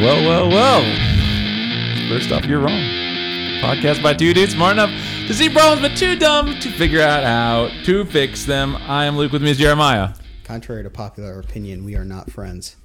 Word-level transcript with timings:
Well, 0.00 0.24
well, 0.24 0.48
well. 0.48 2.08
First 2.08 2.30
off, 2.30 2.44
you're 2.44 2.60
wrong. 2.60 2.80
Podcast 3.60 4.00
by 4.02 4.14
two 4.14 4.32
dudes 4.32 4.52
smart 4.52 4.74
enough 4.74 4.90
to 5.26 5.34
see 5.34 5.48
problems, 5.50 5.80
but 5.82 5.96
too 5.98 6.16
dumb 6.16 6.58
to 6.60 6.70
figure 6.70 7.00
out 7.02 7.24
how 7.24 7.68
to 7.84 8.04
fix 8.04 8.44
them. 8.44 8.76
I 8.76 9.06
am 9.06 9.16
Luke 9.16 9.32
with 9.32 9.42
me 9.42 9.50
is 9.50 9.58
Jeremiah. 9.58 10.14
Contrary 10.44 10.84
to 10.84 10.90
popular 10.90 11.40
opinion, 11.40 11.84
we 11.84 11.96
are 11.96 12.04
not 12.04 12.30
friends. 12.30 12.76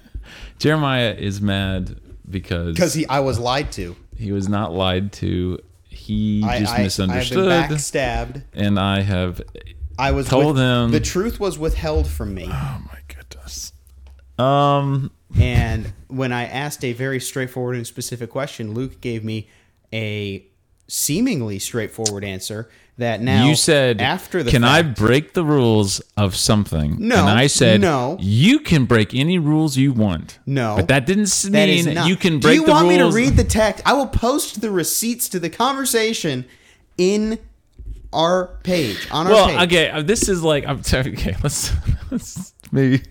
Jeremiah 0.58 1.12
is 1.16 1.40
mad 1.42 2.00
because 2.28 2.74
Because 2.74 2.94
he, 2.94 3.06
I 3.08 3.20
was 3.20 3.38
lied 3.38 3.70
to. 3.72 3.94
he 4.16 4.32
was 4.32 4.48
not 4.48 4.72
lied 4.72 5.12
to. 5.14 5.58
He 5.90 6.42
I, 6.44 6.60
just 6.60 6.72
I, 6.74 6.82
misunderstood. 6.82 7.52
I've 7.52 7.68
been 7.68 7.76
backstabbed. 7.78 8.42
and 8.54 8.80
I 8.80 9.02
have. 9.02 9.42
I 9.98 10.12
was 10.12 10.28
Told 10.28 10.54
with- 10.56 10.62
him- 10.64 10.90
the 10.92 11.00
truth 11.00 11.38
was 11.38 11.58
withheld 11.58 12.08
from 12.08 12.34
me. 12.34 12.46
Oh 12.46 12.80
my 12.86 12.98
goodness. 13.06 13.72
Um. 14.38 15.10
And 15.40 15.92
when 16.08 16.32
I 16.32 16.44
asked 16.44 16.84
a 16.84 16.92
very 16.92 17.20
straightforward 17.20 17.76
and 17.76 17.86
specific 17.86 18.30
question, 18.30 18.74
Luke 18.74 19.00
gave 19.00 19.24
me 19.24 19.48
a 19.92 20.46
seemingly 20.86 21.58
straightforward 21.58 22.24
answer 22.24 22.68
that 22.98 23.20
now 23.20 23.48
you 23.48 23.56
said 23.56 24.00
after 24.00 24.42
the 24.42 24.50
can 24.50 24.62
I 24.62 24.82
break 24.82 25.34
the 25.34 25.44
rules 25.44 26.00
of 26.16 26.36
something? 26.36 26.96
No, 27.00 27.26
And 27.26 27.38
I 27.38 27.48
said 27.48 27.80
no. 27.80 28.16
You 28.20 28.60
can 28.60 28.84
break 28.84 29.14
any 29.14 29.38
rules 29.38 29.76
you 29.76 29.92
want. 29.92 30.38
No. 30.46 30.76
But 30.76 30.88
that 30.88 31.06
didn't 31.06 31.28
That 31.50 31.68
mean 31.68 31.94
not. 31.94 32.06
you 32.08 32.14
can 32.16 32.38
break 32.38 32.60
Do 32.60 32.66
you 32.66 32.70
want 32.70 32.88
me 32.88 32.98
to 32.98 33.10
read 33.10 33.36
the 33.36 33.44
text? 33.44 33.82
I 33.84 33.94
will 33.94 34.06
post 34.06 34.60
the 34.60 34.70
receipts 34.70 35.28
to 35.30 35.40
the 35.40 35.50
conversation 35.50 36.44
in 36.96 37.40
our 38.12 38.46
page 38.62 39.08
on 39.10 39.26
our 39.26 39.32
well, 39.32 39.46
page. 39.48 39.66
okay. 39.72 39.90
uh, 39.90 40.02
This 40.02 40.28
is 40.28 40.42
like 40.44 40.64
I'm 40.66 40.84
sorry. 40.84 41.12
Okay, 41.14 41.34
let's 41.42 41.72
let's 42.12 42.52
maybe. 42.70 43.02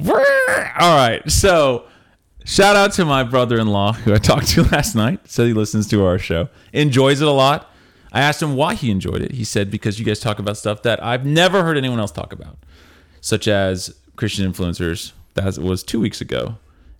All 0.00 0.96
right. 0.96 1.22
So, 1.30 1.86
shout 2.44 2.76
out 2.76 2.92
to 2.94 3.04
my 3.04 3.22
brother-in-law 3.22 3.92
who 3.94 4.14
I 4.14 4.18
talked 4.18 4.48
to 4.48 4.62
last 4.72 4.94
night. 4.94 5.20
Said 5.28 5.46
he 5.46 5.52
listens 5.52 5.86
to 5.88 6.04
our 6.04 6.18
show, 6.18 6.48
enjoys 6.72 7.20
it 7.20 7.28
a 7.28 7.32
lot. 7.32 7.68
I 8.12 8.20
asked 8.20 8.42
him 8.42 8.56
why 8.56 8.74
he 8.74 8.90
enjoyed 8.90 9.22
it. 9.22 9.32
He 9.32 9.44
said 9.44 9.70
because 9.70 9.98
you 9.98 10.04
guys 10.04 10.20
talk 10.20 10.38
about 10.38 10.56
stuff 10.58 10.82
that 10.82 11.02
I've 11.02 11.24
never 11.24 11.62
heard 11.64 11.78
anyone 11.78 11.98
else 11.98 12.12
talk 12.12 12.32
about, 12.32 12.58
such 13.20 13.48
as 13.48 13.94
Christian 14.16 14.50
influencers. 14.50 15.12
That 15.34 15.56
was 15.56 15.82
two 15.82 15.98
weeks 15.98 16.20
ago, 16.20 16.56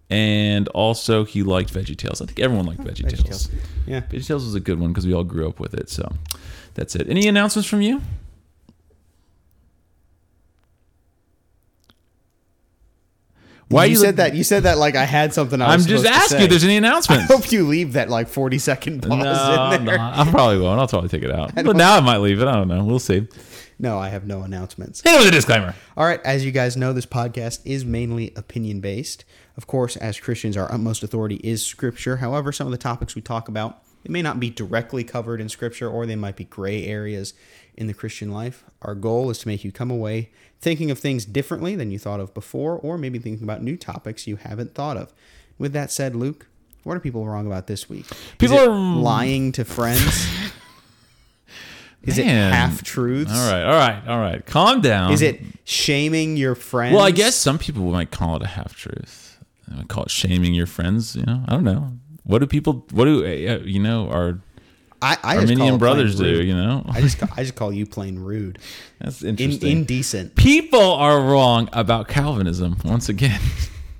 and 0.08 0.69
also 0.69 1.24
he 1.24 1.42
liked 1.42 1.72
Veggie 1.74 1.97
Tales. 1.97 2.22
I 2.22 2.24
think 2.24 2.41
everyone 2.41 2.64
liked 2.64 2.80
Veggie. 2.80 3.06
Tales. 3.06 3.50
Yeah. 3.86 4.00
Veggie 4.00 4.27
Tales 4.27 4.45
was 4.45 4.55
a 4.55 4.61
good 4.61 4.80
one 4.80 4.91
because 4.92 5.06
we 5.06 5.12
all 5.12 5.24
grew 5.24 5.47
up 5.47 5.61
with 5.61 5.74
it. 5.74 5.91
So 5.91 6.11
that's 6.72 6.97
it. 6.97 7.11
Any 7.11 7.28
announcements 7.28 7.69
from 7.69 7.83
you? 7.83 8.00
Why 13.73 13.87
you 13.87 13.92
you 13.92 13.97
said 13.97 14.17
that? 14.17 14.34
You 14.34 14.45
said 14.45 14.65
that 14.65 14.78
like 14.78 14.95
I 14.95 15.05
had 15.05 15.33
something. 15.34 15.61
I 15.61 15.73
I'm 15.73 15.81
just 15.81 16.06
asking 16.06 16.48
there's 16.48 16.65
any 16.65 16.77
announcements? 16.77 17.25
I 17.31 17.34
hope 17.34 17.51
you 17.51 17.67
leave 17.67 17.95
that 17.95 18.09
like 18.09 18.29
40 18.29 18.59
second 18.59 19.03
pause 19.03 19.19
no, 19.19 19.70
in 19.73 19.84
there. 19.84 19.98
no, 19.98 20.12
I 20.14 20.29
probably 20.31 20.61
won't. 20.61 20.81
I'll 20.81 20.89
probably 20.89 21.09
take 21.09 21.23
it 21.23 21.33
out. 21.33 21.55
But 21.55 21.77
now 21.77 21.97
I 21.97 22.01
might 22.01 22.19
leave 22.19 22.41
it. 22.41 22.48
I 22.48 22.53
don't 22.53 22.69
know. 22.69 22.84
We'll 22.84 22.98
see. 22.98 23.27
No, 23.79 23.98
I 23.98 24.11
have 24.11 24.27
no 24.27 24.42
announcements. 24.42 25.01
Hit 25.01 25.14
it 25.14 25.19
with 25.19 25.29
a 25.29 25.33
disclaimer. 25.33 25.75
All 25.97 26.05
right, 26.06 26.20
as 26.25 26.45
you 26.45 26.53
guys 26.53 26.77
know, 26.77 26.92
this 26.92 27.06
podcast 27.06 27.61
is 27.64 27.84
mainly 27.84 28.33
opinion 28.37 28.81
based. 28.81 29.25
Of 29.56 29.67
course, 29.67 29.97
as 29.97 30.20
Christians, 30.20 30.57
our 30.57 30.70
utmost 30.73 31.03
authority 31.03 31.41
is 31.42 31.67
Scripture. 31.67 32.19
However, 32.19 32.53
some 32.53 32.67
of 32.67 32.70
the 32.70 32.79
topics 32.79 33.14
we 33.14 33.23
talk 33.23 33.48
about 33.48 33.83
they 34.05 34.12
may 34.12 34.23
not 34.23 34.41
be 34.41 34.51
directly 34.51 35.05
covered 35.05 35.41
in 35.41 35.48
Scripture, 35.48 35.89
or 35.89 36.07
they 36.07 36.17
might 36.17 36.36
be 36.36 36.45
gray 36.45 36.84
areas 36.86 37.34
in 37.77 37.87
the 37.87 37.95
Christian 37.95 38.31
life. 38.31 38.65
Our 38.83 38.95
goal 38.95 39.31
is 39.31 39.39
to 39.39 39.48
make 39.48 39.65
you 39.65 39.73
come 39.73 39.91
away 39.91 40.31
thinking 40.61 40.91
of 40.91 40.98
things 40.98 41.25
differently 41.25 41.75
than 41.75 41.91
you 41.91 41.98
thought 41.98 42.20
of 42.20 42.33
before, 42.33 42.79
or 42.79 42.97
maybe 42.97 43.19
thinking 43.19 43.42
about 43.42 43.62
new 43.62 43.77
topics 43.77 44.27
you 44.27 44.37
haven't 44.37 44.75
thought 44.75 44.97
of. 44.97 45.12
With 45.59 45.73
that 45.73 45.91
said, 45.91 46.14
Luke, 46.14 46.47
what 46.84 46.97
are 46.97 47.01
people 47.01 47.27
wrong 47.27 47.47
about 47.47 47.67
this 47.67 47.89
week? 47.89 48.07
People 48.39 48.58
are- 48.58 48.69
lying 48.69 49.52
to 49.52 49.64
friends. 49.64 50.27
Is 52.02 52.19
it 52.19 52.27
half 52.27 52.83
truths? 52.83 53.30
All 53.33 53.52
right. 53.52 53.63
All 53.63 53.75
right. 53.75 54.08
All 54.08 54.19
right. 54.19 54.45
Calm 54.45 54.80
down. 54.80 55.13
Is 55.13 55.23
it 55.23 55.41
shaming 55.63 56.36
your 56.36 56.57
friends? 56.57 56.96
Well, 56.96 57.05
I 57.05 57.13
guess 57.13 57.36
some 57.36 57.58
people 57.58 57.83
might 57.92 58.11
call 58.11 58.35
it 58.36 58.42
a 58.42 58.48
half 58.48 58.75
truth. 58.75 59.39
Might 59.70 59.86
call 59.86 60.05
it 60.05 60.11
shaming 60.11 60.52
your 60.52 60.67
friends. 60.67 61.14
You 61.14 61.23
know, 61.23 61.45
I 61.46 61.52
don't 61.52 61.63
know. 61.63 61.92
What 62.25 62.41
do 62.41 62.48
people? 62.48 62.86
What 62.91 63.05
do 63.05 63.25
uh, 63.25 63.58
you 63.64 63.79
know? 63.79 64.08
Our 64.08 64.41
I, 65.02 65.11
I 65.11 65.14
just 65.14 65.24
call 65.24 65.39
Arminian 65.40 65.79
brothers 65.79 66.17
do. 66.17 66.42
You 66.42 66.55
know, 66.55 66.85
I 66.89 67.01
just 67.01 67.18
call, 67.18 67.29
I 67.36 67.42
just 67.42 67.57
call 67.57 67.73
you 67.73 67.86
plain 67.86 68.18
rude, 68.18 68.58
that's 69.01 69.23
In, 69.23 69.30
interesting. 69.30 69.79
indecent. 69.79 70.36
people 70.36 70.80
are 70.80 71.20
wrong 71.20 71.68
about 71.73 72.08
Calvinism 72.08 72.77
once 72.85 73.08
again. 73.08 73.40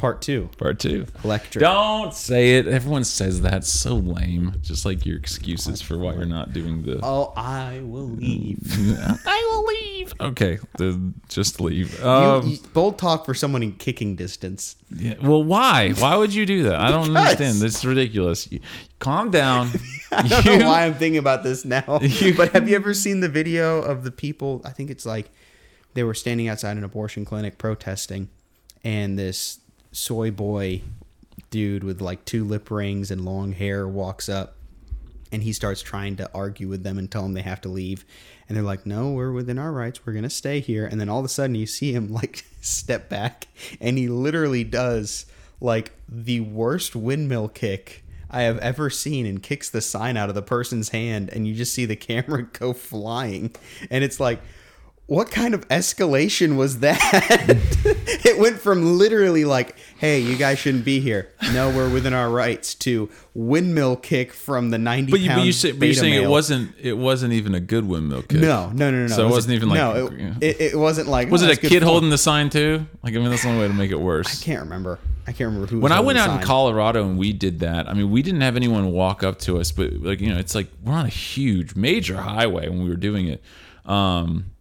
Part 0.03 0.21
two, 0.21 0.51
Part 0.59 0.81
two. 0.81 1.07
electric. 1.23 1.63
Don't 1.63 2.13
say 2.13 2.57
it. 2.57 2.67
Everyone 2.67 3.05
says 3.05 3.43
that. 3.43 3.65
So 3.65 3.95
lame. 3.95 4.57
Just 4.61 4.85
like 4.85 5.07
your 5.07 5.17
excuses 5.17 5.81
for 5.81 5.97
why 5.97 6.15
you're 6.15 6.27
not 6.27 6.53
doing 6.53 6.83
the. 6.83 6.99
Oh, 7.05 7.33
I 7.37 7.81
will 7.85 8.09
mm. 8.09 8.19
leave. 8.19 8.59
I 9.25 9.49
will 9.53 9.65
leave. 9.65 9.82
Okay, 10.21 10.59
the, 10.79 11.13
just 11.29 11.61
leave. 11.61 11.99
You- 11.99 12.07
Um, 12.07 12.47
you- 12.49 12.59
bold 12.73 12.99
talk 12.99 13.25
for 13.27 13.35
someone 13.35 13.63
in 13.63 13.73
kicking 13.73 14.17
distance. 14.17 14.77
yeah, 14.95 15.15
well, 15.23 15.43
why? 15.43 15.91
Why 15.93 16.17
would 16.17 16.33
you 16.35 16.47
do 16.47 16.63
that? 16.65 16.77
I 16.81 16.91
don't 16.91 17.09
Because. 17.09 17.17
understand. 17.33 17.57
This 17.61 17.77
is 17.79 17.85
ridiculous. 17.85 18.51
You, 18.51 18.61
calm 18.99 19.31
down. 19.31 19.71
I 20.13 20.27
don't 20.27 20.45
You- 20.45 20.59
know 20.59 20.69
why 20.69 20.85
I'm 20.87 20.95
thinking 20.95 21.19
about 21.19 21.43
this 21.43 21.65
now. 21.65 22.01
You- 22.03 22.35
but 22.35 22.53
have 22.53 22.69
you 22.69 22.77
ever 22.77 22.95
seen 22.95 23.21
the 23.21 23.29
video 23.29 23.81
of 23.83 24.05
the 24.05 24.11
people? 24.11 24.61
I 24.65 24.71
think 24.71 24.91
it's 24.91 25.07
like 25.07 25.31
they 25.95 26.03
were 26.03 26.15
standing 26.15 26.49
outside 26.49 26.77
an 26.77 26.85
abortion 26.85 27.25
clinic 27.25 27.59
protesting, 27.59 28.29
and 28.85 29.19
this 29.19 29.59
soy 29.93 30.31
boy 30.31 30.83
dude 31.51 31.85
with 31.85 32.01
like 32.01 32.25
two 32.25 32.45
lip 32.45 32.71
rings 32.71 33.11
and 33.11 33.25
long 33.25 33.53
hair 33.53 33.87
walks 33.87 34.29
up 34.29 34.57
and 35.33 35.43
he 35.43 35.53
starts 35.53 35.83
trying 35.83 36.17
to 36.17 36.31
argue 36.35 36.69
with 36.69 36.85
them 36.85 36.99
and 36.99 37.11
tell 37.11 37.23
them 37.23 37.33
they 37.33 37.43
have 37.43 37.61
to 37.63 37.69
leave. 37.69 38.05
And 38.49 38.57
they're 38.57 38.63
like 38.63 38.87
no 38.87 39.13
we're 39.13 39.33
within 39.33 39.59
our 39.59 39.73
rights. 39.73 40.07
We're 40.07 40.13
gonna 40.13 40.31
stay 40.31 40.61
here. 40.61 40.87
And 40.87 41.01
then 41.01 41.09
all 41.09 41.19
of 41.19 41.25
a 41.25 41.29
sudden 41.29 41.57
you 41.57 41.67
see 41.67 41.93
him 41.93 42.13
like 42.13 42.45
step 42.61 43.09
back 43.09 43.49
and 43.81 43.99
he 43.99 44.09
literally 44.09 44.63
does 44.63 45.27
like 45.61 45.93
the 46.09 46.41
worst 46.41 46.95
windmill 46.95 47.49
kick 47.49 48.05
I 48.31 48.43
have 48.43 48.59
ever 48.59 48.89
seen 48.89 49.27
and 49.27 49.43
kicks 49.43 49.69
the 49.69 49.83
sign 49.83 50.17
out 50.17 50.31
of 50.31 50.35
the 50.35 50.43
person's 50.43 50.89
hand 50.89 51.29
and 51.31 51.47
you 51.47 51.55
just 51.55 51.75
see 51.75 51.85
the 51.85 51.97
camera 51.97 52.43
go 52.43 52.73
flying. 52.73 53.55
And 53.91 54.03
it's 54.05 54.21
like 54.21 54.41
what 55.13 55.31
kind 55.31 55.53
of 55.53 55.69
escalation 55.69 56.57
was 56.57 56.79
that? 56.79 56.99
it 58.25 58.39
went 58.39 58.59
from 58.59 58.97
literally 58.97 59.45
like, 59.45 59.77
"Hey, 59.99 60.21
you 60.21 60.37
guys 60.37 60.59
shouldn't 60.59 60.87
be 60.87 61.01
here. 61.01 61.29
No, 61.53 61.69
we're 61.69 61.91
within 61.91 62.15
our 62.15 62.31
rights." 62.31 62.75
To 62.77 63.11
windmill 63.35 63.97
kick 63.97 64.33
from 64.33 64.71
the 64.71 64.79
ninety. 64.79 65.11
But 65.11 65.21
you, 65.21 65.29
but, 65.29 65.45
you 65.45 65.53
say, 65.53 65.73
but 65.73 65.85
you're 65.85 65.95
saying 65.95 66.15
it 66.15 66.29
wasn't. 66.29 66.75
It 66.81 66.97
wasn't 66.97 67.35
even 67.35 67.55
a 67.55 67.61
good 67.61 67.87
windmill 67.87 68.23
kick. 68.23 68.41
No, 68.41 68.71
no, 68.71 68.91
no, 68.91 69.03
no. 69.03 69.09
So 69.09 69.23
it 69.23 69.25
was 69.27 69.33
wasn't 69.35 69.55
even 69.57 69.69
like- 69.69 69.77
no. 69.77 70.07
It, 70.07 70.13
yeah. 70.19 70.35
it, 70.41 70.61
it 70.61 70.79
wasn't 70.79 71.09
like. 71.09 71.31
Was 71.31 71.43
oh, 71.43 71.49
it 71.49 71.59
a 71.59 71.69
kid 71.69 71.83
holding 71.83 72.09
the 72.09 72.17
sign 72.17 72.49
too? 72.49 72.87
Like 73.03 73.15
I 73.15 73.19
mean, 73.19 73.29
that's 73.29 73.43
the 73.43 73.51
only 73.51 73.61
way 73.61 73.69
to 73.69 73.75
make 73.75 73.91
it 73.91 74.01
worse. 74.01 74.41
I 74.41 74.43
can't 74.43 74.63
remember. 74.63 74.99
I 75.27 75.33
can't 75.33 75.49
remember 75.49 75.67
who. 75.67 75.77
Was 75.77 75.83
when 75.83 75.93
I 75.93 76.01
went 76.01 76.19
out 76.19 76.41
in. 76.41 76.47
Colorado 76.47 77.05
and 77.05 77.19
we 77.19 77.35
did 77.35 77.61
that, 77.61 77.87
I 77.87 77.93
mean, 77.93 78.11
we 78.11 78.23
didn't 78.23 78.41
have 78.41 78.57
anyone 78.57 78.91
walk 78.93 79.23
up 79.23 79.41
to 79.41 79.59
us, 79.59 79.73
but 79.73 79.93
like 79.93 80.23
you 80.23 80.33
know, 80.33 80.39
it's 80.39 80.55
like 80.55 80.69
we're 80.83 80.95
on 80.95 81.05
a 81.05 81.11
huge, 81.11 81.77
major 81.77 82.17
highway 82.17 82.71
when 82.71 82.83
we 82.83 82.89
were 82.89 82.97
doing 82.97 83.29
it. 83.29 83.43
Um, 83.85 84.52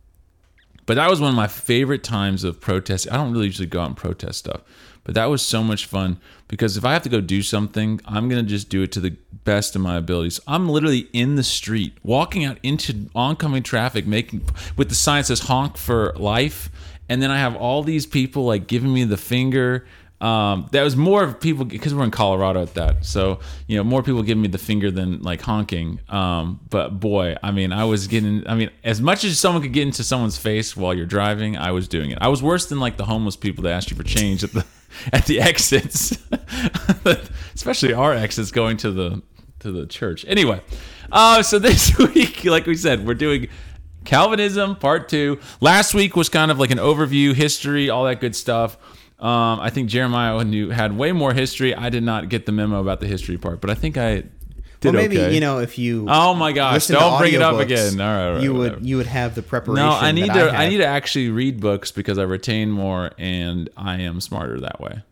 but 0.92 0.96
that 0.96 1.10
was 1.10 1.22
one 1.22 1.30
of 1.30 1.38
my 1.38 1.48
favorite 1.48 2.04
times 2.04 2.44
of 2.44 2.60
protesting. 2.60 3.14
I 3.14 3.16
don't 3.16 3.32
really 3.32 3.46
usually 3.46 3.66
go 3.66 3.80
out 3.80 3.88
and 3.88 3.96
protest 3.96 4.40
stuff, 4.40 4.60
but 5.06 5.16
that 5.16 5.28
was 5.28 5.42
so 5.42 5.64
much 5.64 5.86
fun 5.86 6.20
because 6.50 6.76
if 6.76 6.84
I 6.84 6.92
have 6.92 7.04
to 7.04 7.10
go 7.10 7.22
do 7.22 7.42
something, 7.42 8.02
I'm 8.04 8.28
gonna 8.28 8.44
just 8.44 8.68
do 8.68 8.84
it 8.84 8.92
to 8.92 9.00
the 9.00 9.16
best 9.46 9.74
of 9.74 9.82
my 9.82 9.96
abilities. 9.96 10.42
I'm 10.48 10.68
literally 10.68 11.08
in 11.14 11.38
the 11.38 11.46
street, 11.46 11.98
walking 12.04 12.44
out 12.44 12.58
into 12.62 13.10
oncoming 13.16 13.64
traffic, 13.64 14.06
making 14.06 14.42
with 14.76 14.90
the 14.90 14.96
sign 14.96 15.22
that 15.22 15.28
says 15.28 15.40
"honk 15.44 15.78
for 15.78 16.12
life," 16.18 16.70
and 17.08 17.22
then 17.22 17.32
I 17.32 17.38
have 17.38 17.56
all 17.56 17.84
these 17.84 18.06
people 18.06 18.44
like 18.44 18.68
giving 18.68 18.94
me 18.94 19.06
the 19.06 19.16
finger. 19.16 19.86
Um, 20.22 20.68
that 20.72 20.84
was 20.84 20.96
more 20.96 21.24
of 21.24 21.40
people 21.40 21.66
because 21.66 21.96
we're 21.96 22.04
in 22.04 22.12
Colorado 22.12 22.62
at 22.62 22.76
that, 22.76 23.04
so 23.04 23.40
you 23.66 23.76
know 23.76 23.84
more 23.84 24.04
people 24.04 24.22
giving 24.22 24.44
me 24.44 24.50
the 24.50 24.60
finger 24.60 24.92
than 24.92 25.24
like 25.24 25.42
honking. 25.42 26.00
Um, 26.10 26.60
but 26.70 27.00
boy, 27.00 27.38
I 27.42 27.50
mean, 27.50 27.74
I 27.74 27.86
was 27.86 28.06
getting. 28.06 28.48
I 28.48 28.54
mean, 28.54 28.70
as 28.84 29.02
much 29.02 29.24
as 29.24 29.40
someone 29.40 29.64
could 29.64 29.74
get 29.74 29.82
into 29.82 30.04
someone's 30.04 30.38
face 30.38 30.78
while 30.78 30.94
you're 30.94 31.08
driving, 31.08 31.58
I 31.58 31.72
was 31.72 31.88
doing 31.88 32.12
it. 32.12 32.20
I 32.22 32.28
was 32.28 32.44
worse 32.44 32.68
than 32.68 32.80
like 32.80 32.98
the 32.98 33.06
homeless 33.06 33.36
people 33.36 33.64
that 33.64 33.72
asked 33.72 33.90
you 33.90 33.98
for 33.98 34.04
change 34.04 34.44
at 34.44 34.54
the 34.54 34.64
at 35.14 35.26
the 35.26 35.42
exits, 35.42 36.16
especially 37.56 37.94
our 37.94 38.14
exits 38.14 38.52
going 38.52 38.78
to 38.78 38.92
the 38.92 39.24
to 39.62 39.72
the 39.72 39.88
church. 39.88 40.24
Anyway, 40.28 40.62
uh, 41.12 41.42
so 41.42 41.58
this 41.58 41.98
week, 42.14 42.46
like 42.46 42.68
we 42.68 42.76
said, 42.76 43.08
we're 43.08 43.16
doing 43.16 43.48
Calvinism 44.06 44.76
part 44.76 45.10
two. 45.10 45.40
Last 45.62 45.96
week 45.96 46.16
was 46.16 46.30
kind 46.30 46.52
of 46.52 46.60
like 46.60 46.70
an 46.70 46.78
overview, 46.78 47.34
history, 47.34 47.90
all 47.90 48.06
that 48.06 48.20
good 48.20 48.36
stuff. 48.36 48.78
Um, 49.22 49.60
I 49.60 49.70
think 49.70 49.90
Jeremiah 49.90 50.44
knew 50.44 50.70
had 50.70 50.98
way 50.98 51.12
more 51.12 51.34
history. 51.34 51.76
I 51.76 51.90
did 51.90 52.04
not 52.04 52.30
get 52.30 52.46
the 52.46 52.52
memo 52.52 52.80
about 52.80 53.00
the 53.00 53.08
history 53.08 53.38
part, 53.38 53.62
but 53.62 53.70
I 53.70 53.76
think 53.76 53.98
I 53.98 54.16
did 54.16 54.32
Well, 54.86 54.94
maybe 54.94 55.20
okay. 55.20 55.34
you 55.34 55.40
know 55.40 55.60
if 55.60 55.78
you. 55.78 56.08
Oh 56.10 56.34
my 56.34 56.52
gosh! 56.52 56.88
Don't 56.88 57.20
bring 57.20 57.36
it 57.36 57.42
up 57.42 57.60
again. 57.60 58.02
All 58.02 58.08
right, 58.08 58.26
all 58.26 58.34
right, 58.34 58.44
you 58.44 58.54
whatever. 58.54 58.76
would 58.78 58.86
you 58.86 58.98
would 58.98 59.06
have 59.06 59.36
the 59.36 59.44
preparation. 59.44 59.86
no, 59.86 59.92
I 59.92 60.12
need 60.12 60.34
to. 60.34 60.50
I, 60.50 60.64
I, 60.64 60.70
need 60.70 60.78
to 60.78 60.88
actually 60.88 61.30
read 61.30 61.60
books 61.60 61.92
because 61.92 62.18
I 62.18 62.24
retain 62.24 62.72
more 62.72 63.12
and 63.20 63.70
I 63.78 64.02
am 64.02 64.22
smarter 64.22 64.60
that 64.60 64.82
way. 64.82 65.04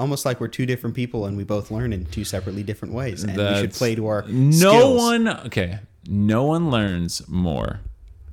Almost 0.00 0.24
like 0.24 0.40
we're 0.40 0.48
two 0.48 0.66
different 0.66 0.96
people 0.96 1.26
and 1.26 1.36
we 1.36 1.44
both 1.44 1.70
learn 1.70 1.92
in 1.92 2.04
two 2.06 2.24
separately 2.24 2.64
different 2.64 2.92
ways. 2.92 3.22
And 3.22 3.36
we 3.36 3.60
should 3.60 3.72
play 3.72 3.94
to 3.94 4.06
our 4.08 4.24
no 4.26 4.70
skills. 4.70 4.98
one 4.98 5.28
okay 5.46 5.78
no 6.08 6.44
one 6.44 6.70
learns 6.70 7.28
more 7.28 7.80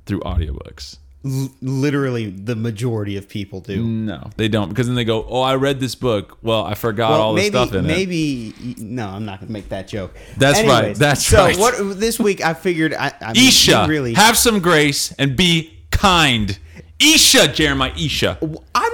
through 0.06 0.20
audiobooks 0.20 0.96
L- 1.24 1.50
literally 1.60 2.30
the 2.30 2.54
majority 2.54 3.16
of 3.16 3.28
people 3.28 3.60
do. 3.60 3.82
no 3.84 4.30
they 4.36 4.46
don't 4.46 4.68
because 4.68 4.86
then 4.86 4.94
they 4.94 5.04
go 5.04 5.24
oh 5.28 5.40
i 5.40 5.56
read 5.56 5.80
this 5.80 5.96
book 5.96 6.38
well 6.42 6.64
i 6.64 6.74
forgot 6.74 7.10
all 7.12 7.34
the 7.34 7.40
maybe, 7.40 7.50
stuff 7.50 7.72
in 7.74 7.84
it 7.84 7.88
maybe 7.88 8.54
no, 8.78 9.08
I'm 9.08 9.24
not 9.24 9.40
gonna 9.40 9.52
make 9.52 9.68
that 9.70 9.88
joke. 9.88 10.16
That's 10.36 10.62
right, 10.62 10.94
that's 10.94 11.26
so 11.26 11.38
right. 11.38 11.54
So 11.54 11.60
what 11.60 11.98
this 12.00 12.18
week 12.20 12.40
I 12.44 12.54
figured 12.54 12.94
I, 12.94 13.12
I 13.20 13.32
mean, 13.32 13.48
isha 13.48 13.86
really 13.88 14.14
have 14.14 14.36
some 14.38 14.60
grace 14.60 15.12
and 15.18 15.36
be 15.36 15.72
kind 15.90 16.58
isha 17.00 17.48
jeremiah 17.48 17.92
isha 17.96 18.38
I'm 18.40 18.48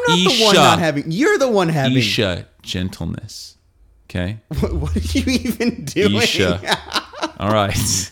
not 0.09 0.17
the 0.17 0.43
one 0.45 0.55
not 0.55 0.79
having. 0.79 1.11
You're 1.11 1.39
the 1.39 1.51
one 1.51 1.69
having. 1.69 1.97
isha 1.99 2.47
gentleness 2.63 3.57
okay 4.11 4.39
What, 4.61 4.75
what 4.83 4.97
are 4.97 5.01
you 5.19 5.25
even 5.27 5.85
doing? 5.85 6.17
isha 6.17 6.79
all 7.39 7.51
right 7.51 8.11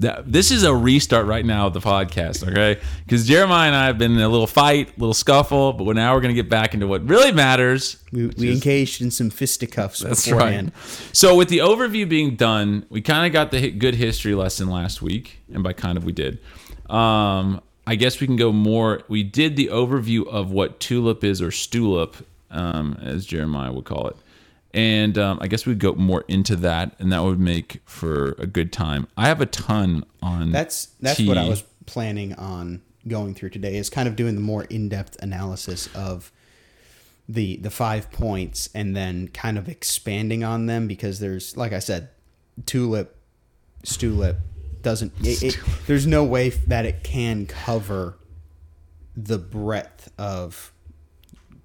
That- 0.00 0.30
this 0.30 0.50
is 0.50 0.62
a 0.62 0.74
restart 0.74 1.26
right 1.26 1.44
now 1.44 1.66
of 1.68 1.74
the 1.74 1.80
podcast, 1.80 2.46
okay? 2.48 2.80
Because 3.04 3.26
Jeremiah 3.28 3.68
and 3.68 3.76
I 3.76 3.86
have 3.86 3.98
been 3.98 4.12
in 4.12 4.20
a 4.20 4.28
little 4.28 4.46
fight, 4.46 4.98
little 4.98 5.14
scuffle, 5.14 5.72
but 5.72 5.94
now 5.94 6.14
we're 6.14 6.20
going 6.20 6.34
to 6.34 6.42
get 6.42 6.50
back 6.50 6.74
into 6.74 6.86
what 6.86 7.06
really 7.08 7.32
matters, 7.32 7.98
We, 8.12 8.26
we 8.28 8.52
engaged 8.52 9.00
in 9.02 9.10
some 9.10 9.30
fisticuffs 9.30 10.00
That's 10.00 10.24
beforehand. 10.26 10.72
right. 10.74 11.08
So 11.12 11.36
with 11.36 11.48
the 11.48 11.58
overview 11.58 12.08
being 12.08 12.34
done, 12.36 12.86
we 12.90 13.00
kind 13.00 13.26
of 13.26 13.32
got 13.32 13.50
the 13.50 13.70
good 13.70 13.94
history 13.94 14.34
lesson 14.34 14.68
last 14.68 15.00
week, 15.02 15.40
and 15.52 15.62
by 15.62 15.72
kind 15.74 15.96
of 15.96 16.04
we 16.04 16.12
did. 16.12 16.38
Um, 16.88 17.60
I 17.86 17.94
guess 17.96 18.20
we 18.20 18.26
can 18.26 18.36
go 18.36 18.52
more. 18.52 19.02
We 19.08 19.22
did 19.22 19.56
the 19.56 19.68
overview 19.68 20.26
of 20.26 20.50
what 20.50 20.80
tulip 20.80 21.24
is 21.24 21.40
or 21.42 21.48
stulip, 21.48 22.14
um, 22.50 22.98
as 23.02 23.26
Jeremiah 23.26 23.72
would 23.72 23.84
call 23.84 24.08
it, 24.08 24.16
and 24.72 25.18
um, 25.18 25.38
I 25.40 25.48
guess 25.48 25.66
we'd 25.66 25.78
go 25.78 25.94
more 25.94 26.24
into 26.28 26.56
that, 26.56 26.94
and 26.98 27.12
that 27.12 27.22
would 27.22 27.40
make 27.40 27.80
for 27.84 28.36
a 28.38 28.46
good 28.46 28.72
time. 28.72 29.08
I 29.16 29.28
have 29.28 29.40
a 29.40 29.46
ton 29.46 30.04
on 30.22 30.52
That's 30.52 30.86
that's 31.00 31.20
what 31.20 31.38
I 31.38 31.48
was 31.48 31.62
planning 31.86 32.34
on 32.34 32.82
going 33.08 33.34
through 33.34 33.50
today. 33.50 33.76
Is 33.76 33.90
kind 33.90 34.06
of 34.08 34.16
doing 34.16 34.34
the 34.34 34.40
more 34.40 34.64
in 34.64 34.88
depth 34.88 35.20
analysis 35.22 35.88
of 35.94 36.30
the 37.28 37.56
the 37.56 37.70
five 37.70 38.10
points 38.10 38.68
and 38.74 38.96
then 38.96 39.28
kind 39.28 39.58
of 39.58 39.68
expanding 39.68 40.44
on 40.44 40.66
them 40.66 40.86
because 40.86 41.18
there's 41.20 41.56
like 41.56 41.72
I 41.72 41.80
said, 41.80 42.08
tulip, 42.66 43.16
stulip 43.84 44.36
doesn't. 44.82 45.12
It, 45.20 45.42
it, 45.42 45.58
there's 45.86 46.06
no 46.06 46.24
way 46.24 46.50
that 46.50 46.84
it 46.86 47.02
can 47.02 47.46
cover 47.46 48.18
the 49.16 49.38
breadth 49.38 50.12
of 50.16 50.72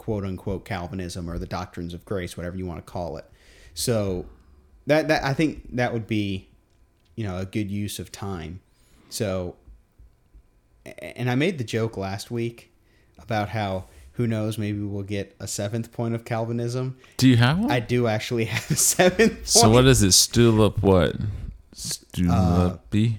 quote 0.05 0.23
unquote 0.23 0.65
Calvinism 0.65 1.27
or 1.27 1.39
the 1.39 1.47
doctrines 1.47 1.91
of 1.91 2.05
grace, 2.05 2.37
whatever 2.37 2.55
you 2.55 2.65
want 2.67 2.85
to 2.85 2.91
call 2.91 3.17
it. 3.17 3.25
So 3.73 4.27
that 4.85 5.07
that 5.07 5.23
I 5.23 5.33
think 5.33 5.75
that 5.75 5.93
would 5.93 6.05
be, 6.05 6.47
you 7.15 7.23
know, 7.23 7.39
a 7.39 7.45
good 7.45 7.71
use 7.71 7.97
of 7.97 8.11
time. 8.11 8.59
So, 9.09 9.55
and 10.99 11.27
I 11.27 11.33
made 11.33 11.57
the 11.57 11.63
joke 11.63 11.97
last 11.97 12.29
week 12.29 12.71
about 13.17 13.49
how 13.49 13.85
who 14.11 14.27
knows 14.27 14.59
maybe 14.59 14.79
we'll 14.79 15.01
get 15.01 15.35
a 15.39 15.47
seventh 15.47 15.91
point 15.91 16.13
of 16.13 16.23
Calvinism. 16.23 16.97
Do 17.17 17.27
you 17.27 17.37
have 17.37 17.57
one? 17.57 17.71
I 17.71 17.79
do 17.79 18.05
actually 18.05 18.45
have 18.53 18.69
a 18.69 18.75
seventh. 18.75 19.33
Point. 19.33 19.47
so 19.47 19.69
what 19.71 19.85
is 19.85 20.03
it? 20.03 20.09
Stulip 20.09 20.83
what? 20.83 21.15
Stulipy? 21.73 23.13
Uh, 23.15 23.17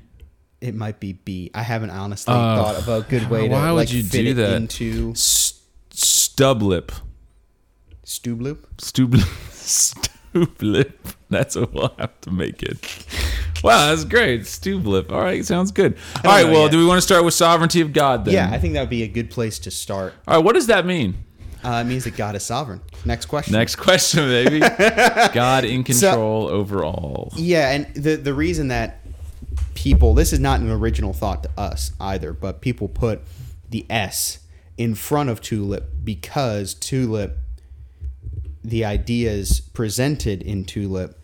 it 0.61 0.75
might 0.75 1.01
be 1.01 1.15
B. 1.15 1.51
I 1.53 1.63
haven't 1.63 1.91
honestly 1.91 2.33
Oh, 2.33 2.37
thought 2.37 2.77
of 2.77 2.89
a 2.89 3.03
good 3.03 3.29
way 3.29 3.49
to 3.49 3.55
why 3.55 3.73
would 3.73 3.77
like 3.79 3.93
you 3.93 4.03
fit 4.05 4.23
do 4.23 4.35
that? 4.35 4.55
into 4.55 5.15
Stublip. 6.37 6.91
Stubloop. 8.05 8.59
Stubl- 8.77 9.21
Stublip. 10.35 10.93
That's 11.31 11.57
what 11.57 11.73
we'll 11.73 11.95
have 11.99 12.21
to 12.21 12.31
make 12.31 12.63
it. 12.63 13.07
Wow, 13.65 13.89
that's 13.89 14.05
great. 14.05 14.43
Stublip. 14.43 15.11
All 15.11 15.23
right, 15.23 15.43
sounds 15.47 15.73
good. 15.73 15.97
All 16.17 16.31
right, 16.31 16.45
well, 16.45 16.65
yet. 16.65 16.73
do 16.73 16.79
we 16.79 16.85
want 16.85 16.99
to 16.99 17.03
start 17.03 17.25
with 17.25 17.33
sovereignty 17.33 17.81
of 17.81 17.95
God 17.95 18.27
then? 18.27 18.35
Yeah, 18.35 18.51
I 18.53 18.59
think 18.59 18.75
that 18.75 18.81
would 18.81 18.91
be 18.91 19.03
a 19.03 19.09
good 19.09 19.31
place 19.31 19.59
to 19.61 19.71
start. 19.71 20.13
All 20.29 20.37
right, 20.37 20.45
what 20.45 20.55
does 20.55 20.67
that 20.67 20.85
mean? 20.85 21.17
Uh, 21.65 21.81
it 21.81 21.85
means 21.85 22.05
that 22.05 22.19
God 22.19 22.37
is 22.37 22.43
sovereign. 22.43 22.83
Next 23.07 23.27
question. 23.27 23.55
Next 23.55 23.77
question, 23.77 24.29
baby. 24.29 24.61
God 25.33 25.65
in 25.65 25.85
control 25.85 26.49
over 26.49 26.85
all. 26.85 27.33
Yeah, 27.35 27.71
and 27.71 27.87
the 27.95 28.17
the 28.17 28.35
reason 28.35 28.69
that 28.69 29.01
people 29.75 30.13
this 30.13 30.35
is 30.35 30.39
not 30.39 30.61
an 30.61 30.71
original 30.71 31.15
thought 31.15 31.45
to 31.45 31.51
us 31.57 31.93
either, 31.99 32.35
but 32.35 32.61
people 32.61 32.89
put 32.89 33.23
the 33.71 33.87
S 33.89 34.41
in 34.77 34.95
front 34.95 35.31
of 35.31 35.41
tulip 35.41 35.91
because 36.05 36.75
tulip 36.75 37.39
the 38.63 38.85
ideas 38.85 39.61
presented 39.61 40.43
in 40.43 40.65
tulip 40.65 41.21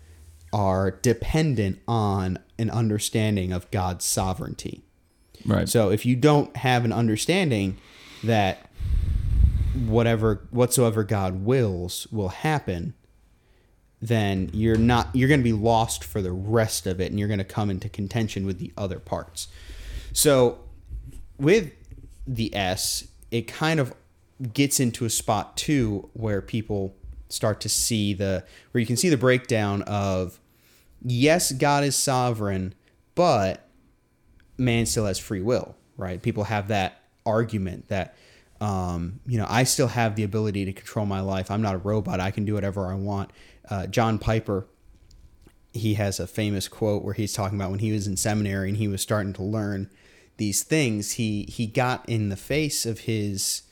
are 0.52 0.90
dependent 0.90 1.80
on 1.88 2.38
an 2.58 2.70
understanding 2.70 3.52
of 3.52 3.68
God's 3.70 4.04
sovereignty. 4.04 4.84
Right. 5.44 5.68
So 5.68 5.90
if 5.90 6.06
you 6.06 6.14
don't 6.14 6.56
have 6.58 6.84
an 6.84 6.92
understanding 6.92 7.78
that 8.22 8.70
whatever 9.74 10.46
whatsoever 10.50 11.02
God 11.02 11.44
wills 11.44 12.06
will 12.12 12.28
happen, 12.28 12.94
then 14.00 14.50
you're 14.52 14.76
not 14.76 15.08
you're 15.14 15.28
going 15.28 15.40
to 15.40 15.44
be 15.44 15.52
lost 15.52 16.04
for 16.04 16.22
the 16.22 16.32
rest 16.32 16.86
of 16.86 17.00
it 17.00 17.10
and 17.10 17.18
you're 17.18 17.28
going 17.28 17.38
to 17.38 17.44
come 17.44 17.70
into 17.70 17.88
contention 17.88 18.46
with 18.46 18.58
the 18.58 18.72
other 18.76 19.00
parts. 19.00 19.48
So 20.12 20.60
with 21.38 21.72
the 22.26 22.54
S, 22.54 23.08
it 23.32 23.48
kind 23.48 23.80
of 23.80 23.92
gets 24.52 24.78
into 24.78 25.04
a 25.04 25.10
spot 25.10 25.56
too 25.56 26.08
where 26.12 26.40
people 26.40 26.94
start 27.28 27.60
to 27.62 27.68
see 27.68 28.12
the 28.12 28.44
where 28.70 28.80
you 28.80 28.86
can 28.86 28.96
see 28.96 29.08
the 29.08 29.16
breakdown 29.16 29.82
of 29.82 30.38
yes, 31.04 31.50
God 31.50 31.82
is 31.82 31.96
sovereign, 31.96 32.74
but 33.14 33.66
man 34.58 34.86
still 34.86 35.06
has 35.06 35.18
free 35.18 35.40
will, 35.40 35.74
right? 35.96 36.22
People 36.22 36.44
have 36.44 36.68
that 36.68 37.02
argument 37.24 37.88
that, 37.88 38.14
um, 38.60 39.20
you 39.26 39.38
know, 39.38 39.46
I 39.48 39.64
still 39.64 39.88
have 39.88 40.14
the 40.14 40.22
ability 40.22 40.66
to 40.66 40.72
control 40.72 41.06
my 41.06 41.20
life. 41.20 41.50
I'm 41.50 41.62
not 41.62 41.74
a 41.74 41.78
robot. 41.78 42.20
I 42.20 42.30
can 42.30 42.44
do 42.44 42.54
whatever 42.54 42.86
I 42.86 42.94
want. 42.94 43.30
Uh, 43.68 43.86
John 43.86 44.18
Piper, 44.18 44.66
he 45.72 45.94
has 45.94 46.20
a 46.20 46.26
famous 46.26 46.68
quote 46.68 47.02
where 47.02 47.14
he's 47.14 47.32
talking 47.32 47.58
about 47.58 47.70
when 47.70 47.80
he 47.80 47.92
was 47.92 48.06
in 48.06 48.16
seminary 48.16 48.68
and 48.68 48.76
he 48.76 48.88
was 48.88 49.00
starting 49.00 49.32
to 49.34 49.42
learn 49.42 49.90
these 50.42 50.64
things. 50.64 51.12
He 51.12 51.44
he 51.44 51.68
got 51.68 52.04
in 52.08 52.28
the 52.28 52.36
face 52.36 52.84
of 52.84 53.00
his 53.00 53.62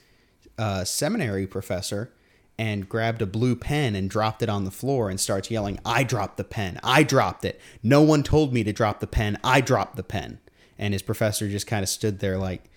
uh, 0.57 0.85
seminary 0.85 1.45
professor 1.45 2.13
and 2.57 2.89
grabbed 2.89 3.21
a 3.23 3.27
blue 3.27 3.57
pen 3.57 3.97
and 3.97 4.09
dropped 4.09 4.41
it 4.41 4.49
on 4.49 4.65
the 4.65 4.71
floor 4.71 5.11
and 5.11 5.19
starts 5.19 5.51
yelling, 5.51 5.81
I 5.85 6.05
dropped 6.05 6.37
the 6.37 6.45
pen. 6.45 6.79
I 6.85 7.03
dropped 7.03 7.45
it. 7.45 7.61
No 7.83 8.03
one 8.03 8.23
told 8.23 8.53
me 8.53 8.63
to 8.63 8.73
drop 8.73 9.01
the 9.01 9.09
pen. 9.09 9.37
I 9.43 9.61
dropped 9.61 9.97
the 9.97 10.05
pen. 10.05 10.39
And 10.79 10.95
his 10.95 11.03
professor 11.03 11.49
just 11.49 11.67
kind 11.67 11.83
of 11.83 11.89
stood 11.89 12.21
there 12.21 12.39
like, 12.39 12.71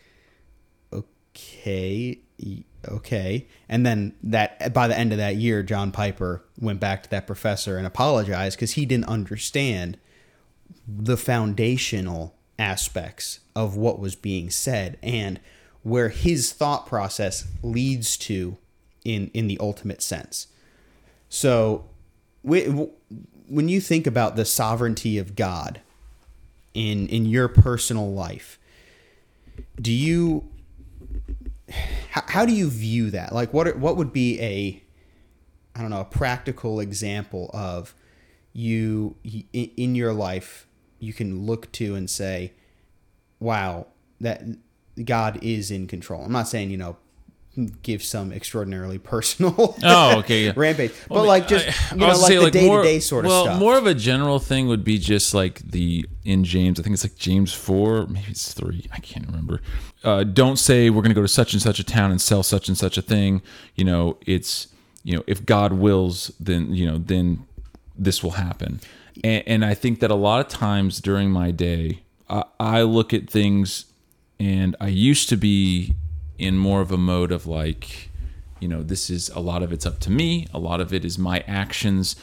okay, 0.92 2.20
okay. 2.88 3.48
And 3.70 3.86
then 3.86 4.16
that 4.24 4.74
by 4.74 4.88
the 4.88 4.98
end 4.98 5.12
of 5.12 5.20
that 5.20 5.36
year, 5.36 5.62
John 5.62 5.92
Piper 5.92 6.44
went 6.58 6.80
back 6.80 7.04
to 7.04 7.10
that 7.12 7.28
professor 7.28 7.78
and 7.78 7.86
apologized 7.86 8.58
because 8.58 8.72
he 8.72 8.88
didn't 8.88 9.08
understand 9.08 10.00
the 10.88 11.18
foundational 11.18 12.36
aspects 12.58 13.40
of 13.56 13.76
what 13.76 14.00
was 14.00 14.16
being 14.16 14.50
said 14.50 14.98
and 15.04 15.40
where 15.84 16.10
his 16.10 16.52
thought 16.52 16.88
process 16.88 17.48
leads 17.62 18.18
to 18.18 18.58
in 19.04 19.30
in 19.34 19.48
the 19.48 19.58
ultimate 19.60 20.02
sense. 20.02 20.48
So, 21.30 21.86
when 22.44 23.70
you 23.70 23.82
think 23.82 24.08
about 24.08 24.36
the 24.36 24.46
sovereignty 24.46 25.18
of 25.18 25.36
God 25.36 25.82
in 26.74 27.08
in 27.08 27.26
your 27.26 27.48
personal 27.48 28.12
life, 28.12 28.60
do 29.82 29.92
you 29.92 30.50
how, 32.12 32.24
how 32.28 32.46
do 32.46 32.54
you 32.54 32.70
view 32.70 33.10
that? 33.12 33.34
Like, 33.34 33.54
what 33.54 33.78
what 33.78 33.98
would 33.98 34.14
be 34.14 34.40
a 34.40 34.82
I 35.76 35.82
don't 35.82 35.90
know 35.90 36.02
a 36.02 36.06
practical 36.06 36.80
example 36.80 37.50
of 37.54 37.94
you 38.54 39.16
in 39.24 39.70
in 39.76 39.96
your 39.96 40.14
life 40.14 40.68
you 41.00 41.14
can 41.14 41.46
look 41.46 41.72
to 41.74 41.96
and 41.96 42.10
say, 42.10 42.54
"Wow, 43.40 43.88
that 44.22 44.44
God 45.04 45.40
is 45.42 45.72
in 45.72 45.88
control." 45.88 46.24
I'm 46.24 46.32
not 46.32 46.48
saying 46.48 46.70
you 46.72 46.78
know 46.78 46.98
give 47.84 48.02
some 48.02 48.32
extraordinarily 48.34 48.98
personal 48.98 49.54
Oh, 49.84 50.18
okay, 50.20 50.46
yeah. 50.46 50.54
rampage, 50.56 50.92
but 51.08 51.13
Well, 51.18 51.25
like 51.25 51.48
just 51.48 51.68
I- 51.68 51.94
you 51.96 52.00
know 52.02 52.08
I 52.08 52.13
like 52.13 52.22
gonna 52.34 52.40
the 52.40 52.46
say, 52.46 52.50
day 52.50 52.68
to 52.70 52.82
day 52.82 53.00
sort 53.00 53.25
of 53.25 53.30
well, 53.30 53.44
stuff. 53.46 53.60
more 53.60 53.78
of 53.78 53.86
a 53.86 53.94
general 53.94 54.40
thing 54.40 54.68
would 54.70 54.84
be 54.84 54.98
just 54.98 55.36
like 55.36 55.60
the 55.60 56.04
in 56.25 56.44
James. 56.44 56.80
I 56.80 56.84
think 56.84 56.96
it's 56.96 57.04
like 57.04 57.16
James 57.16 57.54
four, 57.54 58.08
maybe 58.08 58.25
it's 58.32 58.54
three. 58.54 58.88
I 58.92 58.98
can't 59.00 59.28
remember. 59.28 59.62
Uh, 60.04 60.24
don't 60.24 60.58
say 60.58 60.90
we're 60.90 61.04
going 61.04 61.12
to 61.12 61.16
go 61.16 61.22
to 61.22 61.28
such 61.28 61.54
and 61.54 61.62
such 61.62 61.80
a 61.80 61.84
town 61.84 62.10
and 62.10 62.20
sell 62.20 62.42
such 62.42 62.68
and 62.70 62.78
such 62.78 62.98
a 62.98 63.04
thing. 63.04 63.44
You 63.75 63.86
know, 63.86 64.18
it's 64.25 64.68
you 65.04 65.16
know 65.16 65.24
if 65.28 65.46
God 65.46 65.74
wills, 65.74 66.32
then 66.40 66.74
you 66.74 66.88
know 66.88 66.98
then 66.98 67.46
this 67.96 68.24
will 68.24 68.32
happen. 68.32 68.80
And, 69.24 69.44
and 69.46 69.63
I 69.66 69.75
think 69.75 70.00
that 70.00 70.10
a 70.10 70.16
lot 70.16 70.40
of 70.44 70.48
times 70.52 71.00
during 71.00 71.30
my 71.30 71.52
day, 71.52 72.02
I, 72.30 72.44
I 72.60 72.82
look 72.84 73.13
at 73.13 73.30
things, 73.30 73.86
and 74.39 74.75
I 74.80 74.88
used 74.88 75.30
to 75.30 75.38
be 75.38 75.96
in 76.38 76.58
more 76.58 76.82
of 76.82 76.92
a 76.92 76.98
mode 76.98 77.32
of 77.32 77.46
like 77.48 78.10
you 78.63 78.70
know, 78.70 78.82
this 78.82 79.10
is 79.10 79.27
a 79.30 79.42
lot 79.42 79.62
of 79.62 79.74
it's 79.74 79.86
up 79.86 80.00
to 80.00 80.10
me. 80.10 80.48
A 80.53 80.58
lot 80.58 80.80
of 80.80 80.94
it 80.94 81.03
is 81.03 81.20
my 81.20 81.44
actions. 81.48 82.15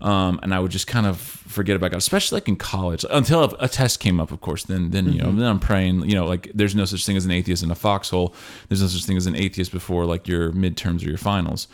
Um, 0.00 0.40
and 0.42 0.52
I 0.52 0.58
would 0.58 0.72
just 0.72 0.88
kind 0.88 1.06
of 1.06 1.18
forget 1.20 1.76
about 1.76 1.92
God, 1.92 1.98
especially 1.98 2.36
like 2.36 2.48
in 2.48 2.56
college, 2.56 3.06
until 3.10 3.44
a, 3.44 3.56
a 3.60 3.68
test 3.68 4.00
came 4.00 4.18
up, 4.20 4.32
of 4.32 4.40
course. 4.40 4.64
Then, 4.64 4.90
then 4.90 5.12
you 5.12 5.22
know, 5.22 5.30
then 5.30 5.46
I'm 5.46 5.60
praying. 5.60 6.08
You 6.10 6.16
know, 6.16 6.26
like 6.26 6.50
there's 6.52 6.74
no 6.74 6.84
such 6.84 7.06
thing 7.06 7.16
as 7.16 7.24
an 7.24 7.30
atheist 7.30 7.62
in 7.62 7.70
a 7.70 7.76
foxhole. 7.76 8.34
There's 8.68 8.82
no 8.82 8.88
such 8.88 9.04
thing 9.04 9.16
as 9.16 9.26
an 9.26 9.36
atheist 9.36 9.70
before 9.70 10.04
like 10.04 10.26
your 10.26 10.50
midterms 10.50 11.06
or 11.06 11.08
your 11.08 11.16
finals. 11.16 11.68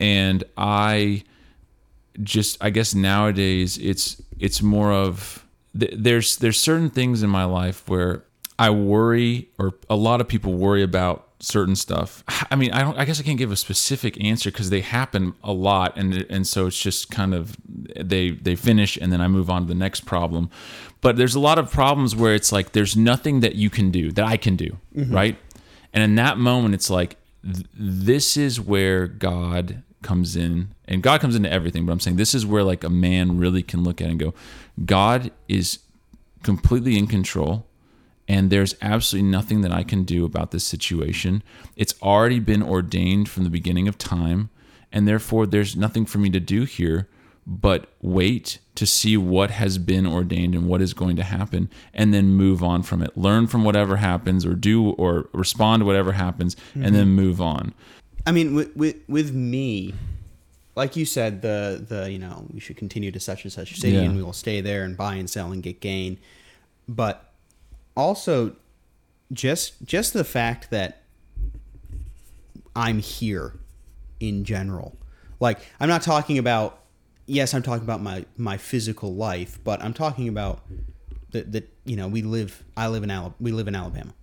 And 0.00 0.44
I 0.56 1.24
just, 2.22 2.56
I 2.62 2.70
guess 2.70 2.94
nowadays 2.94 3.76
it's 3.76 4.20
it's 4.38 4.62
more 4.62 4.92
of 4.92 5.44
th- 5.78 5.94
there's 5.96 6.36
there's 6.36 6.58
certain 6.58 6.90
things 6.90 7.22
in 7.22 7.30
my 7.30 7.44
life 7.44 7.88
where 7.88 8.24
I 8.58 8.70
worry, 8.70 9.50
or 9.58 9.74
a 9.88 9.96
lot 9.96 10.20
of 10.20 10.28
people 10.28 10.54
worry 10.54 10.82
about 10.82 11.28
certain 11.40 11.76
stuff. 11.76 12.24
I 12.50 12.56
mean, 12.56 12.72
I 12.72 12.82
don't. 12.82 12.98
I 12.98 13.04
guess 13.04 13.20
I 13.20 13.22
can't 13.22 13.38
give 13.38 13.52
a 13.52 13.56
specific 13.56 14.22
answer 14.22 14.50
because 14.50 14.70
they 14.70 14.80
happen 14.80 15.34
a 15.44 15.52
lot, 15.52 15.96
and 15.96 16.26
and 16.28 16.46
so 16.46 16.66
it's 16.66 16.78
just 16.78 17.10
kind 17.10 17.34
of 17.34 17.56
they 17.96 18.30
they 18.30 18.56
finish, 18.56 18.96
and 18.96 19.12
then 19.12 19.20
I 19.20 19.28
move 19.28 19.48
on 19.50 19.62
to 19.62 19.68
the 19.68 19.74
next 19.74 20.06
problem. 20.06 20.50
But 21.00 21.16
there's 21.16 21.36
a 21.36 21.40
lot 21.40 21.58
of 21.58 21.70
problems 21.70 22.16
where 22.16 22.34
it's 22.34 22.50
like 22.50 22.72
there's 22.72 22.96
nothing 22.96 23.40
that 23.40 23.54
you 23.54 23.70
can 23.70 23.90
do 23.90 24.10
that 24.12 24.24
I 24.24 24.36
can 24.36 24.56
do, 24.56 24.76
mm-hmm. 24.96 25.14
right? 25.14 25.36
And 25.92 26.02
in 26.02 26.16
that 26.16 26.38
moment, 26.38 26.74
it's 26.74 26.90
like 26.90 27.16
th- 27.44 27.66
this 27.74 28.36
is 28.36 28.60
where 28.60 29.06
God 29.06 29.82
comes 30.02 30.36
in, 30.36 30.74
and 30.86 31.02
God 31.02 31.20
comes 31.20 31.36
into 31.36 31.50
everything. 31.50 31.86
But 31.86 31.92
I'm 31.92 32.00
saying 32.00 32.16
this 32.16 32.34
is 32.34 32.44
where 32.44 32.64
like 32.64 32.82
a 32.82 32.90
man 32.90 33.38
really 33.38 33.62
can 33.62 33.84
look 33.84 34.00
at 34.00 34.08
it 34.08 34.10
and 34.10 34.18
go, 34.18 34.34
God 34.84 35.30
is 35.48 35.80
completely 36.42 36.96
in 36.96 37.06
control 37.06 37.66
and 38.28 38.50
there's 38.50 38.74
absolutely 38.82 39.28
nothing 39.30 39.62
that 39.62 39.72
I 39.72 39.82
can 39.82 40.04
do 40.04 40.24
about 40.24 40.50
this 40.50 40.64
situation. 40.64 41.42
It's 41.76 41.94
already 42.02 42.38
been 42.38 42.62
ordained 42.62 43.28
from 43.30 43.44
the 43.44 43.50
beginning 43.50 43.88
of 43.88 43.96
time, 43.96 44.50
and 44.92 45.08
therefore 45.08 45.46
there's 45.46 45.74
nothing 45.74 46.04
for 46.04 46.18
me 46.18 46.28
to 46.30 46.40
do 46.40 46.64
here 46.64 47.08
but 47.46 47.90
wait 48.02 48.58
to 48.74 48.84
see 48.84 49.16
what 49.16 49.50
has 49.50 49.78
been 49.78 50.06
ordained 50.06 50.54
and 50.54 50.68
what 50.68 50.82
is 50.82 50.92
going 50.92 51.16
to 51.16 51.22
happen 51.22 51.70
and 51.94 52.12
then 52.12 52.26
move 52.26 52.62
on 52.62 52.82
from 52.82 53.00
it. 53.00 53.16
Learn 53.16 53.46
from 53.46 53.64
whatever 53.64 53.96
happens 53.96 54.44
or 54.44 54.54
do 54.54 54.90
or 54.90 55.30
respond 55.32 55.80
to 55.80 55.86
whatever 55.86 56.12
happens 56.12 56.56
and 56.74 56.94
then 56.94 57.06
mm-hmm. 57.06 57.16
move 57.16 57.40
on. 57.40 57.72
I 58.26 58.32
mean, 58.32 58.54
with, 58.54 58.76
with 58.76 58.96
with 59.08 59.32
me, 59.32 59.94
like 60.78 60.96
you 60.96 61.04
said, 61.04 61.42
the 61.42 61.84
the 61.86 62.10
you 62.10 62.18
know 62.18 62.46
we 62.52 62.60
should 62.60 62.76
continue 62.78 63.10
to 63.10 63.20
such 63.20 63.44
and 63.44 63.52
such 63.52 63.78
city, 63.78 63.94
Yeah. 63.96 64.02
and 64.02 64.16
we 64.16 64.22
will 64.22 64.32
stay 64.32 64.60
there 64.62 64.84
and 64.84 64.96
buy 64.96 65.16
and 65.16 65.28
sell 65.28 65.52
and 65.52 65.62
get 65.62 65.80
gain. 65.80 66.18
But 66.88 67.30
also, 67.96 68.56
just 69.32 69.82
just 69.84 70.12
the 70.14 70.24
fact 70.24 70.70
that 70.70 71.02
I'm 72.74 72.98
here 73.00 73.54
in 74.20 74.44
general, 74.44 74.96
like 75.40 75.58
I'm 75.80 75.88
not 75.88 76.02
talking 76.02 76.38
about. 76.38 76.78
Yes, 77.26 77.52
I'm 77.52 77.62
talking 77.62 77.84
about 77.84 78.00
my 78.00 78.24
my 78.38 78.56
physical 78.56 79.14
life, 79.14 79.58
but 79.62 79.82
I'm 79.82 79.92
talking 79.92 80.28
about 80.28 80.60
that 81.32 81.52
that 81.52 81.68
you 81.84 81.96
know 81.96 82.08
we 82.08 82.22
live. 82.22 82.64
I 82.76 82.88
live 82.88 83.02
in 83.02 83.10
Alabama. 83.10 83.34
We 83.38 83.52
live 83.52 83.68
in 83.68 83.74
Alabama, 83.74 84.14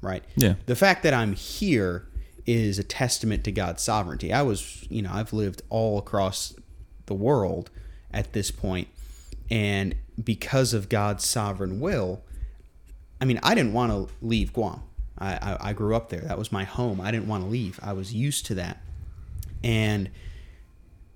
right? 0.00 0.24
Yeah. 0.36 0.54
the 0.64 0.76
fact 0.76 1.02
that 1.02 1.12
I'm 1.12 1.34
here 1.34 2.06
is 2.46 2.78
a 2.78 2.84
testament 2.84 3.44
to 3.44 3.52
God's 3.52 3.82
sovereignty. 3.82 4.32
I 4.32 4.42
was, 4.42 4.86
you 4.90 5.02
know, 5.02 5.10
I've 5.12 5.32
lived 5.32 5.62
all 5.70 5.98
across 5.98 6.54
the 7.06 7.14
world 7.14 7.70
at 8.12 8.32
this 8.32 8.50
point, 8.50 8.88
and 9.50 9.94
because 10.22 10.72
of 10.72 10.88
God's 10.88 11.24
sovereign 11.24 11.80
will, 11.80 12.22
I 13.20 13.24
mean, 13.24 13.40
I 13.42 13.54
didn't 13.54 13.72
want 13.72 13.92
to 13.92 14.14
leave 14.20 14.52
Guam. 14.52 14.82
I, 15.18 15.34
I, 15.34 15.56
I 15.70 15.72
grew 15.72 15.94
up 15.94 16.08
there. 16.08 16.20
That 16.20 16.38
was 16.38 16.52
my 16.52 16.64
home. 16.64 17.00
I 17.00 17.10
didn't 17.10 17.28
want 17.28 17.44
to 17.44 17.50
leave. 17.50 17.78
I 17.82 17.92
was 17.92 18.12
used 18.12 18.46
to 18.46 18.54
that, 18.56 18.82
and 19.62 20.10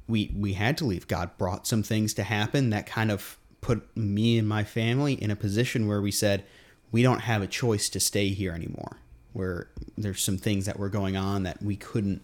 we 0.06 0.32
we 0.36 0.54
had 0.54 0.78
to 0.78 0.84
leave. 0.84 1.06
God 1.06 1.36
brought 1.38 1.66
some 1.66 1.82
things 1.82 2.14
to 2.14 2.22
happen 2.22 2.70
that 2.70 2.86
kind 2.86 3.10
of 3.10 3.38
put 3.60 3.96
me 3.96 4.38
and 4.38 4.48
my 4.48 4.64
family 4.64 5.14
in 5.14 5.30
a 5.30 5.36
position 5.36 5.86
where 5.86 6.00
we 6.00 6.10
said 6.10 6.44
we 6.90 7.02
don't 7.02 7.20
have 7.20 7.42
a 7.42 7.46
choice 7.46 7.88
to 7.90 8.00
stay 8.00 8.28
here 8.28 8.52
anymore. 8.52 8.98
Where 9.32 9.68
there's 9.96 10.22
some 10.22 10.38
things 10.38 10.66
that 10.66 10.78
were 10.78 10.88
going 10.88 11.16
on 11.16 11.42
that 11.44 11.62
we 11.62 11.76
couldn't 11.76 12.22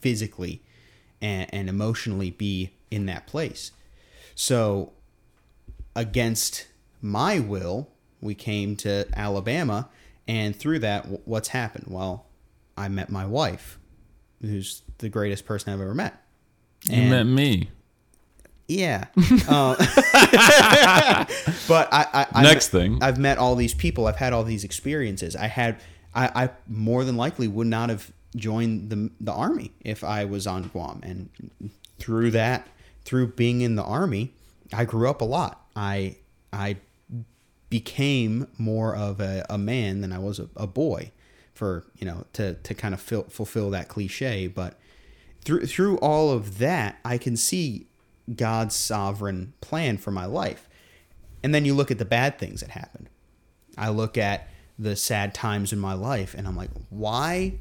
physically 0.00 0.62
and, 1.20 1.52
and 1.52 1.68
emotionally 1.68 2.30
be 2.30 2.70
in 2.90 3.06
that 3.06 3.26
place. 3.26 3.72
So 4.34 4.92
against 5.94 6.68
my 7.00 7.38
will, 7.38 7.88
we 8.20 8.34
came 8.34 8.76
to 8.76 9.06
Alabama, 9.14 9.88
and 10.28 10.54
through 10.54 10.78
that, 10.80 11.26
what's 11.26 11.48
happened? 11.48 11.86
Well, 11.88 12.26
I 12.76 12.88
met 12.88 13.10
my 13.10 13.26
wife, 13.26 13.78
who's 14.40 14.82
the 14.98 15.08
greatest 15.08 15.44
person 15.44 15.72
I've 15.72 15.80
ever 15.80 15.94
met. 15.94 16.22
You 16.88 17.02
met 17.02 17.24
me. 17.24 17.70
Yeah. 18.68 19.06
Uh, 19.48 19.76
but 21.68 21.88
I, 21.92 22.06
I 22.12 22.26
I've 22.32 22.42
Next 22.44 22.68
thing. 22.68 22.98
I've 23.02 23.18
met 23.18 23.38
all 23.38 23.54
these 23.54 23.74
people. 23.74 24.06
I've 24.06 24.16
had 24.16 24.32
all 24.32 24.44
these 24.44 24.64
experiences. 24.64 25.36
I 25.36 25.46
had 25.46 25.80
I, 26.14 26.44
I 26.44 26.50
more 26.68 27.04
than 27.04 27.16
likely 27.16 27.48
would 27.48 27.66
not 27.66 27.88
have 27.88 28.12
joined 28.36 28.90
the 28.90 29.10
the 29.20 29.32
army 29.32 29.72
if 29.80 30.02
I 30.04 30.24
was 30.24 30.46
on 30.46 30.64
Guam. 30.64 31.00
And 31.02 31.28
through 31.98 32.30
that, 32.32 32.68
through 33.04 33.28
being 33.28 33.60
in 33.60 33.76
the 33.76 33.84
army, 33.84 34.32
I 34.72 34.84
grew 34.84 35.08
up 35.08 35.20
a 35.20 35.24
lot. 35.24 35.66
I 35.76 36.16
I 36.52 36.76
became 37.72 38.48
more 38.58 38.94
of 38.94 39.18
a, 39.18 39.46
a 39.48 39.56
man 39.56 40.02
than 40.02 40.12
I 40.12 40.18
was 40.18 40.38
a, 40.38 40.48
a 40.56 40.66
boy 40.66 41.10
for 41.54 41.86
you 41.98 42.06
know 42.06 42.26
to 42.34 42.54
to 42.54 42.74
kind 42.74 42.92
of 42.92 43.00
fill, 43.00 43.22
fulfill 43.24 43.70
that 43.70 43.88
cliche 43.88 44.46
but 44.46 44.78
through 45.42 45.64
through 45.64 45.96
all 45.98 46.30
of 46.30 46.58
that 46.58 46.98
I 47.02 47.16
can 47.16 47.34
see 47.34 47.86
God's 48.36 48.74
sovereign 48.74 49.54
plan 49.62 49.96
for 49.96 50.10
my 50.10 50.26
life 50.26 50.68
and 51.42 51.54
then 51.54 51.64
you 51.64 51.72
look 51.72 51.90
at 51.90 51.98
the 51.98 52.04
bad 52.04 52.38
things 52.38 52.60
that 52.60 52.70
happened 52.70 53.08
I 53.78 53.88
look 53.88 54.18
at 54.18 54.48
the 54.82 54.96
sad 54.96 55.34
times 55.34 55.72
in 55.72 55.78
my 55.78 55.94
life 55.94 56.34
and 56.34 56.46
I'm 56.46 56.56
like 56.56 56.70
why 56.90 57.54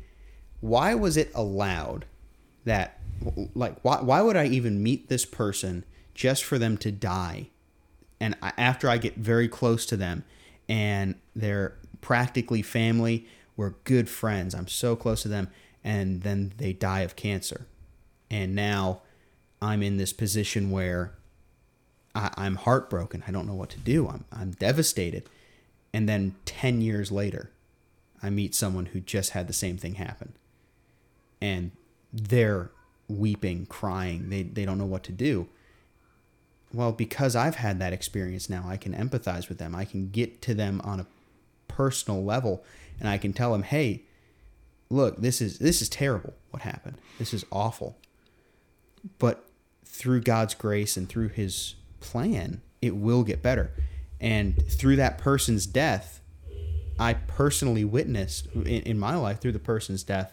why 0.59 0.95
was 0.95 1.17
it 1.17 1.31
allowed 1.35 2.05
that 2.65 2.99
like 3.53 3.77
why, 3.83 4.01
why 4.01 4.21
would 4.21 4.35
I 4.35 4.47
even 4.47 4.81
meet 4.81 5.09
this 5.09 5.25
person 5.25 5.83
just 6.13 6.43
for 6.43 6.57
them 6.57 6.77
to 6.77 6.91
die 6.91 7.47
and 8.19 8.35
I, 8.41 8.53
after 8.57 8.87
I 8.89 8.97
get 8.97 9.15
very 9.15 9.47
close 9.47 9.85
to 9.87 9.97
them 9.97 10.23
and 10.69 11.15
they're 11.35 11.75
practically 12.01 12.61
family, 12.61 13.27
we're 13.57 13.71
good 13.83 14.09
friends. 14.09 14.53
I'm 14.53 14.67
so 14.67 14.95
close 14.95 15.23
to 15.23 15.27
them 15.27 15.49
and 15.83 16.21
then 16.21 16.53
they 16.57 16.71
die 16.71 17.01
of 17.01 17.15
cancer. 17.15 17.65
And 18.29 18.55
now 18.55 19.01
I'm 19.61 19.81
in 19.81 19.97
this 19.97 20.13
position 20.13 20.69
where 20.69 21.13
I, 22.13 22.29
I'm 22.37 22.55
heartbroken. 22.55 23.23
I 23.27 23.31
don't 23.31 23.47
know 23.47 23.55
what 23.55 23.69
to 23.71 23.79
do. 23.79 24.07
I'm, 24.07 24.25
I'm 24.31 24.51
devastated. 24.51 25.27
And 25.93 26.07
then 26.07 26.36
10 26.45 26.81
years 26.81 27.12
later, 27.12 27.51
I 28.24 28.29
meet 28.29 28.55
someone 28.55 28.88
who 28.88 29.00
just 29.00 29.31
had 29.31 29.48
the 29.48 29.53
same 29.53 29.77
thing 29.77 29.95
happen. 29.95 30.33
And 31.41 31.71
they're 32.13 32.71
weeping, 33.07 33.65
crying. 33.65 34.29
They, 34.29 34.43
they 34.43 34.65
don't 34.65 34.77
know 34.77 34.86
what 34.86 35.03
to 35.03 35.12
do 35.12 35.48
well, 36.74 36.91
because 36.91 37.36
I've 37.36 37.55
had 37.55 37.79
that 37.79 37.93
experience 37.93 38.50
now, 38.50 38.65
I 38.67 38.77
can 38.77 38.93
empathize 38.93 39.50
with 39.50 39.57
them. 39.57 39.75
I 39.75 39.86
can 39.86 40.10
get 40.10 40.41
to 40.43 40.53
them 40.53 40.81
on 40.83 41.01
a 41.01 41.05
personal 41.67 42.24
level 42.24 42.63
and 43.00 43.10
I 43.10 43.17
can 43.17 43.33
tell 43.33 43.51
them, 43.51 43.63
"Hey, 43.63 44.03
look, 44.89 45.17
this 45.17 45.41
is 45.41 45.60
this 45.60 45.81
is 45.81 45.89
terrible 45.89 46.33
what 46.51 46.63
happened. 46.63 46.98
This 47.17 47.33
is 47.33 47.45
awful." 47.51 47.98
But 49.19 49.45
through 49.83 50.21
God's 50.21 50.53
grace 50.53 50.95
and 50.95 51.10
through 51.10 51.29
his 51.29 51.75
plan, 52.00 52.62
it 52.81 52.95
will 52.95 53.24
get 53.24 53.41
better. 53.41 53.71
And 54.21 54.63
through 54.67 54.95
that 54.97 55.17
person's 55.17 55.65
death, 55.65 56.21
I 56.97 57.15
personally 57.15 57.83
witnessed 57.83 58.47
in, 58.53 58.65
in 58.65 58.99
my 58.99 59.15
life 59.15 59.41
through 59.41 59.51
the 59.51 59.59
person's 59.59 60.03
death, 60.03 60.31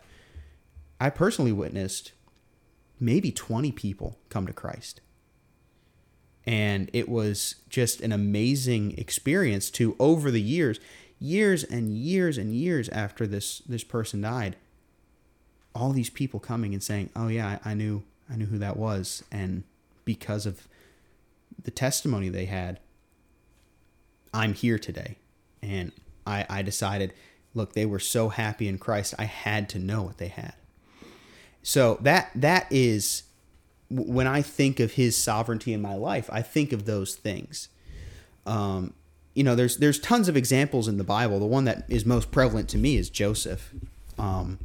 I 1.01 1.11
personally 1.11 1.53
witnessed 1.53 2.13
maybe 3.01 3.33
20 3.33 3.73
people 3.73 4.19
come 4.29 4.47
to 4.47 4.53
Christ. 4.53 5.01
And 6.47 6.91
it 6.93 7.09
was 7.09 7.57
just 7.69 8.01
an 8.01 8.13
amazing 8.13 8.97
experience 8.99 9.71
to 9.73 9.97
over 9.99 10.31
the 10.31 10.43
years 10.43 10.79
years 11.21 11.65
and 11.65 11.91
years 11.91 12.39
and 12.39 12.55
years 12.55 12.89
after 12.91 13.27
this 13.27 13.59
this 13.67 13.83
person 13.83 14.21
died 14.21 14.55
all 15.75 15.91
these 15.91 16.11
people 16.11 16.39
coming 16.39 16.73
and 16.73 16.83
saying 16.83 17.11
oh 17.17 17.27
yeah 17.27 17.59
i, 17.65 17.71
I 17.71 17.75
knew 17.75 18.05
i 18.31 18.37
knew 18.37 18.47
who 18.47 18.59
that 18.59 18.77
was. 18.77 19.25
And 19.31 19.65
because 20.05 20.47
of 20.47 20.69
the 21.63 21.71
testimony 21.71 22.29
they 22.29 22.47
had 22.47 22.79
i'm 24.39 24.55
here 24.55 24.79
today 24.79 25.17
and 25.63 25.93
i 26.27 26.47
i 26.49 26.63
decided 26.63 27.13
look 27.55 27.73
they 27.73 27.87
were 27.87 27.99
so 27.99 28.29
happy 28.29 28.69
in 28.69 28.79
christ 28.79 29.15
i 29.19 29.25
had 29.25 29.69
to 29.69 29.79
know 29.79 30.03
what 30.03 30.19
they 30.19 30.29
had 30.29 30.55
so 31.63 31.99
that 32.01 32.31
that 32.35 32.67
is 32.71 33.25
when 33.91 34.27
I 34.27 34.43
think 34.43 34.81
of 34.81 34.93
His 34.93 35.17
sovereignty 35.17 35.73
in 35.73 35.81
my 35.81 35.95
life, 35.95 36.29
I 36.33 36.43
think 36.43 36.73
of 36.73 36.85
those 36.85 37.15
things. 37.15 37.69
Um, 38.47 38.95
you 39.35 39.45
know, 39.45 39.55
there's 39.55 39.77
there's 39.79 39.99
tons 39.99 40.29
of 40.29 40.37
examples 40.37 40.89
in 40.89 40.99
the 40.99 41.05
Bible. 41.05 41.39
The 41.39 41.47
one 41.47 41.65
that 41.65 41.85
is 41.89 42.05
most 42.05 42.31
prevalent 42.31 42.69
to 42.71 42.79
me 42.79 42.97
is 42.97 43.11
Joseph. 43.11 43.73
Um, 44.19 44.59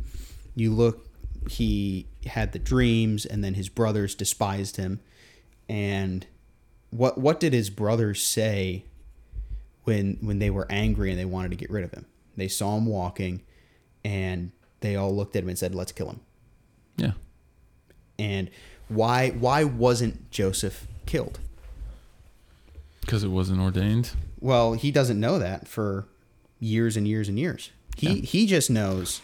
you 0.56 0.72
look 0.72 1.08
he 1.50 2.08
had 2.26 2.54
the 2.54 2.60
dreams, 2.60 3.26
and 3.26 3.44
then 3.44 3.54
his 3.54 3.70
brothers 3.70 4.16
despised 4.16 4.78
him. 4.78 5.00
And 5.70 6.26
what 6.90 7.18
what 7.18 7.40
did 7.40 7.54
his 7.54 7.70
brothers 7.70 8.24
say 8.24 8.86
when 9.84 10.18
when 10.22 10.40
they 10.40 10.50
were 10.50 10.66
angry 10.70 11.10
and 11.10 11.20
they 11.20 11.26
wanted 11.26 11.50
to 11.52 11.58
get 11.58 11.70
rid 11.70 11.84
of 11.84 11.92
him? 11.92 12.06
They 12.36 12.48
saw 12.48 12.78
him 12.78 12.86
walking, 12.86 13.42
and 14.04 14.52
they 14.80 14.96
all 14.96 15.16
looked 15.16 15.36
at 15.36 15.44
him 15.44 15.50
and 15.50 15.58
said, 15.58 15.76
"Let's 15.76 15.92
kill 15.92 16.10
him." 16.10 16.20
Yeah. 16.98 17.12
And 18.18 18.50
why 18.88 19.30
why 19.32 19.64
wasn't 19.64 20.30
Joseph 20.32 20.88
killed? 21.06 21.40
Because 23.02 23.24
it 23.24 23.30
wasn't 23.30 23.60
ordained. 23.60 24.12
Well, 24.40 24.74
he 24.74 24.92
doesn't 24.92 25.20
know 25.20 25.40
that 25.40 25.68
for 25.68 26.08
years 26.60 26.96
and 26.96 27.08
years 27.08 27.28
and 27.28 27.38
years. 27.38 27.72
He 27.98 28.08
Yeah. 28.08 28.22
he 28.22 28.46
just 28.48 28.70
knows 28.70 29.22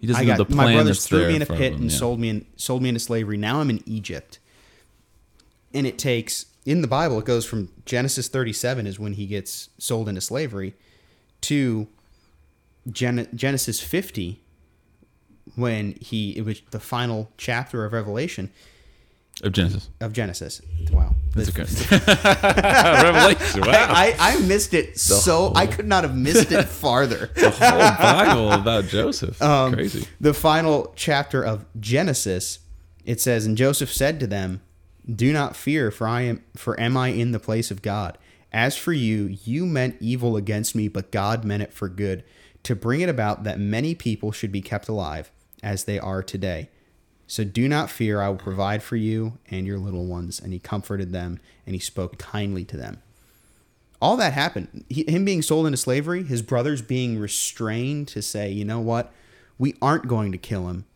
He 0.00 0.06
doesn't 0.06 0.22
I 0.22 0.24
know 0.24 0.36
got 0.38 0.48
the 0.48 0.54
my 0.54 0.74
brothers 0.74 1.06
threw 1.06 1.26
me 1.28 1.36
in 1.36 1.42
a 1.42 1.46
pit 1.46 1.72
them, 1.72 1.82
and 1.82 1.90
yeah. 1.90 1.96
sold 1.96 2.20
me 2.20 2.28
in, 2.28 2.46
sold 2.56 2.82
me 2.82 2.88
into 2.90 3.00
slavery. 3.00 3.36
Now 3.36 3.60
I'm 3.60 3.70
in 3.70 3.82
Egypt, 3.86 4.38
and 5.74 5.86
it 5.86 5.98
takes 5.98 6.46
in 6.66 6.82
the 6.82 6.88
Bible 6.88 7.18
it 7.18 7.24
goes 7.24 7.44
from 7.46 7.70
Genesis 7.86 8.28
37 8.28 8.86
is 8.86 8.98
when 8.98 9.14
he 9.14 9.26
gets 9.26 9.70
sold 9.78 10.08
into 10.08 10.20
slavery 10.20 10.74
to 11.42 11.88
Gen- 12.90 13.28
Genesis 13.34 13.80
50 13.80 14.40
when 15.56 15.92
he 16.00 16.36
it 16.36 16.44
was 16.44 16.60
the 16.70 16.80
final 16.80 17.30
chapter 17.36 17.84
of 17.84 17.92
Revelation 17.92 18.50
of 19.42 19.52
Genesis. 19.52 19.88
of 20.00 20.12
Genesis. 20.12 20.60
Wow, 20.90 21.14
That's 21.34 21.48
okay. 21.50 21.62
Revelation. 23.02 23.60
Wow. 23.60 23.68
I, 23.70 24.14
I, 24.18 24.32
I 24.34 24.40
missed 24.40 24.74
it 24.74 24.98
so 24.98 25.52
I 25.54 25.66
could 25.68 25.86
not 25.86 26.02
have 26.02 26.16
missed 26.16 26.50
it 26.50 26.64
farther. 26.68 27.30
the 27.36 27.50
whole 27.50 27.68
Bible 27.78 28.50
about 28.52 28.86
Joseph. 28.86 29.40
Um, 29.40 29.74
Crazy. 29.74 30.06
The 30.20 30.34
final 30.34 30.92
chapter 30.96 31.44
of 31.44 31.64
Genesis, 31.78 32.58
it 33.04 33.20
says, 33.20 33.46
"And 33.46 33.56
Joseph 33.56 33.92
said 33.92 34.18
to 34.20 34.26
them, 34.26 34.60
Do 35.12 35.32
not 35.32 35.56
fear, 35.56 35.90
for 35.90 36.06
I 36.06 36.22
am 36.22 36.44
for 36.54 36.78
am 36.78 36.96
I 36.96 37.08
in 37.08 37.32
the 37.32 37.40
place 37.40 37.70
of 37.70 37.82
God? 37.82 38.18
As 38.52 38.76
for 38.76 38.92
you, 38.92 39.36
you 39.44 39.66
meant 39.66 39.96
evil 40.00 40.36
against 40.36 40.74
me, 40.74 40.88
but 40.88 41.10
God 41.10 41.44
meant 41.44 41.62
it 41.62 41.72
for 41.72 41.88
good, 41.88 42.24
to 42.62 42.74
bring 42.74 43.00
it 43.00 43.08
about 43.08 43.44
that 43.44 43.58
many 43.58 43.94
people 43.94 44.32
should 44.32 44.52
be 44.52 44.60
kept 44.60 44.88
alive, 44.88 45.30
as 45.62 45.84
they 45.84 45.98
are 45.98 46.22
today. 46.22 46.70
So 47.26 47.44
do 47.44 47.68
not 47.68 47.90
fear, 47.90 48.22
I 48.22 48.28
will 48.28 48.36
provide 48.36 48.82
for 48.82 48.96
you 48.96 49.38
and 49.50 49.66
your 49.66 49.78
little 49.78 50.06
ones. 50.06 50.40
And 50.40 50.52
he 50.52 50.58
comforted 50.58 51.12
them, 51.12 51.38
and 51.66 51.74
he 51.74 51.80
spoke 51.80 52.18
kindly 52.18 52.64
to 52.64 52.76
them. 52.76 53.02
All 54.00 54.16
that 54.16 54.32
happened. 54.32 54.84
He, 54.88 55.04
him 55.06 55.24
being 55.24 55.42
sold 55.42 55.66
into 55.66 55.76
slavery, 55.76 56.22
his 56.22 56.40
brothers 56.40 56.80
being 56.80 57.18
restrained 57.18 58.08
to 58.08 58.22
say, 58.22 58.50
you 58.50 58.64
know 58.64 58.80
what, 58.80 59.12
we 59.58 59.74
aren't 59.82 60.08
going 60.08 60.32
to 60.32 60.38
kill 60.38 60.68
him. 60.68 60.86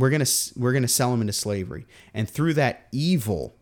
We're 0.00 0.10
gonna 0.10 0.26
we're 0.56 0.72
gonna 0.72 0.88
sell 0.88 1.12
him 1.12 1.20
into 1.20 1.32
slavery. 1.32 1.86
And 2.14 2.28
through 2.28 2.54
that 2.54 2.88
evil, 2.90 3.54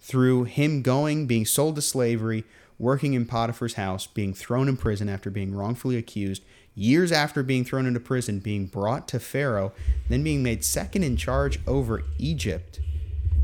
through 0.00 0.44
him 0.44 0.82
going, 0.82 1.26
being 1.26 1.46
sold 1.46 1.76
to 1.76 1.82
slavery, 1.82 2.44
working 2.78 3.14
in 3.14 3.26
Potiphar's 3.26 3.74
house, 3.74 4.06
being 4.06 4.34
thrown 4.34 4.68
in 4.68 4.76
prison 4.76 5.08
after 5.08 5.30
being 5.30 5.54
wrongfully 5.54 5.96
accused, 5.96 6.42
years 6.74 7.12
after 7.12 7.42
being 7.42 7.64
thrown 7.64 7.86
into 7.86 8.00
prison, 8.00 8.40
being 8.40 8.66
brought 8.66 9.06
to 9.08 9.20
Pharaoh, 9.20 9.72
then 10.08 10.24
being 10.24 10.42
made 10.42 10.64
second 10.64 11.04
in 11.04 11.16
charge 11.16 11.60
over 11.66 12.02
Egypt. 12.18 12.80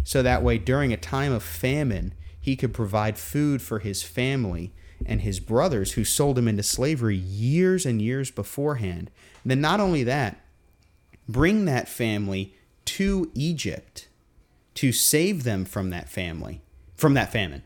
So 0.02 0.22
that 0.22 0.42
way, 0.42 0.58
during 0.58 0.92
a 0.92 0.96
time 0.96 1.32
of 1.32 1.42
famine, 1.42 2.14
he 2.40 2.56
could 2.56 2.72
provide 2.72 3.18
food 3.18 3.60
for 3.60 3.80
his 3.80 4.02
family 4.02 4.72
and 5.04 5.20
his 5.20 5.40
brothers 5.40 5.92
who 5.92 6.04
sold 6.04 6.38
him 6.38 6.48
into 6.48 6.62
slavery 6.62 7.16
years 7.16 7.84
and 7.84 8.00
years 8.00 8.30
beforehand. 8.30 9.10
And 9.44 9.50
then, 9.50 9.60
not 9.60 9.80
only 9.80 10.02
that, 10.04 10.40
bring 11.28 11.64
that 11.64 11.88
family 11.88 12.54
to 12.84 13.30
Egypt 13.34 14.08
to 14.74 14.92
save 14.92 15.44
them 15.44 15.64
from 15.64 15.90
that 15.90 16.08
family, 16.08 16.62
from 16.94 17.14
that 17.14 17.32
famine. 17.32 17.62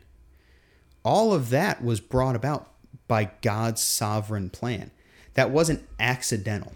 All 1.03 1.33
of 1.33 1.49
that 1.49 1.83
was 1.83 1.99
brought 1.99 2.35
about 2.35 2.71
by 3.07 3.31
God's 3.41 3.81
sovereign 3.81 4.49
plan. 4.49 4.91
That 5.33 5.51
wasn't 5.51 5.87
accidental. 5.99 6.73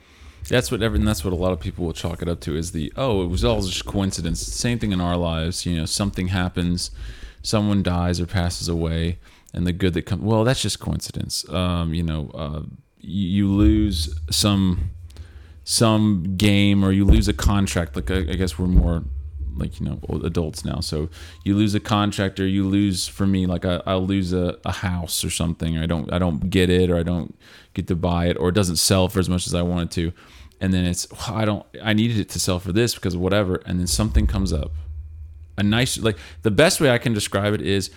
That's 0.48 0.71
what 0.71 0.82
every, 0.82 1.00
and 1.00 1.08
that's 1.08 1.24
what 1.24 1.34
a 1.34 1.38
lot 1.38 1.54
of 1.54 1.60
people 1.60 1.86
will 1.86 1.93
chalk 1.93 2.21
it 2.21 2.30
up 2.30 2.39
to 2.41 2.56
is 2.56 2.71
the 2.71 2.93
oh 2.95 3.24
it 3.24 3.28
was 3.28 3.43
all 3.43 3.62
just 3.62 3.86
coincidence. 3.86 4.41
Same 4.41 4.78
thing 4.78 4.91
in 4.91 5.02
our 5.02 5.17
lives. 5.17 5.65
You 5.65 5.78
know, 5.78 5.86
something 5.86 6.28
happens, 6.28 6.91
someone 7.41 7.82
dies 7.82 8.19
or 8.19 8.28
passes 8.28 8.67
away, 8.67 9.17
and 9.54 9.65
the 9.65 9.74
good 9.74 9.93
that 9.95 10.04
comes. 10.04 10.21
Well, 10.21 10.43
that's 10.43 10.62
just 10.62 10.80
coincidence. 10.80 11.48
Um, 11.50 11.93
you 11.93 12.04
know, 12.04 12.30
uh, 12.36 12.62
you, 13.00 13.28
you 13.28 13.52
lose 13.52 14.13
some 14.30 14.91
some 15.65 16.36
game 16.38 16.86
or 16.86 16.91
you 16.91 17.04
lose 17.04 17.28
a 17.28 17.34
contract. 17.34 17.95
Like 17.95 18.10
I, 18.10 18.19
I 18.19 18.36
guess 18.36 18.58
we're 18.58 18.67
more 18.67 19.04
like 19.58 19.80
you 19.80 19.86
know 19.86 19.99
adults 20.23 20.63
now. 20.63 20.80
So 20.80 21.10
you 21.43 21.56
lose 21.56 21.75
a 21.75 21.80
contract 21.80 22.39
or 22.39 22.47
you 22.47 22.65
lose 22.67 23.08
for 23.08 23.25
me 23.25 23.45
like 23.45 23.65
I, 23.65 23.82
I'll 23.86 24.06
lose 24.06 24.32
a, 24.32 24.58
a 24.63 24.71
house 24.71 25.25
or 25.25 25.30
something. 25.30 25.78
Or 25.78 25.84
I 25.84 25.88
don't 25.88 26.13
I 26.13 26.19
don't 26.19 26.49
get 26.49 26.69
it 26.69 26.89
or 26.89 26.97
I 26.97 27.04
don't 27.04 27.38
get 27.73 27.88
to 27.88 27.95
buy 27.95 28.28
it 28.28 28.38
or 28.38 28.49
it 28.49 28.56
doesn't 28.56 28.78
sell 28.78 29.10
for 29.10 29.19
as 29.19 29.28
much 29.28 29.47
as 29.47 29.54
I 29.54 29.63
wanted 29.63 29.91
to. 29.91 30.13
And 30.62 30.71
then 30.71 30.86
it's 30.86 31.08
"Oh, 31.12 31.34
I 31.34 31.45
don't 31.45 31.65
I 31.84 31.93
needed 31.93 32.19
it 32.19 32.30
to 32.30 32.39
sell 32.39 32.60
for 32.60 32.71
this 32.71 32.93
because 32.93 33.15
of 33.15 33.19
whatever. 33.19 33.56
And 33.65 33.80
then 33.80 33.88
something 33.88 34.28
comes 34.28 34.54
up. 34.54 34.71
A 35.58 35.63
nice 35.63 35.97
like 35.97 36.17
the 36.43 36.51
best 36.51 36.80
way 36.80 36.91
I 36.91 36.99
can 36.99 37.13
describe 37.13 37.56
it 37.56 37.62
is 37.62 37.89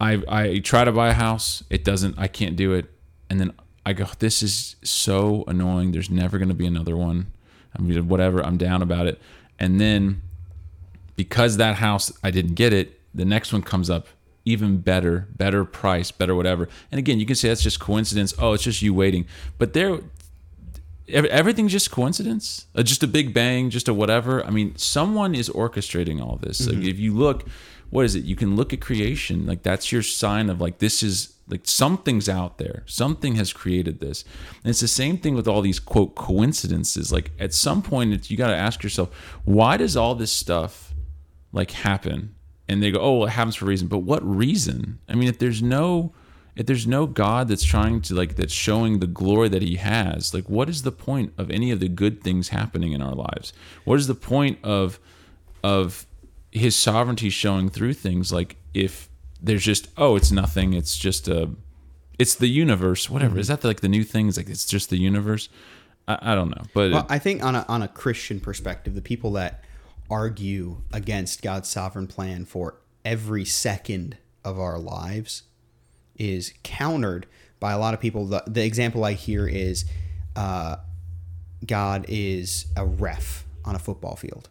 I 0.00 0.22
I 0.28 0.58
try 0.60 0.84
to 0.84 0.92
buy 0.92 1.08
a 1.08 1.14
house. 1.14 1.64
It 1.70 1.82
doesn't. 1.82 2.16
I 2.18 2.28
can't 2.28 2.54
do 2.54 2.72
it. 2.74 2.86
And 3.28 3.40
then 3.40 3.52
I 3.88 3.94
go, 3.94 4.06
this 4.18 4.42
is 4.42 4.76
so 4.82 5.44
annoying. 5.46 5.92
There's 5.92 6.10
never 6.10 6.36
going 6.36 6.50
to 6.50 6.54
be 6.54 6.66
another 6.66 6.94
one. 6.94 7.28
I 7.74 7.80
mean, 7.80 8.06
whatever. 8.06 8.44
I'm 8.44 8.58
down 8.58 8.82
about 8.82 9.06
it. 9.06 9.18
And 9.58 9.80
then 9.80 10.20
because 11.16 11.56
that 11.56 11.76
house 11.76 12.12
I 12.22 12.30
didn't 12.30 12.52
get 12.52 12.74
it, 12.74 13.00
the 13.14 13.24
next 13.24 13.50
one 13.50 13.62
comes 13.62 13.88
up 13.88 14.08
even 14.44 14.78
better, 14.82 15.26
better 15.36 15.64
price, 15.64 16.10
better 16.10 16.34
whatever. 16.34 16.68
And 16.92 16.98
again, 16.98 17.18
you 17.18 17.24
can 17.24 17.34
say 17.34 17.48
that's 17.48 17.62
just 17.62 17.80
coincidence. 17.80 18.34
Oh, 18.38 18.52
it's 18.52 18.62
just 18.62 18.82
you 18.82 18.92
waiting. 18.92 19.24
But 19.56 19.72
there 19.72 20.00
everything's 21.08 21.72
just 21.72 21.90
coincidence 21.90 22.66
uh, 22.74 22.82
just 22.82 23.02
a 23.02 23.06
big 23.06 23.32
bang 23.32 23.70
just 23.70 23.88
a 23.88 23.94
whatever 23.94 24.44
i 24.44 24.50
mean 24.50 24.76
someone 24.76 25.34
is 25.34 25.48
orchestrating 25.48 26.22
all 26.22 26.36
this 26.42 26.66
like 26.66 26.84
if 26.84 26.98
you 26.98 27.14
look 27.14 27.48
what 27.88 28.04
is 28.04 28.14
it 28.14 28.24
you 28.24 28.36
can 28.36 28.56
look 28.56 28.74
at 28.74 28.80
creation 28.82 29.46
like 29.46 29.62
that's 29.62 29.90
your 29.90 30.02
sign 30.02 30.50
of 30.50 30.60
like 30.60 30.80
this 30.80 31.02
is 31.02 31.32
like 31.48 31.62
something's 31.64 32.28
out 32.28 32.58
there. 32.58 32.82
Something 32.86 33.36
has 33.36 33.52
created 33.52 34.00
this. 34.00 34.24
And 34.62 34.70
it's 34.70 34.80
the 34.80 34.88
same 34.88 35.18
thing 35.18 35.34
with 35.34 35.48
all 35.48 35.62
these 35.62 35.80
quote 35.80 36.14
coincidences. 36.14 37.12
Like 37.12 37.32
at 37.38 37.54
some 37.54 37.82
point 37.82 38.30
you 38.30 38.36
got 38.36 38.48
to 38.48 38.56
ask 38.56 38.82
yourself 38.82 39.14
why 39.44 39.76
does 39.76 39.96
all 39.96 40.14
this 40.14 40.32
stuff 40.32 40.94
like 41.52 41.70
happen? 41.70 42.34
And 42.68 42.82
they 42.82 42.90
go 42.90 43.00
oh 43.00 43.18
well, 43.18 43.28
it 43.28 43.30
happens 43.30 43.56
for 43.56 43.64
a 43.64 43.68
reason. 43.68 43.88
But 43.88 43.98
what 43.98 44.22
reason? 44.24 44.98
I 45.08 45.14
mean 45.14 45.28
if 45.28 45.38
there's 45.38 45.62
no 45.62 46.12
if 46.54 46.66
there's 46.66 46.88
no 46.88 47.06
God 47.06 47.48
that's 47.48 47.64
trying 47.64 48.02
to 48.02 48.14
like 48.14 48.34
that's 48.34 48.52
showing 48.52 48.98
the 48.98 49.06
glory 49.06 49.48
that 49.48 49.62
he 49.62 49.76
has, 49.76 50.34
like 50.34 50.50
what 50.50 50.68
is 50.68 50.82
the 50.82 50.92
point 50.92 51.32
of 51.38 51.50
any 51.50 51.70
of 51.70 51.80
the 51.80 51.88
good 51.88 52.22
things 52.22 52.48
happening 52.48 52.92
in 52.92 53.00
our 53.00 53.14
lives? 53.14 53.52
What 53.84 53.98
is 53.98 54.06
the 54.06 54.14
point 54.14 54.58
of 54.62 54.98
of 55.62 56.06
his 56.50 56.74
sovereignty 56.74 57.30
showing 57.30 57.68
through 57.68 57.94
things? 57.94 58.32
Like 58.32 58.56
if 58.74 59.07
there's 59.40 59.64
just 59.64 59.88
oh 59.96 60.16
it's 60.16 60.30
nothing, 60.30 60.72
it's 60.72 60.96
just 60.96 61.28
a 61.28 61.50
it's 62.18 62.34
the 62.34 62.48
universe, 62.48 63.08
whatever. 63.08 63.38
Is 63.38 63.48
that 63.48 63.62
like 63.64 63.80
the 63.80 63.88
new 63.88 64.04
thing? 64.04 64.28
It's 64.28 64.36
like 64.36 64.48
it's 64.48 64.66
just 64.66 64.90
the 64.90 64.98
universe? 64.98 65.48
I, 66.08 66.32
I 66.32 66.34
don't 66.34 66.50
know. 66.50 66.64
But 66.74 66.90
Well, 66.90 67.06
I 67.08 67.18
think 67.18 67.44
on 67.44 67.54
a, 67.54 67.64
on 67.68 67.82
a 67.82 67.88
Christian 67.88 68.40
perspective, 68.40 68.94
the 68.94 69.02
people 69.02 69.32
that 69.32 69.62
argue 70.10 70.78
against 70.92 71.42
God's 71.42 71.68
sovereign 71.68 72.06
plan 72.06 72.44
for 72.44 72.80
every 73.04 73.44
second 73.44 74.16
of 74.44 74.58
our 74.58 74.78
lives 74.78 75.44
is 76.16 76.52
countered 76.62 77.26
by 77.60 77.72
a 77.72 77.78
lot 77.78 77.94
of 77.94 78.00
people. 78.00 78.26
The, 78.26 78.42
the 78.46 78.64
example 78.64 79.04
I 79.04 79.12
hear 79.12 79.46
is 79.46 79.84
uh, 80.34 80.76
God 81.64 82.06
is 82.08 82.66
a 82.76 82.84
ref 82.84 83.46
on 83.64 83.76
a 83.76 83.78
football 83.78 84.16
field. 84.16 84.48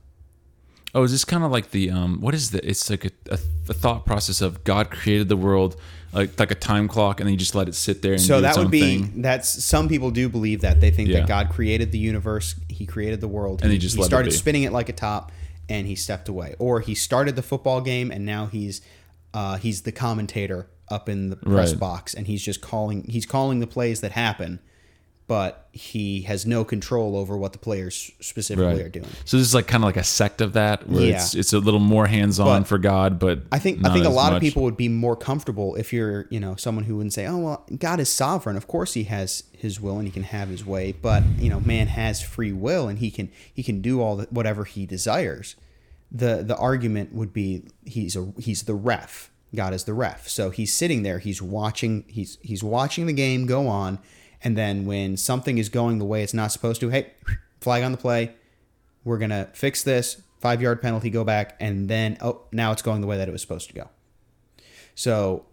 Oh, 0.96 1.04
is 1.04 1.12
this 1.12 1.26
kind 1.26 1.44
of 1.44 1.52
like 1.52 1.72
the 1.72 1.92
um? 1.92 2.22
What 2.22 2.34
is 2.34 2.52
the? 2.52 2.68
It's 2.68 2.90
like 2.90 3.06
a, 3.06 3.12
a, 3.30 3.40
a 3.70 3.74
thought 3.74 4.06
process 4.06 4.42
of 4.42 4.64
God 4.64 4.90
created 4.90 5.28
the 5.30 5.38
world 5.38 5.76
like 6.14 6.40
like 6.40 6.50
a 6.52 6.56
time 6.56 6.88
clock, 6.88 7.20
and 7.20 7.28
then 7.28 7.34
you 7.34 7.38
just 7.38 7.54
let 7.56 7.68
it 7.68 7.76
sit 7.76 8.02
there. 8.02 8.14
And 8.14 8.22
So 8.22 8.42
that 8.42 8.56
would 8.58 8.72
be 8.72 8.80
thing. 9.00 9.22
that's 9.22 9.64
some 9.64 9.90
people 9.90 10.12
do 10.12 10.30
believe 10.30 10.62
that 10.62 10.80
they 10.80 10.90
think 10.90 11.10
Yeah. 11.10 11.20
that 11.20 11.28
God 11.28 11.50
created 11.50 11.92
the 11.92 11.98
universe, 11.98 12.56
He 12.70 12.86
created 12.86 13.20
the 13.22 13.28
world, 13.28 13.62
And 13.62 13.72
he 13.72 13.78
just 13.78 13.96
he 13.96 14.02
let 14.02 14.06
it 14.06 14.10
started 14.10 14.30
be. 14.32 14.36
spinning 14.38 14.64
it 14.64 14.72
like 14.72 14.88
a 14.90 14.94
top, 14.94 15.32
and 15.68 15.86
he 15.88 15.96
stepped 15.96 16.30
away, 16.30 16.56
or 16.58 16.80
he 16.80 16.96
started 16.96 17.36
the 17.36 17.42
football 17.44 17.82
game 17.82 18.10
and 18.10 18.26
now 18.26 18.46
he's 18.48 18.82
uh, 19.34 19.58
he's 19.58 19.82
the 19.82 19.92
commentator 19.92 20.68
up 20.90 21.10
in 21.10 21.30
the 21.30 21.36
press 21.36 21.72
Right. 21.72 21.80
box 21.82 22.14
and 22.14 22.26
he's 22.28 22.42
just 22.42 22.62
calling 22.62 23.04
he's 23.10 23.26
calling 23.26 23.60
the 23.60 23.68
plays 23.68 24.00
that 24.02 24.14
happen, 24.14 24.60
but 25.28 25.68
he 25.74 26.22
has 26.22 26.46
no 26.46 26.64
control 26.64 27.18
over 27.18 27.38
what 27.38 27.52
the 27.52 27.60
players 27.60 28.12
specifically 28.22 28.82
are 28.82 28.88
doing. 28.90 29.06
So 29.26 29.38
this 29.38 29.46
is 29.48 29.54
like 29.54 29.68
kind 29.68 29.84
of 29.84 29.88
like 29.88 29.98
a 29.98 30.04
sect 30.04 30.40
of 30.42 30.54
that, 30.54 30.88
where 30.90 31.02
Yeah. 31.04 31.16
it's 31.18 31.36
it's 31.36 31.52
a 31.54 31.60
little 31.60 31.82
more 31.82 32.08
hands 32.08 32.40
on 32.40 32.64
for 32.64 32.78
God, 32.78 33.20
but 33.20 33.42
I 33.52 33.60
think 33.60 33.86
I 33.86 33.94
think 33.94 34.06
a 34.06 34.10
lot 34.10 34.34
of 34.34 34.42
people 34.42 34.64
would 34.64 34.78
be 34.78 34.88
more 34.88 35.16
comfortable 35.18 35.76
if 35.76 35.92
you're, 35.92 36.28
you 36.30 36.40
know, 36.40 36.56
someone 36.56 36.86
who 36.86 36.96
wouldn't 36.96 37.14
say, 37.14 37.28
"Oh, 37.28 37.38
well, 37.38 37.66
God 37.78 38.00
is 38.00 38.10
sovereign. 38.10 38.56
Of 38.56 38.68
course 38.68 38.94
he 38.94 39.04
has 39.04 39.44
his 39.52 39.82
will 39.82 39.98
and 39.98 40.08
he 40.08 40.12
can 40.12 40.24
have 40.24 40.48
his 40.50 40.66
way, 40.66 40.94
but, 40.94 41.24
you 41.40 41.50
know, 41.50 41.60
man 41.60 41.88
has 41.88 42.22
free 42.22 42.54
will 42.54 42.88
and 42.88 43.00
he 43.00 43.12
can 43.12 43.30
he 43.54 43.64
can 43.64 43.82
do 43.82 44.02
all 44.02 44.16
the, 44.16 44.28
whatever 44.32 44.64
he 44.64 44.86
desires." 44.86 45.56
The 46.10 46.42
the 46.42 46.56
argument 46.56 47.14
would 47.14 47.34
be 47.34 47.64
he's 47.84 48.16
a 48.16 48.32
he's 48.40 48.64
the 48.64 48.76
ref. 48.76 49.30
God 49.54 49.74
is 49.74 49.84
the 49.84 49.94
ref. 49.94 50.30
So 50.30 50.52
he's 50.52 50.72
sitting 50.72 51.04
there, 51.04 51.20
he's 51.20 51.42
watching 51.42 52.06
he's 52.08 52.38
he's 52.42 52.64
watching 52.64 53.08
the 53.08 53.14
game 53.14 53.46
go 53.46 53.68
on, 53.68 54.00
and 54.44 54.58
then 54.58 54.86
when 54.86 55.18
something 55.18 55.58
is 55.58 55.70
going 55.70 56.00
the 56.00 56.06
way 56.06 56.24
it's 56.24 56.34
not 56.34 56.52
supposed 56.52 56.82
to, 56.82 56.90
hey, 56.90 57.12
flag 57.62 57.84
on 57.84 57.92
the 57.92 57.98
play, 57.98 58.34
we're 59.04 59.18
gonna 59.18 59.50
fix 59.54 59.84
this. 59.84 60.22
Five 60.40 60.62
yard 60.62 60.82
penalty 60.82 61.10
go 61.10 61.24
back. 61.24 61.56
And 61.60 61.90
then 61.90 62.18
oh 62.22 62.42
now 62.52 62.72
it's 62.72 62.82
going 62.82 63.02
the 63.02 63.08
way 63.08 63.18
that 63.18 63.28
it 63.28 63.32
was 63.32 63.42
supposed 63.42 63.70
to 63.70 63.76
go. 63.76 63.90
So 64.96 65.46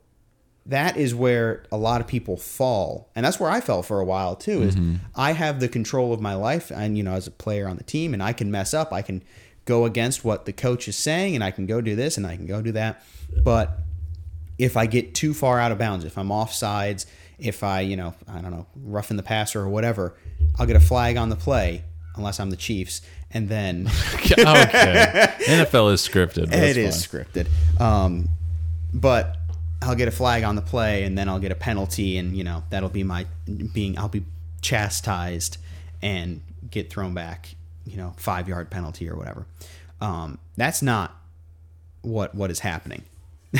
that 0.67 0.97
is 0.97 1.15
where 1.15 1.65
a 1.71 1.77
lot 1.77 2.01
of 2.01 2.07
people 2.07 2.37
fall. 2.37 3.11
And 3.15 3.25
that's 3.25 3.39
where 3.39 3.51
i 3.51 3.61
fell 3.61 3.83
for 3.83 4.01
a 4.01 4.05
while 4.05 4.35
too 4.35 4.63
is 4.63 4.75
mm-hmm. 4.75 4.97
i 5.15 5.33
have 5.33 5.61
the 5.61 5.69
control 5.69 6.13
of 6.13 6.21
my 6.21 6.35
life. 6.35 6.71
And 6.71 6.97
you 6.99 7.03
know 7.03 7.15
as 7.15 7.27
a 7.27 7.31
player 7.31 7.69
on 7.69 7.77
the 7.77 7.85
team 7.85 8.13
and 8.13 8.23
i 8.23 8.33
can 8.33 8.51
mess 8.51 8.75
up. 8.75 8.93
I 8.93 9.03
can 9.03 9.23
go 9.65 9.87
against 9.87 10.25
what 10.25 10.45
the 10.45 10.53
coach 10.53 10.89
is 10.89 10.97
saying 10.97 11.35
and 11.35 11.43
i 11.43 11.51
can 11.51 11.65
go 11.65 11.81
do 11.81 11.97
this 11.97 12.19
and 12.19 12.27
i 12.27 12.37
can 12.37 12.47
go 12.47 12.61
do 12.61 12.73
that. 12.73 13.03
But 13.43 13.79
if 14.59 14.77
I 14.77 14.87
get 14.87 15.15
too 15.15 15.35
far 15.35 15.59
out 15.59 15.73
of 15.73 15.79
bounds, 15.79 16.05
if 16.05 16.17
I'm 16.17 16.31
off 16.31 16.53
sides, 16.53 17.07
if 17.39 17.63
I, 17.63 17.81
you 17.81 17.97
know, 17.97 18.15
I 18.29 18.41
don't 18.41 18.51
know, 18.51 18.67
roughing 18.77 19.17
the 19.17 19.23
passer 19.23 19.61
or 19.61 19.69
whatever, 19.69 20.15
I'll 20.59 20.67
get 20.67 20.77
a 20.77 20.81
flag 20.81 21.17
on 21.17 21.29
the 21.29 21.37
play, 21.37 21.85
unless 22.17 22.39
I'm 22.41 22.51
the 22.51 22.57
Chiefs, 22.57 23.01
and 23.31 23.49
then 23.49 23.87
okay. 24.15 24.37
NFL 24.37 25.93
is 25.93 26.07
scripted. 26.07 26.53
it 26.53 26.77
is 26.77 27.07
scripted. 27.07 27.49
Um, 27.81 28.29
but 28.93 29.37
I'll 29.83 29.97
get 29.97 30.09
a 30.09 30.13
flag 30.13 30.45
on 30.45 30.57
the 30.57 30.63
play, 30.63 31.05
and 31.05 31.19
then 31.19 31.29
I'll 31.29 31.41
get 31.41 31.53
a 31.53 31.57
penalty, 31.57 32.17
and 32.19 32.37
you 32.37 32.45
know 32.45 32.65
that'll 32.71 32.89
be 32.89 33.03
my 33.03 33.27
being. 33.73 33.99
I'll 33.99 34.09
be 34.09 34.25
chastised 34.63 35.59
and 36.03 36.41
get 36.71 36.91
thrown 36.91 37.15
back. 37.15 37.55
You 37.85 37.99
know, 37.99 38.15
five 38.17 38.49
yard 38.49 38.71
penalty 38.71 39.11
or 39.11 39.17
whatever. 39.17 39.47
Um, 40.01 40.39
that's 40.57 40.81
not 40.81 41.15
what 42.03 42.35
what 42.35 42.51
is 42.51 42.61
happening. 42.61 43.05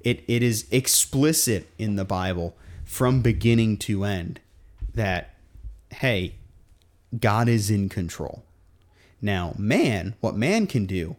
it 0.00 0.22
it 0.28 0.42
is 0.42 0.66
explicit 0.70 1.68
in 1.78 1.96
the 1.96 2.04
Bible 2.04 2.56
from 2.88 3.20
beginning 3.20 3.76
to 3.76 4.02
end 4.02 4.40
that 4.94 5.34
hey, 5.90 6.36
God 7.20 7.46
is 7.46 7.70
in 7.70 7.90
control. 7.90 8.44
Now, 9.20 9.54
man, 9.58 10.14
what 10.20 10.34
man 10.34 10.66
can 10.66 10.86
do 10.86 11.16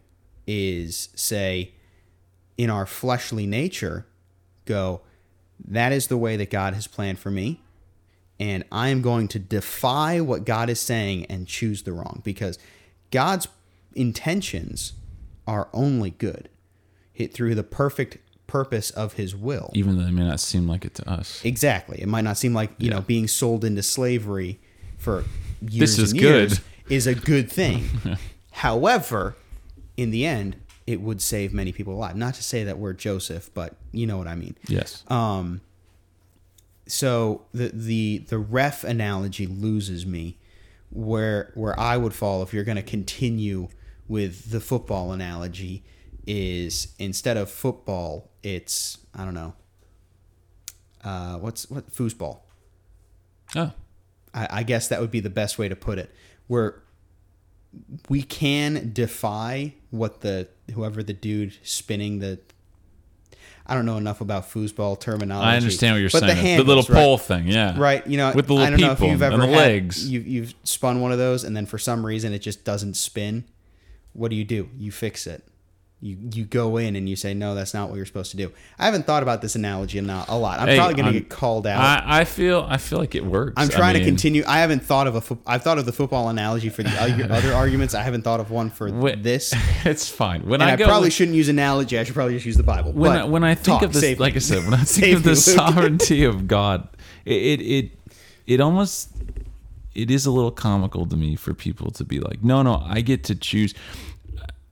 is 0.48 1.10
say 1.14 1.74
in 2.58 2.72
our 2.72 2.88
fleshly 2.88 3.46
nature 3.46 4.08
go 4.66 5.02
that 5.64 5.92
is 5.92 6.08
the 6.08 6.18
way 6.18 6.36
that 6.38 6.50
God 6.50 6.74
has 6.74 6.88
planned 6.88 7.20
for 7.20 7.30
me 7.30 7.62
and 8.40 8.64
I 8.72 8.90
am 8.90 9.04
going 9.04 9.28
to 9.30 9.40
defy 9.40 10.20
what 10.22 10.46
God 10.46 10.72
is 10.72 10.80
saying 10.80 11.26
and 11.26 11.46
choose 11.46 11.84
the 11.84 11.94
wrong 11.94 12.22
because 12.24 12.58
God's 13.12 13.48
intentions 13.94 14.94
are 15.46 15.70
only 15.72 16.12
good 16.12 16.50
hit 17.14 17.32
through 17.34 17.54
the 17.54 17.64
perfect 17.64 18.18
purpose 18.50 18.90
of 18.90 19.14
his 19.14 19.36
will. 19.36 19.72
Even 19.76 19.98
though 19.98 20.06
it 20.08 20.12
may 20.12 20.28
not 20.28 20.40
seem 20.40 20.68
like 20.68 20.84
it 20.86 20.96
to 20.96 21.10
us. 21.10 21.42
Exactly. 21.46 22.02
It 22.02 22.08
might 22.08 22.24
not 22.24 22.38
seem 22.38 22.54
like, 22.54 22.72
you 22.80 22.90
know, 22.90 23.02
being 23.02 23.28
sold 23.28 23.64
into 23.64 23.84
slavery 23.84 24.60
for 24.98 25.24
years 25.62 25.96
This 25.96 26.00
is 26.00 26.12
and 26.12 26.22
years 26.22 26.60
good. 26.60 26.66
is 26.94 27.08
a 27.08 27.16
good 27.16 27.52
thing. 27.52 27.88
However, 28.52 29.36
in 29.98 30.12
the 30.12 30.26
end, 30.26 30.56
it 30.88 31.00
would 31.02 31.22
save 31.22 31.54
many 31.54 31.72
people 31.72 31.94
alive. 31.94 32.16
Not 32.16 32.34
to 32.36 32.44
say 32.44 32.64
that 32.64 32.80
we're 32.80 32.94
Joseph, 32.94 33.52
but 33.54 33.76
you 33.92 34.08
know 34.08 34.18
what 34.18 34.28
I 34.28 34.36
mean. 34.36 34.56
Yes. 34.68 35.04
Um, 35.08 35.62
so 36.88 37.46
the 37.54 37.70
the 37.74 38.18
the 38.30 38.40
ref 38.40 38.84
analogy 38.84 39.46
loses 39.46 40.06
me, 40.06 40.38
where 40.90 41.52
where 41.54 41.80
I 41.80 41.98
would 41.98 42.14
fall 42.14 42.42
if 42.42 42.54
you're 42.54 42.64
going 42.64 42.78
to 42.78 42.82
continue 42.84 43.68
with 44.08 44.50
the 44.50 44.60
football 44.60 45.12
analogy 45.12 45.84
is 46.26 46.94
instead 46.98 47.38
of 47.38 47.50
football, 47.52 48.29
it's 48.44 48.98
I 49.16 49.26
don't 49.26 49.34
know. 49.34 49.54
Uh, 51.04 51.36
what's 51.38 51.70
what 51.70 51.92
foosball? 51.94 52.40
oh. 53.56 53.72
I, 54.34 54.48
I 54.52 54.64
guess 54.64 54.90
that 54.90 55.02
would 55.02 55.10
be 55.12 55.22
the 55.22 55.30
best 55.30 55.58
way 55.58 55.68
to 55.70 55.76
put 55.76 55.98
it. 55.98 56.14
Where 56.48 56.84
we 58.10 58.22
can 58.22 58.92
defy 58.94 59.74
what 59.90 60.22
the 60.22 60.48
whoever 60.74 61.02
the 61.04 61.14
dude 61.14 61.54
spinning 61.64 62.20
the. 62.20 62.40
I 63.66 63.76
don't 63.76 63.86
know 63.86 63.98
enough 63.98 64.20
about 64.22 64.50
foosball 64.50 65.00
terminology. 65.00 65.48
I 65.48 65.56
understand 65.56 65.94
what 65.96 66.00
you're 66.00 66.10
but 66.10 66.20
saying. 66.22 66.28
The, 66.30 66.42
The, 66.42 66.42
handles, 66.48 66.68
little 66.68 66.84
right? 66.96 67.04
pole 67.04 67.18
thing, 67.20 67.48
yeah. 67.48 67.76
Right, 67.78 68.06
you 68.08 68.18
know, 68.18 68.32
With 68.34 68.48
the 68.48 68.56
I 68.56 68.72
don't 68.72 68.80
know 68.80 68.92
if 68.94 69.00
you've 69.00 69.22
ever 69.22 69.36
and 69.36 69.44
the 69.44 69.48
had- 69.48 69.56
legs. 69.58 70.10
You've, 70.10 70.28
you've 70.28 70.54
spun 70.64 71.02
one 71.02 71.12
of 71.12 71.20
those, 71.20 71.44
and 71.44 71.56
then 71.56 71.68
for 71.68 71.78
some 71.78 72.04
reason 72.04 72.34
it 72.34 72.40
just 72.40 72.64
doesn't 72.66 72.96
spin. 72.96 73.44
What 74.14 74.30
do 74.32 74.36
you 74.38 74.44
do? 74.44 74.70
You 74.76 74.92
fix 74.92 75.28
it. 75.28 75.44
You 76.02 76.18
you 76.34 76.46
go 76.46 76.78
in 76.78 76.96
and 76.96 77.10
you 77.10 77.18
say, 77.18 77.34
no, 77.34 77.56
that's 77.56 77.74
not 77.74 77.90
what 77.90 77.98
you're 77.98 78.06
supposed 78.06 78.32
to 78.32 78.38
do. 78.38 78.54
I 78.78 78.86
haven't 78.86 79.06
thought 79.06 79.22
about 79.22 79.42
this 79.42 79.56
analogy 79.56 79.98
a 79.98 80.02
lot. 80.02 80.30
a 80.30 80.36
lot. 80.38 80.62
I'm 80.62 80.70
Hey, 80.70 80.78
probably 80.78 80.94
going 80.96 81.14
to 81.14 81.20
get 81.20 81.28
called 81.30 81.68
out. 81.68 81.82
I, 81.82 82.22
I 82.22 82.24
feel 82.24 82.66
I 82.70 82.78
feel 82.78 83.00
like 83.00 83.16
it 83.16 83.26
works. 83.26 83.56
I'm 83.58 83.68
I 83.68 83.70
trying 83.72 83.96
to 83.96 84.06
continue. 84.06 84.44
I 84.48 84.60
haven't 84.60 84.82
thought 84.82 85.08
of 85.08 85.16
a. 85.16 85.22
fo- 85.22 85.40
I've 85.46 85.62
thought 85.62 85.78
of 85.78 85.86
the 85.86 85.92
football 85.92 86.30
analogy 86.30 86.70
for 86.70 86.84
the 86.84 86.90
other, 87.02 87.54
arguments. 87.54 87.94
I 87.96 88.02
haven't 88.04 88.22
thought 88.22 88.40
of 88.40 88.50
one 88.50 88.70
for 88.70 88.90
Wh- 88.90 89.22
this. 89.22 89.54
It's 89.86 90.08
fine. 90.10 90.44
When 90.48 90.62
I, 90.62 90.74
I, 90.74 90.76
probably 90.78 91.10
shouldn't 91.10 91.36
use 91.36 91.50
analogy. 91.50 92.00
I 92.00 92.04
should 92.06 92.16
probably 92.16 92.34
just 92.36 92.46
use 92.46 92.56
the 92.58 92.64
Bible. 92.64 92.94
when 92.94 93.12
But 93.12 93.22
I, 93.22 93.24
when 93.26 93.44
I 93.44 93.56
think 93.56 93.80
talk, 93.80 93.84
of 93.84 93.92
this, 93.94 94.20
like 94.20 94.34
me. 94.34 94.38
I 94.38 94.40
said, 94.40 94.64
when 94.64 94.74
I 94.76 94.84
think 94.84 95.18
of 95.18 95.24
the 95.24 95.36
sovereignty 95.36 96.24
of 96.24 96.48
God, 96.48 96.88
it, 97.26 97.34
it 97.60 97.62
it 97.62 97.92
it 98.48 98.62
almost 98.62 99.10
it 99.96 100.10
is 100.12 100.26
a 100.26 100.32
little 100.32 100.52
comical 100.52 101.06
to 101.08 101.18
me 101.18 101.36
for 101.36 101.54
people 101.54 101.92
to 101.92 102.06
be 102.06 102.20
like, 102.22 102.42
no, 102.44 102.62
no, 102.62 102.82
I 102.86 103.02
get 103.02 103.26
to 103.26 103.36
choose. 103.36 103.74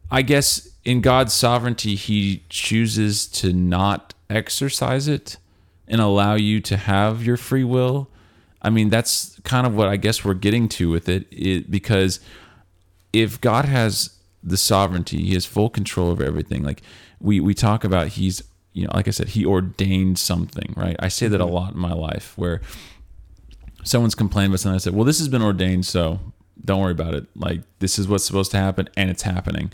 I 0.09 0.21
guess 0.21 0.69
in 0.83 1.01
God's 1.01 1.33
sovereignty, 1.33 1.95
He 1.95 2.43
chooses 2.49 3.27
to 3.27 3.53
not 3.53 4.13
exercise 4.29 5.07
it 5.07 5.37
and 5.87 6.01
allow 6.01 6.35
you 6.35 6.59
to 6.61 6.77
have 6.77 7.25
your 7.25 7.37
free 7.37 7.63
will. 7.63 8.09
I 8.61 8.69
mean, 8.69 8.89
that's 8.89 9.39
kind 9.43 9.67
of 9.67 9.75
what 9.75 9.87
I 9.87 9.97
guess 9.97 10.25
we're 10.25 10.33
getting 10.33 10.67
to 10.69 10.89
with 10.89 11.07
it, 11.07 11.27
it 11.31 11.69
because 11.71 12.19
if 13.13 13.39
God 13.39 13.65
has 13.65 14.17
the 14.43 14.57
sovereignty, 14.57 15.23
He 15.23 15.33
has 15.33 15.45
full 15.45 15.69
control 15.69 16.09
over 16.09 16.23
everything. 16.23 16.63
Like 16.63 16.81
we 17.19 17.39
we 17.39 17.53
talk 17.53 17.83
about, 17.83 18.09
He's 18.09 18.43
you 18.73 18.85
know, 18.85 18.91
like 18.93 19.07
I 19.07 19.11
said, 19.11 19.29
He 19.29 19.45
ordained 19.45 20.19
something, 20.19 20.73
right? 20.75 20.95
I 20.99 21.07
say 21.07 21.27
that 21.27 21.41
a 21.41 21.45
mm-hmm. 21.45 21.53
lot 21.53 21.73
in 21.73 21.79
my 21.79 21.93
life, 21.93 22.33
where 22.37 22.61
someone's 23.83 24.15
complained 24.15 24.51
about 24.51 24.59
something. 24.59 24.75
I 24.75 24.79
said, 24.79 24.93
"Well, 24.93 25.05
this 25.05 25.19
has 25.19 25.29
been 25.29 25.41
ordained, 25.41 25.85
so 25.85 26.19
don't 26.63 26.81
worry 26.81 26.91
about 26.91 27.13
it. 27.13 27.25
Like 27.35 27.61
this 27.79 27.97
is 27.97 28.07
what's 28.07 28.23
supposed 28.23 28.51
to 28.51 28.57
happen, 28.57 28.89
and 28.95 29.09
it's 29.09 29.23
happening." 29.23 29.71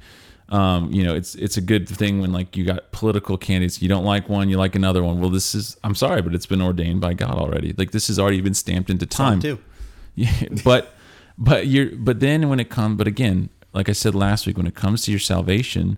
Um, 0.54 0.92
you 0.92 1.04
know, 1.04 1.16
it's 1.16 1.34
it's 1.34 1.58
a 1.58 1.62
good 1.62 1.90
thing 1.90 2.22
when 2.22 2.32
like 2.32 2.56
you 2.56 2.64
got 2.64 2.92
political 2.92 3.38
candidates. 3.40 3.82
You 3.82 3.90
don't 3.90 4.06
like 4.06 4.30
one, 4.30 4.50
you 4.50 4.58
like 4.58 4.76
another 4.76 5.04
one. 5.04 5.20
Well, 5.20 5.32
this 5.32 5.56
is 5.56 5.78
I'm 5.84 5.96
sorry, 5.96 6.22
but 6.22 6.36
it's 6.36 6.46
been 6.46 6.62
ordained 6.62 7.02
by 7.02 7.16
God 7.16 7.36
already. 7.40 7.74
Like 7.76 7.90
this 7.90 8.08
has 8.08 8.20
already 8.20 8.40
been 8.40 8.54
stamped 8.54 8.90
into 8.92 9.06
time. 9.06 9.40
too. 9.42 9.60
Yeah, 10.16 10.30
but 10.64 10.94
but 11.40 11.66
you're 11.66 11.90
but 11.96 12.20
then 12.20 12.48
when 12.48 12.60
it 12.60 12.70
comes 12.70 13.00
but 13.00 13.08
again, 13.08 13.50
like 13.74 13.90
I 13.90 13.94
said 13.94 14.14
last 14.14 14.46
week, 14.46 14.58
when 14.58 14.68
it 14.68 14.76
comes 14.76 15.06
to 15.06 15.12
your 15.12 15.20
salvation, 15.20 15.98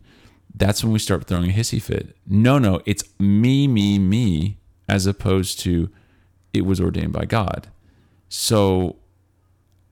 that's 0.55 0.85
when 0.85 0.93
we 0.93 0.99
start 0.99 1.27
throwing 1.27 1.49
a 1.49 1.53
hissy 1.53 1.81
fit. 1.81 2.15
No, 2.25 2.57
no, 2.57 2.79
it's 2.85 3.03
me, 3.19 3.67
me, 3.67 3.99
me, 3.99 4.55
as 4.87 5.05
opposed 5.05 5.59
to 5.61 5.89
it 6.53 6.61
was 6.65 6.79
ordained 6.79 7.11
by 7.11 7.25
God. 7.25 7.67
So 8.29 8.95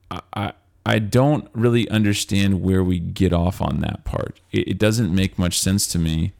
I 0.09 0.21
I, 0.33 0.53
I 0.85 0.99
don't 0.99 1.47
really 1.53 1.87
understand 1.89 2.61
where 2.61 2.83
we 2.83 2.99
get 2.99 3.31
off 3.31 3.61
on 3.61 3.79
that 3.79 4.03
part. 4.03 4.39
It, 4.51 4.67
it 4.69 4.77
doesn't 4.77 5.13
make 5.13 5.39
much 5.39 5.59
sense 5.59 5.87
to 5.87 5.99
me 5.99 6.33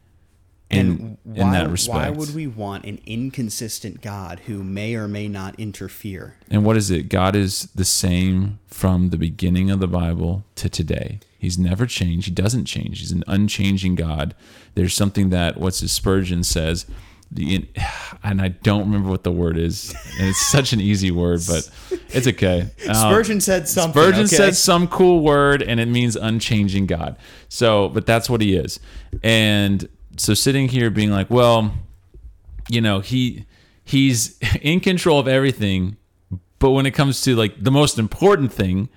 in 0.70 0.80
And 0.80 1.18
why, 1.24 1.42
in 1.42 1.52
that 1.52 1.70
respect. 1.70 1.96
why 1.96 2.10
would 2.10 2.36
we 2.36 2.48
want 2.48 2.86
an 2.86 3.00
inconsistent 3.06 4.02
God 4.02 4.42
who 4.46 4.64
may 4.64 4.96
or 4.96 5.08
may 5.08 5.28
not 5.28 5.60
interfere? 5.60 6.36
And 6.50 6.66
what 6.66 6.78
is 6.78 6.90
it? 6.92 7.10
God 7.10 7.36
is 7.36 7.70
the 7.76 7.86
same 7.86 8.60
from 8.68 9.10
the 9.10 9.18
beginning 9.18 9.70
of 9.70 9.80
the 9.80 9.88
Bible 9.88 10.44
to 10.56 10.70
today. 10.70 11.20
He's 11.38 11.58
never 11.58 11.86
changed. 11.86 12.28
He 12.28 12.34
doesn't 12.34 12.66
change. 12.66 13.00
He's 13.00 13.12
an 13.12 13.24
unchanging 13.28 13.96
God. 13.96 14.34
There's 14.76 14.94
something 14.94 15.30
that 15.30 15.58
what's 15.58 15.80
his 15.82 15.92
Spurgeon 15.92 16.44
says, 16.44 16.86
and 17.36 18.42
I 18.42 18.50
don't 18.50 18.82
remember 18.82 19.10
what 19.10 19.24
the 19.24 19.32
word 19.32 19.58
is, 19.58 19.94
and 20.20 20.30
it's 20.30 20.46
such 20.52 20.74
an 20.74 20.82
easy 20.82 21.12
word, 21.12 21.42
but 21.48 21.70
it's 22.10 22.28
okay. 22.28 22.70
Uh, 22.88 22.94
Spurgeon 22.94 23.42
said 23.42 23.68
something. 23.68 24.02
Spurgeon 24.02 24.26
okay? 24.26 24.36
said 24.36 24.56
some 24.56 24.88
cool 24.88 25.22
word, 25.22 25.62
and 25.62 25.80
it 25.80 25.88
means 25.88 26.16
unchanging 26.16 26.86
God. 26.86 27.18
So, 27.50 27.90
but 27.90 28.06
that's 28.06 28.30
what 28.30 28.42
he 28.42 28.56
is. 28.56 28.80
And 29.24 29.88
so, 30.18 30.34
sitting 30.34 30.70
here 30.70 30.90
being 30.90 31.12
like, 31.12 31.30
well, 31.30 31.74
you 32.70 32.82
know, 32.82 33.00
he 33.00 33.46
he's 33.84 34.38
in 34.62 34.80
control 34.80 35.20
of 35.20 35.28
everything, 35.28 35.98
But 36.60 36.72
when 36.72 36.86
it 36.86 36.92
comes 36.92 37.22
to 37.24 37.36
like 37.36 37.62
the 37.62 37.72
most 37.72 38.00
important 38.00 38.54
thing 38.54 38.90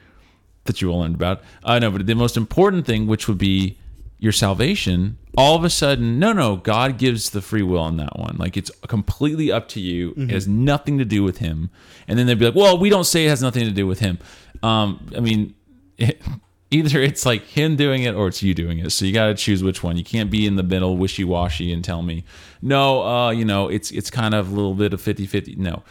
that 0.64 0.80
you 0.80 0.90
all 0.90 1.00
learned 1.00 1.14
about, 1.14 1.42
I 1.64 1.76
uh, 1.76 1.78
know, 1.80 1.90
but 1.90 2.06
the 2.06 2.14
most 2.14 2.36
important 2.36 2.86
thing, 2.86 3.06
which 3.06 3.28
would 3.28 3.38
be 3.38 3.78
your 4.18 4.32
salvation, 4.32 5.18
all 5.36 5.54
of 5.56 5.64
a 5.64 5.70
sudden, 5.70 6.18
no, 6.18 6.32
no, 6.32 6.56
God 6.56 6.98
gives 6.98 7.30
the 7.30 7.42
free 7.42 7.62
will 7.62 7.80
on 7.80 7.98
that 7.98 8.18
one. 8.18 8.36
Like 8.38 8.56
it's 8.56 8.70
completely 8.88 9.52
up 9.52 9.68
to 9.70 9.80
you. 9.80 10.14
It 10.16 10.30
has 10.30 10.48
nothing 10.48 10.98
to 10.98 11.04
do 11.04 11.22
with 11.22 11.38
Him. 11.38 11.70
And 12.08 12.18
then 12.18 12.26
they'd 12.26 12.38
be 12.38 12.46
like, 12.46 12.54
well, 12.54 12.78
we 12.78 12.88
don't 12.88 13.04
say 13.04 13.26
it 13.26 13.28
has 13.28 13.42
nothing 13.42 13.64
to 13.64 13.70
do 13.70 13.86
with 13.86 14.00
Him. 14.00 14.18
Um, 14.62 15.10
I 15.14 15.20
mean, 15.20 15.54
it, 15.98 16.22
either 16.70 17.00
it's 17.00 17.26
like 17.26 17.44
Him 17.44 17.76
doing 17.76 18.04
it 18.04 18.14
or 18.14 18.28
it's 18.28 18.42
you 18.42 18.54
doing 18.54 18.78
it. 18.78 18.90
So 18.90 19.04
you 19.04 19.12
got 19.12 19.26
to 19.26 19.34
choose 19.34 19.62
which 19.62 19.82
one. 19.82 19.96
You 19.98 20.04
can't 20.04 20.30
be 20.30 20.46
in 20.46 20.56
the 20.56 20.62
middle, 20.62 20.96
wishy 20.96 21.24
washy, 21.24 21.72
and 21.72 21.84
tell 21.84 22.02
me, 22.02 22.24
no, 22.62 23.06
uh, 23.06 23.30
you 23.30 23.44
know, 23.44 23.68
it's 23.68 23.90
it's 23.90 24.10
kind 24.10 24.34
of 24.34 24.50
a 24.50 24.54
little 24.54 24.74
bit 24.74 24.94
of 24.94 25.00
50 25.00 25.26
50. 25.26 25.56
No. 25.56 25.82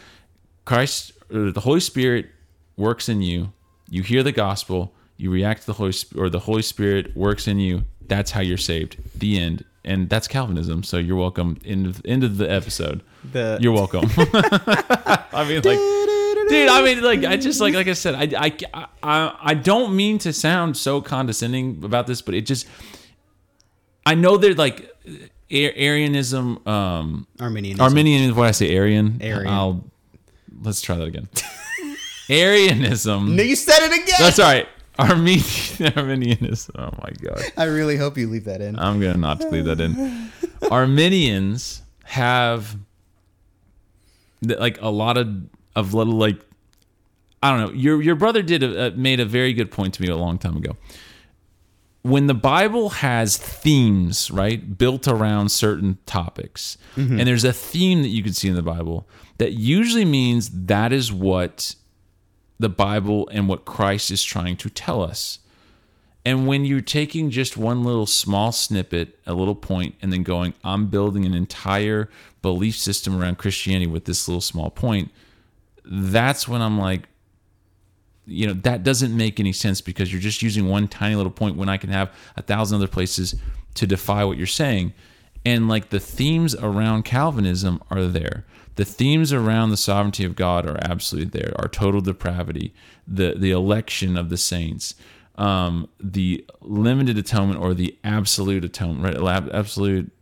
Christ, 0.64 1.12
the 1.28 1.60
Holy 1.60 1.80
Spirit 1.80 2.26
works 2.76 3.08
in 3.08 3.22
you. 3.22 3.52
You 3.88 4.02
hear 4.02 4.24
the 4.24 4.32
gospel, 4.32 4.92
you 5.16 5.30
react 5.30 5.60
to 5.60 5.66
the 5.68 5.74
Holy 5.74 5.92
Spirit, 5.92 6.26
or 6.26 6.28
the 6.28 6.40
Holy 6.40 6.62
Spirit 6.62 7.16
works 7.16 7.46
in 7.46 7.60
you 7.60 7.84
that's 8.08 8.30
how 8.30 8.40
you're 8.40 8.56
saved. 8.56 8.96
The 9.18 9.38
end. 9.38 9.64
And 9.84 10.08
that's 10.08 10.26
Calvinism. 10.26 10.82
So 10.82 10.96
you're 10.96 11.16
welcome. 11.16 11.58
End 11.64 11.86
of, 11.86 12.02
end 12.04 12.24
of 12.24 12.38
the 12.38 12.50
episode. 12.50 13.02
The- 13.32 13.58
you're 13.60 13.72
welcome. 13.72 14.04
I 14.16 15.44
mean, 15.48 15.56
like, 15.56 15.78
dude. 16.48 16.68
I 16.68 16.82
mean, 16.84 17.02
like, 17.02 17.24
I 17.24 17.36
just 17.36 17.60
like, 17.60 17.74
like 17.74 17.86
I 17.86 17.92
said, 17.92 18.14
I, 18.14 18.46
I, 18.46 18.86
I, 19.02 19.36
I 19.40 19.54
don't 19.54 19.94
mean 19.94 20.18
to 20.18 20.32
sound 20.32 20.76
so 20.76 21.00
condescending 21.00 21.84
about 21.84 22.06
this, 22.06 22.20
but 22.20 22.34
it 22.34 22.46
just, 22.46 22.66
I 24.04 24.14
know 24.14 24.36
they're 24.36 24.54
like 24.54 24.90
Arianism, 25.50 26.66
um, 26.66 27.26
Arminianism. 27.40 27.82
Arminian 27.84 28.22
is 28.22 28.32
what 28.32 28.48
I 28.48 28.52
say. 28.52 28.74
Arian. 28.74 29.20
Arian. 29.20 29.46
I'll 29.52 29.84
let's 30.62 30.80
try 30.80 30.96
that 30.96 31.04
again. 31.04 31.28
Arianism. 32.28 33.36
No, 33.36 33.42
you 33.42 33.56
said 33.56 33.78
it 33.82 33.92
again. 33.92 34.16
That's 34.18 34.38
all 34.38 34.46
right. 34.46 34.68
Armenian 34.98 35.92
Arminianism. 35.96 36.74
Oh 36.78 36.90
my 37.02 37.10
god. 37.20 37.42
I 37.56 37.64
really 37.64 37.96
hope 37.96 38.16
you 38.16 38.28
leave 38.28 38.44
that 38.44 38.60
in. 38.60 38.78
I'm 38.78 39.00
gonna 39.00 39.16
not 39.16 39.40
leave 39.52 39.66
that 39.66 39.80
in. 39.80 40.30
Arminians 40.70 41.82
have 42.04 42.76
like 44.42 44.80
a 44.80 44.88
lot 44.88 45.18
of 45.18 45.28
of 45.74 45.92
little 45.92 46.14
like 46.14 46.40
I 47.42 47.50
don't 47.50 47.60
know. 47.60 47.72
Your 47.72 48.00
your 48.02 48.14
brother 48.14 48.42
did 48.42 48.62
a, 48.62 48.90
made 48.92 49.20
a 49.20 49.26
very 49.26 49.52
good 49.52 49.70
point 49.70 49.94
to 49.94 50.02
me 50.02 50.08
a 50.08 50.16
long 50.16 50.38
time 50.38 50.56
ago. 50.56 50.76
When 52.02 52.28
the 52.28 52.34
Bible 52.34 52.90
has 52.90 53.36
themes, 53.36 54.30
right, 54.30 54.78
built 54.78 55.08
around 55.08 55.50
certain 55.50 55.98
topics, 56.06 56.78
mm-hmm. 56.94 57.18
and 57.18 57.28
there's 57.28 57.42
a 57.42 57.52
theme 57.52 58.02
that 58.02 58.10
you 58.10 58.22
can 58.22 58.32
see 58.32 58.48
in 58.48 58.54
the 58.54 58.62
Bible, 58.62 59.08
that 59.38 59.54
usually 59.54 60.04
means 60.04 60.48
that 60.66 60.92
is 60.92 61.12
what 61.12 61.74
the 62.58 62.68
Bible 62.68 63.28
and 63.32 63.48
what 63.48 63.64
Christ 63.64 64.10
is 64.10 64.22
trying 64.22 64.56
to 64.58 64.70
tell 64.70 65.02
us. 65.02 65.38
And 66.24 66.48
when 66.48 66.64
you're 66.64 66.80
taking 66.80 67.30
just 67.30 67.56
one 67.56 67.84
little 67.84 68.06
small 68.06 68.50
snippet, 68.50 69.18
a 69.26 69.32
little 69.32 69.54
point, 69.54 69.94
and 70.02 70.12
then 70.12 70.24
going, 70.24 70.54
I'm 70.64 70.88
building 70.88 71.24
an 71.24 71.34
entire 71.34 72.10
belief 72.42 72.76
system 72.76 73.20
around 73.20 73.38
Christianity 73.38 73.86
with 73.86 74.06
this 74.06 74.26
little 74.26 74.40
small 74.40 74.70
point, 74.70 75.12
that's 75.84 76.48
when 76.48 76.62
I'm 76.62 76.78
like, 76.78 77.08
you 78.26 78.48
know, 78.48 78.54
that 78.54 78.82
doesn't 78.82 79.16
make 79.16 79.38
any 79.38 79.52
sense 79.52 79.80
because 79.80 80.12
you're 80.12 80.20
just 80.20 80.42
using 80.42 80.68
one 80.68 80.88
tiny 80.88 81.14
little 81.14 81.30
point 81.30 81.56
when 81.56 81.68
I 81.68 81.76
can 81.76 81.90
have 81.90 82.12
a 82.36 82.42
thousand 82.42 82.76
other 82.76 82.88
places 82.88 83.36
to 83.74 83.86
defy 83.86 84.24
what 84.24 84.36
you're 84.36 84.48
saying. 84.48 84.94
And 85.44 85.68
like 85.68 85.90
the 85.90 86.00
themes 86.00 86.56
around 86.56 87.04
Calvinism 87.04 87.80
are 87.88 88.04
there 88.04 88.44
the 88.76 88.84
themes 88.84 89.32
around 89.32 89.70
the 89.70 89.76
sovereignty 89.76 90.24
of 90.24 90.36
God 90.36 90.66
are 90.66 90.78
absolutely 90.82 91.40
there. 91.40 91.52
Our 91.56 91.68
total 91.68 92.00
depravity, 92.00 92.72
the 93.06 93.34
the 93.36 93.50
election 93.50 94.16
of 94.16 94.28
the 94.28 94.36
saints, 94.36 94.94
um, 95.36 95.88
the 95.98 96.44
limited 96.60 97.18
atonement 97.18 97.60
or 97.60 97.74
the 97.74 97.96
absolute 98.04 98.64
atonement, 98.64 99.18
right? 99.18 99.48
Absolute 99.52 100.12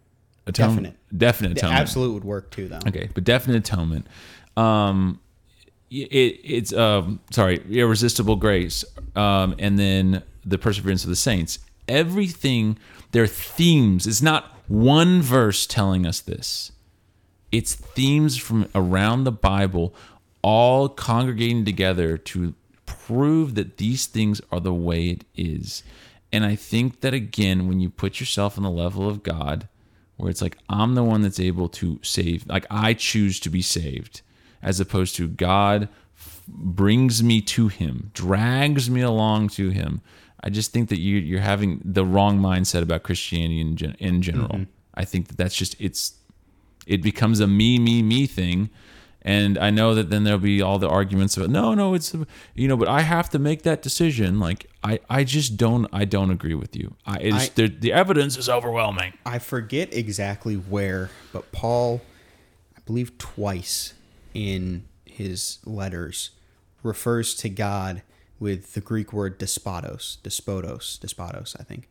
atonement, 0.47 0.87
definite, 0.87 1.19
definite 1.19 1.53
atonement. 1.53 1.79
The 1.79 1.83
absolute 1.83 2.14
would 2.14 2.25
work 2.25 2.51
too, 2.51 2.69
though. 2.69 2.81
Okay, 2.87 3.11
but 3.12 3.25
definite 3.25 3.59
atonement. 3.59 4.07
Um, 4.57 5.21
it, 5.90 6.40
it's 6.45 6.73
um, 6.73 7.21
sorry, 7.31 7.61
irresistible 7.71 8.37
grace, 8.37 8.85
um, 9.17 9.55
and 9.59 9.79
then 9.79 10.23
the 10.45 10.59
perseverance 10.59 11.03
of 11.05 11.11
the 11.11 11.17
saints. 11.17 11.59
Everything, 11.87 12.79
their 13.11 13.27
themes. 13.27 14.07
It's 14.07 14.23
not 14.23 14.57
one 14.69 15.21
verse 15.21 15.67
telling 15.67 16.07
us 16.07 16.21
this 16.21 16.73
it's 17.55 17.77
themes 17.77 18.37
from 18.37 18.69
around 18.75 19.23
the 19.23 19.33
Bible 19.33 19.95
all 20.43 20.88
congregating 20.88 21.64
together 21.64 22.19
to 22.19 22.55
prove 22.85 23.55
that 23.55 23.77
these 23.77 24.07
things 24.07 24.40
are 24.51 24.59
the 24.59 24.75
way 24.75 25.09
it 25.11 25.25
is. 25.37 25.85
And 26.33 26.45
I 26.45 26.57
think 26.57 27.01
that 27.03 27.14
again, 27.14 27.69
when 27.69 27.79
you 27.79 27.90
put 27.90 28.19
yourself 28.19 28.59
on 28.59 28.64
the 28.64 28.71
level 28.71 29.09
of 29.09 29.23
God, 29.23 29.69
where 30.17 30.31
it's 30.31 30.43
like, 30.43 30.59
I'm 30.69 30.97
the 30.97 31.05
one 31.05 31.23
that's 31.23 31.38
able 31.38 31.69
to 31.71 32.01
save, 32.03 32.45
like 32.49 32.67
I 32.71 32.93
choose 32.93 33.38
to 33.40 33.51
be 33.51 33.62
saved, 33.62 34.23
as 34.61 34.81
opposed 34.81 35.14
to 35.17 35.29
God 35.29 35.88
brings 36.49 37.23
me 37.23 37.40
to 37.40 37.69
Him, 37.69 38.11
drags 38.14 38.90
me 38.90 39.01
along 39.01 39.51
to 39.51 39.71
Him. 39.71 40.01
I 40.43 40.51
just 40.51 40.73
think 40.73 40.88
that 40.88 40.99
you, 40.99 41.37
are 41.37 41.40
having 41.40 41.81
the 41.85 42.05
wrong 42.05 42.40
mindset 42.40 42.83
about 42.83 43.05
Christianity 43.05 43.61
in, 43.61 43.95
in 44.01 44.23
general. 44.23 44.49
Mm-hmm. 44.49 44.71
I 44.95 45.05
think 45.05 45.29
that 45.29 45.37
that's 45.37 45.55
just, 45.55 45.81
it's 45.81 46.14
it 46.87 47.03
becomes 47.03 47.40
a 47.40 47.47
me, 47.47 47.79
me, 47.79 48.03
me 48.03 48.27
thing. 48.27 48.70
And 49.27 49.57
I 49.57 49.70
know 49.70 49.94
that 49.94 50.11
then 50.11 50.25
there'll 50.25 50.38
be 50.38 50.61
all 50.61 50.79
the 50.79 50.88
arguments 50.88 51.37
about 51.38 51.49
no, 51.49 51.73
no, 51.73 51.94
it's 51.94 52.14
you 52.55 52.68
know, 52.68 52.77
but 52.77 52.88
I 52.88 53.01
have 53.01 53.31
to 53.31 53.38
make 53.38 53.62
that 53.62 53.81
decision. 53.81 54.38
Like 54.38 54.70
I, 54.83 55.01
I 55.09 55.25
just 55.25 55.57
don't, 55.57 55.88
I 55.94 56.05
don't 56.05 56.31
agree 56.31 56.55
with 56.55 56.77
you. 56.77 56.94
I, 57.07 57.31
I 57.33 57.51
the, 57.55 57.68
the 57.68 57.92
evidence 57.92 58.37
is 58.37 58.51
overwhelming. 58.51 59.14
I 59.25 59.38
forget 59.38 59.94
exactly 59.94 60.57
where, 60.57 61.09
but 61.33 61.53
Paul, 61.53 62.03
I 62.77 62.81
believe 62.85 63.16
twice 63.16 63.94
in 64.35 64.85
his 65.07 65.59
letters, 65.64 66.31
refers 66.83 67.35
to 67.37 67.49
God 67.49 68.03
with 68.38 68.75
the 68.75 68.83
Greek 68.83 69.11
word 69.11 69.38
despotos, 69.38 70.18
despotos, 70.20 70.99
despotos, 70.99 71.59
I 71.59 71.62
think, 71.62 71.88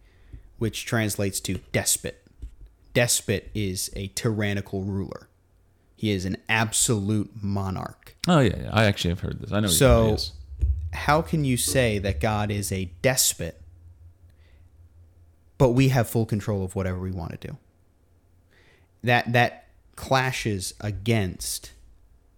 which 0.59 0.85
translates 0.85 1.39
to 1.39 1.55
despot 1.71 2.22
despot 2.93 3.49
is 3.53 3.91
a 3.95 4.07
tyrannical 4.09 4.83
ruler. 4.83 5.27
He 5.95 6.11
is 6.11 6.25
an 6.25 6.37
absolute 6.49 7.31
monarch. 7.41 8.15
Oh 8.27 8.39
yeah, 8.39 8.63
yeah. 8.63 8.69
I 8.71 8.85
actually 8.85 9.11
have 9.11 9.21
heard 9.21 9.39
this. 9.39 9.51
I 9.51 9.59
know. 9.61 9.67
So, 9.67 10.17
how 10.91 11.21
can 11.21 11.45
you 11.45 11.57
say 11.57 11.97
that 11.99 12.19
God 12.19 12.51
is 12.51 12.71
a 12.71 12.91
despot, 13.01 13.61
but 15.57 15.69
we 15.69 15.89
have 15.89 16.07
full 16.09 16.25
control 16.25 16.63
of 16.63 16.75
whatever 16.75 16.99
we 16.99 17.11
want 17.11 17.39
to 17.39 17.47
do? 17.47 17.57
That 19.03 19.31
that 19.33 19.67
clashes 19.95 20.73
against 20.81 21.71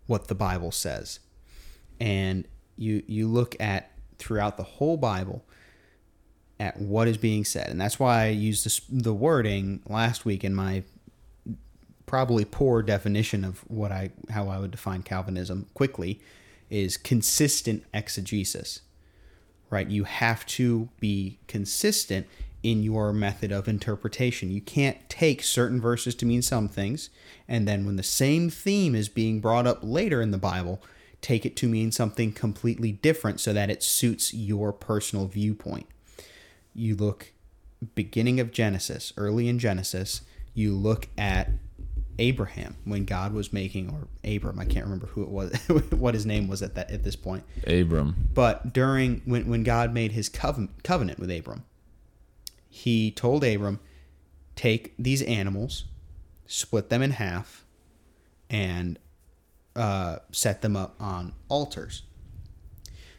what 0.07 0.27
the 0.27 0.35
Bible 0.35 0.71
says, 0.71 1.19
and 1.99 2.47
you 2.77 3.03
you 3.07 3.27
look 3.27 3.55
at 3.59 3.91
throughout 4.17 4.57
the 4.57 4.63
whole 4.63 4.97
Bible 4.97 5.43
at 6.59 6.79
what 6.79 7.07
is 7.07 7.17
being 7.17 7.43
said. 7.43 7.69
And 7.69 7.79
that's 7.79 7.99
why 7.99 8.23
I 8.23 8.27
used 8.27 8.65
this, 8.65 8.81
the 8.89 9.13
wording 9.13 9.81
last 9.87 10.25
week 10.25 10.43
in 10.43 10.55
my 10.55 10.83
probably 12.05 12.45
poor 12.45 12.81
definition 12.81 13.43
of 13.43 13.59
what 13.67 13.91
I 13.91 14.11
how 14.29 14.47
I 14.47 14.59
would 14.59 14.71
define 14.71 15.03
Calvinism 15.03 15.67
quickly 15.73 16.21
is 16.69 16.97
consistent 16.97 17.83
exegesis. 17.93 18.81
Right? 19.69 19.87
You 19.87 20.03
have 20.03 20.45
to 20.47 20.89
be 20.99 21.39
consistent 21.47 22.27
in 22.63 22.83
your 22.83 23.11
method 23.11 23.51
of 23.51 23.67
interpretation. 23.67 24.49
You 24.49 24.61
can't 24.61 25.09
take 25.09 25.43
certain 25.43 25.81
verses 25.81 26.15
to 26.15 26.25
mean 26.25 26.41
some 26.41 26.67
things 26.67 27.09
and 27.47 27.67
then 27.67 27.85
when 27.85 27.95
the 27.95 28.03
same 28.03 28.49
theme 28.49 28.95
is 28.95 29.09
being 29.09 29.39
brought 29.39 29.67
up 29.67 29.79
later 29.83 30.21
in 30.21 30.31
the 30.31 30.37
Bible, 30.37 30.81
take 31.21 31.45
it 31.45 31.55
to 31.57 31.67
mean 31.67 31.91
something 31.91 32.31
completely 32.31 32.91
different 32.91 33.39
so 33.39 33.53
that 33.53 33.69
it 33.69 33.83
suits 33.83 34.33
your 34.33 34.71
personal 34.71 35.27
viewpoint 35.27 35.87
you 36.75 36.95
look 36.95 37.33
beginning 37.95 38.39
of 38.39 38.51
Genesis, 38.51 39.13
early 39.17 39.47
in 39.47 39.59
Genesis, 39.59 40.21
you 40.53 40.73
look 40.73 41.07
at 41.17 41.49
Abraham 42.17 42.77
when 42.85 43.05
God 43.05 43.33
was 43.33 43.51
making 43.51 43.89
or 43.89 44.07
Abram, 44.29 44.59
I 44.59 44.65
can't 44.65 44.85
remember 44.85 45.07
who 45.07 45.23
it 45.23 45.29
was 45.29 45.53
what 45.91 46.13
his 46.13 46.25
name 46.25 46.47
was 46.47 46.61
at 46.61 46.75
that 46.75 46.91
at 46.91 47.03
this 47.03 47.15
point. 47.15 47.43
Abram. 47.67 48.29
But 48.33 48.73
during 48.73 49.21
when 49.25 49.49
when 49.49 49.63
God 49.63 49.93
made 49.93 50.13
his 50.13 50.29
covenant 50.29 50.83
covenant 50.83 51.19
with 51.19 51.29
Abram, 51.29 51.63
he 52.69 53.11
told 53.11 53.43
Abram, 53.43 53.79
take 54.55 54.93
these 54.97 55.21
animals, 55.23 55.85
split 56.45 56.89
them 56.89 57.01
in 57.01 57.11
half, 57.11 57.65
and 58.49 58.97
uh, 59.75 60.17
set 60.31 60.61
them 60.61 60.75
up 60.75 60.95
on 60.99 61.33
altars. 61.49 62.03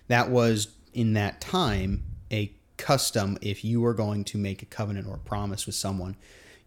That 0.08 0.30
was 0.30 0.68
in 0.94 1.12
that 1.14 1.40
time 1.40 2.04
a 2.30 2.55
custom 2.76 3.38
if 3.40 3.64
you 3.64 3.80
were 3.80 3.94
going 3.94 4.24
to 4.24 4.38
make 4.38 4.62
a 4.62 4.66
covenant 4.66 5.06
or 5.06 5.14
a 5.14 5.18
promise 5.18 5.66
with 5.66 5.74
someone, 5.74 6.16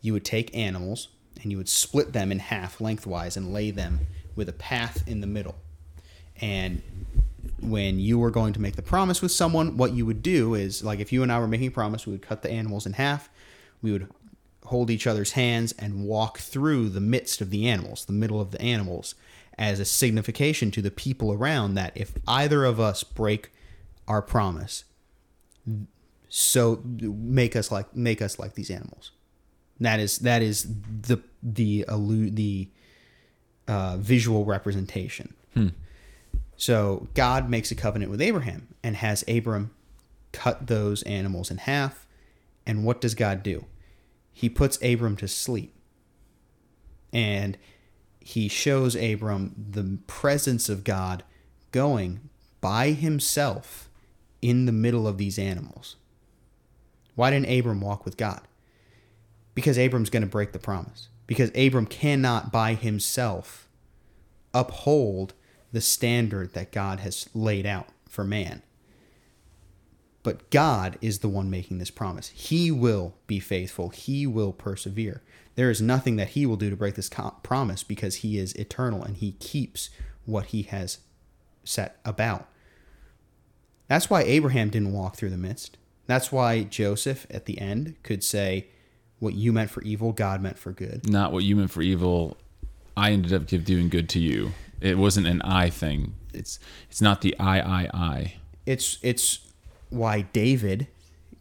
you 0.02 0.14
would 0.14 0.26
take 0.26 0.56
animals 0.56 1.10
and 1.42 1.52
you 1.52 1.58
would 1.58 1.70
split 1.70 2.14
them 2.14 2.32
in 2.32 2.40
half 2.40 2.82
lengthwise 2.82 3.38
and 3.38 3.54
lay 3.54 3.72
them 3.72 4.00
with 4.36 4.50
a 4.50 4.54
path 4.54 5.08
in 5.08 5.22
the 5.22 5.28
middle. 5.28 5.56
And 6.42 6.82
when 7.62 8.00
you 8.00 8.18
were 8.18 8.32
going 8.32 8.54
to 8.54 8.62
make 8.62 8.76
the 8.76 8.82
promise 8.82 9.22
with 9.22 9.32
someone, 9.32 9.78
what 9.78 9.94
you 9.94 10.06
would 10.06 10.24
do 10.24 10.54
is 10.54 10.84
like 10.84 11.00
if 11.00 11.12
you 11.12 11.24
and 11.24 11.32
I 11.32 11.40
were 11.40 11.48
making 11.48 11.68
a 11.68 11.72
promise, 11.72 12.06
we 12.06 12.12
would 12.12 12.22
cut 12.22 12.42
the 12.42 12.52
animals 12.52 12.86
in 12.86 12.94
half. 12.94 13.30
We 13.82 13.92
would 13.92 14.10
hold 14.66 14.90
each 14.90 15.08
other's 15.08 15.32
hands 15.32 15.74
and 15.80 16.06
walk 16.06 16.40
through 16.40 16.90
the 16.90 17.02
midst 17.02 17.42
of 17.42 17.50
the 17.50 17.68
animals, 17.68 18.06
the 18.06 18.14
middle 18.14 18.40
of 18.40 18.52
the 18.52 18.62
animals, 18.62 19.16
as 19.58 19.80
a 19.80 19.86
signification 19.86 20.72
to 20.72 20.82
the 20.82 20.92
people 20.92 21.34
around 21.34 21.74
that 21.74 21.92
if 21.96 22.14
either 22.28 22.64
of 22.66 22.80
us 22.80 23.04
break 23.04 23.52
our 24.08 24.22
promise, 24.22 24.86
so 26.30 26.82
make 26.86 27.56
us 27.56 27.72
like 27.72 27.96
make 27.96 28.22
us 28.22 28.40
like 28.40 28.54
these 28.54 28.70
animals. 28.70 29.12
That 29.80 30.00
is 30.00 30.20
that 30.20 30.42
is 30.42 30.68
the 31.02 31.22
the 31.42 31.86
allude 31.88 32.36
the 32.36 32.70
uh, 33.68 33.98
visual 33.98 34.46
representation. 34.46 35.34
So 36.60 37.08
God 37.14 37.50
makes 37.50 37.72
a 37.72 37.76
covenant 37.76 38.12
with 38.12 38.20
Abraham 38.22 38.68
and 38.84 38.98
has 38.98 39.24
Abram 39.30 39.72
cut 40.34 40.68
those 40.68 41.04
animals 41.04 41.50
in 41.50 41.58
half. 41.58 42.06
And 42.66 42.84
what 42.84 43.00
does 43.00 43.16
God 43.16 43.44
do? 43.44 43.66
He 44.34 44.50
puts 44.50 44.78
Abram 44.84 45.16
to 45.18 45.28
sleep. 45.28 45.74
And 47.14 47.58
he 48.20 48.50
shows 48.50 48.96
Abram 48.96 49.56
the 49.72 50.00
presence 50.06 50.68
of 50.68 50.84
God 50.84 51.24
going 51.72 52.30
by 52.60 52.92
himself 52.92 53.90
in 54.42 54.66
the 54.66 54.72
middle 54.74 55.08
of 55.08 55.18
these 55.18 55.40
animals. 55.40 55.96
Why 57.20 57.32
didn't 57.32 57.52
Abram 57.52 57.82
walk 57.82 58.06
with 58.06 58.16
God? 58.16 58.40
Because 59.54 59.78
Abram's 59.78 60.10
going 60.10 60.24
to 60.24 60.30
break 60.30 60.54
the 60.54 60.58
promise. 60.58 61.10
Because 61.28 61.52
Abram 61.54 61.86
cannot 61.86 62.50
by 62.50 62.76
himself 62.76 63.68
uphold 64.54 65.34
the 65.74 65.82
standard 65.82 66.54
that 66.54 66.72
God 66.72 67.02
has 67.02 67.28
laid 67.34 67.66
out 67.66 67.88
for 68.08 68.24
man. 68.24 68.62
But 70.24 70.50
God 70.50 70.98
is 71.02 71.20
the 71.20 71.28
one 71.28 71.50
making 71.50 71.80
this 71.80 71.92
promise. 71.92 72.30
He 72.30 72.72
will 72.72 73.16
be 73.28 73.42
faithful. 73.42 73.90
He 73.90 74.26
will 74.26 74.54
persevere. 74.54 75.22
There 75.56 75.70
is 75.70 75.82
nothing 75.82 76.16
that 76.16 76.30
he 76.30 76.46
will 76.46 76.56
do 76.56 76.70
to 76.70 76.78
break 76.78 76.96
this 76.96 77.10
promise 77.44 77.84
because 77.84 78.16
he 78.16 78.38
is 78.38 78.54
eternal 78.54 79.04
and 79.04 79.18
he 79.18 79.34
keeps 79.34 79.90
what 80.24 80.46
he 80.46 80.62
has 80.62 81.00
set 81.66 82.00
about. 82.06 82.48
That's 83.90 84.10
why 84.10 84.22
Abraham 84.22 84.70
didn't 84.70 84.94
walk 84.94 85.18
through 85.18 85.32
the 85.32 85.38
midst. 85.38 85.76
That's 86.10 86.32
why 86.32 86.64
Joseph 86.64 87.28
at 87.30 87.46
the 87.46 87.62
end 87.62 87.96
could 88.02 88.24
say, 88.24 88.66
What 89.20 89.36
you 89.36 89.54
meant 89.54 89.70
for 89.70 89.84
evil, 89.84 90.12
God 90.12 90.42
meant 90.42 90.58
for 90.58 90.72
good. 90.72 91.08
Not 91.08 91.32
what 91.32 91.44
you 91.44 91.56
meant 91.56 91.70
for 91.70 91.84
evil. 91.84 92.36
I 92.98 93.12
ended 93.12 93.32
up 93.32 93.46
doing 93.46 93.90
good 93.90 94.10
to 94.10 94.20
you. 94.20 94.54
It 94.82 94.98
wasn't 94.98 95.28
an 95.28 95.44
I 95.44 95.70
thing. 95.70 96.16
It's 96.34 96.58
it's 96.90 97.00
not 97.00 97.22
the 97.22 97.38
I 97.38 97.60
I 97.60 97.90
I. 97.94 98.34
It's 98.66 98.98
it's 99.04 99.52
why 99.92 100.22
David 100.22 100.88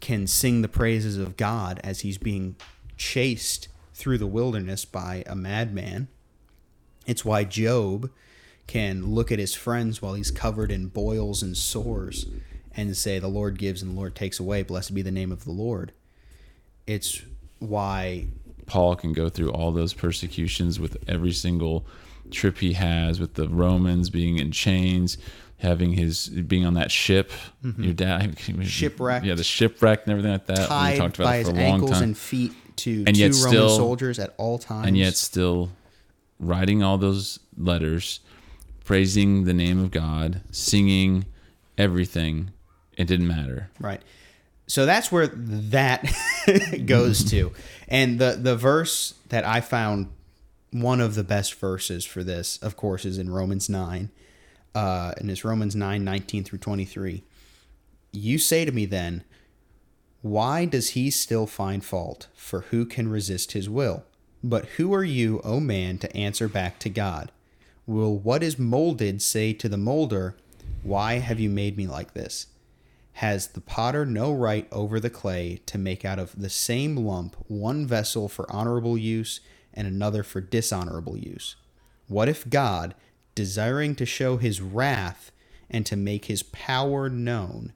can 0.00 0.26
sing 0.26 0.60
the 0.60 0.68
praises 0.68 1.16
of 1.16 1.38
God 1.38 1.80
as 1.82 2.00
he's 2.00 2.18
being 2.18 2.54
chased 2.98 3.68
through 3.94 4.18
the 4.18 4.26
wilderness 4.26 4.84
by 4.84 5.24
a 5.26 5.34
madman. 5.34 6.08
It's 7.06 7.24
why 7.24 7.44
Job 7.44 8.10
can 8.66 9.14
look 9.14 9.32
at 9.32 9.38
his 9.38 9.54
friends 9.54 10.02
while 10.02 10.12
he's 10.12 10.30
covered 10.30 10.70
in 10.70 10.88
boils 10.88 11.42
and 11.42 11.56
sores 11.56 12.26
and 12.78 12.96
say, 12.96 13.18
The 13.18 13.28
Lord 13.28 13.58
gives 13.58 13.82
and 13.82 13.92
the 13.92 13.96
Lord 13.96 14.14
takes 14.14 14.38
away. 14.40 14.62
Blessed 14.62 14.94
be 14.94 15.02
the 15.02 15.10
name 15.10 15.32
of 15.32 15.44
the 15.44 15.50
Lord. 15.50 15.92
It's 16.86 17.20
why 17.58 18.28
Paul 18.66 18.96
can 18.96 19.12
go 19.12 19.28
through 19.28 19.50
all 19.50 19.72
those 19.72 19.92
persecutions 19.92 20.78
with 20.80 20.96
every 21.06 21.32
single 21.32 21.84
trip 22.30 22.58
he 22.58 22.74
has 22.74 23.18
with 23.20 23.34
the 23.34 23.48
Romans 23.48 24.10
being 24.10 24.38
in 24.38 24.52
chains, 24.52 25.18
having 25.58 25.92
his 25.94 26.28
being 26.28 26.64
on 26.64 26.74
that 26.74 26.90
ship. 26.90 27.30
Your 27.62 27.92
dad 27.94 28.36
Mm-hmm. 28.36 28.62
Shipwrecked. 28.62 29.26
Yeah, 29.26 29.34
the 29.34 29.44
shipwreck 29.44 30.02
and 30.04 30.12
everything 30.12 30.32
like 30.32 30.46
that. 30.46 30.58
We 30.60 30.66
tied 30.66 30.96
talked 30.98 31.18
about 31.18 31.24
by 31.24 31.36
it 31.36 31.38
his 31.40 31.48
for 31.48 31.54
a 31.54 31.58
long 31.58 31.72
ankles 31.74 31.90
time. 31.92 32.02
and 32.04 32.16
feet 32.18 32.52
to 32.76 33.04
And 33.06 33.14
two 33.16 33.20
yet 33.20 33.32
Roman 33.34 33.48
still- 33.48 33.68
soldiers 33.70 34.18
at 34.18 34.34
all 34.38 34.58
times. 34.58 34.86
and 34.86 34.96
yet 34.96 35.16
still 35.16 35.70
writing 36.38 36.82
all 36.84 36.96
those 36.98 37.40
letters, 37.56 38.20
praising 38.84 39.44
the 39.44 39.52
name 39.54 39.78
of 39.82 39.90
God, 39.90 40.42
singing 40.52 41.26
everything. 41.76 42.50
It 42.98 43.06
didn't 43.06 43.28
matter. 43.28 43.70
Right. 43.80 44.02
So 44.66 44.84
that's 44.84 45.10
where 45.10 45.28
that 45.28 46.04
goes 46.86 47.24
to. 47.30 47.52
And 47.88 48.18
the 48.18 48.38
the 48.38 48.56
verse 48.56 49.14
that 49.30 49.46
I 49.46 49.62
found 49.62 50.08
one 50.70 51.00
of 51.00 51.14
the 51.14 51.24
best 51.24 51.54
verses 51.54 52.04
for 52.04 52.22
this, 52.22 52.58
of 52.58 52.76
course, 52.76 53.06
is 53.06 53.16
in 53.16 53.30
Romans 53.30 53.70
9. 53.70 54.10
Uh, 54.74 55.12
and 55.16 55.30
it's 55.30 55.44
Romans 55.44 55.74
9, 55.74 56.04
19 56.04 56.44
through 56.44 56.58
23. 56.58 57.24
You 58.12 58.38
say 58.38 58.66
to 58.66 58.72
me 58.72 58.84
then, 58.84 59.24
why 60.20 60.64
does 60.66 60.90
he 60.90 61.10
still 61.10 61.46
find 61.46 61.84
fault? 61.84 62.26
For 62.34 62.62
who 62.62 62.84
can 62.84 63.08
resist 63.08 63.52
his 63.52 63.68
will? 63.68 64.04
But 64.42 64.66
who 64.76 64.92
are 64.92 65.04
you, 65.04 65.40
O 65.42 65.60
man, 65.60 65.98
to 65.98 66.16
answer 66.16 66.48
back 66.48 66.78
to 66.80 66.90
God? 66.90 67.32
Will 67.86 68.18
what 68.18 68.42
is 68.42 68.58
molded 68.58 69.22
say 69.22 69.52
to 69.54 69.68
the 69.68 69.78
molder, 69.78 70.36
Why 70.82 71.18
have 71.18 71.40
you 71.40 71.48
made 71.48 71.76
me 71.76 71.86
like 71.86 72.14
this? 72.14 72.46
Has 73.18 73.48
the 73.48 73.60
potter 73.60 74.06
no 74.06 74.32
right 74.32 74.68
over 74.70 75.00
the 75.00 75.10
clay 75.10 75.58
to 75.66 75.76
make 75.76 76.04
out 76.04 76.20
of 76.20 76.40
the 76.40 76.48
same 76.48 76.94
lump 76.94 77.34
one 77.48 77.84
vessel 77.84 78.28
for 78.28 78.48
honorable 78.48 78.96
use 78.96 79.40
and 79.74 79.88
another 79.88 80.22
for 80.22 80.40
dishonorable 80.40 81.16
use? 81.16 81.56
What 82.06 82.28
if 82.28 82.48
God, 82.48 82.94
desiring 83.34 83.96
to 83.96 84.06
show 84.06 84.36
his 84.36 84.60
wrath 84.60 85.32
and 85.68 85.84
to 85.86 85.96
make 85.96 86.26
his 86.26 86.44
power 86.44 87.08
known, 87.08 87.72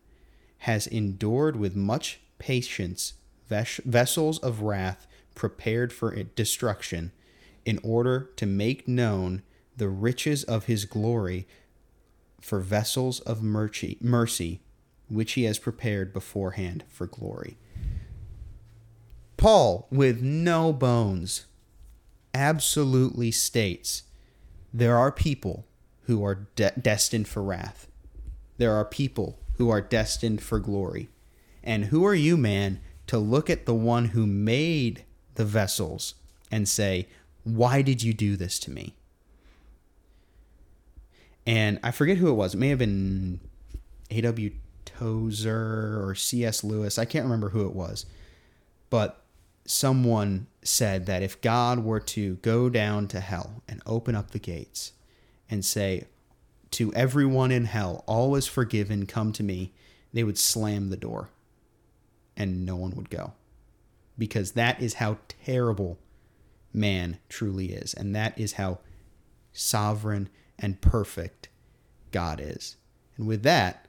has 0.58 0.86
endured 0.86 1.56
with 1.56 1.74
much 1.74 2.20
patience 2.38 3.14
ves- 3.48 3.80
vessels 3.84 4.38
of 4.38 4.62
wrath 4.62 5.08
prepared 5.34 5.92
for 5.92 6.14
destruction, 6.22 7.10
in 7.64 7.80
order 7.82 8.30
to 8.36 8.46
make 8.46 8.86
known 8.86 9.42
the 9.76 9.88
riches 9.88 10.44
of 10.44 10.66
his 10.66 10.84
glory 10.84 11.48
for 12.40 12.60
vessels 12.60 13.18
of 13.18 13.42
mercy 13.42 14.60
which 15.12 15.32
he 15.32 15.44
has 15.44 15.58
prepared 15.58 16.12
beforehand 16.12 16.84
for 16.88 17.06
glory. 17.06 17.56
Paul, 19.36 19.88
with 19.90 20.22
no 20.22 20.72
bones, 20.72 21.46
absolutely 22.34 23.30
states 23.30 24.04
there 24.72 24.96
are 24.96 25.12
people 25.12 25.66
who 26.02 26.24
are 26.24 26.46
de- 26.56 26.72
destined 26.80 27.28
for 27.28 27.42
wrath. 27.42 27.88
There 28.56 28.72
are 28.72 28.84
people 28.84 29.38
who 29.54 29.68
are 29.68 29.80
destined 29.80 30.42
for 30.42 30.58
glory. 30.58 31.08
And 31.62 31.86
who 31.86 32.04
are 32.06 32.14
you, 32.14 32.36
man, 32.36 32.80
to 33.06 33.18
look 33.18 33.50
at 33.50 33.66
the 33.66 33.74
one 33.74 34.06
who 34.06 34.26
made 34.26 35.04
the 35.34 35.44
vessels 35.44 36.14
and 36.50 36.68
say, 36.68 37.06
Why 37.44 37.82
did 37.82 38.02
you 38.02 38.14
do 38.14 38.36
this 38.36 38.58
to 38.60 38.70
me? 38.70 38.94
And 41.46 41.78
I 41.82 41.90
forget 41.90 42.18
who 42.18 42.28
it 42.28 42.34
was. 42.34 42.54
It 42.54 42.58
may 42.58 42.68
have 42.68 42.78
been 42.78 43.40
A.W. 44.10 44.52
Tozer 44.84 46.02
or 46.02 46.14
C.S. 46.14 46.62
Lewis. 46.64 46.98
I 46.98 47.04
can't 47.04 47.24
remember 47.24 47.50
who 47.50 47.66
it 47.66 47.74
was. 47.74 48.06
But 48.90 49.22
someone 49.66 50.46
said 50.62 51.06
that 51.06 51.22
if 51.22 51.40
God 51.40 51.80
were 51.80 52.00
to 52.00 52.36
go 52.36 52.68
down 52.68 53.08
to 53.08 53.20
hell 53.20 53.62
and 53.68 53.82
open 53.86 54.14
up 54.14 54.30
the 54.30 54.38
gates 54.38 54.92
and 55.48 55.64
say, 55.64 56.06
To 56.72 56.92
everyone 56.94 57.50
in 57.50 57.66
hell, 57.66 58.04
all 58.06 58.34
is 58.34 58.46
forgiven, 58.46 59.06
come 59.06 59.32
to 59.32 59.42
me, 59.42 59.72
they 60.12 60.24
would 60.24 60.38
slam 60.38 60.90
the 60.90 60.96
door 60.96 61.30
and 62.36 62.66
no 62.66 62.76
one 62.76 62.92
would 62.92 63.10
go. 63.10 63.32
Because 64.18 64.52
that 64.52 64.82
is 64.82 64.94
how 64.94 65.18
terrible 65.44 65.98
man 66.72 67.18
truly 67.28 67.72
is. 67.72 67.94
And 67.94 68.14
that 68.14 68.38
is 68.38 68.54
how 68.54 68.78
sovereign 69.52 70.28
and 70.58 70.80
perfect 70.80 71.48
God 72.10 72.40
is. 72.40 72.76
And 73.16 73.26
with 73.26 73.42
that, 73.42 73.88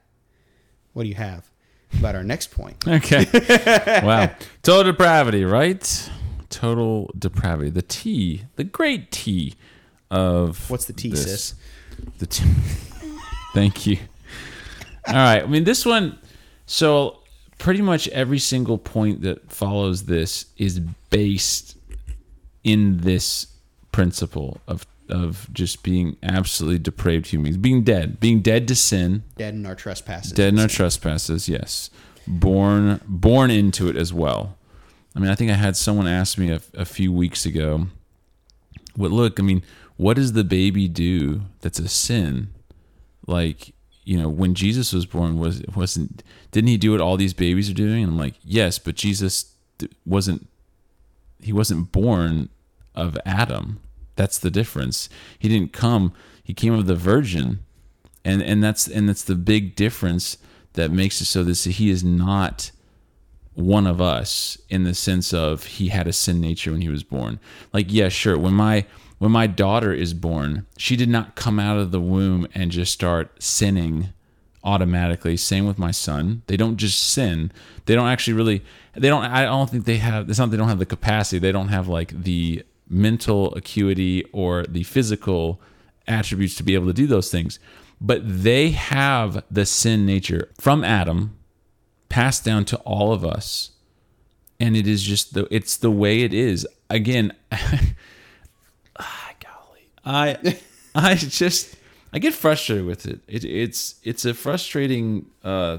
what 0.94 1.02
do 1.02 1.08
you 1.08 1.14
have 1.16 1.50
about 1.98 2.14
our 2.14 2.24
next 2.24 2.50
point? 2.50 2.76
Okay. 2.88 3.26
wow. 4.02 4.30
Total 4.62 4.92
depravity, 4.92 5.44
right? 5.44 6.10
Total 6.50 7.10
depravity. 7.18 7.70
The 7.70 7.82
T, 7.82 8.42
the 8.56 8.64
great 8.64 9.10
T 9.10 9.54
of 10.10 10.70
What's 10.70 10.86
the 10.86 10.92
T, 10.92 11.10
this. 11.10 11.22
sis? 11.24 11.54
The 12.18 12.26
T. 12.26 12.44
Thank 13.54 13.86
you. 13.86 13.98
All 15.06 15.14
right. 15.14 15.42
I 15.42 15.46
mean, 15.46 15.64
this 15.64 15.84
one. 15.84 16.18
So 16.66 17.18
pretty 17.58 17.82
much 17.82 18.08
every 18.08 18.38
single 18.38 18.78
point 18.78 19.22
that 19.22 19.50
follows 19.52 20.04
this 20.04 20.46
is 20.56 20.80
based 21.10 21.76
in 22.62 22.98
this 22.98 23.46
principle 23.92 24.60
of 24.66 24.86
of 25.08 25.48
just 25.52 25.82
being 25.82 26.16
absolutely 26.22 26.78
depraved 26.78 27.26
humans, 27.28 27.56
being 27.56 27.82
dead, 27.82 28.20
being 28.20 28.40
dead 28.40 28.66
to 28.68 28.74
sin, 28.74 29.22
Dead 29.36 29.54
in 29.54 29.66
our 29.66 29.74
trespasses. 29.74 30.32
dead 30.32 30.54
in 30.54 30.58
our 30.60 30.68
trespasses. 30.68 31.48
Yes, 31.48 31.90
born 32.26 33.00
born 33.06 33.50
into 33.50 33.88
it 33.88 33.96
as 33.96 34.12
well. 34.12 34.56
I 35.14 35.20
mean, 35.20 35.30
I 35.30 35.34
think 35.34 35.50
I 35.50 35.54
had 35.54 35.76
someone 35.76 36.06
ask 36.08 36.38
me 36.38 36.50
a, 36.50 36.60
a 36.74 36.84
few 36.84 37.12
weeks 37.12 37.46
ago. 37.46 37.86
What 38.96 39.10
look? 39.10 39.38
I 39.38 39.42
mean, 39.42 39.62
what 39.96 40.14
does 40.16 40.32
the 40.32 40.44
baby 40.44 40.88
do 40.88 41.42
that's 41.60 41.78
a 41.78 41.88
sin? 41.88 42.48
Like 43.26 43.72
you 44.04 44.18
know, 44.18 44.28
when 44.28 44.54
Jesus 44.54 44.92
was 44.92 45.06
born, 45.06 45.38
was 45.38 45.62
wasn't 45.74 46.22
didn't 46.50 46.68
he 46.68 46.76
do 46.76 46.92
what 46.92 47.00
all 47.00 47.16
these 47.16 47.34
babies 47.34 47.70
are 47.70 47.74
doing? 47.74 48.02
And 48.04 48.12
I'm 48.12 48.18
like, 48.18 48.34
yes, 48.44 48.78
but 48.78 48.94
Jesus 48.94 49.52
wasn't. 50.06 50.48
He 51.40 51.52
wasn't 51.52 51.92
born 51.92 52.48
of 52.94 53.18
Adam. 53.26 53.80
That's 54.16 54.38
the 54.38 54.50
difference. 54.50 55.08
He 55.38 55.48
didn't 55.48 55.72
come. 55.72 56.12
He 56.42 56.54
came 56.54 56.74
of 56.74 56.86
the 56.86 56.94
virgin, 56.94 57.60
and 58.24 58.42
and 58.42 58.62
that's 58.62 58.86
and 58.86 59.08
that's 59.08 59.24
the 59.24 59.34
big 59.34 59.74
difference 59.76 60.38
that 60.74 60.90
makes 60.90 61.20
it 61.20 61.26
so 61.26 61.42
that 61.44 61.58
he 61.58 61.90
is 61.90 62.04
not 62.04 62.70
one 63.54 63.86
of 63.86 64.00
us 64.00 64.58
in 64.68 64.82
the 64.82 64.94
sense 64.94 65.32
of 65.32 65.64
he 65.64 65.88
had 65.88 66.06
a 66.06 66.12
sin 66.12 66.40
nature 66.40 66.72
when 66.72 66.80
he 66.80 66.88
was 66.88 67.04
born. 67.04 67.38
Like, 67.72 67.86
yeah, 67.88 68.08
sure. 68.08 68.36
When 68.38 68.54
my 68.54 68.84
when 69.18 69.30
my 69.30 69.46
daughter 69.46 69.92
is 69.92 70.12
born, 70.12 70.66
she 70.76 70.96
did 70.96 71.08
not 71.08 71.36
come 71.36 71.58
out 71.58 71.78
of 71.78 71.92
the 71.92 72.00
womb 72.00 72.46
and 72.54 72.70
just 72.70 72.92
start 72.92 73.42
sinning 73.42 74.08
automatically. 74.64 75.36
Same 75.36 75.66
with 75.66 75.78
my 75.78 75.92
son. 75.92 76.42
They 76.46 76.56
don't 76.56 76.76
just 76.76 77.00
sin. 77.00 77.52
They 77.86 77.94
don't 77.94 78.08
actually 78.08 78.34
really 78.34 78.64
they 78.94 79.08
don't 79.08 79.24
I 79.24 79.44
don't 79.44 79.70
think 79.70 79.84
they 79.84 79.98
have 79.98 80.28
it's 80.28 80.38
not 80.38 80.50
they 80.50 80.56
don't 80.56 80.68
have 80.68 80.78
the 80.78 80.86
capacity. 80.86 81.38
They 81.38 81.52
don't 81.52 81.68
have 81.68 81.86
like 81.86 82.22
the 82.22 82.64
mental 82.88 83.54
acuity 83.54 84.24
or 84.32 84.64
the 84.64 84.82
physical 84.82 85.60
attributes 86.06 86.54
to 86.56 86.62
be 86.62 86.74
able 86.74 86.86
to 86.86 86.92
do 86.92 87.06
those 87.06 87.30
things. 87.30 87.58
But 88.00 88.20
they 88.24 88.70
have 88.70 89.44
the 89.50 89.64
sin 89.64 90.04
nature 90.04 90.50
from 90.60 90.84
Adam 90.84 91.36
passed 92.08 92.44
down 92.44 92.64
to 92.66 92.76
all 92.78 93.12
of 93.12 93.24
us. 93.24 93.70
And 94.60 94.76
it 94.76 94.86
is 94.86 95.02
just 95.02 95.34
the 95.34 95.48
it's 95.50 95.76
the 95.76 95.90
way 95.90 96.20
it 96.20 96.32
is. 96.32 96.66
Again 96.88 97.32
ah, 97.52 99.32
golly. 99.40 99.88
I 100.04 100.58
i 100.94 101.14
just 101.16 101.76
i 102.12 102.18
get 102.18 102.32
frustrated 102.32 102.86
with 102.86 103.04
it, 103.04 103.20
it 103.26 103.44
it's 103.44 103.96
it's 104.04 104.24
a 104.24 104.32
frustrating 104.32 105.26
uh 105.42 105.78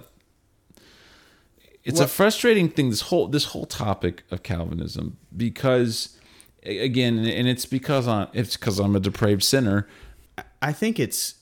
it's 1.85 1.99
a 1.99 2.07
frustrating 2.07 2.67
thing 2.67 2.89
this 2.89 3.01
whole 3.01 3.27
this 3.27 3.45
whole 3.45 3.65
topic 3.65 4.23
of 4.31 4.41
calvinism 4.43 5.17
because 5.37 6.14
again 6.65 7.19
and 7.19 7.47
it's 7.47 7.65
because 7.65 8.07
i 8.07 8.27
it's 8.33 8.57
because 8.57 8.79
i'm 8.79 8.95
a 8.95 8.99
depraved 8.99 9.43
sinner 9.43 9.87
I 10.61 10.73
think 10.73 10.99
it's 10.99 11.35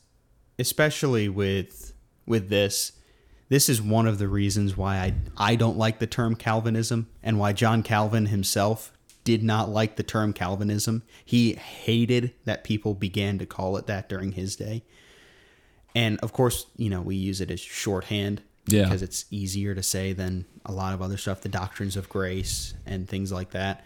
especially 0.60 1.30
with 1.30 1.94
with 2.28 2.50
this. 2.50 2.92
This 3.50 3.70
is 3.70 3.82
one 3.82 4.06
of 4.06 4.20
the 4.20 4.28
reasons 4.28 4.76
why 4.78 4.98
I 4.98 5.14
I 5.38 5.56
don't 5.56 5.78
like 5.78 6.00
the 6.00 6.08
term 6.08 6.36
Calvinism 6.36 7.08
and 7.24 7.40
why 7.40 7.54
John 7.54 7.84
Calvin 7.84 8.28
himself 8.28 8.92
did 9.24 9.42
not 9.42 9.70
like 9.70 9.96
the 9.96 10.04
term 10.04 10.34
Calvinism. 10.34 11.04
He 11.24 11.54
hated 11.54 12.34
that 12.46 12.64
people 12.64 12.94
began 12.94 13.40
to 13.40 13.46
call 13.46 13.78
it 13.78 13.88
that 13.88 14.10
during 14.10 14.34
his 14.34 14.56
day. 14.58 14.84
And 15.96 16.20
of 16.20 16.34
course, 16.34 16.66
you 16.76 16.90
know, 16.90 17.02
we 17.02 17.16
use 17.16 17.40
it 17.42 17.50
as 17.50 17.60
shorthand 17.62 18.42
Yeah. 18.68 18.84
because 18.84 19.02
it's 19.02 19.26
easier 19.32 19.74
to 19.74 19.82
say 19.84 20.14
than 20.14 20.46
a 20.66 20.72
lot 20.72 20.94
of 20.94 21.02
other 21.02 21.18
stuff, 21.18 21.42
the 21.42 21.50
doctrines 21.50 21.96
of 21.96 22.10
grace 22.10 22.74
and 22.86 23.08
things 23.08 23.32
like 23.32 23.52
that. 23.52 23.86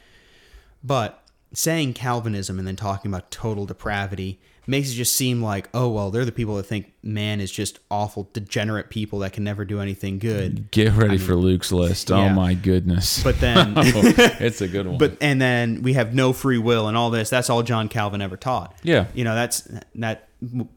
But 0.84 1.24
saying 1.54 1.94
Calvinism 1.94 2.60
and 2.60 2.68
then 2.68 2.76
talking 2.76 3.12
about 3.12 3.32
total 3.32 3.66
depravity 3.66 4.40
makes 4.70 4.92
it 4.92 4.96
just 4.96 5.16
seem 5.16 5.42
like, 5.42 5.70
oh, 5.74 5.88
well, 5.88 6.12
they're 6.12 6.26
the 6.26 6.32
people 6.32 6.58
that 6.58 6.64
think 6.64 6.92
man 7.02 7.40
is 7.40 7.50
just 7.50 7.80
awful, 7.90 8.30
degenerate 8.34 8.90
people 8.90 9.20
that 9.20 9.32
can 9.32 9.46
never 9.46 9.64
do 9.64 9.80
anything 9.80 10.20
good. 10.20 10.70
get 10.72 10.92
ready 10.94 11.18
for 11.18 11.36
luke's 11.36 11.72
list 11.72 12.12
oh 12.12 12.28
my 12.30 12.54
goodness 12.54 13.24
But 13.24 13.40
then, 13.40 13.74
oh, 13.78 13.84
it's 13.86 14.60
a 14.60 14.68
good 14.68 14.86
one 14.88 14.98
but 14.98 15.16
and 15.22 15.42
then 15.42 15.84
we 15.84 15.94
have 15.94 16.14
no 16.14 16.34
free 16.34 16.58
will 16.58 16.88
and 16.90 16.98
all 16.98 17.10
this. 17.10 17.30
That's 17.30 17.50
all 17.50 17.64
John 17.64 17.88
Calvin 17.88 18.22
ever 18.22 18.36
taught. 18.36 18.76
Yeah. 18.84 19.06
you 19.14 19.24
know, 19.24 19.36
that's 19.36 19.68
that 19.96 20.26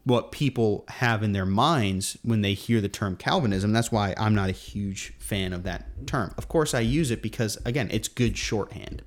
what 0.05 0.31
people 0.31 0.85
have 0.87 1.21
in 1.21 1.33
their 1.33 1.45
minds 1.45 2.17
when 2.23 2.41
they 2.41 2.53
hear 2.53 2.81
the 2.81 2.89
term 2.89 3.15
Calvinism. 3.17 3.73
That's 3.73 3.91
why 3.91 4.15
I'm 4.17 4.33
not 4.33 4.49
a 4.49 4.53
huge 4.53 5.13
fan 5.19 5.53
of 5.53 5.63
that 5.63 6.07
term. 6.07 6.33
Of 6.37 6.47
course, 6.47 6.73
I 6.73 6.79
use 6.79 7.11
it 7.11 7.21
because 7.21 7.57
again, 7.65 7.89
it's 7.91 8.07
good 8.07 8.37
shorthand. 8.37 9.01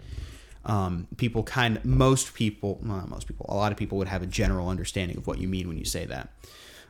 Um, 0.67 1.09
people 1.19 1.43
kind 1.43 1.77
of, 1.77 1.85
most 1.85 2.35
people, 2.35 2.81
well, 2.83 2.99
not 2.99 3.09
most 3.09 3.27
people, 3.27 3.47
a 3.49 3.55
lot 3.55 3.71
of 3.71 3.77
people 3.77 3.99
would 3.99 4.09
have 4.09 4.23
a 4.23 4.27
general 4.27 4.69
understanding 4.69 5.19
of 5.19 5.27
what 5.27 5.39
you 5.39 5.47
mean 5.47 5.69
when 5.69 5.77
you 5.77 5.85
say 5.85 6.07
that. 6.07 6.31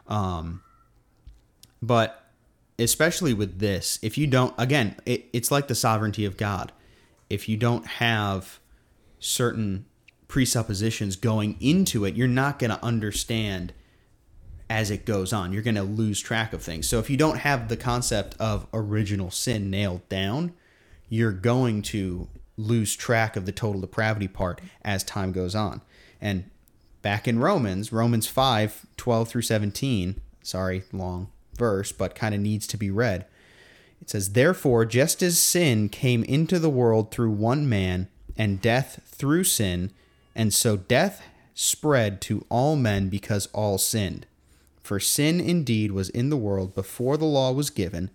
Um, 0.07 0.63
but 1.83 2.25
especially 2.79 3.35
with 3.35 3.59
this, 3.59 3.99
if 4.03 4.17
you 4.17 4.27
don't, 4.27 4.55
again, 4.59 4.97
it, 5.07 5.27
it's 5.33 5.51
like 5.51 5.69
the 5.69 5.75
sovereignty 5.75 6.25
of 6.25 6.37
God. 6.37 6.73
If 7.29 7.49
you 7.49 7.57
don't 7.57 7.87
have 7.87 8.61
certain 9.19 9.87
presuppositions 10.29 11.17
going 11.17 11.57
into 11.61 12.05
it, 12.05 12.15
you're 12.15 12.29
not 12.29 12.59
going 12.59 12.71
to 12.71 12.85
understand 12.85 13.73
as 14.71 14.91
it 14.91 15.05
goes 15.05 15.33
on. 15.33 15.53
You're 15.53 15.63
going 15.63 15.75
to 15.75 15.83
lose 15.83 16.21
track 16.21 16.53
of 16.53 16.63
things. 16.63 16.89
So 16.89 16.99
if 16.99 17.11
you 17.11 17.17
don't 17.17 17.39
have 17.39 17.69
the 17.69 17.77
concept 17.77 18.37
of 18.41 18.67
original 18.73 19.31
sin 19.31 19.71
nailed 19.71 20.09
down, 20.09 20.53
you're 21.09 21.33
going 21.33 21.83
to 21.83 22.29
lose 22.57 22.97
track 22.97 23.37
of 23.37 23.47
the 23.47 23.53
total 23.53 23.81
depravity 23.81 24.29
part 24.29 24.61
as 24.83 25.03
time 25.03 25.33
goes 25.33 25.55
on. 25.55 25.81
And 26.21 26.51
back 27.03 27.27
in 27.27 27.39
Romans, 27.39 27.93
Romans 27.93 28.27
5 28.27 28.87
12 28.97 29.29
through 29.29 29.43
17, 29.43 30.21
sorry, 30.43 30.85
long 30.93 31.29
verse, 31.57 31.93
but 31.93 32.15
kind 32.15 32.35
of 32.35 32.41
needs 32.41 32.67
to 32.69 32.77
be 32.77 32.91
read. 32.91 33.27
It 34.01 34.11
says, 34.11 34.33
Therefore, 34.33 34.85
just 34.85 35.23
as 35.23 35.39
sin 35.39 35.89
came 35.89 36.25
into 36.25 36.59
the 36.59 36.71
world 36.71 37.11
through 37.11 37.31
one 37.31 37.69
man, 37.69 38.09
and 38.37 38.61
death 38.61 39.01
through 39.07 39.45
sin, 39.45 39.91
and 40.35 40.53
so 40.53 40.77
death 40.77 41.23
spread 41.55 42.21
to 42.23 42.45
all 42.49 42.77
men 42.77 43.09
because 43.09 43.47
all 43.53 43.79
sinned. 43.79 44.27
For 44.83 45.01
sin 45.01 45.41
indeed 45.41 45.93
was 45.93 46.11
in 46.11 46.31
the 46.31 46.37
world 46.37 46.75
before 46.75 47.17
the 47.17 47.25
law 47.25 47.53
was 47.53 47.71
given, 47.71 48.11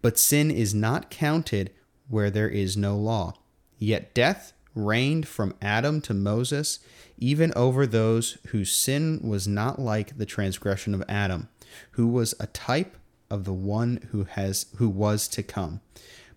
but 0.00 0.18
sin 0.18 0.50
is 0.50 0.74
not 0.74 1.10
counted 1.10 1.70
where 2.08 2.30
there 2.30 2.48
is 2.48 2.76
no 2.76 2.96
law. 2.96 3.34
Yet 3.78 4.14
death 4.14 4.52
reigned 4.74 5.26
from 5.26 5.54
Adam 5.60 6.00
to 6.02 6.14
Moses, 6.14 6.78
even 7.18 7.52
over 7.56 7.86
those 7.86 8.38
whose 8.48 8.70
sin 8.70 9.20
was 9.22 9.48
not 9.48 9.78
like 9.78 10.18
the 10.18 10.26
transgression 10.26 10.94
of 10.94 11.04
Adam, 11.08 11.48
who 11.92 12.06
was 12.06 12.34
a 12.38 12.46
type 12.48 12.96
of 13.30 13.44
the 13.44 13.52
one 13.52 14.08
who 14.10 14.24
has 14.24 14.66
who 14.76 14.88
was 14.88 15.26
to 15.28 15.42
come. 15.42 15.80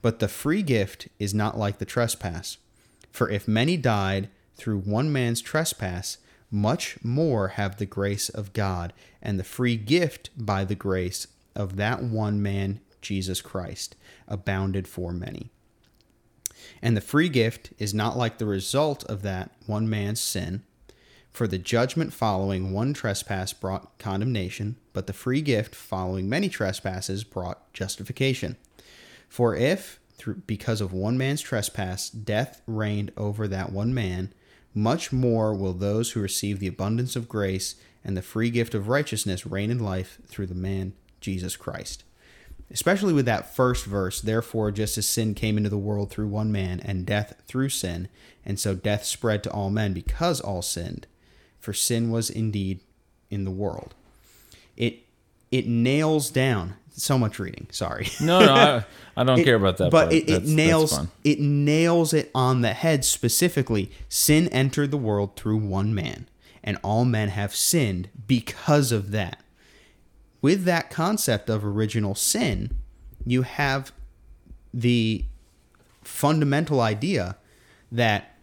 But 0.01 0.19
the 0.19 0.27
free 0.27 0.63
gift 0.63 1.09
is 1.19 1.33
not 1.33 1.57
like 1.57 1.77
the 1.77 1.85
trespass. 1.85 2.57
For 3.11 3.29
if 3.29 3.47
many 3.47 3.75
died 3.77 4.29
through 4.55 4.79
one 4.79 5.11
man's 5.11 5.41
trespass, 5.41 6.17
much 6.51 6.97
more 7.03 7.49
have 7.49 7.77
the 7.77 7.85
grace 7.85 8.29
of 8.29 8.53
God 8.53 8.93
and 9.21 9.37
the 9.37 9.43
free 9.43 9.75
gift 9.75 10.29
by 10.37 10.63
the 10.63 10.75
grace 10.75 11.27
of 11.55 11.75
that 11.75 12.01
one 12.01 12.41
man, 12.41 12.79
Jesus 13.01 13.41
Christ, 13.41 13.95
abounded 14.27 14.87
for 14.87 15.11
many. 15.11 15.51
And 16.81 16.95
the 16.95 17.01
free 17.01 17.29
gift 17.29 17.71
is 17.77 17.93
not 17.93 18.17
like 18.17 18.37
the 18.37 18.45
result 18.45 19.03
of 19.05 19.21
that 19.23 19.51
one 19.65 19.89
man's 19.89 20.19
sin. 20.19 20.63
For 21.31 21.47
the 21.47 21.57
judgment 21.57 22.13
following 22.13 22.73
one 22.73 22.93
trespass 22.93 23.53
brought 23.53 23.97
condemnation, 23.99 24.77
but 24.93 25.07
the 25.07 25.13
free 25.13 25.41
gift 25.41 25.75
following 25.75 26.27
many 26.27 26.49
trespasses 26.49 27.23
brought 27.23 27.71
justification. 27.73 28.57
For 29.27 29.55
if, 29.55 29.99
through, 30.17 30.41
because 30.47 30.81
of 30.81 30.91
one 30.91 31.17
man's 31.17 31.41
trespass, 31.41 32.09
death 32.09 32.61
reigned 32.65 33.11
over 33.15 33.47
that 33.47 33.71
one 33.71 33.93
man, 33.93 34.33
much 34.73 35.11
more 35.11 35.53
will 35.53 35.73
those 35.73 36.11
who 36.11 36.21
receive 36.21 36.59
the 36.59 36.67
abundance 36.67 37.15
of 37.15 37.29
grace 37.29 37.75
and 38.03 38.17
the 38.17 38.21
free 38.21 38.49
gift 38.49 38.73
of 38.73 38.87
righteousness 38.87 39.45
reign 39.45 39.69
in 39.69 39.79
life 39.79 40.19
through 40.27 40.47
the 40.47 40.55
man 40.55 40.93
Jesus 41.21 41.55
Christ. 41.55 42.03
Especially 42.71 43.13
with 43.13 43.25
that 43.25 43.55
first 43.55 43.85
verse, 43.85 44.21
therefore, 44.21 44.69
just 44.71 44.97
as 44.97 45.07
sin 45.07 45.33
came 45.33 45.57
into 45.57 45.69
the 45.69 45.77
world 45.77 46.11
through 46.11 46.27
one 46.27 46.51
man, 46.51 46.79
and 46.79 47.05
death 47.05 47.41
through 47.47 47.69
sin, 47.69 48.07
and 48.45 48.59
so 48.59 48.75
death 48.75 49.03
spread 49.05 49.43
to 49.43 49.51
all 49.51 49.69
men 49.71 49.91
because 49.93 50.39
all 50.39 50.61
sinned, 50.61 51.07
for 51.59 51.73
sin 51.73 52.11
was 52.11 52.29
indeed 52.29 52.79
in 53.31 53.43
the 53.43 53.51
world. 53.51 53.95
It 54.77 54.99
it 55.51 55.67
nails 55.67 56.29
down 56.29 56.75
so 56.91 57.17
much 57.17 57.39
reading. 57.39 57.67
Sorry. 57.71 58.07
No, 58.21 58.39
no, 58.45 58.53
I, 58.53 58.85
I 59.17 59.23
don't 59.23 59.39
It- 59.41 59.45
care 59.45 59.55
about 59.55 59.77
that. 59.77 59.89
But 59.89 60.13
it, 60.13 60.29
it 60.29 60.43
nails 60.45 60.99
it 61.23 61.39
nails 61.39 62.13
it 62.13 62.29
on 62.35 62.61
the 62.61 62.73
head 62.73 63.03
specifically. 63.03 63.89
Sin 64.09 64.47
entered 64.49 64.91
the 64.91 64.97
world 64.97 65.35
through 65.35 65.57
one 65.57 65.95
man, 65.95 66.27
and 66.63 66.77
all 66.83 67.03
men 67.03 67.29
have 67.29 67.55
sinned 67.55 68.09
because 68.27 68.91
of 68.91 69.09
that. 69.11 69.39
With 70.41 70.63
that 70.65 70.89
concept 70.89 71.49
of 71.49 71.65
original 71.65 72.15
sin, 72.15 72.71
you 73.25 73.41
have 73.43 73.91
the 74.73 75.25
fundamental 76.03 76.79
idea 76.81 77.35
that 77.91 78.35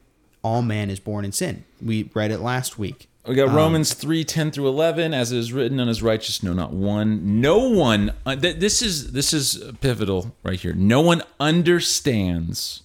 all 0.42 0.62
man 0.62 0.90
is 0.90 1.00
born 1.00 1.24
in 1.24 1.32
sin. 1.32 1.64
We 1.82 2.10
read 2.14 2.30
it 2.30 2.38
last 2.40 2.78
week. 2.78 3.08
We 3.26 3.34
got 3.34 3.48
Um, 3.48 3.56
Romans 3.56 3.92
three 3.92 4.22
ten 4.24 4.52
through 4.52 4.68
eleven, 4.68 5.12
as 5.12 5.32
it 5.32 5.38
is 5.38 5.52
written, 5.52 5.78
"None 5.78 5.88
is 5.88 6.00
righteous, 6.02 6.42
no, 6.44 6.52
not 6.52 6.72
one. 6.72 7.40
No 7.40 7.58
one." 7.58 8.12
Uh, 8.24 8.36
th- 8.36 8.56
this 8.58 8.82
is 8.82 9.12
this 9.12 9.32
is 9.32 9.62
pivotal 9.80 10.32
right 10.44 10.60
here. 10.60 10.72
No 10.74 11.00
one 11.00 11.22
understands. 11.40 12.82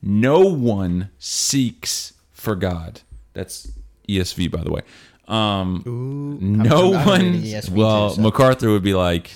No 0.00 0.40
one 0.40 1.10
seeks 1.18 2.14
for 2.32 2.54
God. 2.54 3.00
That's 3.34 3.68
ESV, 4.08 4.50
by 4.50 4.62
the 4.62 4.70
way. 4.70 4.80
Um, 5.28 5.82
Ooh, 5.86 6.38
no 6.40 6.90
one. 6.90 7.42
too, 7.42 7.60
well, 7.72 8.10
so- 8.10 8.22
MacArthur 8.22 8.70
would 8.70 8.82
be 8.82 8.94
like, 8.94 9.30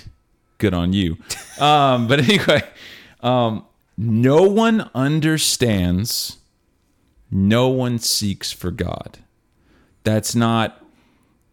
"Good 0.58 0.74
on 0.74 0.92
you." 0.92 1.18
um, 1.60 2.08
but 2.08 2.20
anyway, 2.20 2.62
um, 3.20 3.64
no 3.96 4.42
one 4.42 4.90
understands. 4.94 6.38
No 7.30 7.68
one 7.68 7.98
seeks 7.98 8.52
for 8.52 8.70
God. 8.70 9.18
That's 10.04 10.34
not, 10.34 10.84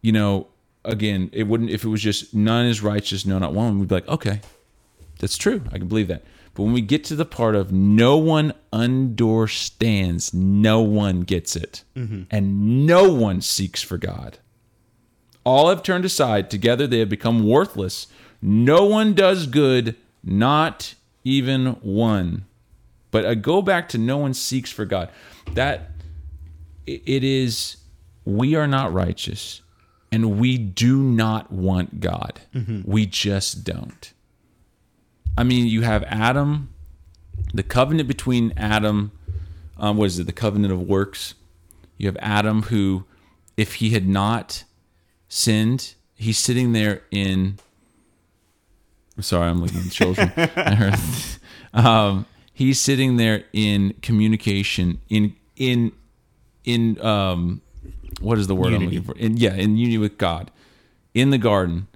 you 0.02 0.12
know. 0.12 0.46
Again, 0.82 1.28
it 1.34 1.42
wouldn't 1.44 1.68
if 1.68 1.84
it 1.84 1.88
was 1.88 2.00
just 2.00 2.34
none 2.34 2.64
is 2.64 2.82
righteous, 2.82 3.26
no, 3.26 3.38
not 3.38 3.52
one. 3.52 3.78
We'd 3.78 3.88
be 3.88 3.96
like, 3.96 4.08
okay, 4.08 4.40
that's 5.18 5.36
true. 5.36 5.62
I 5.70 5.76
can 5.78 5.88
believe 5.88 6.08
that. 6.08 6.22
But 6.60 6.64
when 6.64 6.74
we 6.74 6.82
get 6.82 7.04
to 7.04 7.16
the 7.16 7.24
part 7.24 7.54
of 7.54 7.72
no 7.72 8.18
one 8.18 8.52
understands, 8.70 10.34
no 10.34 10.82
one 10.82 11.22
gets 11.22 11.56
it, 11.56 11.84
mm-hmm. 11.96 12.24
and 12.30 12.86
no 12.86 13.10
one 13.10 13.40
seeks 13.40 13.82
for 13.82 13.96
God. 13.96 14.36
All 15.42 15.70
have 15.70 15.82
turned 15.82 16.04
aside. 16.04 16.50
Together 16.50 16.86
they 16.86 16.98
have 16.98 17.08
become 17.08 17.46
worthless. 17.46 18.08
No 18.42 18.84
one 18.84 19.14
does 19.14 19.46
good, 19.46 19.96
not 20.22 20.96
even 21.24 21.76
one. 21.80 22.44
But 23.10 23.24
I 23.24 23.36
go 23.36 23.62
back 23.62 23.88
to 23.88 23.96
no 23.96 24.18
one 24.18 24.34
seeks 24.34 24.70
for 24.70 24.84
God. 24.84 25.08
That 25.54 25.92
it 26.84 27.24
is, 27.24 27.78
we 28.26 28.54
are 28.54 28.68
not 28.68 28.92
righteous 28.92 29.62
and 30.12 30.38
we 30.38 30.58
do 30.58 30.98
not 30.98 31.50
want 31.50 32.00
God. 32.00 32.38
Mm-hmm. 32.54 32.82
We 32.84 33.06
just 33.06 33.64
don't. 33.64 34.12
I 35.36 35.44
mean, 35.44 35.66
you 35.66 35.82
have 35.82 36.02
Adam, 36.04 36.68
the 37.54 37.62
covenant 37.62 38.08
between 38.08 38.52
Adam, 38.56 39.12
um, 39.78 39.96
what 39.96 40.06
is 40.06 40.18
it, 40.18 40.24
the 40.26 40.32
covenant 40.32 40.72
of 40.72 40.82
works? 40.82 41.34
You 41.96 42.06
have 42.08 42.16
Adam 42.20 42.62
who, 42.64 43.04
if 43.56 43.74
he 43.76 43.90
had 43.90 44.06
not 44.08 44.64
sinned, 45.28 45.94
he's 46.14 46.38
sitting 46.38 46.72
there 46.72 47.02
in. 47.10 47.58
I'm 49.16 49.22
sorry, 49.22 49.48
I'm 49.48 49.60
looking 49.60 49.78
at 49.78 49.84
the 49.84 49.90
children. 49.90 50.32
I 50.56 50.74
heard- 50.74 50.94
um, 51.72 52.26
he's 52.52 52.80
sitting 52.80 53.16
there 53.16 53.44
in 53.52 53.94
communication, 54.02 55.00
in 55.08 55.36
in 55.56 55.92
in 56.64 57.00
um, 57.00 57.62
what 58.20 58.38
is 58.38 58.46
the 58.48 58.54
word 58.56 58.72
I'm 58.72 58.84
looking 58.84 59.02
for? 59.02 59.16
In 59.16 59.36
yeah, 59.36 59.54
in 59.54 59.76
union 59.76 60.00
with 60.00 60.18
God, 60.18 60.50
in 61.14 61.30
the 61.30 61.38
garden. 61.38 61.86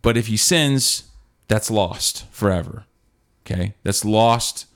But 0.00 0.16
if 0.16 0.28
he 0.28 0.36
sins, 0.36 1.07
that's 1.48 1.70
lost 1.70 2.26
forever. 2.30 2.84
Okay, 3.44 3.74
that's 3.82 4.04
lost. 4.04 4.66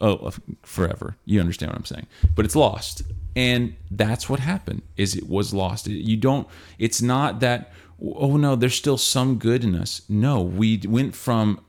Oh, 0.00 0.32
forever. 0.62 1.16
You 1.24 1.40
understand 1.40 1.72
what 1.72 1.78
I'm 1.78 1.84
saying? 1.86 2.06
But 2.34 2.44
it's 2.44 2.56
lost, 2.56 3.02
and 3.34 3.74
that's 3.90 4.28
what 4.28 4.40
happened. 4.40 4.82
Is 4.96 5.16
it 5.16 5.28
was 5.28 5.54
lost. 5.54 5.86
You 5.86 6.16
don't. 6.16 6.46
It's 6.78 7.00
not 7.00 7.40
that. 7.40 7.72
Oh 8.02 8.36
no, 8.36 8.56
there's 8.56 8.74
still 8.74 8.98
some 8.98 9.38
good 9.38 9.64
in 9.64 9.74
us. 9.74 10.02
No, 10.08 10.42
we 10.42 10.82
went 10.86 11.14
from 11.14 11.60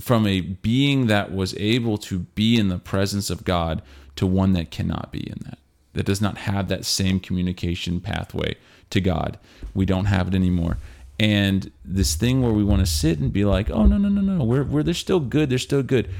from 0.00 0.26
a 0.26 0.40
being 0.40 1.08
that 1.08 1.32
was 1.32 1.54
able 1.56 1.98
to 1.98 2.20
be 2.20 2.56
in 2.56 2.68
the 2.68 2.78
presence 2.78 3.30
of 3.30 3.42
God 3.42 3.82
to 4.14 4.26
one 4.26 4.52
that 4.52 4.70
cannot 4.70 5.10
be 5.10 5.28
in 5.28 5.38
that. 5.44 5.58
That 5.94 6.06
does 6.06 6.20
not 6.20 6.38
have 6.38 6.68
that 6.68 6.84
same 6.84 7.18
communication 7.18 8.00
pathway 8.00 8.56
to 8.90 9.00
God. 9.00 9.38
We 9.74 9.86
don't 9.86 10.04
have 10.04 10.28
it 10.28 10.34
anymore 10.34 10.76
and 11.18 11.70
this 11.84 12.14
thing 12.14 12.42
where 12.42 12.52
we 12.52 12.64
want 12.64 12.80
to 12.80 12.86
sit 12.86 13.18
and 13.18 13.32
be 13.32 13.44
like, 13.44 13.70
oh 13.70 13.86
no 13.86 13.96
no 13.96 14.08
no 14.08 14.20
no, 14.20 14.44
we're 14.44 14.64
we're 14.64 14.82
they're 14.82 14.94
still 14.94 15.20
good, 15.20 15.50
they're 15.50 15.58
still 15.58 15.82
good. 15.82 16.10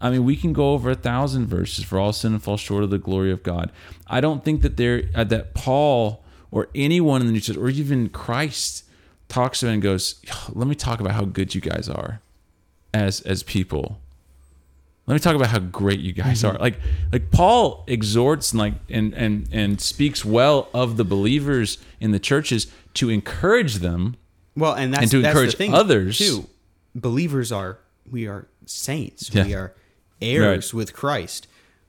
I 0.00 0.10
mean, 0.10 0.24
we 0.24 0.36
can 0.36 0.52
go 0.52 0.72
over 0.72 0.90
a 0.90 0.94
thousand 0.94 1.46
verses 1.46 1.84
for 1.84 1.98
all 1.98 2.12
sin 2.12 2.32
and 2.32 2.42
fall 2.42 2.56
short 2.56 2.84
of 2.84 2.90
the 2.90 2.98
glory 2.98 3.32
of 3.32 3.42
God. 3.42 3.72
I 4.06 4.20
don't 4.20 4.44
think 4.44 4.62
that 4.62 4.76
there 4.76 5.04
uh, 5.14 5.24
that 5.24 5.54
Paul 5.54 6.24
or 6.50 6.68
anyone 6.74 7.20
in 7.20 7.26
the 7.26 7.32
New 7.32 7.40
Testament 7.40 7.66
or 7.66 7.70
even 7.70 8.08
Christ 8.08 8.84
talks 9.28 9.62
about 9.62 9.74
and 9.74 9.82
goes, 9.82 10.20
let 10.50 10.66
me 10.66 10.74
talk 10.74 11.00
about 11.00 11.12
how 11.12 11.24
good 11.24 11.54
you 11.54 11.60
guys 11.60 11.88
are 11.88 12.20
as 12.94 13.20
as 13.22 13.42
people. 13.42 14.00
Let 15.08 15.14
me 15.14 15.20
talk 15.20 15.34
about 15.34 15.48
how 15.48 15.58
great 15.58 16.00
you 16.00 16.12
guys 16.12 16.42
mm-hmm. 16.42 16.56
are. 16.56 16.60
Like 16.60 16.78
like 17.10 17.30
Paul 17.30 17.82
exhorts 17.86 18.52
and 18.52 18.60
like 18.60 18.74
and 18.90 19.14
and 19.14 19.48
and 19.50 19.80
speaks 19.80 20.22
well 20.22 20.68
of 20.74 20.98
the 20.98 21.04
believers 21.04 21.78
in 21.98 22.12
the 22.12 22.18
churches 22.18 22.66
to 22.94 23.08
encourage 23.08 23.76
them. 23.76 24.16
Well, 24.54 24.74
and 24.74 24.92
that's 24.92 25.04
and 25.04 25.10
to 25.12 25.22
that's 25.22 25.32
encourage 25.32 25.52
the 25.52 25.56
thing 25.56 25.74
others. 25.74 26.18
too. 26.18 26.46
Believers 26.94 27.50
are 27.50 27.78
we 28.10 28.26
are 28.26 28.48
saints. 28.66 29.34
Yeah. 29.34 29.44
We 29.44 29.54
are 29.54 29.74
heirs 30.20 30.74
with 30.74 30.92
Christ. 30.92 31.46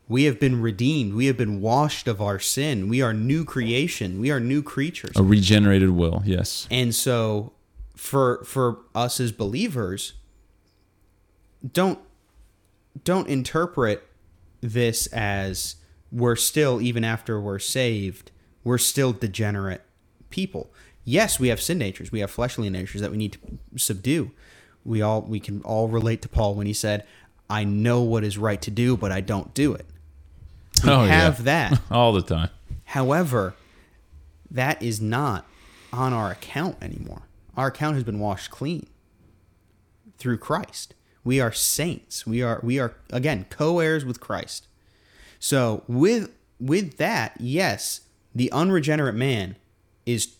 We 0.07 0.24
have 0.24 0.39
been 0.39 0.61
redeemed. 0.61 1.13
We 1.13 1.26
have 1.26 1.36
been 1.36 1.59
washed 1.59 2.07
of 2.07 2.22
our 2.22 2.39
sin. 2.39 2.88
We 2.88 3.01
are 3.01 3.13
new 3.13 3.43
creation. 3.43 4.22
We 4.22 4.32
are 4.32 4.39
new 4.39 4.63
creatures. 4.63 5.17
A 5.17 5.24
regenerated 5.24 5.91
will, 5.91 6.24
yes. 6.26 6.70
And 6.72 6.95
so 6.95 7.51
for 7.97 8.45
for 8.45 8.80
us 8.95 9.20
as 9.20 9.34
believers 9.34 10.13
don't 11.74 11.99
don't 13.03 13.27
interpret 13.27 14.07
this 14.61 15.07
as 15.07 15.75
we're 16.11 16.35
still 16.35 16.81
even 16.81 17.03
after 17.03 17.39
we're 17.39 17.59
saved, 17.59 18.31
we're 18.63 18.77
still 18.77 19.13
degenerate 19.13 19.81
people. 20.29 20.71
Yes, 21.05 21.39
we 21.39 21.47
have 21.47 21.61
sin 21.61 21.77
natures. 21.77 22.11
We 22.11 22.19
have 22.19 22.29
fleshly 22.31 22.69
natures 22.69 23.01
that 23.01 23.11
we 23.11 23.17
need 23.17 23.33
to 23.33 23.39
subdue. 23.79 24.31
We 24.83 25.01
all 25.01 25.21
we 25.21 25.39
can 25.39 25.61
all 25.63 25.87
relate 25.87 26.21
to 26.23 26.29
Paul 26.29 26.55
when 26.55 26.67
he 26.67 26.73
said, 26.73 27.05
"I 27.49 27.63
know 27.63 28.01
what 28.01 28.23
is 28.23 28.37
right 28.37 28.61
to 28.61 28.71
do, 28.71 28.95
but 28.97 29.11
I 29.11 29.21
don't 29.21 29.53
do 29.53 29.73
it." 29.73 29.85
We 30.83 30.89
Oh, 30.89 31.03
yeah. 31.05 31.11
have 31.11 31.43
that. 31.43 31.81
All 31.91 32.13
the 32.13 32.21
time. 32.21 32.49
However, 32.85 33.53
that 34.49 34.81
is 34.81 35.01
not 35.01 35.45
on 35.91 36.13
our 36.13 36.31
account 36.31 36.77
anymore. 36.81 37.23
Our 37.57 37.67
account 37.67 37.95
has 37.95 38.03
been 38.05 38.19
washed 38.19 38.49
clean 38.49 38.87
through 40.17 40.37
Christ. 40.37 40.93
We 41.30 41.39
are 41.39 41.51
saints. 41.51 42.25
We 42.25 42.41
are 42.41 42.59
we 42.63 42.80
are 42.80 42.95
again 43.11 43.45
co-heirs 43.51 44.03
with 44.03 44.19
Christ. 44.19 44.67
So 45.39 45.84
with 45.88 46.32
with 46.59 46.97
that, 46.97 47.38
yes, 47.39 48.01
the 48.34 48.51
unregenerate 48.51 49.13
man 49.15 49.55
is 50.07 50.36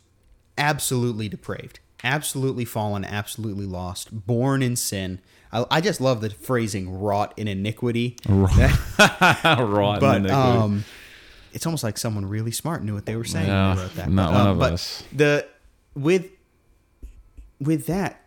absolutely 0.58 1.30
depraved, 1.30 1.80
absolutely 2.04 2.66
fallen, 2.66 3.06
absolutely 3.06 3.66
lost, 3.68 4.26
born 4.26 4.64
in 4.64 4.76
sin. 4.76 5.20
I, 5.52 5.66
I 5.70 5.80
just 5.82 6.02
love 6.02 6.22
the 6.22 6.32
phrasing 6.32 7.00
"wrought 7.00 7.34
in 7.38 7.48
iniquity." 7.48 8.18
Rotten 8.28 8.72
but 8.98 10.18
iniquity. 10.18 10.30
um, 10.32 10.86
it's 11.54 11.66
almost 11.68 11.84
like 11.84 12.00
someone 12.00 12.26
really 12.26 12.52
smart 12.52 12.84
knew 12.84 12.96
what 12.96 13.06
they 13.06 13.16
were 13.16 13.26
saying 13.26 13.48
Yeah, 13.48 13.68
when 13.70 13.78
they 13.78 13.84
wrote 13.84 13.96
that. 13.96 14.10
not 14.10 14.32
But, 14.32 14.38
one 14.38 14.48
uh, 14.48 14.52
of 14.52 14.60
but 14.60 14.74
us. 14.74 15.04
The 15.14 15.48
with 15.96 16.30
with 17.60 17.86
that, 17.86 18.22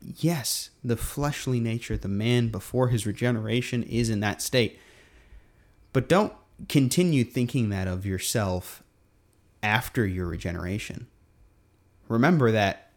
yes, 0.00 0.70
the 0.84 0.96
fleshly 0.96 1.60
nature, 1.60 1.96
the 1.96 2.08
man 2.08 2.48
before 2.48 2.88
his 2.88 3.06
regeneration 3.06 3.82
is 3.82 4.10
in 4.10 4.20
that 4.20 4.40
state. 4.42 4.78
But 5.92 6.08
don't 6.08 6.32
continue 6.68 7.24
thinking 7.24 7.68
that 7.70 7.88
of 7.88 8.04
yourself 8.06 8.82
after 9.62 10.06
your 10.06 10.26
regeneration. 10.26 11.06
Remember 12.08 12.50
that 12.52 12.90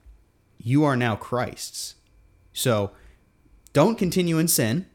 you 0.59 0.83
are 0.83 0.95
now 0.95 1.15
Christ's. 1.15 1.95
So 2.53 2.91
don't 3.73 3.97
continue 3.97 4.37
in 4.37 4.47
sin, 4.47 4.85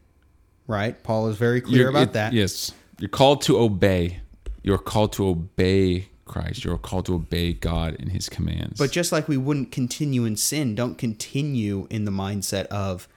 right? 0.67 1.01
Paul 1.03 1.27
is 1.27 1.37
very 1.37 1.61
clear 1.61 1.81
You're- 1.83 1.89
about 1.91 2.09
it- 2.09 2.13
that. 2.13 2.33
Yes. 2.33 2.71
You're 2.99 3.09
called 3.09 3.41
to 3.43 3.59
obey. 3.59 4.21
You're 4.63 4.77
called 4.77 5.13
to 5.13 5.27
obey 5.27 6.09
Christ. 6.27 6.63
You're 6.63 6.77
called 6.77 7.05
to 7.07 7.15
obey 7.15 7.53
God 7.53 7.95
and 7.99 8.11
his 8.11 8.29
commands. 8.29 8.77
But 8.77 8.91
just 8.91 9.11
like 9.11 9.27
we 9.27 9.37
wouldn't 9.37 9.71
continue 9.71 10.25
in 10.25 10.35
sin, 10.35 10.75
don't 10.75 10.97
continue 10.97 11.87
in 11.89 12.05
the 12.05 12.11
mindset 12.11 12.65
of, 12.67 13.07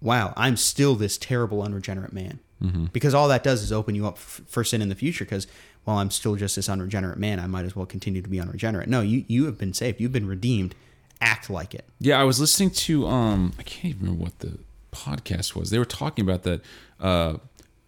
wow, 0.00 0.32
I'm 0.36 0.56
still 0.56 0.94
this 0.94 1.16
terrible, 1.16 1.62
unregenerate 1.62 2.12
man. 2.12 2.40
Mm-hmm. 2.62 2.86
Because 2.86 3.14
all 3.14 3.28
that 3.28 3.42
does 3.42 3.62
is 3.62 3.72
open 3.72 3.94
you 3.94 4.06
up 4.06 4.16
f- 4.16 4.40
for 4.46 4.64
sin 4.64 4.80
in 4.80 4.88
the 4.88 4.94
future. 4.94 5.24
Because, 5.24 5.46
while 5.86 5.98
I'm 5.98 6.10
still 6.10 6.34
just 6.34 6.56
this 6.56 6.68
unregenerate 6.68 7.16
man. 7.16 7.38
I 7.38 7.46
might 7.46 7.64
as 7.64 7.76
well 7.76 7.86
continue 7.86 8.20
to 8.20 8.28
be 8.28 8.40
unregenerate. 8.40 8.88
No, 8.88 9.00
you, 9.00 9.24
you 9.28 9.46
have 9.46 9.56
been 9.56 9.72
saved. 9.72 10.00
You've 10.00 10.12
been 10.12 10.26
redeemed. 10.26 10.74
Act 11.20 11.48
like 11.48 11.74
it. 11.74 11.86
Yeah, 12.00 12.20
I 12.20 12.24
was 12.24 12.40
listening 12.40 12.70
to 12.70 13.06
um 13.06 13.54
I 13.58 13.62
can't 13.62 13.94
even 13.94 14.00
remember 14.00 14.24
what 14.24 14.38
the 14.40 14.58
podcast 14.92 15.54
was. 15.54 15.70
They 15.70 15.78
were 15.78 15.86
talking 15.86 16.24
about 16.24 16.42
that 16.42 16.60
uh 17.00 17.36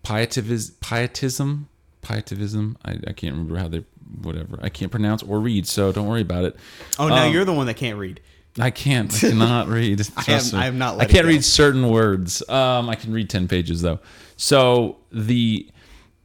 pietism 0.03 0.76
pietism 0.80 1.68
pietism. 2.03 2.76
I, 2.84 2.92
I 3.07 3.12
can't 3.12 3.32
remember 3.34 3.57
how 3.57 3.68
they 3.68 3.84
whatever. 4.22 4.59
I 4.62 4.68
can't 4.68 4.90
pronounce 4.90 5.22
or 5.22 5.40
read, 5.40 5.66
so 5.66 5.92
don't 5.92 6.07
worry 6.07 6.22
about 6.22 6.44
it. 6.44 6.57
Oh, 6.99 7.09
now 7.09 7.26
Um, 7.26 7.32
you're 7.32 7.44
the 7.44 7.53
one 7.53 7.66
that 7.66 7.74
can't 7.76 7.99
read. 7.99 8.20
I 8.59 8.70
can't. 8.70 9.12
I 9.14 9.18
cannot 9.18 9.68
read. 9.78 10.01
Have- 10.16 10.53
me. 10.53 10.59
I 10.59 10.70
not 10.70 11.01
I 11.01 11.05
can't 11.05 11.26
read 11.26 11.44
certain 11.44 11.88
words. 11.90 12.46
Um, 12.49 12.88
I 12.88 12.94
can 12.94 13.12
read 13.12 13.28
ten 13.30 13.46
pages 13.49 13.82
though. 13.82 14.01
So 14.36 14.99
the, 15.12 15.68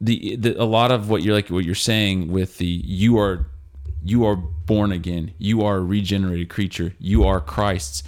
the 0.00 0.36
the 0.36 0.60
a 0.60 0.64
lot 0.64 0.90
of 0.90 1.08
what 1.10 1.22
you're 1.22 1.34
like 1.34 1.48
what 1.48 1.64
you're 1.64 1.74
saying 1.74 2.32
with 2.32 2.58
the 2.58 2.66
you 2.66 3.18
are 3.18 3.46
you 4.02 4.24
are 4.24 4.36
born 4.36 4.92
again. 4.92 5.32
You 5.38 5.62
are 5.62 5.76
a 5.76 5.82
regenerated 5.82 6.48
creature. 6.48 6.94
You 6.98 7.24
are 7.24 7.40
Christ's, 7.40 8.02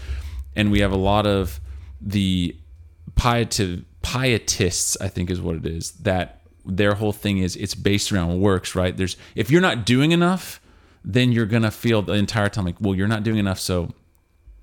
and 0.55 0.71
we 0.71 0.81
have 0.81 0.93
a 0.93 0.97
lot 0.97 1.27
of 1.27 1.61
the 2.01 2.57
piety 3.15 3.85
pietists. 4.03 4.97
I 5.01 5.09
think 5.09 5.31
is 5.31 5.41
what 5.41 5.57
it 5.57 5.67
is 5.67 5.93
that 6.03 6.36
their 6.67 6.95
whole 6.95 7.13
thing 7.13 7.39
is 7.39 7.57
it's 7.57 7.75
based 7.75 8.13
around 8.13 8.41
works. 8.41 8.75
Right? 8.75 8.97
There's 8.97 9.17
if 9.35 9.51
you're 9.51 9.61
not 9.61 9.87
doing 9.87 10.13
enough 10.13 10.61
then 11.07 11.31
you're 11.31 11.47
gonna 11.47 11.71
feel 11.71 12.03
the 12.03 12.15
entire 12.15 12.49
time 12.49 12.65
like, 12.65 12.81
well, 12.81 12.95
you're 12.95 13.07
not 13.07 13.23
doing 13.23 13.39
enough. 13.39 13.61
So, 13.61 13.93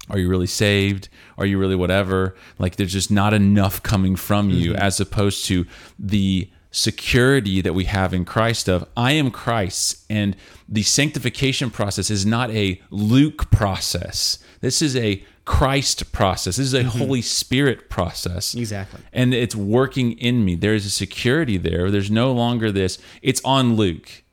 are 0.09 0.19
you 0.19 0.27
really 0.27 0.47
saved? 0.47 1.07
Are 1.37 1.45
you 1.45 1.57
really 1.57 1.77
whatever? 1.77 2.35
Like, 2.59 2.75
there's 2.75 2.91
just 2.91 3.09
not 3.09 3.33
enough 3.33 3.81
coming 3.81 4.17
from 4.17 4.49
you, 4.49 4.73
mm-hmm. 4.73 4.81
as 4.81 4.99
opposed 4.99 5.45
to 5.45 5.65
the 5.97 6.51
security 6.69 7.61
that 7.61 7.73
we 7.73 7.85
have 7.85 8.13
in 8.13 8.25
Christ 8.25 8.67
of 8.67 8.85
I 8.97 9.11
am 9.13 9.31
Christ's 9.31 10.05
and 10.09 10.35
the 10.67 10.81
sanctification 10.81 11.69
process 11.69 12.09
is 12.09 12.25
not 12.25 12.49
a 12.51 12.81
Luke 12.89 13.49
process. 13.51 14.39
This 14.59 14.81
is 14.81 14.95
a 14.97 15.23
Christ 15.45 16.11
process. 16.13 16.55
This 16.55 16.67
is 16.67 16.73
a 16.73 16.83
mm-hmm. 16.83 16.97
Holy 16.99 17.21
Spirit 17.21 17.89
process. 17.89 18.55
Exactly. 18.55 19.01
And 19.11 19.33
it's 19.33 19.55
working 19.55 20.13
in 20.13 20.45
me. 20.45 20.55
There 20.55 20.73
is 20.73 20.85
a 20.85 20.89
security 20.89 21.57
there. 21.57 21.91
There's 21.91 22.11
no 22.11 22.31
longer 22.31 22.71
this. 22.71 22.97
It's 23.21 23.41
on 23.43 23.75
Luke, 23.75 24.23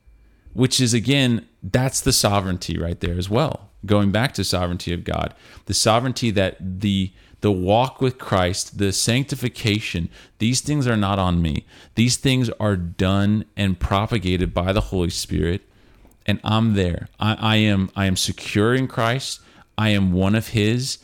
which 0.52 0.80
is 0.80 0.94
again, 0.94 1.46
that's 1.62 2.00
the 2.00 2.12
sovereignty 2.12 2.78
right 2.78 2.98
there 3.00 3.18
as 3.18 3.28
well. 3.28 3.70
Going 3.84 4.12
back 4.12 4.34
to 4.34 4.44
sovereignty 4.44 4.92
of 4.92 5.04
God, 5.04 5.34
the 5.66 5.74
sovereignty 5.74 6.30
that 6.30 6.80
the 6.80 7.12
the 7.40 7.50
walk 7.50 8.02
with 8.02 8.18
Christ, 8.18 8.76
the 8.76 8.92
sanctification, 8.92 10.10
these 10.38 10.60
things 10.60 10.86
are 10.86 10.96
not 10.96 11.18
on 11.18 11.40
me. 11.40 11.64
These 11.94 12.18
things 12.18 12.50
are 12.60 12.76
done 12.76 13.46
and 13.56 13.80
propagated 13.80 14.52
by 14.52 14.74
the 14.74 14.82
Holy 14.82 15.08
Spirit, 15.08 15.62
and 16.26 16.38
I'm 16.44 16.74
there. 16.74 17.08
I, 17.18 17.36
I 17.40 17.56
am 17.56 17.90
I 17.96 18.04
am 18.04 18.16
secure 18.16 18.74
in 18.74 18.86
Christ. 18.86 19.40
I 19.80 19.88
am 19.98 20.12
one 20.12 20.34
of 20.34 20.48
His, 20.48 20.98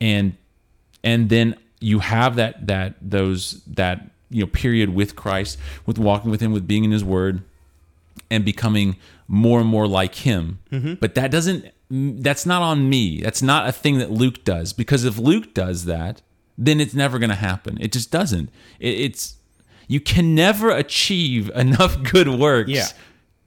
and 0.00 0.36
and 1.02 1.28
then 1.28 1.56
you 1.80 1.98
have 2.00 2.36
that 2.36 2.66
that 2.66 2.94
those 3.00 3.62
that 3.66 3.96
you 4.30 4.40
know 4.42 4.46
period 4.46 4.90
with 4.94 5.16
Christ, 5.16 5.58
with 5.86 5.98
walking 5.98 6.30
with 6.30 6.40
Him, 6.40 6.52
with 6.52 6.66
being 6.66 6.84
in 6.84 6.90
His 6.92 7.04
Word, 7.04 7.42
and 8.30 8.44
becoming 8.44 8.96
more 9.28 9.60
and 9.60 9.68
more 9.68 9.86
like 9.88 10.14
Him. 10.16 10.58
Mm-hmm. 10.70 10.94
But 10.94 11.14
that 11.14 11.30
doesn't 11.30 11.64
that's 11.90 12.46
not 12.46 12.62
on 12.62 12.88
me. 12.88 13.20
That's 13.22 13.42
not 13.42 13.68
a 13.68 13.72
thing 13.72 13.98
that 13.98 14.10
Luke 14.10 14.44
does 14.44 14.72
because 14.72 15.04
if 15.04 15.18
Luke 15.18 15.54
does 15.54 15.86
that, 15.86 16.22
then 16.56 16.80
it's 16.80 16.94
never 16.94 17.18
going 17.18 17.30
to 17.30 17.36
happen. 17.50 17.76
It 17.80 17.90
just 17.92 18.10
doesn't. 18.12 18.48
It, 18.78 18.94
it's 19.06 19.34
you 19.88 19.98
can 20.00 20.34
never 20.36 20.70
achieve 20.70 21.50
enough 21.56 22.00
good 22.04 22.28
works 22.28 22.70
Yeah. 22.70 22.86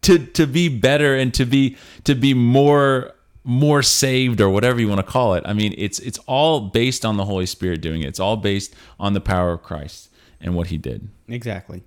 to 0.02 0.20
to 0.40 0.46
be 0.46 0.68
better 0.68 1.16
and 1.16 1.34
to 1.36 1.46
be 1.46 1.78
to 2.04 2.16
be 2.16 2.34
more 2.34 3.14
more 3.44 3.84
saved 3.84 4.40
or 4.40 4.50
whatever 4.50 4.80
you 4.80 4.88
want 4.88 5.00
to 5.00 5.12
call 5.12 5.34
it. 5.34 5.44
I 5.46 5.54
mean, 5.54 5.74
it's 5.78 6.00
it's 6.00 6.20
all 6.28 6.62
based 6.62 7.06
on 7.06 7.18
the 7.18 7.26
Holy 7.26 7.46
Spirit 7.46 7.82
doing 7.82 8.02
it. 8.02 8.08
It's 8.08 8.20
all 8.20 8.38
based 8.38 8.74
on 9.00 9.14
the 9.14 9.22
power 9.22 9.52
of 9.52 9.64
Christ 9.64 10.10
and 10.40 10.56
what 10.56 10.68
he 10.68 10.78
did. 10.78 11.10
Exactly. 11.28 11.84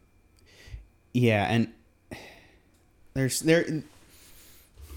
Yeah, 1.12 1.44
and 1.44 1.72
there's 3.14 3.40
there. 3.40 3.64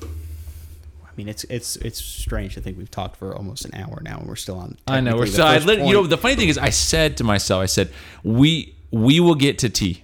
I 0.02 1.12
mean, 1.16 1.30
it's 1.30 1.46
it's 1.46 1.78
it's 1.78 2.04
strange 2.04 2.56
to 2.56 2.62
think 2.62 2.78
we've 2.78 2.92
talked 2.92 3.16
for 3.16 3.36
almost 3.36 3.66
an 3.66 3.74
hour 3.74 4.02
now, 4.02 4.20
and 4.20 4.28
we're 4.28 4.36
still 4.36 4.58
on. 4.58 4.78
I 4.88 5.00
know. 5.00 5.16
We're 5.16 5.28
still 5.28 5.46
I 5.46 5.58
you 5.58 5.94
know 5.94 6.08
the 6.08 6.18
funny 6.18 6.36
thing 6.36 6.50
is 6.50 6.58
I 6.58 6.70
said 6.70 7.18
to 7.18 7.24
myself 7.24 7.62
I 7.62 7.68
said 7.68 7.92
we 8.24 8.76
we 8.92 9.20
will 9.20 9.36
get 9.36 9.60
to 9.60 9.70
T. 9.70 10.04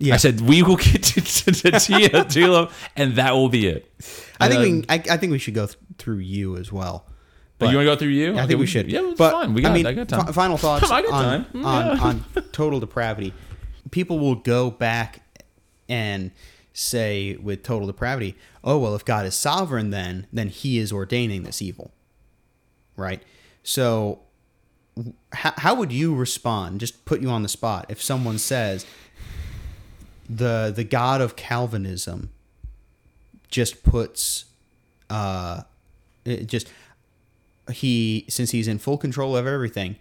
Yeah. 0.00 0.14
I 0.14 0.16
said 0.18 0.40
we 0.40 0.62
will 0.62 0.76
get 0.76 1.02
to, 1.02 1.20
to, 1.20 1.52
to 1.52 1.80
T 1.80 2.08
Tula, 2.28 2.70
and 2.96 3.16
that 3.16 3.32
will 3.32 3.48
be 3.48 3.66
it. 3.66 3.90
I 4.40 4.48
think 4.48 4.60
we. 4.62 4.72
Um, 4.72 4.84
I, 4.88 5.14
I 5.14 5.16
think 5.16 5.32
we 5.32 5.38
should 5.38 5.54
go 5.54 5.66
th- 5.66 5.76
through 5.98 6.18
you 6.18 6.56
as 6.56 6.70
well. 6.72 7.04
Oh, 7.08 7.12
but 7.58 7.70
you 7.70 7.76
want 7.76 7.86
to 7.86 7.92
go 7.94 7.96
through 7.98 8.08
you? 8.10 8.28
I 8.34 8.38
Okay, 8.38 8.46
think 8.46 8.60
we 8.60 8.66
should. 8.66 8.90
Yeah, 8.90 9.00
it's 9.08 9.18
but 9.18 9.32
fine. 9.32 9.54
We 9.54 9.62
got. 9.62 9.72
I 9.72 9.74
mean, 9.74 9.86
I 9.86 9.92
got 9.92 10.08
time. 10.08 10.26
fi- 10.26 10.32
final 10.32 10.56
thoughts 10.56 10.88
on 10.90 11.46
yeah. 11.52 11.64
on 11.64 12.24
total 12.52 12.78
depravity. 12.78 13.34
People 13.90 14.20
will 14.20 14.36
go 14.36 14.70
back 14.70 15.22
and 15.88 16.30
say 16.72 17.34
with 17.36 17.64
total 17.64 17.88
depravity, 17.88 18.36
"Oh 18.62 18.78
well, 18.78 18.94
if 18.94 19.04
God 19.04 19.26
is 19.26 19.34
sovereign, 19.34 19.90
then 19.90 20.28
then 20.32 20.48
He 20.48 20.78
is 20.78 20.92
ordaining 20.92 21.42
this 21.42 21.60
evil." 21.60 21.90
Right. 22.96 23.22
So, 23.64 24.20
how, 25.32 25.52
how 25.56 25.74
would 25.74 25.92
you 25.92 26.14
respond? 26.14 26.78
Just 26.80 27.04
put 27.04 27.20
you 27.20 27.28
on 27.30 27.42
the 27.42 27.48
spot. 27.48 27.86
If 27.88 28.00
someone 28.02 28.38
says 28.38 28.86
the 30.28 30.72
the 30.74 30.84
God 30.84 31.20
of 31.20 31.36
Calvinism 31.36 32.30
just 33.50 33.82
puts 33.82 34.44
uh 35.10 35.62
it 36.24 36.46
just 36.46 36.68
he 37.72 38.24
since 38.28 38.50
he's 38.50 38.68
in 38.68 38.78
full 38.78 38.98
control 38.98 39.36
of 39.36 39.46
everything 39.46 39.96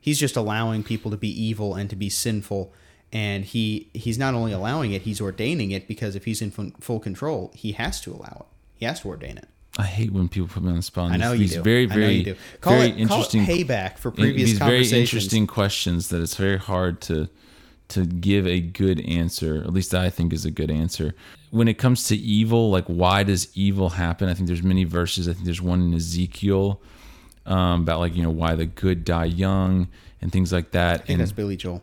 he's 0.00 0.18
just 0.18 0.36
allowing 0.36 0.82
people 0.82 1.10
to 1.10 1.16
be 1.16 1.28
evil 1.28 1.74
and 1.74 1.90
to 1.90 1.96
be 1.96 2.08
sinful 2.08 2.72
and 3.12 3.44
he 3.46 3.88
he's 3.94 4.18
not 4.18 4.34
only 4.34 4.52
allowing 4.52 4.92
it 4.92 5.02
he's 5.02 5.20
ordaining 5.20 5.70
it 5.72 5.88
because 5.88 6.14
if 6.14 6.24
he's 6.24 6.40
in 6.40 6.50
full 6.52 7.00
control 7.00 7.50
he 7.54 7.72
has 7.72 8.00
to 8.00 8.12
allow 8.12 8.46
it 8.48 8.56
he 8.76 8.84
has 8.86 9.00
to 9.00 9.08
ordain 9.08 9.36
it 9.38 9.48
I 9.76 9.86
hate 9.86 10.12
when 10.12 10.28
people 10.28 10.46
put 10.46 10.62
me 10.62 10.68
on 10.70 10.76
the 10.76 10.82
spot. 10.82 11.10
i 11.10 11.14
these- 11.14 11.20
know 11.20 11.32
you 11.32 11.38
these 11.38 11.54
do 11.54 11.62
Very, 11.62 11.82
I 11.82 11.86
know 11.86 11.94
very, 11.96 12.12
you 12.14 12.24
do. 12.24 12.36
Call 12.60 12.74
very 12.74 12.90
it, 12.90 12.96
interesting. 12.98 13.44
call 13.44 13.54
it 13.56 13.66
payback 13.66 13.98
for 13.98 14.12
previous 14.12 14.50
these 14.50 14.58
very 14.60 14.88
interesting 14.88 15.48
questions 15.48 16.10
that 16.10 16.22
it's 16.22 16.36
very 16.36 16.58
hard 16.58 17.00
to 17.02 17.28
to 17.88 18.04
give 18.04 18.46
a 18.46 18.60
good 18.60 19.00
answer 19.00 19.56
at 19.58 19.72
least 19.72 19.94
i 19.94 20.08
think 20.10 20.32
is 20.32 20.44
a 20.44 20.50
good 20.50 20.70
answer 20.70 21.14
when 21.50 21.68
it 21.68 21.74
comes 21.74 22.06
to 22.08 22.16
evil 22.16 22.70
like 22.70 22.86
why 22.86 23.22
does 23.22 23.48
evil 23.54 23.90
happen 23.90 24.28
i 24.28 24.34
think 24.34 24.46
there's 24.46 24.62
many 24.62 24.84
verses 24.84 25.28
i 25.28 25.32
think 25.32 25.44
there's 25.44 25.62
one 25.62 25.80
in 25.80 25.94
ezekiel 25.94 26.80
um, 27.46 27.82
about 27.82 28.00
like 28.00 28.16
you 28.16 28.22
know 28.22 28.30
why 28.30 28.54
the 28.54 28.66
good 28.66 29.04
die 29.04 29.26
young 29.26 29.88
and 30.20 30.32
things 30.32 30.52
like 30.52 30.70
that 30.70 30.94
i 30.94 30.96
think 30.98 31.10
and 31.10 31.20
that's 31.20 31.32
billy 31.32 31.56
joel 31.56 31.82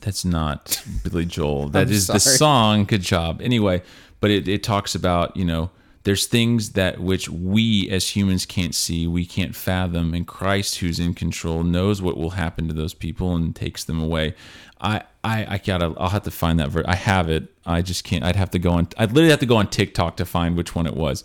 that's 0.00 0.24
not 0.24 0.82
Billy 1.02 1.24
Joel. 1.24 1.68
That 1.70 1.90
is 1.90 2.10
I'm 2.10 2.14
the 2.14 2.20
song. 2.20 2.84
Good 2.84 3.02
job. 3.02 3.40
Anyway, 3.40 3.82
but 4.20 4.30
it, 4.30 4.48
it 4.48 4.62
talks 4.62 4.94
about, 4.94 5.36
you 5.36 5.44
know, 5.44 5.70
there's 6.04 6.26
things 6.26 6.72
that 6.72 7.00
which 7.00 7.28
we 7.28 7.90
as 7.90 8.14
humans 8.14 8.46
can't 8.46 8.74
see, 8.74 9.08
we 9.08 9.26
can't 9.26 9.56
fathom, 9.56 10.14
and 10.14 10.24
Christ, 10.26 10.76
who's 10.76 11.00
in 11.00 11.14
control, 11.14 11.64
knows 11.64 12.00
what 12.00 12.16
will 12.16 12.30
happen 12.30 12.68
to 12.68 12.74
those 12.74 12.94
people 12.94 13.34
and 13.34 13.56
takes 13.56 13.82
them 13.82 14.00
away. 14.00 14.34
I 14.80 15.02
I, 15.24 15.54
I 15.54 15.58
gotta 15.58 15.94
I'll 15.98 16.10
have 16.10 16.24
to 16.24 16.30
find 16.30 16.60
that 16.60 16.70
verse. 16.70 16.84
I 16.86 16.96
have 16.96 17.28
it. 17.28 17.52
I 17.64 17.82
just 17.82 18.04
can't. 18.04 18.24
I'd 18.24 18.36
have 18.36 18.50
to 18.50 18.58
go 18.58 18.72
on. 18.72 18.88
I'd 18.98 19.12
literally 19.12 19.30
have 19.30 19.40
to 19.40 19.46
go 19.46 19.56
on 19.56 19.68
TikTok 19.68 20.16
to 20.16 20.24
find 20.24 20.56
which 20.56 20.74
one 20.74 20.86
it 20.86 20.94
was. 20.94 21.24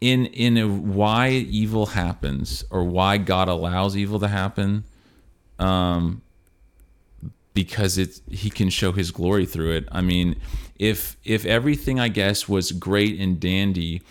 In 0.00 0.26
in 0.26 0.94
why 0.94 1.30
evil 1.30 1.86
happens 1.86 2.64
or 2.70 2.84
why 2.84 3.18
God 3.18 3.48
allows 3.48 3.96
evil 3.96 4.20
to 4.20 4.28
happen 4.28 4.84
um, 5.58 6.22
because 7.54 7.98
it's 7.98 8.20
he 8.30 8.50
can 8.50 8.70
show 8.70 8.92
his 8.92 9.10
glory 9.10 9.46
through 9.46 9.72
it. 9.72 9.88
I 9.90 10.00
mean, 10.00 10.36
if 10.78 11.16
if 11.24 11.44
everything 11.46 12.00
I 12.00 12.08
guess 12.08 12.48
was 12.48 12.72
great 12.72 13.18
and 13.20 13.38
dandy, 13.40 14.02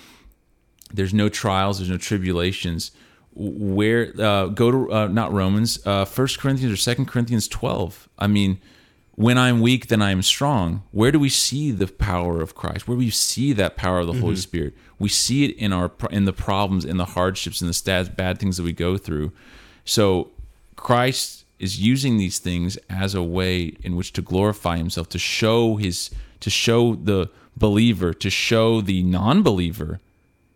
there's 0.93 1.13
no 1.13 1.29
trials, 1.29 1.79
there's 1.79 1.89
no 1.89 1.97
tribulations. 1.97 2.91
Where 3.35 4.13
uh, 4.19 4.47
go 4.47 4.69
to 4.69 4.93
uh, 4.93 5.07
not 5.07 5.33
Romans, 5.33 5.79
uh, 5.85 6.05
First 6.05 6.39
Corinthians 6.39 6.71
or 6.71 6.77
Second 6.77 7.07
Corinthians 7.07 7.47
twelve. 7.47 8.07
I 8.19 8.27
mean, 8.27 8.59
when 9.15 9.37
I'm 9.37 9.59
weak, 9.59 9.87
then 9.87 10.01
I 10.03 10.11
am 10.11 10.21
strong. 10.21 10.83
Where 10.91 11.11
do 11.11 11.19
we 11.19 11.29
see 11.29 11.71
the 11.71 11.87
power 11.87 12.41
of 12.41 12.53
Christ? 12.53 12.87
Where 12.87 12.95
do 12.95 12.99
we 12.99 13.09
see 13.09 13.51
that 13.53 13.75
power 13.75 13.99
of 13.99 14.07
the 14.07 14.13
Holy 14.13 14.35
Spirit? 14.35 14.73
We 14.99 15.09
see 15.09 15.45
it 15.45 15.57
in 15.57 15.73
our 15.73 15.91
in 16.11 16.25
the 16.25 16.33
problems, 16.33 16.85
in 16.85 16.97
the 16.97 17.05
hardships, 17.05 17.59
in 17.61 17.67
the 17.67 17.73
stats, 17.73 18.15
bad 18.15 18.37
things 18.37 18.57
that 18.57 18.63
we 18.63 18.73
go 18.73 18.97
through. 18.97 19.31
So 19.83 20.29
Christ 20.75 21.45
is 21.57 21.79
using 21.79 22.17
these 22.17 22.39
things 22.39 22.77
as 22.89 23.15
a 23.15 23.23
way 23.23 23.75
in 23.83 23.95
which 23.95 24.13
to 24.13 24.21
glorify 24.21 24.77
himself, 24.77 25.09
to 25.09 25.19
show 25.19 25.77
his 25.77 26.11
to 26.39 26.49
show 26.49 26.95
the 26.95 27.29
believer, 27.57 28.13
to 28.13 28.29
show 28.29 28.81
the 28.81 29.01
non-believer, 29.01 29.99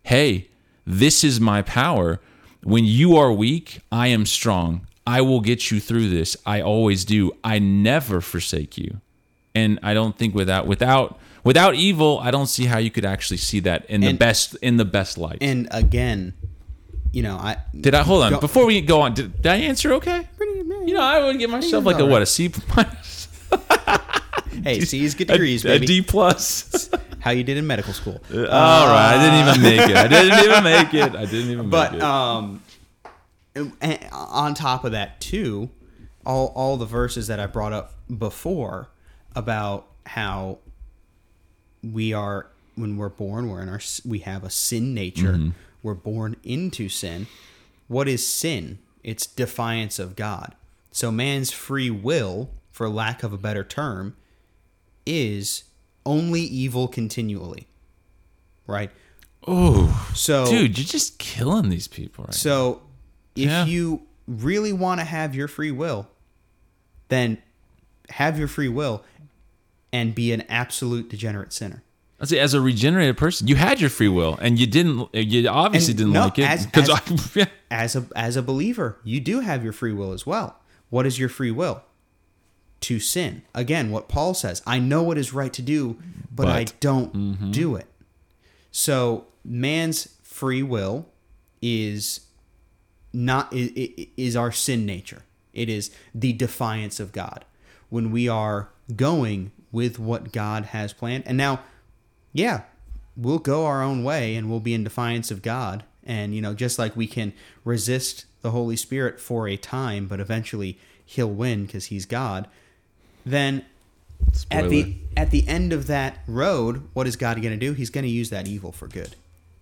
hey, 0.04 0.48
this 0.86 1.24
is 1.24 1.40
my 1.40 1.62
power. 1.62 2.20
When 2.62 2.84
you 2.84 3.16
are 3.16 3.32
weak, 3.32 3.80
I 3.90 4.08
am 4.08 4.26
strong. 4.26 4.86
I 5.06 5.20
will 5.22 5.40
get 5.40 5.70
you 5.70 5.80
through 5.80 6.10
this. 6.10 6.36
I 6.44 6.60
always 6.60 7.04
do. 7.04 7.32
I 7.42 7.58
never 7.58 8.20
forsake 8.20 8.76
you. 8.76 9.00
And 9.54 9.78
I 9.82 9.94
don't 9.94 10.16
think 10.16 10.34
without 10.34 10.66
without 10.66 11.18
without 11.44 11.74
evil, 11.74 12.20
I 12.22 12.30
don't 12.30 12.46
see 12.46 12.66
how 12.66 12.78
you 12.78 12.90
could 12.90 13.04
actually 13.06 13.38
see 13.38 13.60
that 13.60 13.86
in 13.86 14.02
the 14.02 14.12
best 14.12 14.54
in 14.60 14.76
the 14.76 14.84
best 14.84 15.16
light. 15.18 15.38
and 15.40 15.66
again 15.70 16.34
you 17.10 17.22
know 17.22 17.36
i 17.36 17.56
Did 17.80 17.94
I 17.94 18.02
hold 18.02 18.22
on 18.22 18.32
Go- 18.32 18.40
before 18.40 18.66
we 18.66 18.80
go 18.82 19.00
on? 19.00 19.14
Did, 19.14 19.34
did 19.40 19.46
I 19.46 19.56
answer 19.56 19.94
okay? 19.94 20.28
Pretty, 20.36 20.58
yeah, 20.68 20.84
you 20.84 20.92
know, 20.94 21.00
I 21.00 21.24
would 21.24 21.38
give 21.38 21.48
myself 21.50 21.84
like 21.86 21.98
a 21.98 22.04
what 22.04 22.20
a 22.20 22.26
C 22.26 22.52
minus, 22.76 23.28
hey 24.62 24.80
c's 24.80 25.14
get 25.14 25.30
a, 25.30 25.32
degrees 25.32 25.64
a 25.64 25.68
baby 25.68 25.86
D 25.86 26.02
plus. 26.02 26.90
How 27.20 27.30
you 27.30 27.42
did 27.44 27.56
in 27.56 27.66
medical 27.66 27.92
school 27.92 28.20
All 28.32 28.38
right, 28.88 29.14
I 29.14 29.18
didn't 29.18 29.48
even 29.48 29.62
make 29.62 29.90
it. 29.90 29.96
I 29.96 30.08
didn't 30.08 30.44
even 30.44 30.64
make 30.64 30.94
it. 30.94 31.16
I 31.16 31.24
didn't 31.24 31.50
even 31.50 31.70
but 31.70 31.92
make 31.92 32.00
it. 32.00 32.04
um 32.04 32.62
and 33.80 34.06
on 34.12 34.54
top 34.54 34.84
of 34.84 34.92
that 34.92 35.20
too 35.20 35.68
all 36.24 36.52
all 36.54 36.76
the 36.76 36.86
verses 36.86 37.26
that 37.26 37.40
i 37.40 37.46
brought 37.46 37.72
up 37.72 37.94
before 38.18 38.88
about 39.34 39.86
how 40.06 40.58
we 41.82 42.12
are 42.12 42.46
when 42.76 42.96
we're 42.96 43.08
born 43.08 43.48
we're 43.48 43.62
in 43.62 43.68
our 43.68 43.80
we 44.04 44.20
have 44.20 44.44
a 44.44 44.50
sin 44.50 44.94
nature 44.94 45.32
Mm-hmm. 45.32 45.48
we're 45.82 45.94
born 45.94 46.36
into 46.44 46.88
sin 46.88 47.26
what 47.88 48.06
is 48.08 48.24
sin 48.26 48.78
it's 49.02 49.26
defiance 49.26 49.98
of 49.98 50.14
god 50.14 50.54
so 50.92 51.10
man's 51.10 51.50
free 51.50 51.90
will 51.90 52.50
for 52.70 52.88
lack 52.88 53.22
of 53.24 53.32
a 53.32 53.38
better 53.38 53.64
term 53.64 54.14
is 55.06 55.64
only 56.06 56.40
evil 56.42 56.88
continually 56.88 57.66
right 58.66 58.90
Oh, 59.46 60.10
So 60.14 60.46
dude, 60.46 60.76
you're 60.76 60.84
just 60.86 61.18
killing 61.18 61.68
these 61.70 61.88
people 61.88 62.24
right 62.24 62.34
So 62.34 62.82
if 63.34 63.46
Yeah. 63.46 63.64
you 63.66 64.02
really 64.26 64.72
want 64.72 65.00
to 65.00 65.04
have 65.04 65.34
your 65.34 65.48
free 65.48 65.70
will, 65.70 66.08
then 67.08 67.38
have 68.10 68.38
your 68.38 68.48
free 68.48 68.68
will 68.68 69.04
and 69.92 70.14
be 70.14 70.32
an 70.32 70.42
absolute 70.50 71.08
degenerate 71.08 71.52
sinner. 71.52 71.82
I 72.20 72.26
say, 72.26 72.38
as 72.40 72.52
a 72.52 72.60
regenerated 72.60 73.16
person, 73.16 73.46
you 73.46 73.54
had 73.56 73.80
your 73.80 73.88
free 73.90 74.08
will, 74.08 74.36
and 74.42 74.58
you 74.58 74.66
didn't. 74.66 75.08
You 75.14 75.48
obviously 75.48 75.92
And 75.92 75.98
didn't 75.98 76.12
no, 76.14 76.24
like 76.24 76.38
it 76.38 76.66
because 76.66 76.90
as-. 76.90 77.32
Yeah. 77.36 77.44
As 77.70 77.94
a 77.96 78.06
as 78.16 78.36
a 78.36 78.42
believer, 78.42 78.98
you 79.04 79.20
do 79.20 79.40
have 79.40 79.62
your 79.62 79.72
free 79.72 79.92
will 79.92 80.12
as 80.12 80.26
well. 80.26 80.58
What 80.90 81.06
is 81.06 81.18
your 81.18 81.28
free 81.28 81.52
will? 81.52 81.82
To 82.80 83.00
sin. 83.00 83.42
Again, 83.54 83.90
what 83.90 84.08
Paul 84.08 84.34
says, 84.34 84.62
I 84.66 84.78
know 84.78 85.02
what 85.02 85.18
is 85.18 85.32
right 85.32 85.52
to 85.52 85.62
do, 85.62 85.98
but, 86.30 86.46
I 86.46 86.64
don't 86.78 87.12
mm-hmm. 87.12 87.50
do 87.50 87.74
it. 87.74 87.86
So, 88.70 89.26
man's 89.44 90.16
free 90.22 90.62
will 90.62 91.06
is 91.60 92.20
not 93.12 93.52
is 93.52 94.36
our 94.36 94.52
sin 94.52 94.86
nature. 94.86 95.22
It 95.52 95.68
is 95.68 95.90
the 96.14 96.32
defiance 96.32 97.00
of 97.00 97.12
God 97.12 97.44
when 97.88 98.12
we 98.12 98.28
are 98.28 98.68
going 98.94 99.50
with 99.72 99.98
what 99.98 100.32
God 100.32 100.66
has 100.66 100.92
planned. 100.92 101.24
And 101.26 101.36
now, 101.36 101.60
yeah, 102.32 102.62
we'll 103.16 103.38
go 103.38 103.66
our 103.66 103.82
own 103.82 104.04
way 104.04 104.36
and 104.36 104.48
we'll 104.48 104.60
be 104.60 104.74
in 104.74 104.84
defiance 104.84 105.30
of 105.30 105.42
God. 105.42 105.84
And 106.04 106.34
you 106.34 106.40
know, 106.40 106.54
just 106.54 106.78
like 106.78 106.96
we 106.96 107.06
can 107.06 107.32
resist 107.64 108.24
the 108.42 108.50
Holy 108.50 108.76
Spirit 108.76 109.20
for 109.20 109.48
a 109.48 109.56
time, 109.56 110.06
but 110.06 110.20
eventually 110.20 110.78
He'll 111.04 111.30
win 111.30 111.66
because 111.66 111.86
He's 111.86 112.06
God. 112.06 112.46
Then 113.28 113.66
at 114.50 114.70
the 114.70 114.96
at 115.16 115.30
the 115.30 115.46
end 115.46 115.72
of 115.72 115.86
that 115.88 116.20
road, 116.26 116.88
what 116.94 117.06
is 117.06 117.16
God 117.16 117.40
going 117.42 117.58
to 117.58 117.66
do? 117.66 117.74
He's 117.74 117.90
going 117.90 118.04
to 118.04 118.10
use 118.10 118.30
that 118.30 118.48
evil 118.48 118.72
for 118.72 118.88
good. 118.88 119.16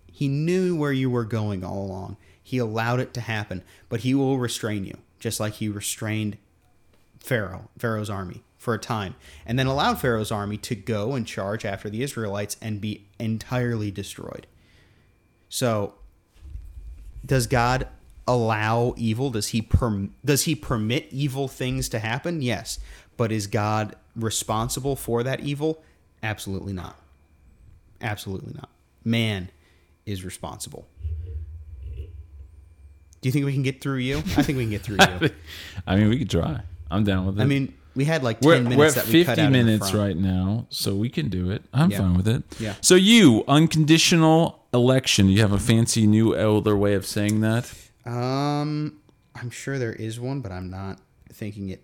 He 0.09 0.29
knew 0.29 0.75
where 0.75 0.93
you 0.93 1.09
were 1.09 1.25
going 1.25 1.65
all 1.65 1.83
along. 1.85 2.15
He 2.41 2.59
allowed 2.59 3.01
it 3.01 3.13
to 3.15 3.21
happen, 3.21 3.61
but 3.89 4.01
he 4.01 4.13
will 4.13 4.37
restrain 4.37 4.85
you, 4.85 4.97
just 5.19 5.39
like 5.39 5.55
he 5.55 5.67
restrained 5.67 6.37
Pharaoh, 7.19 7.69
Pharaoh's 7.77 8.09
army 8.09 8.41
for 8.57 8.73
a 8.73 8.79
time, 8.79 9.15
and 9.45 9.59
then 9.59 9.67
allowed 9.67 9.99
Pharaoh's 9.99 10.31
army 10.31 10.57
to 10.57 10.75
go 10.75 11.13
and 11.13 11.27
charge 11.27 11.65
after 11.65 11.89
the 11.89 12.03
Israelites 12.03 12.55
and 12.61 12.79
be 12.79 13.05
entirely 13.19 13.91
destroyed. 13.91 14.47
So, 15.49 15.95
does 17.25 17.47
God 17.47 17.87
allow 18.25 18.93
evil? 18.97 19.29
Does 19.29 19.47
he 19.47 19.61
perm- 19.61 20.13
does 20.23 20.43
he 20.43 20.55
permit 20.55 21.07
evil 21.11 21.47
things 21.47 21.89
to 21.89 21.99
happen? 21.99 22.41
Yes, 22.41 22.79
but 23.17 23.31
is 23.31 23.47
God 23.47 23.95
responsible 24.15 24.95
for 24.95 25.23
that 25.23 25.41
evil? 25.41 25.81
Absolutely 26.23 26.73
not. 26.73 26.95
Absolutely 28.01 28.53
not. 28.53 28.69
Man 29.03 29.49
is 30.05 30.23
responsible. 30.23 30.87
Do 33.19 33.27
you 33.27 33.31
think 33.31 33.45
we 33.45 33.53
can 33.53 33.63
get 33.63 33.81
through 33.81 33.97
you? 33.97 34.17
I 34.19 34.43
think 34.43 34.57
we 34.57 34.63
can 34.63 34.69
get 34.69 34.81
through 34.83 34.97
you. 34.99 35.29
I 35.87 35.95
mean, 35.95 36.09
we 36.09 36.19
could 36.19 36.29
try. 36.29 36.61
I'm 36.91 37.03
down 37.03 37.25
with 37.25 37.39
it. 37.39 37.41
I 37.41 37.45
mean, 37.45 37.73
we 37.95 38.05
had 38.05 38.23
like 38.23 38.39
10 38.41 38.47
we're, 38.47 38.61
minutes 38.61 38.77
we're 38.77 38.85
at 38.85 38.93
that 38.93 39.07
we 39.07 39.23
cut 39.25 39.35
50 39.37 39.41
out 39.41 39.51
minutes 39.51 39.93
right 39.93 40.15
now, 40.15 40.67
so 40.69 40.95
we 40.95 41.09
can 41.09 41.29
do 41.29 41.49
it. 41.49 41.63
I'm 41.73 41.89
Yeah. 41.89 41.97
fine 41.97 42.13
with 42.15 42.27
it. 42.27 42.43
Yeah. 42.59 42.75
So 42.81 42.93
you 42.95 43.43
unconditional 43.47 44.63
election. 44.73 45.29
You 45.29 45.41
have 45.41 45.51
a 45.51 45.57
fancy 45.57 46.05
new 46.05 46.35
elder 46.35 46.77
way 46.77 46.93
of 46.93 47.05
saying 47.07 47.41
that. 47.41 47.73
Um, 48.05 48.99
I'm 49.35 49.49
sure 49.49 49.79
there 49.79 49.93
is 49.93 50.19
one, 50.19 50.41
but 50.41 50.51
I'm 50.51 50.69
not 50.69 50.99
thinking 51.33 51.69
it 51.69 51.81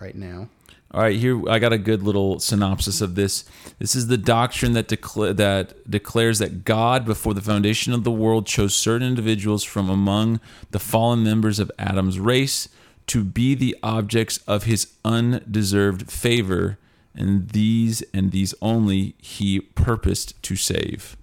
right 0.00 0.14
now. 0.14 0.48
All 0.92 1.02
right, 1.02 1.16
here 1.16 1.46
I 1.48 1.58
got 1.58 1.72
a 1.72 1.78
good 1.78 2.02
little 2.02 2.38
synopsis 2.38 3.00
of 3.00 3.16
this. 3.16 3.44
This 3.78 3.96
is 3.96 4.06
the 4.06 4.16
doctrine 4.16 4.72
that 4.72 4.88
decla- 4.88 5.36
that 5.36 5.90
declares 5.90 6.38
that 6.38 6.64
God, 6.64 7.04
before 7.04 7.34
the 7.34 7.42
foundation 7.42 7.92
of 7.92 8.04
the 8.04 8.12
world, 8.12 8.46
chose 8.46 8.74
certain 8.74 9.06
individuals 9.06 9.64
from 9.64 9.90
among 9.90 10.40
the 10.70 10.78
fallen 10.78 11.24
members 11.24 11.58
of 11.58 11.72
Adam's 11.78 12.20
race 12.20 12.68
to 13.08 13.24
be 13.24 13.54
the 13.54 13.76
objects 13.82 14.38
of 14.46 14.64
His 14.64 14.92
undeserved 15.04 16.10
favor, 16.10 16.78
and 17.14 17.50
these 17.50 18.02
and 18.14 18.30
these 18.30 18.54
only 18.62 19.16
He 19.18 19.60
purposed 19.60 20.40
to 20.44 20.54
save. 20.54 21.16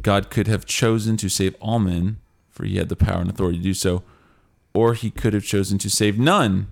God 0.00 0.30
could 0.30 0.48
have 0.48 0.64
chosen 0.64 1.16
to 1.18 1.28
save 1.28 1.54
all 1.60 1.78
men, 1.78 2.18
for 2.50 2.64
He 2.64 2.78
had 2.78 2.88
the 2.88 2.96
power 2.96 3.20
and 3.20 3.30
authority 3.30 3.58
to 3.58 3.64
do 3.64 3.74
so, 3.74 4.02
or 4.72 4.94
He 4.94 5.10
could 5.10 5.34
have 5.34 5.44
chosen 5.44 5.76
to 5.78 5.90
save 5.90 6.18
none, 6.18 6.68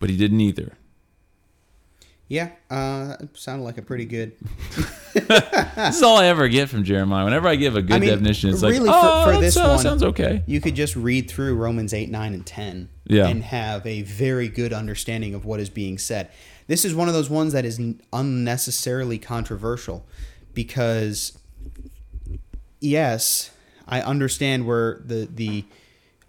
but 0.00 0.08
He 0.08 0.16
did 0.16 0.32
neither. 0.32 0.78
Yeah, 2.28 2.50
uh, 2.70 3.16
sounded 3.34 3.64
like 3.64 3.76
a 3.78 3.82
pretty 3.82 4.06
good. 4.06 4.32
This 5.14 5.96
is 5.96 6.02
all 6.02 6.18
I 6.18 6.26
ever 6.26 6.48
get 6.48 6.68
from 6.68 6.82
Jeremiah. 6.84 7.24
Whenever 7.24 7.46
I 7.48 7.54
give 7.56 7.76
a 7.76 7.82
good 7.82 7.92
I 7.96 7.98
mean, 7.98 8.10
definition, 8.10 8.50
it's 8.50 8.62
like, 8.62 8.72
really, 8.72 8.86
for- 8.88 8.94
oh, 8.94 9.32
for 9.34 9.40
this 9.40 9.54
sounds, 9.54 9.68
one- 9.68 9.78
sounds 9.82 10.02
okay. 10.02 10.42
You 10.46 10.60
could 10.60 10.74
just 10.74 10.96
read 10.96 11.28
through 11.30 11.54
Romans 11.56 11.92
8, 11.94 12.10
9, 12.10 12.34
and 12.34 12.44
10 12.46 12.88
Yeah. 13.06 13.26
and 13.28 13.42
have 13.44 13.86
a 13.86 14.02
very 14.02 14.48
good 14.48 14.72
understanding 14.72 15.34
of 15.34 15.44
what 15.44 15.60
is 15.60 15.70
being 15.70 15.98
said. 15.98 16.30
This 16.66 16.84
is 16.84 16.94
one 16.94 17.08
of 17.08 17.14
those 17.14 17.28
ones 17.30 17.52
that 17.52 17.64
is 17.64 17.80
unnecessarily 18.12 19.18
controversial 19.18 20.06
because, 20.54 21.36
yes, 22.80 23.50
I 23.86 24.00
understand 24.00 24.66
where 24.66 25.00
the, 25.04 25.28
the 25.32 25.64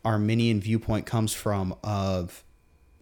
Arminian 0.03 0.59
viewpoint 0.61 1.05
comes 1.05 1.33
from 1.33 1.75
of 1.83 2.43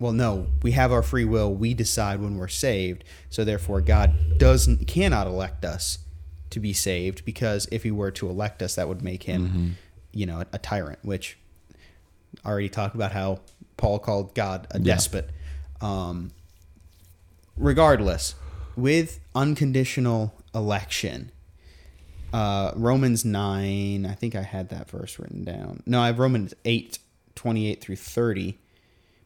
well 0.03 0.11
no 0.11 0.47
we 0.61 0.71
have 0.71 0.91
our 0.91 1.01
free 1.01 1.25
will. 1.25 1.51
We 1.53 1.73
decide 1.73 2.19
when 2.21 2.37
we're 2.37 2.47
saved. 2.67 3.03
So 3.29 3.43
therefore 3.43 3.79
god 3.81 4.09
doesn't 4.37 4.85
cannot 4.87 5.25
elect 5.27 5.63
us 5.65 5.99
to 6.49 6.59
be 6.59 6.73
saved 6.73 7.23
because 7.25 7.67
if 7.71 7.81
he 7.83 7.91
were 7.91 8.11
to 8.11 8.29
elect 8.29 8.61
us 8.61 8.75
that 8.75 8.87
would 8.89 9.01
make 9.01 9.23
him 9.23 9.77
you 10.11 10.25
know 10.25 10.43
a, 10.51 10.59
tyrant 10.59 10.99
which 11.03 11.37
I 12.45 12.49
already 12.49 12.69
talked 12.69 12.95
about 12.95 13.11
how 13.13 13.39
paul 13.77 13.97
called 13.99 14.35
god 14.35 14.67
a 14.71 14.77
Yeah. 14.79 14.95
despot. 14.95 15.29
Um 15.81 16.31
regardless 17.57 18.35
with 18.75 19.19
unconditional 19.35 20.33
election 20.55 21.31
uh, 22.33 22.71
Romans 22.75 23.23
9, 23.23 24.07
I 24.07 24.13
think 24.15 24.33
I 24.35 24.41
had 24.41 24.69
that 24.69 24.89
verse 24.89 25.19
written 25.19 25.43
down. 25.43 25.83
No, 25.85 26.01
I 26.01 26.07
have 26.07 26.17
Romans 26.17 26.55
8, 26.65 26.97
28 27.35 27.79
through 27.79 27.95
30, 27.97 28.57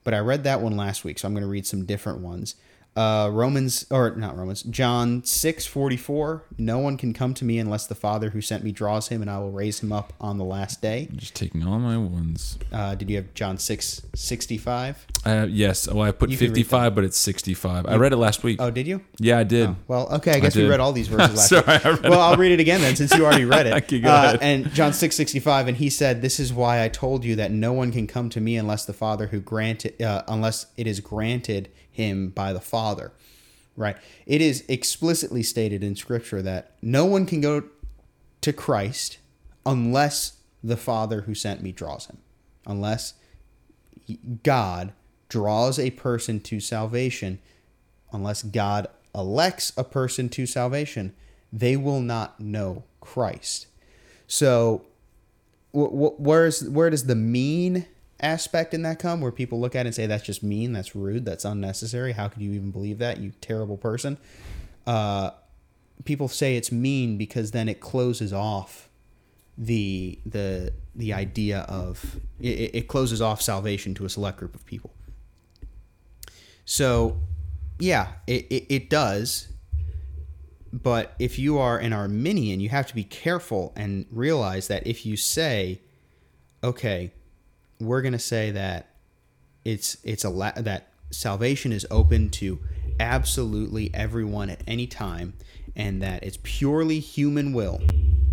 but 0.07 0.13
I 0.13 0.19
read 0.19 0.45
that 0.45 0.61
one 0.61 0.77
last 0.77 1.03
week, 1.03 1.19
so 1.19 1.27
I'm 1.27 1.33
going 1.33 1.43
to 1.43 1.49
read 1.49 1.67
some 1.67 1.83
different 1.83 2.19
ones. 2.19 2.55
Uh, 2.97 3.29
Romans, 3.29 3.85
or 3.91 4.15
not 4.15 4.35
Romans, 4.35 4.63
John 4.63 5.23
6, 5.23 5.65
44, 5.67 6.43
no 6.57 6.79
one 6.79 6.97
can 6.97 7.13
come 7.13 7.33
to 7.35 7.45
me 7.45 7.59
unless 7.59 7.85
the 7.85 7.93
Father 7.95 8.31
who 8.31 8.41
sent 8.41 8.63
me 8.63 8.71
draws 8.71 9.09
him, 9.09 9.21
and 9.21 9.29
I 9.29 9.37
will 9.37 9.51
raise 9.51 9.81
him 9.81 9.91
up 9.91 10.13
on 10.19 10.37
the 10.39 10.43
last 10.43 10.81
day. 10.81 11.07
Just 11.15 11.35
taking 11.35 11.63
all 11.65 11.77
my 11.77 11.95
ones. 11.97 12.57
Uh, 12.71 12.95
did 12.95 13.09
you 13.09 13.17
have 13.17 13.33
John 13.35 13.59
6, 13.59 14.01
65? 14.15 15.05
Uh, 15.25 15.45
yes. 15.49 15.87
Oh, 15.87 16.01
I 16.01 16.11
put 16.11 16.29
You 16.31 16.37
55, 16.37 16.95
but 16.95 17.03
it's 17.03 17.17
65. 17.17 17.85
I 17.85 17.95
read 17.97 18.13
it 18.13 18.17
last 18.17 18.43
week. 18.43 18.59
Oh, 18.61 18.71
did 18.71 18.87
you? 18.87 19.01
yeah, 19.19 19.37
I 19.39 19.43
did. 19.43 19.75
Well, 19.87 20.11
okay, 20.15 20.31
I 20.33 20.39
guess 20.39 20.55
we 20.55 20.67
read 20.67 20.79
all 20.79 20.91
these 20.91 21.07
verses 21.07 21.35
last 21.37 21.49
Sorry, 21.49 21.61
week. 21.67 21.85
I 21.85 21.89
read 21.91 22.03
well, 22.03 22.13
it. 22.13 22.23
I'll 22.31 22.37
read 22.37 22.51
it 22.51 22.59
again 22.59 22.81
then, 22.81 22.95
since 22.95 23.13
you 23.15 23.25
already 23.25 23.45
read 23.45 23.67
it. 23.67 23.73
Okay, 23.83 23.99
go 23.99 24.09
Uh, 24.09 24.23
ahead. 24.23 24.39
And 24.41 24.71
John 24.73 24.91
six 24.93 25.15
sixty 25.15 25.39
five, 25.39 25.67
and 25.67 25.77
he 25.77 25.89
said, 25.91 26.21
"This 26.23 26.39
is 26.39 26.51
why 26.51 26.83
I 26.83 26.89
told 26.89 27.23
you 27.23 27.35
that 27.35 27.51
no 27.51 27.73
one 27.73 27.91
can 27.91 28.07
come 28.07 28.29
to 28.29 28.41
me 28.41 28.55
unless 28.57 28.85
the 28.85 28.93
Father 28.93 29.27
who 29.27 29.39
granted, 29.39 30.01
uh, 30.01 30.23
unless 30.27 30.65
it 30.77 30.87
is 30.87 30.99
granted 30.99 31.69
him 31.97 32.29
by 32.29 32.53
the 32.53 32.61
Father." 32.61 33.11
Right? 33.75 33.97
It 34.25 34.41
is 34.41 34.63
explicitly 34.67 35.43
stated 35.43 35.83
in 35.83 35.95
Scripture 35.95 36.41
that 36.41 36.71
no 36.81 37.05
one 37.05 37.25
can 37.25 37.41
go 37.41 37.63
to 38.41 38.53
Christ 38.53 39.19
unless 39.65 40.37
the 40.63 40.77
Father 40.77 41.21
who 41.21 41.35
sent 41.35 41.61
me 41.61 41.71
draws 41.71 42.07
him, 42.07 42.17
unless 42.65 43.13
God 44.43 44.93
draws 45.29 45.77
a 45.77 45.91
person 45.91 46.39
to 46.39 46.59
salvation, 46.59 47.39
unless 48.11 48.41
God 48.41 48.87
elects 49.13 49.73
a 49.77 49.83
person 49.83 50.29
to 50.29 50.45
salvation, 50.45 51.13
they 51.51 51.75
will 51.75 52.01
not 52.01 52.39
know 52.39 52.83
Christ. 53.01 53.67
So, 54.27 54.85
wh- 55.73 55.91
wh- 55.91 56.19
where's 56.19 56.67
where 56.69 56.89
does 56.89 57.05
the 57.05 57.15
mean 57.15 57.85
aspect 58.20 58.74
in 58.74 58.82
that 58.84 58.99
come? 58.99 59.22
Where 59.22 59.32
people 59.32 59.59
look 59.59 59.76
at 59.76 59.86
it 59.86 59.89
and 59.89 59.95
say 59.95 60.05
that's 60.05 60.26
just 60.26 60.43
mean, 60.43 60.74
that's 60.74 60.95
rude, 60.95 61.26
that's 61.26 61.45
unnecessary. 61.45 62.13
How 62.13 62.28
could 62.28 62.41
you 62.41 62.51
even 62.53 62.72
believe 62.72 62.97
that, 62.99 63.20
you 63.20 63.34
terrible 63.41 63.78
person? 63.78 64.18
Uh, 64.86 65.32
people 66.05 66.28
say 66.28 66.55
it's 66.55 66.72
mean 66.72 67.18
because 67.18 67.51
then 67.51 67.68
it 67.68 67.80
closes 67.80 68.32
off 68.32 68.89
the 69.57 70.20
the 70.26 70.72
the 70.95 71.13
idea 71.13 71.61
of 71.61 72.18
it, 72.39 72.76
it 72.76 72.88
closes 72.88 73.22
off 73.22 73.41
salvation 73.41 73.93
to 73.95 74.05
a 74.05 74.09
select 74.09 74.38
group 74.38 74.55
of 74.55 74.65
people. 74.65 74.93
So, 76.65 77.20
yeah, 77.80 78.13
it, 78.28 78.45
it, 78.49 78.65
it 78.70 78.89
does. 78.89 79.47
But 80.74 81.15
if 81.18 81.39
you 81.39 81.57
are 81.57 81.78
an 81.78 81.93
Arminian, 81.93 82.59
you 82.59 82.70
have 82.70 82.88
to 82.88 82.95
be 82.95 83.05
careful 83.05 83.72
and 83.76 84.05
realize 84.11 84.68
that 84.68 84.86
if 84.86 85.05
you 85.05 85.15
say, 85.15 85.82
okay, 86.61 87.13
we're 87.80 88.01
going 88.01 88.13
to 88.13 88.19
say 88.19 88.51
that 88.51 88.88
it's 89.63 89.97
it's 90.03 90.23
a 90.23 90.30
la- 90.30 90.53
that 90.55 90.89
salvation 91.11 91.71
is 91.71 91.86
open 91.91 92.30
to 92.30 92.59
absolutely 92.99 93.93
everyone 93.93 94.49
at 94.49 94.61
any 94.67 94.88
time 94.88 95.34
and 95.75 96.01
that 96.01 96.23
it's 96.23 96.39
purely 96.43 96.99
human 96.99 97.53
will 97.53 97.82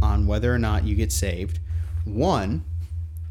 on 0.03 0.27
whether 0.27 0.53
or 0.53 0.59
not 0.59 0.85
you 0.85 0.95
get 0.95 1.13
saved. 1.13 1.61
One, 2.05 2.65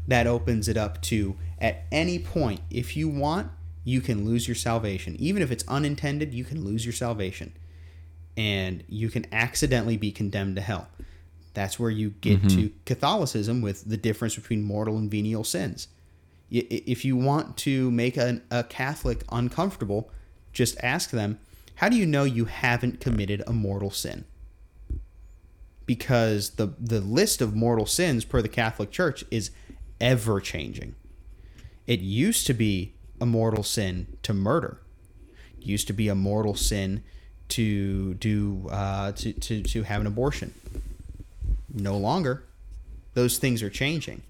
that 0.06 0.26
opens 0.26 0.68
it 0.68 0.76
up 0.76 1.00
to 1.02 1.36
at 1.58 1.84
any 1.90 2.18
point, 2.18 2.60
if 2.70 2.96
you 2.96 3.08
want, 3.08 3.50
you 3.84 4.00
can 4.00 4.24
lose 4.24 4.46
your 4.46 4.54
salvation. 4.54 5.16
Even 5.18 5.42
if 5.42 5.50
it's 5.50 5.66
unintended, 5.68 6.34
you 6.34 6.44
can 6.44 6.64
lose 6.64 6.84
your 6.84 6.92
salvation. 6.92 7.52
And 8.36 8.82
you 8.88 9.10
can 9.10 9.26
accidentally 9.32 9.96
be 9.96 10.10
condemned 10.10 10.56
to 10.56 10.62
hell. 10.62 10.88
That's 11.54 11.78
where 11.78 11.90
you 11.90 12.10
get 12.10 12.42
mm-hmm. 12.42 12.48
to 12.48 12.72
Catholicism 12.84 13.62
with 13.62 13.88
the 13.88 13.96
difference 13.96 14.34
between 14.34 14.62
mortal 14.62 14.98
and 14.98 15.10
venial 15.10 15.44
sins. 15.44 15.88
If 16.50 17.04
you 17.04 17.16
want 17.16 17.56
to 17.58 17.90
make 17.90 18.16
a, 18.16 18.42
a 18.50 18.64
Catholic 18.64 19.24
uncomfortable, 19.30 20.10
just 20.52 20.76
ask 20.82 21.10
them, 21.10 21.38
how 21.76 21.88
do 21.88 21.96
you 21.96 22.06
know 22.06 22.24
you 22.24 22.44
haven't 22.44 23.00
committed 23.00 23.42
a 23.46 23.52
mortal 23.52 23.90
sin? 23.90 24.24
Because 25.86 26.50
the, 26.50 26.74
the 26.78 27.00
list 27.00 27.40
of 27.40 27.54
mortal 27.54 27.86
sins 27.86 28.24
per 28.24 28.40
the 28.40 28.48
Catholic 28.48 28.90
Church 28.90 29.24
is 29.30 29.50
ever 30.00 30.40
changing. 30.40 30.94
It 31.86 32.00
used 32.00 32.46
to 32.46 32.54
be 32.54 32.94
a 33.20 33.26
mortal 33.26 33.62
sin 33.62 34.16
to 34.22 34.32
murder. 34.32 34.80
It 35.58 35.66
used 35.66 35.86
to 35.88 35.92
be 35.92 36.08
a 36.08 36.14
mortal 36.14 36.54
sin 36.54 37.02
to 37.48 38.14
do 38.14 38.68
uh, 38.70 39.12
to, 39.12 39.32
to, 39.32 39.62
to 39.62 39.82
have 39.82 40.00
an 40.00 40.06
abortion. 40.06 40.54
No 41.72 41.96
longer. 41.96 42.44
Those 43.14 43.38
things 43.38 43.62
are 43.62 43.70
changing. 43.70 44.22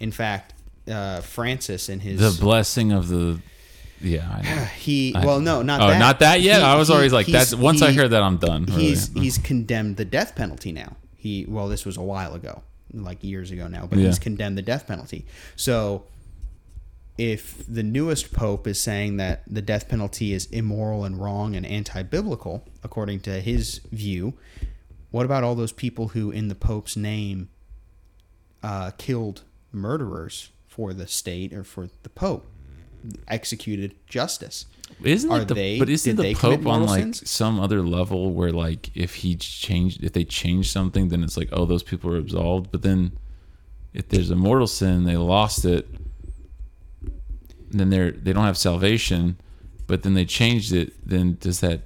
In 0.00 0.10
fact, 0.10 0.54
uh, 0.88 1.20
Francis 1.20 1.88
in 1.88 2.00
his 2.00 2.20
The 2.20 2.40
blessing 2.42 2.92
of 2.92 3.08
the. 3.08 3.40
Yeah, 4.00 4.28
I 4.28 4.42
know. 4.42 4.64
he 4.78 5.12
well 5.14 5.40
no 5.40 5.62
not 5.62 5.80
Oh, 5.80 5.88
that. 5.88 5.98
not 5.98 6.18
that 6.20 6.40
yet. 6.40 6.58
He- 6.58 6.64
I 6.64 6.76
was 6.76 6.88
he- 6.88 6.94
always 6.94 7.12
like, 7.12 7.26
that's 7.26 7.54
once 7.54 7.82
I 7.82 7.92
hear 7.92 8.08
that, 8.08 8.22
I'm 8.22 8.36
done. 8.38 8.64
really. 8.66 8.82
He's 8.88 9.12
he's 9.14 9.38
condemned 9.38 9.96
the 9.96 10.04
death 10.04 10.34
penalty 10.34 10.72
now. 10.72 10.96
He 11.16 11.46
well, 11.48 11.68
this 11.68 11.84
was 11.86 11.96
a 11.96 12.02
while 12.02 12.34
ago, 12.34 12.62
like 12.92 13.22
years 13.22 13.50
ago 13.52 13.68
now, 13.68 13.86
but 13.86 13.98
Yeah. 13.98 14.06
he's 14.08 14.18
condemned 14.18 14.58
the 14.58 14.62
death 14.62 14.86
penalty. 14.88 15.24
So 15.56 16.04
if 17.18 17.62
the 17.68 17.82
newest 17.82 18.32
pope 18.32 18.66
is 18.66 18.80
saying 18.80 19.18
that 19.18 19.42
the 19.46 19.62
death 19.62 19.88
penalty 19.88 20.32
is 20.32 20.46
immoral 20.46 21.04
and 21.04 21.20
wrong 21.20 21.54
and 21.54 21.64
anti-biblical 21.66 22.64
according 22.82 23.20
to 23.20 23.40
his 23.40 23.80
view, 23.92 24.32
what 25.10 25.24
about 25.26 25.44
all 25.44 25.54
those 25.54 25.72
people 25.72 26.08
who 26.08 26.30
in 26.30 26.48
the 26.48 26.54
pope's 26.54 26.96
name 26.96 27.50
uh, 28.62 28.90
killed 28.96 29.42
murderers 29.72 30.48
for 30.74 30.92
the 30.94 31.06
state 31.06 31.52
or 31.52 31.64
for 31.64 31.88
the 32.02 32.08
pope? 32.08 32.44
executed 33.26 33.90
justice. 34.06 34.66
Isn't 35.02 35.32
Are 35.32 35.40
it 35.42 35.48
the, 35.48 35.54
they- 35.54 35.78
but 35.80 35.88
isn't 35.88 36.14
the 36.16 36.34
Pope 36.34 36.64
on 36.66 36.86
like 36.86 37.00
sins? 37.02 37.28
some 37.28 37.58
other 37.58 37.82
level 37.82 38.32
where 38.32 38.52
like 38.52 38.90
if 38.94 39.16
he 39.16 39.34
changed 39.34 40.04
if 40.04 40.12
they 40.12 40.24
change 40.24 40.70
something 40.70 41.08
then 41.08 41.24
it's 41.24 41.36
like 41.36 41.48
oh 41.52 41.64
those 41.66 41.82
people 41.82 42.14
are 42.14 42.18
absolved 42.18 42.70
but 42.70 42.82
then 42.82 43.10
if 43.92 44.08
there's 44.08 44.30
a 44.30 44.36
mortal 44.36 44.68
sin 44.68 45.02
they 45.02 45.16
lost 45.16 45.64
it 45.64 45.88
then 47.70 47.90
they're 47.90 48.12
they 48.12 48.32
don't 48.32 48.44
have 48.44 48.56
salvation 48.58 49.36
but 49.88 50.04
then 50.04 50.14
they 50.14 50.24
changed 50.24 50.72
it 50.72 50.92
then 51.04 51.36
does 51.40 51.58
that 51.60 51.80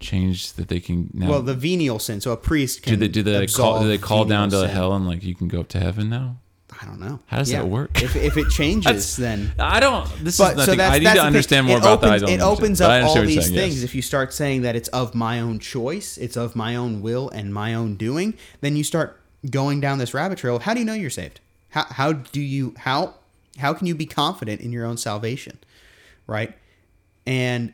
change 0.00 0.52
that 0.54 0.66
they 0.68 0.80
can 0.80 1.10
now 1.14 1.30
Well, 1.30 1.42
the 1.42 1.54
venial 1.54 1.98
sin. 1.98 2.20
So 2.20 2.32
a 2.32 2.36
priest 2.36 2.82
can 2.82 2.94
do 2.94 2.96
they 2.96 3.08
do 3.08 3.22
they 3.22 3.46
call 3.46 3.82
do 3.82 3.86
they 3.88 3.98
call 3.98 4.24
down 4.24 4.50
to 4.50 4.60
sin. 4.62 4.70
hell 4.70 4.92
and 4.94 5.06
like 5.06 5.22
you 5.22 5.34
can 5.36 5.46
go 5.48 5.60
up 5.60 5.68
to 5.68 5.78
heaven 5.80 6.08
now 6.10 6.38
I 6.86 6.88
don't 6.90 7.00
know. 7.00 7.18
How 7.26 7.38
does 7.38 7.50
that 7.50 7.66
work? 7.66 8.00
If, 8.00 8.14
if 8.14 8.36
it 8.36 8.48
changes, 8.50 9.16
then. 9.26 9.52
I 9.58 9.80
don't 9.80 10.08
this 10.22 10.38
But 10.38 10.52
is 10.52 10.56
nothing 10.58 10.72
so 10.72 10.76
that's, 10.76 10.94
I 10.94 10.98
need 10.98 11.06
that's 11.06 11.14
to 11.14 11.18
the 11.18 11.20
thing. 11.20 11.26
understand 11.26 11.66
more 11.66 11.76
it 11.76 11.80
about 11.80 12.00
that 12.02 12.10
I 12.10 12.16
opens, 12.16 12.22
don't 12.22 12.30
It 12.30 12.40
opens 12.40 12.80
up 12.80 13.04
all 13.04 13.22
these 13.22 13.44
saying, 13.44 13.54
yes. 13.54 13.62
things. 13.64 13.82
If 13.82 13.94
you 13.94 14.02
start 14.02 14.32
saying 14.32 14.62
that 14.62 14.76
it's 14.76 14.88
of 14.90 15.14
my 15.14 15.40
own 15.40 15.58
choice, 15.58 16.16
it's 16.16 16.36
of 16.36 16.54
my 16.54 16.76
own 16.76 17.02
will 17.02 17.28
and 17.30 17.52
my 17.52 17.74
own 17.74 17.96
doing, 17.96 18.34
then 18.60 18.76
you 18.76 18.84
start 18.84 19.20
going 19.50 19.80
down 19.80 19.98
this 19.98 20.14
rabbit 20.14 20.38
trail. 20.38 20.60
How 20.60 20.74
do 20.74 20.80
you 20.80 20.86
know 20.86 20.94
you're 20.94 21.10
saved? 21.10 21.40
How, 21.70 21.84
how 21.90 22.12
do 22.12 22.40
you 22.40 22.74
how 22.78 23.14
how 23.58 23.74
can 23.74 23.86
you 23.88 23.94
be 23.96 24.06
confident 24.06 24.60
in 24.60 24.70
your 24.70 24.86
own 24.86 24.96
salvation, 24.96 25.58
right? 26.28 26.54
And 27.26 27.72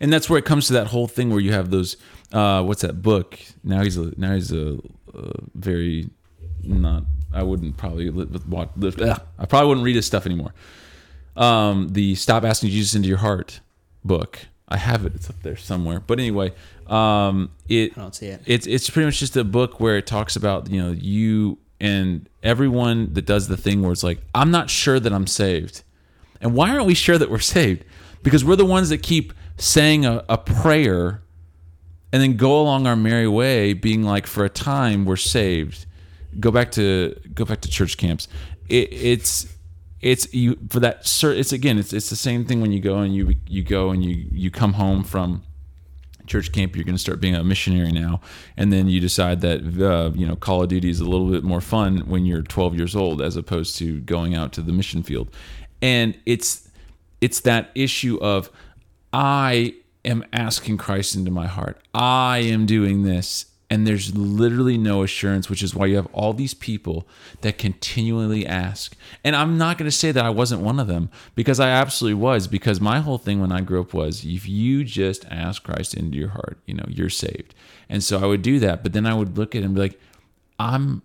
and 0.00 0.12
that's 0.12 0.28
where 0.28 0.38
it 0.38 0.44
comes 0.44 0.66
to 0.66 0.72
that 0.72 0.88
whole 0.88 1.06
thing 1.06 1.30
where 1.30 1.40
you 1.40 1.52
have 1.52 1.70
those 1.70 1.96
uh 2.32 2.62
what's 2.62 2.82
that 2.82 3.02
book 3.02 3.38
now 3.62 3.82
he's 3.82 3.96
a 3.96 4.12
now 4.18 4.32
he's 4.34 4.52
a, 4.52 4.78
uh 5.14 5.32
very 5.54 6.08
not 6.62 7.02
i 7.32 7.42
wouldn't 7.42 7.76
probably 7.76 8.10
li- 8.10 8.24
with 8.24 8.46
watch 8.46 8.70
live, 8.76 9.00
ugh, 9.00 9.20
i 9.38 9.46
probably 9.46 9.68
wouldn't 9.68 9.84
read 9.84 9.96
his 9.96 10.06
stuff 10.06 10.26
anymore. 10.26 10.52
Um 11.36 11.88
the 11.90 12.14
stop 12.14 12.44
asking 12.44 12.70
jesus 12.70 12.94
into 12.94 13.08
your 13.08 13.18
heart 13.18 13.60
book. 14.04 14.38
I 14.68 14.76
have 14.76 15.04
it 15.06 15.14
it's 15.14 15.28
up 15.30 15.42
there 15.42 15.56
somewhere. 15.56 16.00
But 16.00 16.18
anyway 16.18 16.52
um 16.88 17.50
it 17.68 17.96
I 17.96 18.00
don't 18.02 18.14
see 18.14 18.26
it. 18.26 18.40
it's 18.46 18.66
it's 18.66 18.90
pretty 18.90 19.06
much 19.06 19.18
just 19.18 19.36
a 19.36 19.44
book 19.44 19.80
where 19.80 19.96
it 19.96 20.06
talks 20.06 20.36
about 20.36 20.68
you 20.70 20.82
know 20.82 20.90
you 20.92 21.58
and 21.80 22.28
everyone 22.42 23.12
that 23.14 23.24
does 23.26 23.48
the 23.48 23.56
thing 23.56 23.82
where 23.82 23.92
it's 23.92 24.02
like 24.04 24.20
i'm 24.34 24.50
not 24.50 24.68
sure 24.70 25.00
that 25.00 25.12
i'm 25.12 25.26
saved. 25.26 25.82
And 26.40 26.54
why 26.54 26.70
aren't 26.70 26.86
we 26.86 26.94
sure 26.94 27.18
that 27.18 27.30
we're 27.30 27.38
saved? 27.38 27.84
Because 28.24 28.44
we're 28.44 28.56
the 28.56 28.64
ones 28.66 28.88
that 28.88 28.98
keep 29.02 29.32
saying 29.58 30.04
a, 30.04 30.24
a 30.28 30.36
prayer 30.38 31.22
and 32.12 32.20
then 32.20 32.36
go 32.36 32.60
along 32.60 32.86
our 32.86 32.96
merry 32.96 33.28
way 33.28 33.72
being 33.72 34.02
like 34.02 34.26
for 34.26 34.44
a 34.44 34.48
time 34.50 35.04
we're 35.04 35.16
saved 35.16 35.86
go 36.40 36.50
back 36.50 36.72
to 36.72 37.16
go 37.34 37.44
back 37.44 37.60
to 37.62 37.68
church 37.68 37.96
camps. 37.96 38.28
It, 38.68 38.92
it's 38.92 39.46
it's 40.00 40.32
you 40.34 40.58
for 40.68 40.80
that 40.80 41.08
it's 41.22 41.52
again 41.52 41.78
it's 41.78 41.92
it's 41.92 42.10
the 42.10 42.16
same 42.16 42.44
thing 42.44 42.60
when 42.60 42.72
you 42.72 42.80
go 42.80 42.98
and 42.98 43.14
you 43.14 43.34
you 43.46 43.62
go 43.62 43.90
and 43.90 44.04
you 44.04 44.26
you 44.32 44.50
come 44.50 44.74
home 44.74 45.04
from 45.04 45.42
church 46.26 46.52
camp 46.52 46.76
you're 46.76 46.84
going 46.84 46.94
to 46.94 47.00
start 47.00 47.20
being 47.20 47.34
a 47.34 47.44
missionary 47.44 47.92
now. 47.92 48.20
And 48.56 48.72
then 48.72 48.88
you 48.88 49.00
decide 49.00 49.40
that 49.42 49.60
uh, 49.80 50.10
you 50.14 50.26
know 50.26 50.36
call 50.36 50.62
of 50.62 50.68
duty 50.68 50.90
is 50.90 51.00
a 51.00 51.04
little 51.04 51.30
bit 51.30 51.44
more 51.44 51.60
fun 51.60 52.00
when 52.00 52.26
you're 52.26 52.42
12 52.42 52.74
years 52.76 52.96
old 52.96 53.22
as 53.22 53.36
opposed 53.36 53.76
to 53.78 54.00
going 54.00 54.34
out 54.34 54.52
to 54.54 54.62
the 54.62 54.72
mission 54.72 55.02
field. 55.02 55.30
And 55.80 56.18
it's 56.26 56.68
it's 57.20 57.40
that 57.40 57.70
issue 57.76 58.18
of 58.20 58.50
i 59.12 59.74
am 60.04 60.24
asking 60.32 60.78
christ 60.78 61.14
into 61.14 61.30
my 61.30 61.46
heart. 61.46 61.80
I 61.94 62.38
am 62.38 62.66
doing 62.66 63.02
this 63.02 63.46
and 63.72 63.86
there's 63.86 64.14
literally 64.14 64.76
no 64.76 65.02
assurance 65.02 65.48
which 65.48 65.62
is 65.62 65.74
why 65.74 65.86
you 65.86 65.96
have 65.96 66.08
all 66.12 66.32
these 66.32 66.52
people 66.52 67.06
that 67.40 67.56
continually 67.56 68.46
ask. 68.46 68.94
And 69.24 69.34
i'm 69.34 69.56
not 69.56 69.78
going 69.78 69.90
to 69.90 69.96
say 69.96 70.12
that 70.12 70.24
i 70.24 70.30
wasn't 70.30 70.60
one 70.60 70.78
of 70.78 70.86
them 70.86 71.10
because 71.34 71.58
i 71.58 71.70
absolutely 71.70 72.20
was 72.20 72.46
because 72.46 72.80
my 72.80 73.00
whole 73.00 73.18
thing 73.18 73.40
when 73.40 73.52
i 73.52 73.60
grew 73.60 73.80
up 73.80 73.94
was 73.94 74.24
if 74.24 74.48
you 74.48 74.84
just 74.84 75.24
ask 75.30 75.62
christ 75.62 75.94
into 75.94 76.18
your 76.18 76.30
heart 76.30 76.58
you 76.66 76.74
know 76.74 76.84
you're 76.88 77.08
saved. 77.08 77.54
And 77.88 78.04
so 78.04 78.18
i 78.22 78.26
would 78.26 78.42
do 78.42 78.58
that 78.60 78.82
but 78.82 78.92
then 78.92 79.06
i 79.06 79.14
would 79.14 79.38
look 79.38 79.54
at 79.54 79.62
it 79.62 79.64
and 79.64 79.74
be 79.74 79.80
like 79.80 80.00
i'm 80.58 81.02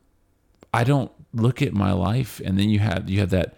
i 0.74 0.84
don't 0.84 1.12
look 1.34 1.62
at 1.62 1.74
my 1.74 1.92
life. 1.92 2.42
And 2.44 2.58
then 2.58 2.70
you 2.70 2.80
have 2.80 3.10
you 3.10 3.20
have 3.20 3.30
that 3.30 3.56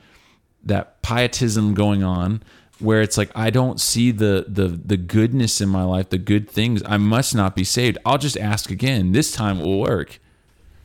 that 0.64 1.02
pietism 1.02 1.74
going 1.74 2.04
on 2.04 2.44
where 2.80 3.02
it's 3.02 3.18
like 3.18 3.32
I 3.36 3.50
don't 3.50 3.80
see 3.80 4.12
the 4.12 4.46
the 4.48 4.68
the 4.68 4.98
goodness 4.98 5.62
in 5.62 5.70
my 5.70 5.84
life, 5.84 6.10
the 6.10 6.18
good 6.18 6.50
things. 6.50 6.82
I 6.86 6.98
must 6.98 7.36
not 7.36 7.56
be 7.56 7.64
saved. 7.64 7.98
I'll 8.06 8.18
just 8.18 8.38
ask 8.38 8.72
again. 8.72 9.12
This 9.12 9.32
time 9.32 9.60
it 9.60 9.66
will 9.66 9.80
work. 9.80 10.20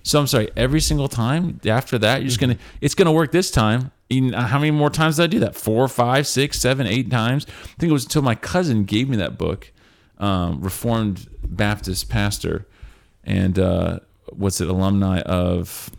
So 0.02 0.20
I'm 0.20 0.26
sorry. 0.26 0.50
Every 0.56 0.80
single 0.80 1.08
time 1.08 1.60
after 1.64 1.96
that, 1.98 2.20
you're 2.20 2.28
just 2.28 2.40
gonna 2.40 2.58
it's 2.80 2.94
gonna 2.94 3.12
work 3.12 3.32
this 3.32 3.50
time. 3.50 3.90
How 4.10 4.58
many 4.58 4.70
more 4.70 4.90
times 4.90 5.16
did 5.16 5.22
I 5.22 5.26
do 5.26 5.40
that? 5.40 5.56
Four, 5.56 5.88
five, 5.88 6.26
six, 6.26 6.60
seven, 6.60 6.86
eight 6.86 7.10
times. 7.10 7.46
I 7.48 7.74
think 7.78 7.90
it 7.90 7.92
was 7.92 8.04
until 8.04 8.22
my 8.22 8.34
cousin 8.34 8.84
gave 8.84 9.08
me 9.08 9.16
that 9.16 9.38
book, 9.38 9.72
um, 10.18 10.60
Reformed 10.60 11.26
Baptist 11.42 12.08
pastor, 12.10 12.66
and 13.24 13.58
uh, 13.58 14.00
what's 14.30 14.60
it, 14.60 14.68
alumni 14.68 15.20
of 15.20 15.90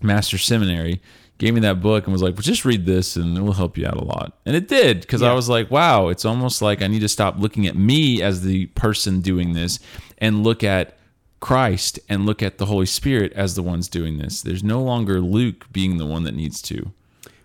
Master 0.00 0.38
Seminary 0.38 1.00
gave 1.38 1.54
me 1.54 1.60
that 1.60 1.80
book 1.80 2.04
and 2.04 2.12
was 2.12 2.22
like, 2.22 2.34
well, 2.34 2.42
just 2.42 2.64
read 2.64 2.86
this 2.86 3.16
and 3.16 3.36
it 3.36 3.42
will 3.42 3.52
help 3.52 3.76
you 3.76 3.86
out 3.86 3.96
a 3.96 4.04
lot. 4.04 4.38
And 4.46 4.56
it 4.56 4.68
did 4.68 5.00
because 5.00 5.22
I 5.22 5.34
was 5.34 5.48
like, 5.48 5.70
wow, 5.70 6.08
it's 6.08 6.24
almost 6.24 6.62
like 6.62 6.82
I 6.82 6.86
need 6.86 7.00
to 7.00 7.08
stop 7.08 7.38
looking 7.38 7.66
at 7.66 7.76
me 7.76 8.22
as 8.22 8.42
the 8.42 8.66
person 8.66 9.20
doing 9.20 9.52
this 9.52 9.78
and 10.18 10.42
look 10.42 10.64
at 10.64 10.96
Christ 11.40 11.98
and 12.08 12.24
look 12.24 12.42
at 12.42 12.58
the 12.58 12.66
Holy 12.66 12.86
Spirit 12.86 13.32
as 13.34 13.54
the 13.54 13.62
ones 13.62 13.88
doing 13.88 14.18
this. 14.18 14.40
There's 14.40 14.64
no 14.64 14.82
longer 14.82 15.20
Luke 15.20 15.66
being 15.72 15.98
the 15.98 16.06
one 16.06 16.24
that 16.24 16.34
needs 16.34 16.62
to. 16.62 16.92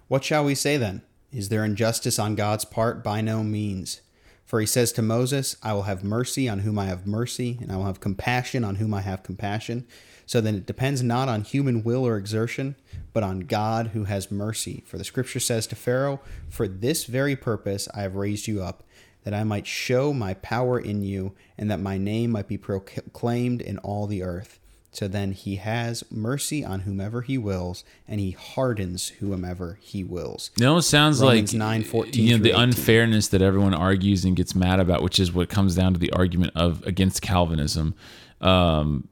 What 0.07 0.23
shall 0.23 0.45
we 0.45 0.55
say 0.55 0.77
then? 0.77 1.01
Is 1.31 1.49
there 1.49 1.65
injustice 1.65 2.17
on 2.19 2.35
God's 2.35 2.65
part? 2.65 3.03
By 3.03 3.21
no 3.21 3.43
means. 3.43 4.01
For 4.45 4.59
he 4.59 4.65
says 4.65 4.91
to 4.93 5.01
Moses, 5.01 5.55
I 5.63 5.73
will 5.73 5.83
have 5.83 6.03
mercy 6.03 6.49
on 6.49 6.59
whom 6.59 6.77
I 6.77 6.85
have 6.85 7.07
mercy, 7.07 7.57
and 7.61 7.71
I 7.71 7.77
will 7.77 7.85
have 7.85 8.01
compassion 8.01 8.65
on 8.65 8.75
whom 8.75 8.93
I 8.93 8.99
have 8.99 9.23
compassion. 9.23 9.87
So 10.31 10.39
then 10.39 10.55
it 10.55 10.65
depends 10.65 11.03
not 11.03 11.27
on 11.27 11.41
human 11.41 11.83
will 11.83 12.07
or 12.07 12.15
exertion, 12.15 12.77
but 13.11 13.21
on 13.21 13.41
God 13.41 13.87
who 13.87 14.05
has 14.05 14.31
mercy. 14.31 14.81
For 14.87 14.97
the 14.97 15.03
scripture 15.03 15.41
says 15.41 15.67
to 15.67 15.75
Pharaoh, 15.75 16.21
For 16.49 16.69
this 16.69 17.03
very 17.03 17.35
purpose 17.35 17.89
I 17.93 18.03
have 18.03 18.15
raised 18.15 18.47
you 18.47 18.63
up, 18.63 18.81
that 19.25 19.33
I 19.33 19.43
might 19.43 19.67
show 19.67 20.13
my 20.13 20.35
power 20.35 20.79
in 20.79 21.03
you, 21.03 21.33
and 21.57 21.69
that 21.69 21.81
my 21.81 21.97
name 21.97 22.31
might 22.31 22.47
be 22.47 22.57
proclaimed 22.57 23.59
in 23.59 23.77
all 23.79 24.07
the 24.07 24.23
earth. 24.23 24.57
So 24.93 25.09
then 25.09 25.33
he 25.33 25.57
has 25.57 26.01
mercy 26.09 26.63
on 26.63 26.81
whomever 26.81 27.23
he 27.23 27.37
wills, 27.37 27.83
and 28.07 28.21
he 28.21 28.31
hardens 28.31 29.09
whomever 29.09 29.79
he 29.81 30.01
wills. 30.05 30.51
No, 30.57 30.67
it 30.67 30.69
almost 30.69 30.89
sounds 30.89 31.19
Romans 31.19 31.53
like 31.53 31.59
9, 31.59 31.83
14 31.83 32.25
you 32.25 32.37
know 32.37 32.41
the 32.41 32.51
18. 32.51 32.61
unfairness 32.61 33.27
that 33.27 33.41
everyone 33.41 33.73
argues 33.73 34.23
and 34.23 34.37
gets 34.37 34.55
mad 34.55 34.79
about, 34.79 35.03
which 35.03 35.19
is 35.19 35.33
what 35.33 35.49
comes 35.49 35.75
down 35.75 35.91
to 35.91 35.99
the 35.99 36.13
argument 36.13 36.53
of 36.55 36.87
against 36.87 37.21
Calvinism. 37.21 37.95
Um, 38.39 39.09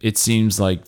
it 0.00 0.18
seems 0.18 0.58
like 0.60 0.82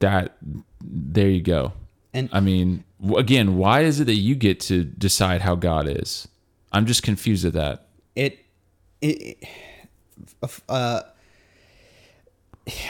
that 0.00 0.36
there 0.82 1.28
you 1.28 1.42
go. 1.42 1.72
And- 2.12 2.28
I 2.32 2.40
mean, 2.40 2.84
again, 3.16 3.56
why 3.56 3.80
is 3.82 4.00
it 4.00 4.04
that 4.04 4.16
you 4.16 4.34
get 4.34 4.60
to 4.60 4.84
decide 4.84 5.42
how 5.42 5.54
God 5.54 5.86
is? 5.88 6.26
I'm 6.72 6.86
just 6.86 7.02
confused 7.02 7.44
at 7.44 7.52
that. 7.54 7.86
it, 8.16 8.38
it 9.00 9.42
uh 10.68 11.02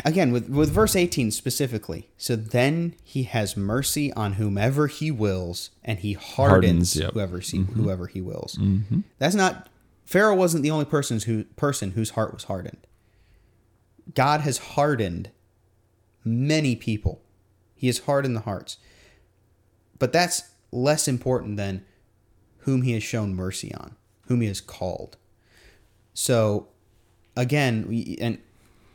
again 0.04 0.32
with 0.32 0.48
with 0.48 0.70
verse 0.70 0.96
18 0.96 1.30
specifically 1.30 2.08
so 2.18 2.34
then 2.36 2.94
he 3.04 3.22
has 3.22 3.56
mercy 3.56 4.12
on 4.14 4.34
whomever 4.34 4.88
he 4.88 5.10
wills 5.10 5.70
and 5.84 6.00
he 6.00 6.14
hardens, 6.14 6.94
Hardens, 6.94 6.96
yep. 6.96 7.12
whoever 7.12 7.38
he, 7.38 7.58
whoever 7.58 8.06
he 8.08 8.20
wills 8.20 8.58
that's 9.18 9.34
not 9.36 9.68
pharaoh 10.04 10.34
wasn't 10.34 10.62
the 10.64 10.70
only 10.70 10.84
person 10.84 11.20
who 11.20 11.44
person 11.56 11.92
whose 11.92 12.10
heart 12.10 12.34
was 12.34 12.44
hardened 12.44 12.78
god 14.14 14.40
has 14.40 14.58
hardened 14.58 15.30
many 16.24 16.76
people. 16.76 17.22
He 17.74 17.86
has 17.86 18.00
hardened 18.00 18.36
the 18.36 18.40
hearts. 18.40 18.76
But 19.98 20.12
that's 20.12 20.42
less 20.72 21.08
important 21.08 21.56
than 21.56 21.84
whom 22.60 22.82
he 22.82 22.92
has 22.92 23.02
shown 23.02 23.34
mercy 23.34 23.74
on 23.74 23.96
whom 24.26 24.40
he 24.40 24.46
has 24.46 24.60
called. 24.60 25.16
So 26.14 26.68
again, 27.36 27.86
we, 27.88 28.16
and 28.20 28.38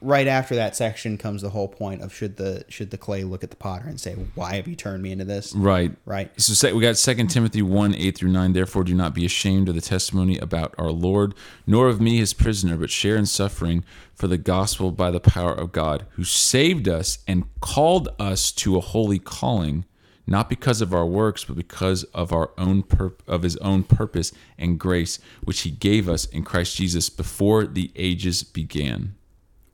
right 0.02 0.28
after 0.28 0.56
that 0.56 0.76
section 0.76 1.18
comes 1.18 1.42
the 1.42 1.50
whole 1.50 1.68
point 1.68 2.02
of 2.02 2.14
should 2.14 2.38
the 2.38 2.64
should 2.70 2.92
the 2.92 2.98
clay 2.98 3.24
look 3.24 3.44
at 3.44 3.50
the 3.50 3.56
potter 3.56 3.88
and 3.88 4.00
say, 4.00 4.14
"Why 4.36 4.56
have 4.56 4.68
you 4.68 4.76
turned 4.76 5.02
me 5.02 5.12
into 5.12 5.26
this?" 5.26 5.54
Right. 5.54 5.92
Right. 6.06 6.32
So 6.40 6.54
say- 6.54 6.74
we 6.74 6.82
got 6.82 6.98
2 6.98 7.30
Timothy 7.30 7.62
1 7.62 7.96
8 7.96 8.18
through 8.18 8.32
9. 8.32 8.54
Therefore, 8.54 8.84
do 8.84 8.94
not 8.94 9.14
be 9.14 9.26
ashamed 9.26 9.70
of 9.70 9.76
the 9.76 9.82
testimony 9.82 10.38
about 10.38 10.76
our 10.78 10.92
Lord, 10.92 11.34
nor 11.66 11.88
of 11.88 12.00
me, 12.00 12.18
his 12.18 12.34
prisoner, 12.34 12.78
but 12.78 12.90
share 12.90 13.16
in 13.16 13.26
suffering 13.26 13.84
for 14.14 14.28
the 14.28 14.38
gospel 14.38 14.92
by 14.92 15.12
the 15.12 15.20
power 15.20 15.54
of 15.54 15.72
God, 15.72 16.06
who 16.12 16.24
saved 16.24 16.88
us 16.88 17.20
and 17.28 17.46
called 17.60 18.10
us 18.20 18.52
to 18.54 18.78
a 18.78 18.82
holy 18.82 19.20
calling, 19.20 19.86
not 20.28 20.50
because 20.50 20.82
of 20.82 20.94
our 20.94 21.06
works, 21.06 21.44
but 21.44 21.56
because 21.56 22.04
of 22.06 22.32
our 22.32 22.52
own 22.58 22.82
pur- 22.84 23.14
of 23.28 23.44
his 23.44 23.58
own 23.58 23.84
purpose 23.84 24.32
and 24.58 24.80
grace, 24.80 25.20
which 25.44 25.62
he 25.62 25.70
gave 25.72 26.08
us 26.08 26.26
in 26.26 26.44
Christ 26.44 26.78
Jesus 26.78 27.10
before 27.10 27.66
the 27.66 27.92
ages 27.96 28.44
began. 28.44 29.16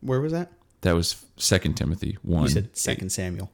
Where 0.01 0.19
was 0.21 0.31
that? 0.33 0.51
That 0.81 0.93
was 0.93 1.23
Second 1.37 1.75
Timothy 1.75 2.17
1. 2.23 2.43
You 2.43 2.49
said 2.49 2.77
Second 2.77 3.11
Samuel. 3.11 3.51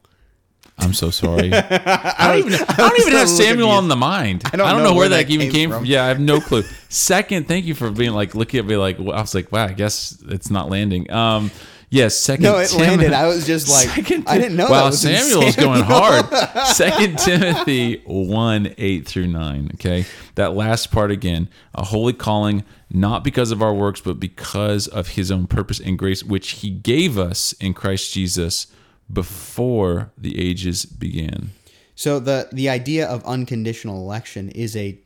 I'm 0.80 0.94
so 0.94 1.10
sorry. 1.10 1.52
I 1.54 2.28
don't 2.28 2.40
even, 2.54 2.54
I 2.68 2.76
don't 2.76 3.00
even 3.00 3.14
have 3.14 3.30
Samuel 3.30 3.70
on 3.70 3.88
the 3.88 3.96
mind. 3.96 4.44
I 4.46 4.56
don't 4.58 4.68
don't, 4.68 4.78
know 4.78 4.84
know, 4.84 4.90
where, 4.92 5.02
where 5.02 5.10
that, 5.10 5.28
that 5.28 5.30
even 5.34 5.52
came 5.52 5.70
from. 5.72 5.80
from. 5.80 5.86
Yeah, 5.86 6.04
I 6.06 6.08
have 6.10 6.20
no 6.20 6.40
clue. 6.40 6.64
Second, 6.90 7.48
thank 7.48 7.66
you 7.66 7.74
for 7.74 7.90
being 7.90 8.12
like 8.12 8.36
looking 8.36 8.60
at 8.60 8.66
me 8.66 8.78
like 8.78 9.00
I 9.00 9.02
was 9.02 9.34
like, 9.34 9.52
wow, 9.52 9.66
I 9.66 9.74
guess 9.74 10.22
it's 10.28 10.52
not 10.52 10.70
landing. 10.70 11.10
Um, 11.12 11.50
yes, 11.90 12.16
second. 12.18 12.44
No, 12.44 12.58
it 12.60 12.68
Tim- 12.70 12.82
landed. 12.82 13.14
I 13.14 13.28
was 13.28 13.48
just 13.48 13.70
like, 13.70 13.88
Second 13.96 14.26
I 14.28 14.38
didn't 14.38 14.56
know. 14.56 14.66
Wow, 14.70 14.84
that 14.84 14.86
was 14.92 15.02
Samuel's 15.02 15.56
Samuel. 15.56 15.74
going 15.74 15.84
hard. 15.84 16.68
Second 16.68 17.18
Timothy 17.18 18.02
one 18.06 18.74
eight 18.78 19.08
through 19.08 19.28
nine. 19.28 19.72
Okay, 19.76 20.06
that 20.36 20.54
last 20.54 20.92
part 20.92 21.10
again. 21.10 21.50
A 21.74 21.84
holy 21.86 22.14
calling, 22.14 22.64
not 22.90 23.24
because 23.24 23.52
of 23.52 23.62
our 23.62 23.74
works, 23.74 24.02
but 24.02 24.20
because 24.20 24.88
of 24.88 25.10
His 25.10 25.32
own 25.32 25.48
purpose 25.48 25.80
and 25.80 25.98
grace, 25.98 26.24
which 26.24 26.52
He 26.52 26.70
gave 26.70 27.18
us 27.18 27.54
in 27.54 27.74
Christ 27.74 28.14
Jesus 28.14 28.68
before 29.12 30.12
the 30.18 30.40
ages 30.40 30.86
began. 30.86 31.52
So 31.96 32.20
the 32.20 32.50
the 32.52 32.70
idea 32.70 33.08
of 33.08 33.24
unconditional 33.26 33.98
election 33.98 34.50
is 34.50 34.76
a 34.76 35.00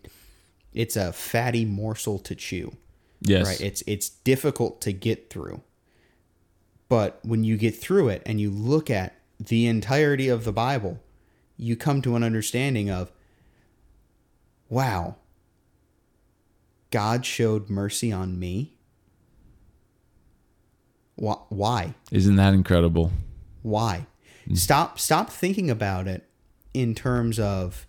it's 0.73 0.95
a 0.95 1.13
fatty 1.13 1.65
morsel 1.65 2.19
to 2.19 2.35
chew. 2.35 2.75
Yes. 3.21 3.47
Right? 3.47 3.61
It's 3.61 3.83
it's 3.87 4.09
difficult 4.09 4.81
to 4.81 4.91
get 4.91 5.29
through. 5.29 5.61
But 6.89 7.19
when 7.23 7.43
you 7.45 7.55
get 7.55 7.75
through 7.75 8.09
it 8.09 8.21
and 8.25 8.41
you 8.41 8.49
look 8.49 8.89
at 8.89 9.15
the 9.39 9.67
entirety 9.67 10.27
of 10.27 10.43
the 10.43 10.51
Bible, 10.51 10.99
you 11.55 11.75
come 11.77 12.01
to 12.01 12.15
an 12.15 12.23
understanding 12.23 12.89
of 12.89 13.11
wow. 14.67 15.15
God 16.91 17.25
showed 17.25 17.69
mercy 17.69 18.11
on 18.11 18.37
me. 18.37 18.77
Why? 21.15 21.35
Why? 21.49 21.93
Isn't 22.11 22.35
that 22.35 22.53
incredible? 22.53 23.11
Why? 23.61 24.07
Hmm. 24.47 24.55
Stop 24.55 24.99
stop 24.99 25.29
thinking 25.29 25.69
about 25.69 26.07
it 26.07 26.27
in 26.73 26.95
terms 26.95 27.39
of 27.39 27.87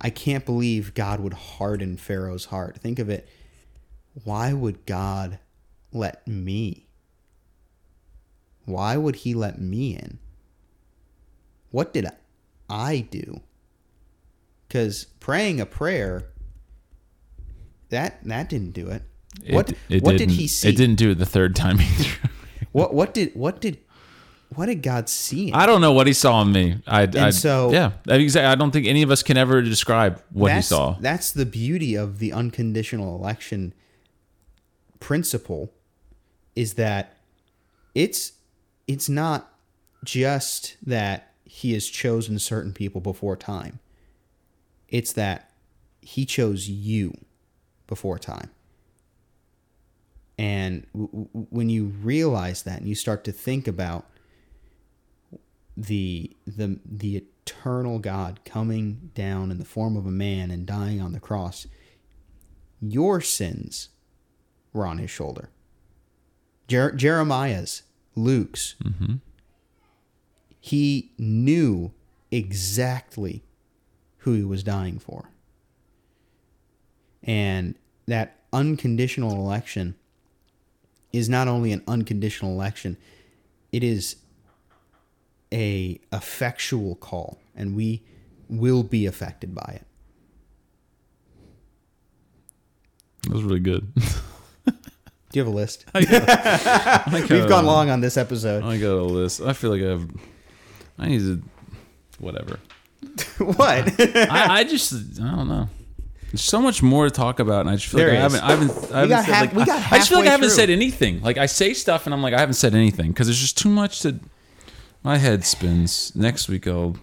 I 0.00 0.10
can't 0.10 0.44
believe 0.44 0.94
God 0.94 1.20
would 1.20 1.32
harden 1.32 1.96
Pharaoh's 1.96 2.46
heart. 2.46 2.78
Think 2.78 2.98
of 2.98 3.08
it. 3.08 3.28
Why 4.24 4.52
would 4.52 4.86
God 4.86 5.38
let 5.92 6.26
me? 6.26 6.86
Why 8.64 8.96
would 8.96 9.16
he 9.16 9.34
let 9.34 9.60
me 9.60 9.96
in? 9.96 10.18
What 11.70 11.92
did 11.92 12.06
I 12.68 13.06
do? 13.10 13.40
Cuz 14.68 15.06
praying 15.20 15.60
a 15.60 15.66
prayer 15.66 16.28
that 17.90 18.22
that 18.24 18.48
didn't 18.48 18.72
do 18.72 18.88
it. 18.88 19.02
What 19.50 19.70
It- 19.70 19.76
it 19.88 20.02
what 20.02 20.16
did 20.16 20.30
he 20.30 20.46
see? 20.48 20.68
It 20.68 20.76
didn't 20.76 20.96
do 20.96 21.10
it 21.10 21.16
the 21.18 21.26
third 21.26 21.54
time 21.56 21.80
either. 21.80 22.10
What 22.72 22.94
what 22.94 23.14
did 23.14 23.34
what 23.34 23.60
did 23.60 23.78
what 24.54 24.66
did 24.66 24.82
God 24.82 25.08
see? 25.08 25.48
in 25.48 25.54
I 25.54 25.66
don't 25.66 25.80
know 25.80 25.92
what 25.92 26.06
he 26.06 26.12
saw 26.12 26.40
in 26.42 26.52
me. 26.52 26.78
I, 26.86 27.02
I 27.16 27.30
so- 27.30 27.72
yeah, 27.72 27.92
exactly. 28.08 28.46
I 28.46 28.54
don't 28.54 28.70
think 28.70 28.86
any 28.86 29.02
of 29.02 29.10
us 29.10 29.22
can 29.22 29.36
ever 29.36 29.60
describe 29.62 30.22
what 30.30 30.52
he 30.52 30.62
saw. 30.62 30.96
That's 31.00 31.32
the 31.32 31.44
beauty 31.46 31.94
of 31.96 32.18
the 32.18 32.32
unconditional 32.32 33.16
election 33.16 33.74
principle 35.00 35.72
is 36.54 36.74
that 36.74 37.16
it's 37.94 38.32
it's 38.86 39.08
not 39.08 39.52
just 40.04 40.76
that 40.84 41.32
he 41.44 41.72
has 41.72 41.86
chosen 41.86 42.38
certain 42.38 42.72
people 42.72 43.00
before 43.00 43.36
time. 43.36 43.80
It's 44.88 45.12
that 45.14 45.50
he 46.00 46.24
chose 46.24 46.68
you 46.68 47.12
before 47.86 48.18
time. 48.18 48.50
And 50.38 50.86
w- 50.92 51.08
w- 51.08 51.46
when 51.50 51.68
you 51.70 51.86
realize 51.86 52.62
that 52.64 52.80
and 52.80 52.88
you 52.88 52.94
start 52.94 53.24
to 53.24 53.32
think 53.32 53.66
about 53.66 54.06
the 55.76 56.34
the 56.46 56.78
the 56.84 57.16
eternal 57.16 57.98
God 57.98 58.40
coming 58.44 59.10
down 59.14 59.50
in 59.50 59.58
the 59.58 59.64
form 59.64 59.96
of 59.96 60.06
a 60.06 60.10
man 60.10 60.50
and 60.50 60.66
dying 60.66 61.00
on 61.00 61.12
the 61.12 61.20
cross, 61.20 61.66
your 62.80 63.20
sins 63.20 63.90
were 64.72 64.86
on 64.86 64.98
his 64.98 65.10
shoulder. 65.10 65.50
Jer- 66.68 66.92
Jeremiah's, 66.92 67.82
Luke's. 68.14 68.74
Mm-hmm. 68.82 69.14
He 70.60 71.12
knew 71.16 71.92
exactly 72.30 73.44
who 74.18 74.32
he 74.34 74.44
was 74.44 74.62
dying 74.64 74.98
for. 74.98 75.30
And 77.26 77.74
that 78.06 78.38
unconditional 78.52 79.32
election 79.32 79.96
is 81.12 81.28
not 81.28 81.48
only 81.48 81.72
an 81.72 81.82
unconditional 81.86 82.52
election, 82.52 82.96
it 83.72 83.82
is 83.82 84.16
a 85.52 86.00
effectual 86.12 86.94
call 86.96 87.38
and 87.54 87.74
we 87.74 88.02
will 88.48 88.82
be 88.82 89.06
affected 89.06 89.54
by 89.54 89.80
it. 89.80 89.86
That 93.22 93.32
was 93.32 93.42
really 93.42 93.60
good. 93.60 93.92
Do 93.94 95.40
you 95.40 95.44
have 95.44 95.52
a 95.52 95.56
list? 95.56 95.84
Got 95.92 97.12
We've 97.12 97.44
a- 97.44 97.48
gone 97.48 97.66
long 97.66 97.90
on 97.90 98.00
this 98.00 98.16
episode. 98.16 98.62
I 98.62 98.78
got 98.78 98.92
a 98.92 99.02
list. 99.02 99.40
I 99.40 99.52
feel 99.52 99.70
like 99.70 99.82
I 99.82 99.86
have. 99.86 100.08
I 100.98 101.08
need 101.08 101.18
to. 101.18 101.42
Whatever. 102.18 102.60
what? 103.38 104.00
I, 104.00 104.46
I 104.60 104.64
just. 104.64 104.92
I 105.20 105.34
don't 105.34 105.48
know. 105.48 105.68
There's 106.32 106.42
so 106.42 106.60
much 106.60 106.82
more 106.82 107.04
to 107.04 107.10
talk 107.10 107.38
about, 107.38 107.60
and 107.62 107.70
I 107.70 107.74
just 107.76 107.86
feel 107.86 107.98
There 107.98 108.08
like 108.08 108.18
I 108.18 108.26
is. 108.26 108.32
haven't. 108.34 108.42
I 108.44 108.50
haven't. 108.50 108.92
I 108.92 108.96
haven't 109.00 109.08
got 109.10 109.24
said, 109.24 109.32
half- 109.34 109.40
like, 109.42 109.52
we 109.54 109.64
got 109.64 109.92
I, 109.92 109.94
I 109.94 109.98
just 109.98 110.08
feel 110.08 110.18
like 110.18 110.26
I 110.28 110.30
haven't 110.32 110.48
through. 110.48 110.56
said 110.56 110.70
anything. 110.70 111.22
Like 111.22 111.38
I 111.38 111.46
say 111.46 111.72
stuff, 111.72 112.06
and 112.06 112.14
I'm 112.14 112.22
like, 112.22 112.34
I 112.34 112.40
haven't 112.40 112.54
said 112.54 112.74
anything 112.74 113.08
because 113.12 113.26
there's 113.28 113.40
just 113.40 113.56
too 113.58 113.68
much 113.70 114.00
to. 114.00 114.18
My 115.02 115.18
head 115.18 115.44
spins. 115.44 116.12
Next 116.16 116.48
week 116.48 116.66
I'll. 116.66 116.96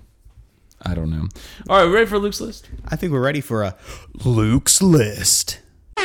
I 0.85 0.93
don't 0.93 1.09
know. 1.09 1.29
All 1.69 1.77
right, 1.77 1.85
we 1.85 1.93
ready 1.93 2.05
for 2.05 2.19
Luke's 2.19 2.41
list? 2.41 2.69
I 2.89 2.97
think 2.97 3.13
we're 3.13 3.21
ready 3.23 3.39
for 3.39 3.63
a 3.63 3.75
Luke's 4.25 4.81
list. 4.81 5.59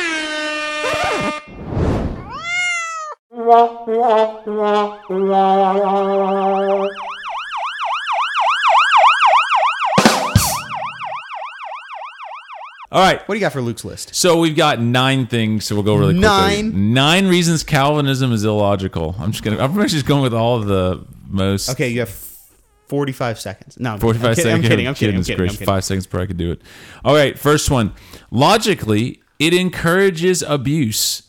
All 12.99 13.05
right. 13.05 13.25
What 13.29 13.35
do 13.35 13.39
you 13.39 13.41
got 13.45 13.53
for 13.53 13.61
Luke's 13.61 13.85
list? 13.85 14.13
So 14.13 14.39
we've 14.39 14.57
got 14.57 14.81
nine 14.81 15.25
things, 15.25 15.63
so 15.63 15.73
we'll 15.73 15.85
go 15.85 15.95
really 15.95 16.15
quickly. 16.15 16.27
Nine? 16.27 16.93
Nine 16.93 17.27
reasons 17.27 17.63
Calvinism 17.63 18.33
is 18.33 18.43
illogical. 18.43 19.15
I'm 19.17 19.31
just 19.31 19.41
gonna. 19.41 19.57
I'm 19.57 19.87
just 19.87 20.05
going 20.05 20.21
with 20.21 20.33
all 20.33 20.57
of 20.57 20.65
the 20.65 21.05
most. 21.25 21.69
Okay, 21.69 21.87
you 21.87 22.01
have 22.01 22.09
45 22.09 23.39
seconds. 23.39 23.79
No, 23.79 23.93
I'm 23.93 23.99
45 24.01 24.25
I'm 24.25 24.35
kidding, 24.35 24.43
seconds. 24.43 24.65
I'm 24.65 24.69
kidding. 24.69 24.87
I'm 24.87 24.95
kidding. 24.95 25.15
I'm 25.15 25.21
Goodness 25.21 25.27
kidding. 25.27 25.43
I'm 25.43 25.49
kidding. 25.51 25.65
Five 25.65 25.85
seconds 25.85 26.07
per 26.07 26.19
I 26.19 26.25
could 26.25 26.35
do 26.35 26.51
it. 26.51 26.61
All 27.05 27.15
right, 27.15 27.39
first 27.39 27.71
one. 27.71 27.93
Logically, 28.31 29.21
it 29.39 29.53
encourages 29.53 30.41
abuse. 30.41 31.23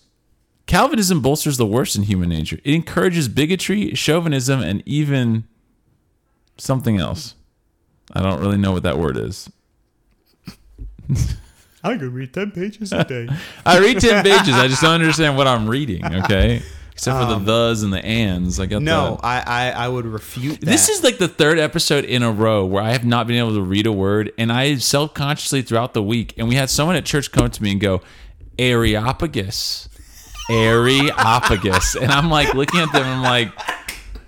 Calvinism 0.66 1.20
bolsters 1.20 1.56
the 1.56 1.66
worst 1.66 1.94
in 1.94 2.02
human 2.02 2.30
nature. 2.30 2.58
It 2.64 2.74
encourages 2.74 3.28
bigotry, 3.28 3.94
chauvinism, 3.94 4.60
and 4.60 4.82
even 4.86 5.44
something 6.58 6.98
else. 6.98 7.36
I 8.12 8.22
don't 8.22 8.40
really 8.40 8.58
know 8.58 8.72
what 8.72 8.82
that 8.82 8.98
word 8.98 9.16
is. 9.16 9.48
I 11.82 11.96
could 11.96 12.12
read 12.12 12.32
ten 12.34 12.50
pages 12.50 12.92
a 12.92 13.04
day. 13.16 13.28
I 13.64 13.78
read 13.78 14.00
10 14.00 14.22
pages. 14.24 14.54
I 14.54 14.68
just 14.68 14.82
don't 14.82 14.94
understand 15.00 15.36
what 15.36 15.46
I'm 15.46 15.68
reading, 15.68 16.04
okay? 16.04 16.62
Except 16.92 17.18
for 17.18 17.38
the 17.38 17.38
thes 17.72 17.82
and 17.82 17.90
the 17.92 18.04
ands. 18.04 18.60
I 18.60 18.66
got 18.66 18.76
Um, 18.78 18.84
no, 18.84 19.16
the- 19.16 19.24
I, 19.26 19.42
I 19.46 19.70
I 19.70 19.88
would 19.88 20.04
refute 20.04 20.60
that. 20.60 20.66
This 20.66 20.90
is 20.90 21.02
like 21.02 21.16
the 21.16 21.28
third 21.28 21.58
episode 21.58 22.04
in 22.04 22.22
a 22.22 22.30
row 22.30 22.66
where 22.66 22.82
I 22.82 22.92
have 22.92 23.06
not 23.06 23.26
been 23.26 23.36
able 23.36 23.54
to 23.54 23.62
read 23.62 23.86
a 23.86 23.92
word, 23.92 24.32
and 24.36 24.52
I 24.52 24.76
self 24.76 25.14
consciously 25.14 25.62
throughout 25.62 25.94
the 25.94 26.02
week. 26.02 26.34
And 26.36 26.46
we 26.48 26.56
had 26.56 26.68
someone 26.68 26.96
at 26.96 27.06
church 27.06 27.32
come 27.32 27.50
to 27.50 27.62
me 27.62 27.72
and 27.72 27.80
go, 27.80 28.02
Areopagus. 28.58 29.88
Areopagus. 30.50 31.94
and 32.00 32.10
I'm 32.12 32.28
like 32.30 32.52
looking 32.54 32.80
at 32.80 32.92
them, 32.92 33.04
I'm 33.06 33.22
like, 33.22 33.52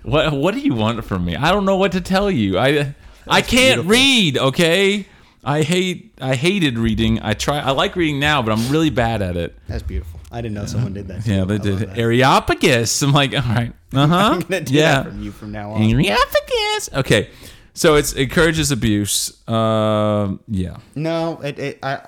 what 0.03 0.33
what 0.33 0.53
do 0.53 0.59
you 0.59 0.73
want 0.73 1.03
from 1.05 1.25
me? 1.25 1.35
I 1.35 1.51
don't 1.51 1.65
know 1.65 1.75
what 1.77 1.91
to 1.91 2.01
tell 2.01 2.31
you. 2.31 2.57
I 2.57 2.95
I 3.27 3.41
can't 3.41 3.83
beautiful. 3.87 3.91
read, 3.91 4.37
okay? 4.37 5.07
I 5.43 5.63
hate 5.63 6.13
I 6.21 6.35
hated 6.35 6.77
reading. 6.77 7.19
I 7.21 7.33
try 7.33 7.59
I 7.59 7.71
like 7.71 7.95
reading 7.95 8.19
now, 8.19 8.41
but 8.41 8.51
I'm 8.51 8.69
really 8.69 8.89
bad 8.89 9.21
at 9.21 9.35
it. 9.37 9.57
That's 9.67 9.83
beautiful. 9.83 10.19
I 10.31 10.41
didn't 10.41 10.55
know 10.55 10.65
someone 10.65 10.93
did 10.93 11.07
that. 11.09 11.25
Yeah, 11.27 11.41
too. 11.45 11.45
they 11.45 11.55
I 11.55 11.77
did. 11.77 11.97
Areopagus. 11.97 13.01
I'm 13.01 13.11
like, 13.11 13.33
all 13.33 13.41
right. 13.41 13.73
Uh-huh. 13.93 14.39
Gonna 14.39 14.61
do 14.61 14.73
yeah. 14.73 15.03
that 15.03 15.09
from 15.09 15.21
you 15.21 15.31
from 15.31 15.51
now 15.51 15.73
on. 15.73 15.83
Areopagus. 15.83 16.89
Okay. 16.93 17.29
So 17.75 17.93
it's 17.95 18.13
encourages 18.13 18.71
abuse. 18.71 19.47
Um, 19.47 20.39
yeah. 20.47 20.77
No, 20.95 21.39
it, 21.41 21.59
it 21.59 21.79
I 21.83 22.07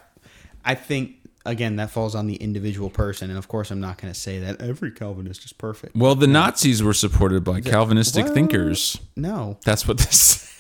I 0.64 0.74
think 0.74 1.18
again 1.46 1.76
that 1.76 1.92
falls 1.92 2.16
on 2.16 2.26
the 2.26 2.38
individual 2.38 2.90
person, 2.90 3.30
and 3.30 3.38
of 3.38 3.48
course 3.48 3.70
I'm 3.70 3.80
not 3.80 4.00
going 4.02 4.12
to 4.12 4.20
say 4.20 4.40
that 4.40 4.62
every 4.62 4.90
Calvinist 4.92 5.46
is 5.46 5.54
perfect. 5.54 5.96
Well, 5.96 6.16
the 6.16 6.26
Nazis 6.26 6.82
were 6.82 6.94
supported 6.96 7.44
by 7.44 7.62
Calvinistic 7.62 8.26
What? 8.26 8.34
thinkers. 8.34 9.00
No, 9.16 9.60
That's 9.64 9.88
what 9.88 10.00
this. 10.00 10.52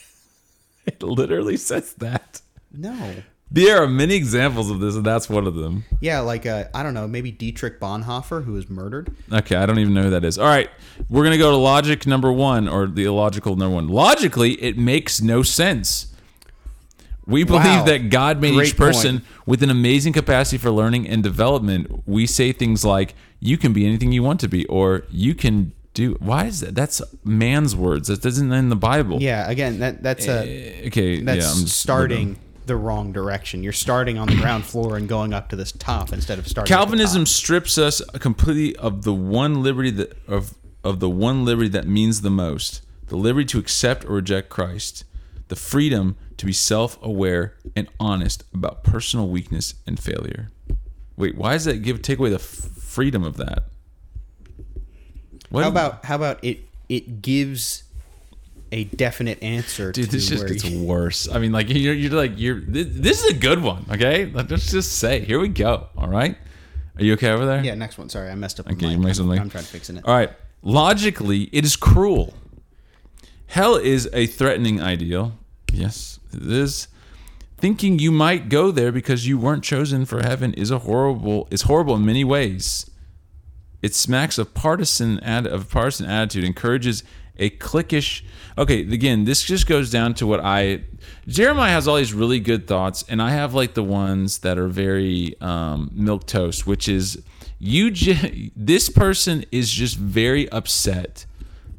it 0.85 1.01
literally 1.03 1.57
says 1.57 1.93
that. 1.95 2.41
No. 2.77 3.13
There 3.51 3.81
are 3.81 3.87
many 3.87 4.15
examples 4.15 4.71
of 4.71 4.79
this, 4.79 4.95
and 4.95 5.05
that's 5.05 5.29
one 5.29 5.45
of 5.45 5.53
them. 5.53 5.85
Yeah, 6.01 6.19
like 6.21 6.45
uh, 6.47 6.65
I 6.73 6.81
don't 6.81 6.95
know, 6.95 7.07
maybe 7.07 7.31
Dietrich 7.31 7.79
Bonhoeffer, 7.79 8.43
who 8.43 8.53
was 8.53 8.69
murdered. 8.69 9.15
Okay, 9.31 9.55
I 9.55 9.65
don't 9.67 9.77
even 9.77 9.93
know 9.93 10.01
who 10.03 10.09
that 10.09 10.25
is. 10.25 10.37
All 10.39 10.47
right, 10.47 10.69
we're 11.09 11.23
gonna 11.23 11.37
go 11.37 11.51
to 11.51 11.57
logic 11.57 12.07
number 12.07 12.31
one, 12.31 12.67
or 12.67 12.87
the 12.87 13.03
illogical 13.05 13.55
number 13.55 13.75
one. 13.75 13.87
Logically, 13.87 14.53
it 14.53 14.77
makes 14.77 15.21
no 15.21 15.43
sense. 15.43 16.07
We 17.27 17.43
believe 17.43 17.63
Wow. 17.65 17.85
that 17.85 18.09
God 18.09 18.39
made 18.41 18.53
Great 18.53 18.67
each 18.69 18.77
person 18.77 19.19
point. 19.19 19.47
with 19.47 19.63
an 19.63 19.69
amazing 19.69 20.13
capacity 20.13 20.57
for 20.57 20.69
learning 20.71 21.07
and 21.07 21.23
development. 21.23 22.03
We 22.05 22.27
say 22.27 22.51
things 22.51 22.83
like, 22.85 23.15
"You 23.39 23.57
can 23.57 23.73
be 23.73 23.85
anything 23.85 24.11
you 24.11 24.21
want 24.23 24.39
to 24.41 24.47
be," 24.47 24.65
or 24.65 25.03
"You 25.09 25.33
can 25.33 25.71
do." 25.93 26.15
Why 26.19 26.45
is 26.45 26.59
that? 26.59 26.75
That's 26.75 27.01
man's 27.23 27.75
words. 27.75 28.09
That 28.09 28.23
isn't 28.25 28.51
in 28.51 28.69
the 28.69 28.75
Bible. 28.75 29.21
Yeah, 29.21 29.49
again, 29.49 29.79
that 29.79 30.03
that's 30.03 30.27
a 30.27 30.83
Eh, 30.83 30.87
Okay. 30.87 31.21
that's 31.21 31.45
yeah, 31.59 31.65
starting 31.65 32.37
the 32.67 32.75
wrong 32.75 33.11
direction. 33.11 33.63
You're 33.63 33.73
starting 33.73 34.17
on 34.17 34.27
the 34.27 34.35
ground 34.35 34.65
floor 34.65 34.97
and 34.97 35.07
going 35.07 35.33
up 35.33 35.49
to 35.49 35.55
this 35.55 35.71
top 35.71 36.11
instead 36.11 36.39
of 36.39 36.47
starting. 36.47 36.73
Calvinism 36.73 37.25
strips 37.25 37.77
us 37.77 38.01
completely 38.19 38.75
of 38.77 39.03
the 39.03 39.13
one 39.13 39.63
liberty 39.63 39.91
that 39.91 40.17
of 40.27 40.55
of 40.83 40.99
the 40.99 41.09
one 41.09 41.45
liberty 41.45 41.69
that 41.69 41.87
means 41.87 42.21
the 42.21 42.29
most: 42.29 42.81
the 43.07 43.15
liberty 43.15 43.45
to 43.45 43.59
accept 43.59 44.05
or 44.05 44.15
reject 44.15 44.49
Christ, 44.49 45.03
the 45.47 45.55
freedom 45.55 46.17
to 46.37 46.45
be 46.45 46.53
self-aware 46.53 47.55
and 47.75 47.87
honest 47.99 48.43
about 48.53 48.83
personal 48.83 49.29
weakness 49.29 49.75
and 49.87 49.99
failure. 49.99 50.51
Wait, 51.15 51.37
why 51.37 51.53
does 51.53 51.65
that 51.65 51.81
give 51.81 52.01
take 52.01 52.19
away 52.19 52.29
the 52.29 52.35
f- 52.35 52.41
freedom 52.41 53.23
of 53.23 53.37
that? 53.37 53.63
What 55.49 55.63
How 55.63 55.69
about 55.69 56.05
how 56.05 56.15
about 56.15 56.43
it? 56.43 56.59
It 56.89 57.21
gives 57.21 57.84
a 58.71 58.85
definite 58.85 59.41
answer. 59.43 59.91
Dude, 59.91 60.05
to 60.05 60.11
this 60.11 60.29
just 60.29 60.47
gets 60.47 60.65
you- 60.65 60.83
worse. 60.83 61.27
I 61.29 61.39
mean, 61.39 61.51
like 61.51 61.69
you're, 61.69 61.93
you're 61.93 62.11
like 62.11 62.33
you're. 62.35 62.59
This, 62.61 62.87
this 62.89 63.23
is 63.23 63.31
a 63.31 63.37
good 63.37 63.61
one. 63.61 63.85
Okay, 63.91 64.25
let's 64.25 64.71
just 64.71 64.93
say, 64.99 65.19
here 65.21 65.39
we 65.39 65.47
go. 65.47 65.87
All 65.97 66.07
right, 66.07 66.37
are 66.97 67.03
you 67.03 67.13
okay 67.13 67.29
over 67.29 67.45
there? 67.45 67.63
Yeah, 67.63 67.75
next 67.75 67.97
one. 67.97 68.09
Sorry, 68.09 68.29
I 68.29 68.35
messed 68.35 68.59
up. 68.59 68.69
Okay, 68.69 68.87
you 68.87 68.97
messed 68.97 69.19
I'm, 69.19 69.29
up. 69.29 69.39
I'm 69.39 69.49
trying 69.49 69.63
to 69.63 69.69
fix 69.69 69.89
it. 69.89 70.03
All 70.05 70.15
right. 70.15 70.31
Logically, 70.61 71.43
it 71.51 71.63
is 71.63 71.75
cruel. 71.75 72.33
Hell 73.47 73.75
is 73.75 74.09
a 74.13 74.25
threatening 74.25 74.81
ideal. 74.81 75.33
Yes, 75.71 76.19
it 76.33 76.51
is. 76.51 76.87
Thinking 77.57 77.99
you 77.99 78.11
might 78.11 78.49
go 78.49 78.71
there 78.71 78.91
because 78.91 79.27
you 79.27 79.37
weren't 79.37 79.63
chosen 79.63 80.05
for 80.05 80.23
heaven 80.23 80.53
is 80.55 80.71
a 80.71 80.79
horrible 80.79 81.47
is 81.51 81.63
horrible 81.63 81.95
in 81.95 82.05
many 82.05 82.23
ways. 82.23 82.89
It 83.81 83.93
smacks 83.93 84.37
of 84.39 84.53
partisan 84.55 85.19
ad, 85.19 85.45
of 85.45 85.69
partisan 85.69 86.07
attitude, 86.07 86.43
encourages 86.43 87.03
a 87.37 87.49
cliquish. 87.49 88.23
Okay, 88.57 88.81
again, 88.81 89.25
this 89.25 89.43
just 89.43 89.67
goes 89.67 89.91
down 89.91 90.13
to 90.15 90.27
what 90.27 90.39
I. 90.43 90.83
Jeremiah 91.27 91.71
has 91.71 91.87
all 91.87 91.97
these 91.97 92.13
really 92.13 92.39
good 92.39 92.67
thoughts, 92.67 93.03
and 93.09 93.21
I 93.21 93.31
have 93.31 93.53
like 93.53 93.73
the 93.73 93.83
ones 93.83 94.39
that 94.39 94.57
are 94.57 94.67
very 94.67 95.35
um, 95.41 95.91
milk 95.93 96.25
toast, 96.27 96.65
which 96.65 96.87
is 96.87 97.21
you. 97.59 97.91
J- 97.91 98.51
this 98.55 98.89
person 98.89 99.45
is 99.51 99.71
just 99.71 99.97
very 99.97 100.49
upset 100.49 101.25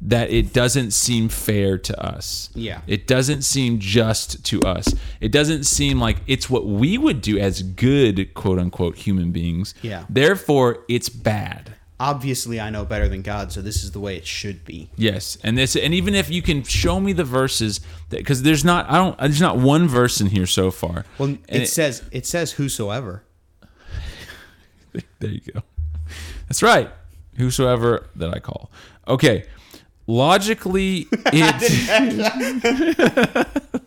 that 0.01 0.29
it 0.29 0.53
doesn't 0.53 0.91
seem 0.91 1.29
fair 1.29 1.77
to 1.77 1.99
us. 2.05 2.49
Yeah. 2.53 2.81
It 2.87 3.07
doesn't 3.07 3.41
seem 3.41 3.79
just 3.79 4.45
to 4.45 4.61
us. 4.61 4.93
It 5.19 5.31
doesn't 5.31 5.63
seem 5.63 5.99
like 5.99 6.17
it's 6.27 6.49
what 6.49 6.67
we 6.67 6.97
would 6.97 7.21
do 7.21 7.39
as 7.39 7.63
good 7.63 8.33
quote 8.33 8.59
unquote 8.59 8.97
human 8.97 9.31
beings. 9.31 9.73
Yeah. 9.81 10.05
Therefore, 10.09 10.83
it's 10.87 11.09
bad. 11.09 11.73
Obviously, 11.99 12.59
I 12.59 12.69
know 12.69 12.85
better 12.85 13.09
than 13.09 13.23
God, 13.23 13.51
so 13.51 13.59
this 13.61 13.83
is 13.83 13.91
the 13.91 13.99
way 13.99 14.15
it 14.17 14.27
should 14.27 14.63
be. 14.63 14.89
Yes, 14.95 15.37
and 15.43 15.57
this, 15.57 15.75
and 15.75 15.95
even 15.95 16.13
if 16.13 16.29
you 16.29 16.43
can 16.43 16.61
show 16.61 16.99
me 16.99 17.11
the 17.11 17.23
verses, 17.23 17.81
because 18.09 18.43
there's 18.43 18.63
not, 18.63 18.87
I 18.87 18.97
don't, 18.97 19.17
there's 19.17 19.41
not 19.41 19.57
one 19.57 19.87
verse 19.87 20.21
in 20.21 20.27
here 20.27 20.45
so 20.45 20.69
far. 20.69 21.05
Well, 21.17 21.29
And 21.29 21.63
it, 21.63 21.67
says 21.67 22.03
it 22.11 22.27
says 22.27 22.51
whosoever. 22.53 23.23
there 25.19 25.31
you 25.31 25.41
go. 25.53 25.63
That's 26.47 26.61
right. 26.61 26.91
Whosoever 27.37 28.09
that 28.15 28.33
I 28.33 28.39
call. 28.39 28.71
Okay. 29.07 29.45
Logically, 30.05 31.07
it 31.11 31.57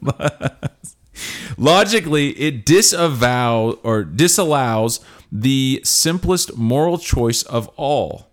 logically 1.59 2.31
it 2.31 2.67
disavow 2.67 3.79
or 3.83 4.05
disallows 4.05 5.01
the 5.33 5.81
simplest 5.85 6.57
moral 6.57 6.99
choice 6.99 7.43
of 7.43 7.69
all. 7.77 8.31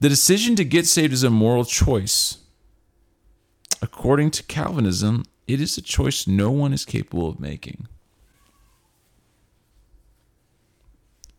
The 0.00 0.08
decision 0.08 0.56
to 0.56 0.64
get 0.64 0.86
saved 0.86 1.12
is 1.12 1.22
a 1.22 1.30
moral 1.30 1.64
choice. 1.64 2.38
According 3.80 4.30
to 4.32 4.42
Calvinism, 4.44 5.24
it 5.46 5.60
is 5.60 5.76
a 5.78 5.82
choice 5.82 6.26
no 6.26 6.50
one 6.50 6.72
is 6.72 6.84
capable 6.84 7.28
of 7.28 7.38
making. 7.38 7.86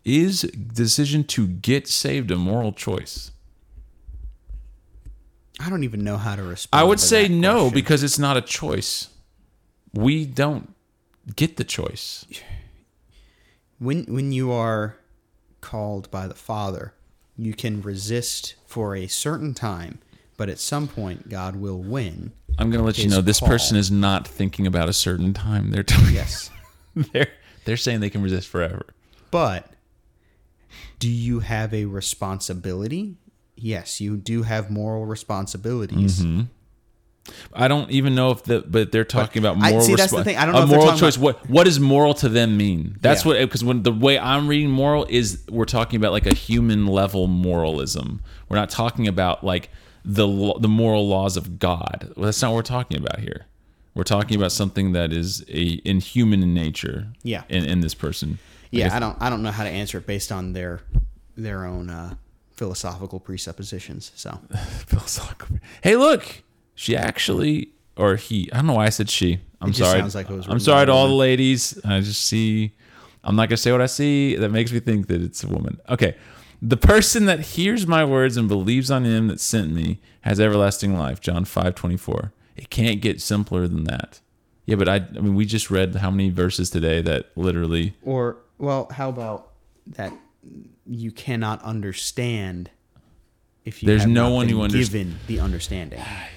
Is 0.03 0.41
decision 0.41 1.23
to 1.25 1.47
get 1.47 1.87
saved 1.87 2.29
a 2.29 2.35
moral 2.35 2.71
choice? 2.71 3.31
I 5.59 5.69
don't 5.69 5.83
even 5.83 6.03
know 6.03 6.17
how 6.17 6.35
to 6.35 6.43
respond. 6.43 6.79
I 6.79 6.83
would 6.83 6.99
say 6.99 7.27
no 7.27 7.53
question. 7.55 7.73
because 7.73 8.03
it's 8.03 8.19
not 8.19 8.37
a 8.37 8.41
choice. 8.41 9.09
We 9.93 10.25
don't 10.25 10.75
get 11.35 11.57
the 11.57 11.63
choice. 11.63 12.25
When 13.79 14.03
when 14.05 14.31
you 14.31 14.51
are 14.51 14.97
called 15.61 16.09
by 16.11 16.27
the 16.27 16.35
Father, 16.35 16.93
you 17.37 17.53
can 17.53 17.81
resist 17.81 18.55
for 18.65 18.95
a 18.95 19.07
certain 19.07 19.53
time, 19.53 19.99
but 20.37 20.49
at 20.49 20.59
some 20.59 20.87
point 20.87 21.29
God 21.29 21.55
will 21.55 21.79
win. 21.79 22.31
I'm 22.57 22.69
going 22.69 22.79
to 22.79 22.85
let 22.85 22.97
you 22.97 23.09
know 23.09 23.21
this 23.21 23.39
call. 23.39 23.49
person 23.49 23.75
is 23.75 23.91
not 23.91 24.27
thinking 24.27 24.65
about 24.65 24.87
a 24.87 24.93
certain 24.93 25.33
time. 25.33 25.71
They're 25.71 25.83
telling 25.83 26.13
Yes. 26.13 26.49
they're 26.95 27.27
they're 27.65 27.77
saying 27.77 27.99
they 27.99 28.09
can 28.09 28.21
resist 28.21 28.47
forever. 28.47 28.85
But 29.31 29.69
do 30.99 31.09
you 31.09 31.39
have 31.39 31.73
a 31.73 31.85
responsibility? 31.85 33.17
Yes, 33.55 33.99
you 33.99 34.17
do 34.17 34.43
have 34.43 34.69
moral 34.69 35.05
responsibilities. 35.05 36.21
Mm-hmm. 36.21 36.43
I 37.53 37.67
don't 37.67 37.89
even 37.91 38.13
know 38.15 38.31
if 38.31 38.43
the 38.43 38.63
but 38.67 38.91
they're 38.91 39.03
talking 39.03 39.41
about 39.41 39.57
I- 39.63 39.71
moral. 39.71 39.85
see, 39.85 39.95
that's 39.95 40.11
the 40.11 40.23
thing. 40.23 40.37
I 40.37 40.45
don't 40.45 40.53
know 40.55 40.61
a 40.61 40.67
moral 40.67 40.97
choice. 40.97 41.15
about- 41.17 41.23
what 41.43 41.49
what 41.49 41.63
does 41.65 41.79
moral 41.79 42.13
to 42.15 42.29
them 42.29 42.55
mean? 42.57 42.97
That's 43.01 43.23
Yeah. 43.25 43.29
what 43.31 43.39
because 43.39 43.63
when 43.63 43.83
the 43.83 43.91
way 43.91 44.19
I'm 44.19 44.47
reading 44.47 44.69
moral 44.69 45.05
is 45.09 45.39
we're 45.49 45.65
talking 45.65 45.97
about 45.97 46.11
like 46.11 46.27
a 46.27 46.35
human 46.35 46.85
level 46.87 47.27
moralism. 47.27 48.21
We're 48.49 48.57
not 48.57 48.69
talking 48.69 49.07
about 49.07 49.43
like 49.43 49.69
the 50.03 50.27
the 50.59 50.67
moral 50.67 51.07
laws 51.07 51.35
of 51.37 51.57
God. 51.59 52.13
Well, 52.15 52.25
that's 52.25 52.41
not 52.41 52.49
what 52.51 52.55
we're 52.57 52.61
talking 52.61 52.97
about 52.97 53.19
here. 53.19 53.45
We're 53.95 54.03
talking 54.03 54.35
about 54.37 54.51
something 54.51 54.91
that 54.91 55.11
is 55.13 55.43
a 55.49 55.81
inhuman 55.85 56.43
in 56.43 56.53
nature. 56.53 57.07
Yeah. 57.23 57.43
In, 57.49 57.63
in 57.65 57.79
this 57.79 57.93
person. 57.95 58.37
Yeah, 58.71 58.93
I 58.95 58.99
don't 58.99 59.17
I 59.21 59.29
don't 59.29 59.41
know 59.41 59.51
how 59.51 59.63
to 59.63 59.69
answer 59.69 59.97
it 59.99 60.05
based 60.05 60.31
on 60.31 60.53
their 60.53 60.81
their 61.37 61.65
own 61.65 61.89
uh, 61.89 62.15
philosophical 62.51 63.19
presuppositions. 63.19 64.11
So 64.15 64.39
philosophical. 64.85 65.57
Hey, 65.81 65.95
look, 65.95 66.43
she 66.75 66.95
actually, 66.95 67.69
or 67.97 68.17
he. 68.17 68.51
I 68.51 68.57
don't 68.57 68.67
know 68.67 68.73
why 68.73 68.85
I 68.85 68.89
said 68.89 69.09
she. 69.09 69.39
I'm 69.61 69.73
sorry. 69.73 70.01
like 70.01 70.29
it 70.29 70.33
was 70.33 70.47
I'm 70.47 70.59
sorry 70.59 70.85
to 70.85 70.91
all 70.91 71.07
the 71.07 71.13
ladies. 71.13 71.79
I 71.83 72.01
just 72.01 72.25
see. 72.25 72.73
I'm 73.23 73.35
not 73.35 73.49
gonna 73.49 73.57
say 73.57 73.71
what 73.71 73.81
I 73.81 73.87
see. 73.87 74.35
That 74.35 74.49
makes 74.49 74.71
me 74.71 74.79
think 74.79 75.07
that 75.07 75.21
it's 75.21 75.43
a 75.43 75.47
woman. 75.47 75.79
Okay. 75.89 76.15
The 76.61 76.77
person 76.77 77.25
that 77.25 77.39
hears 77.41 77.87
my 77.87 78.05
words 78.05 78.37
and 78.37 78.47
believes 78.47 78.91
on 78.91 79.03
him 79.03 79.27
that 79.27 79.39
sent 79.39 79.71
me 79.73 79.99
has 80.21 80.39
everlasting 80.39 80.97
life. 80.97 81.21
John 81.21 81.45
five 81.45 81.75
twenty 81.75 81.97
four. 81.97 82.33
It 82.55 82.69
can't 82.69 83.01
get 83.01 83.21
simpler 83.21 83.67
than 83.67 83.85
that. 83.85 84.21
Yeah, 84.65 84.75
but 84.75 84.87
I, 84.87 84.95
I 84.95 85.19
mean, 85.19 85.35
we 85.35 85.45
just 85.45 85.69
read 85.69 85.95
how 85.95 86.09
many 86.09 86.29
verses 86.29 86.69
today 86.69 87.01
that 87.01 87.31
literally. 87.35 87.95
Or 88.03 88.37
well, 88.57 88.87
how 88.91 89.09
about 89.09 89.51
that 89.87 90.13
you 90.85 91.11
cannot 91.11 91.61
understand 91.63 92.69
if 93.63 93.81
you 93.81 93.87
There's 93.87 94.05
no 94.05 94.29
not 94.29 94.35
one 94.35 94.49
who 94.49 94.59
underst- 94.59 94.91
given 94.91 95.17
the 95.27 95.39
understanding. 95.39 96.01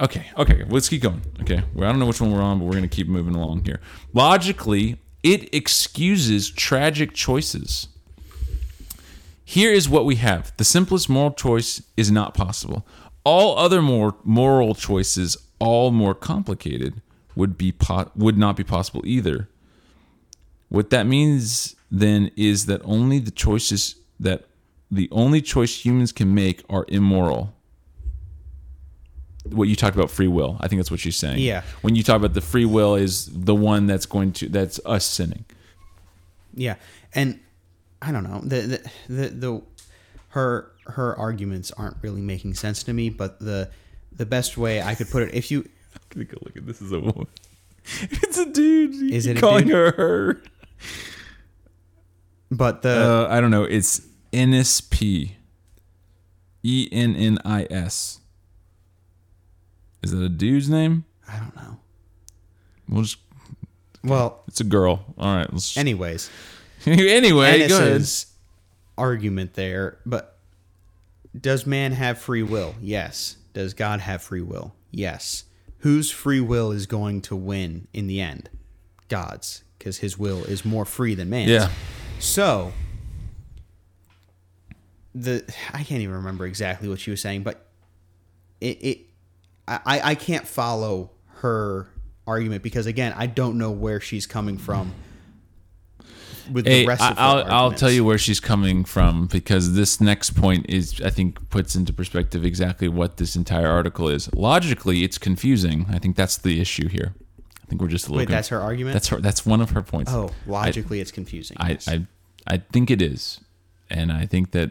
Okay, 0.00 0.30
okay, 0.38 0.64
let's 0.68 0.88
keep 0.88 1.02
going. 1.02 1.20
Okay, 1.42 1.62
well, 1.74 1.86
I 1.86 1.92
don't 1.92 2.00
know 2.00 2.06
which 2.06 2.22
one 2.22 2.32
we're 2.32 2.40
on, 2.40 2.58
but 2.58 2.64
we're 2.64 2.80
to 2.80 2.88
keep 2.88 3.06
moving 3.06 3.34
along 3.34 3.66
here. 3.66 3.80
Logically, 4.14 4.98
it 5.22 5.54
excuses 5.54 6.50
tragic 6.50 7.12
choices. 7.12 7.88
Here 9.44 9.72
is 9.72 9.88
what 9.88 10.06
we 10.06 10.16
have 10.16 10.56
the 10.56 10.64
simplest 10.64 11.08
moral 11.10 11.32
choice 11.32 11.82
is 11.96 12.10
not 12.10 12.34
possible. 12.34 12.86
All 13.24 13.58
other 13.58 13.82
more 13.82 14.16
moral 14.24 14.74
choices, 14.74 15.36
all 15.58 15.90
more 15.90 16.14
complicated, 16.14 17.02
would 17.36 17.58
be 17.58 17.70
po- 17.70 18.10
would 18.16 18.38
not 18.38 18.56
be 18.56 18.64
possible 18.64 19.02
either. 19.04 19.48
What 20.70 20.90
that 20.90 21.06
means 21.06 21.76
then 21.90 22.30
is 22.36 22.66
that 22.66 22.80
only 22.84 23.18
the 23.18 23.32
choices 23.32 23.96
that 24.18 24.46
the 24.90 25.08
only 25.10 25.42
choice 25.42 25.84
humans 25.84 26.12
can 26.12 26.34
make 26.34 26.62
are 26.70 26.86
immoral 26.88 27.54
what 29.52 29.68
you 29.68 29.76
talked 29.76 29.96
about 29.96 30.10
free 30.10 30.28
will. 30.28 30.56
I 30.60 30.68
think 30.68 30.78
that's 30.80 30.90
what 30.90 31.00
she's 31.00 31.16
saying. 31.16 31.38
Yeah. 31.38 31.62
When 31.82 31.94
you 31.96 32.02
talk 32.02 32.16
about 32.16 32.34
the 32.34 32.40
free 32.40 32.64
will 32.64 32.94
is 32.94 33.26
the 33.32 33.54
one 33.54 33.86
that's 33.86 34.06
going 34.06 34.32
to 34.34 34.48
that's 34.48 34.80
us 34.84 35.04
sinning. 35.04 35.44
Yeah, 36.54 36.74
and 37.14 37.38
I 38.02 38.10
don't 38.12 38.24
know 38.24 38.40
the 38.42 38.60
the 38.62 38.90
the, 39.14 39.28
the 39.28 39.62
her 40.30 40.72
her 40.86 41.16
arguments 41.18 41.70
aren't 41.72 41.96
really 42.02 42.20
making 42.20 42.54
sense 42.54 42.82
to 42.84 42.92
me. 42.92 43.10
But 43.10 43.38
the 43.40 43.70
the 44.12 44.26
best 44.26 44.56
way 44.58 44.82
I 44.82 44.94
could 44.94 45.10
put 45.10 45.22
it, 45.22 45.34
if 45.34 45.50
you 45.50 45.68
Take 46.10 46.32
a 46.32 46.44
look 46.44 46.56
at 46.56 46.66
this 46.66 46.82
is 46.82 46.92
a 46.92 47.00
woman. 47.00 47.26
It's 48.02 48.36
a 48.38 48.46
dude. 48.46 49.12
Is 49.12 49.26
it 49.26 49.38
a 49.38 49.40
calling 49.40 49.68
her 49.68 49.90
her? 49.92 50.42
but 52.50 52.82
the 52.82 53.26
Uh, 53.28 53.34
I 53.34 53.40
don't 53.40 53.50
know. 53.50 53.64
It's 53.64 54.02
NSP. 54.32 55.32
E 56.62 56.88
N 56.92 57.16
N 57.16 57.38
I 57.44 57.66
S. 57.70 58.19
Is 60.02 60.12
that 60.12 60.22
a 60.22 60.28
dude's 60.28 60.68
name? 60.68 61.04
I 61.28 61.38
don't 61.38 61.54
know. 61.56 61.78
We'll 62.88 63.02
just. 63.02 63.18
Well, 64.02 64.42
It's 64.48 64.60
a 64.60 64.64
girl. 64.64 65.04
All 65.18 65.34
right. 65.34 65.52
Let's. 65.52 65.76
anyways, 65.76 66.30
anyway, 66.86 67.68
go 67.68 67.76
ahead. 67.78 68.08
Argument 68.96 69.54
there, 69.54 69.98
but 70.04 70.38
does 71.38 71.66
man 71.66 71.92
have 71.92 72.18
free 72.18 72.42
will? 72.42 72.74
Yes. 72.80 73.36
Does 73.52 73.74
God 73.74 74.00
have 74.00 74.22
free 74.22 74.40
will? 74.42 74.74
Yes. 74.90 75.44
Whose 75.78 76.10
free 76.10 76.40
will 76.40 76.72
is 76.72 76.86
going 76.86 77.22
to 77.22 77.36
win 77.36 77.88
in 77.92 78.06
the 78.06 78.20
end? 78.20 78.50
God's, 79.08 79.64
because 79.78 79.98
his 79.98 80.18
will 80.18 80.44
is 80.44 80.64
more 80.64 80.84
free 80.84 81.14
than 81.14 81.30
man's. 81.30 81.50
Yeah. 81.50 81.70
So 82.18 82.72
the 85.14 85.42
I 85.72 85.82
can't 85.82 86.02
even 86.02 86.14
remember 86.14 86.46
exactly 86.46 86.88
what 86.88 87.00
she 87.00 87.10
was 87.10 87.20
saying, 87.20 87.42
but 87.42 87.66
it, 88.60 88.78
it 88.82 88.98
I, 89.86 90.00
I 90.10 90.14
can't 90.14 90.46
follow 90.46 91.10
her 91.36 91.88
argument 92.26 92.62
because 92.62 92.86
again 92.86 93.14
I 93.16 93.26
don't 93.26 93.56
know 93.58 93.70
where 93.70 94.00
she's 94.00 94.26
coming 94.26 94.58
from 94.58 94.92
with 96.52 96.66
Hey, 96.66 96.82
the 96.82 96.88
rest 96.88 97.02
I- 97.02 97.10
of 97.10 97.16
her 97.16 97.22
I'll, 97.22 97.44
I'll 97.52 97.72
tell 97.72 97.90
you 97.90 98.04
where 98.04 98.18
she's 98.18 98.40
coming 98.40 98.84
from 98.84 99.26
because 99.26 99.74
this 99.74 100.00
next 100.00 100.30
point 100.30 100.66
is, 100.68 101.00
I 101.00 101.10
think, 101.10 101.48
puts 101.50 101.76
into 101.76 101.92
perspective 101.92 102.44
exactly 102.44 102.88
what 102.88 103.16
this 103.18 103.36
entire 103.36 103.68
article 103.68 104.08
is. 104.08 104.32
Logically, 104.34 105.04
it's 105.04 105.18
confusing. 105.18 105.86
I 105.90 105.98
think 105.98 106.16
that's 106.16 106.38
the 106.38 106.60
issue 106.60 106.88
here. 106.88 107.14
I 107.62 107.66
think 107.66 107.80
we're 107.80 107.88
just 107.88 108.06
a 108.06 108.10
little. 108.10 108.18
Wait, 108.22 108.26
con- 108.26 108.32
that's 108.32 108.48
her 108.48 108.60
argument. 108.60 108.94
That's 108.94 109.08
her. 109.08 109.20
That's 109.20 109.46
one 109.46 109.60
of 109.60 109.70
her 109.70 109.82
points. 109.82 110.12
oh, 110.12 110.30
logically 110.46 111.00
it's 111.00 111.12
confusing. 111.12 111.56
I, 111.60 111.70
yes. 111.70 111.86
I, 111.86 112.06
I 112.48 112.56
think 112.58 112.90
it 112.90 113.00
is, 113.00 113.40
and 113.88 114.10
I 114.10 114.26
think 114.26 114.50
that 114.52 114.70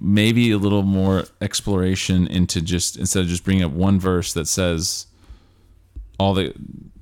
maybe 0.00 0.50
a 0.50 0.58
little 0.58 0.82
more 0.82 1.24
exploration 1.40 2.26
into 2.26 2.60
just 2.60 2.96
instead 2.98 3.20
of 3.22 3.28
just 3.28 3.44
bringing 3.44 3.64
up 3.64 3.72
one 3.72 3.98
verse 3.98 4.32
that 4.34 4.46
says 4.46 5.06
all 6.18 6.34
the 6.34 6.52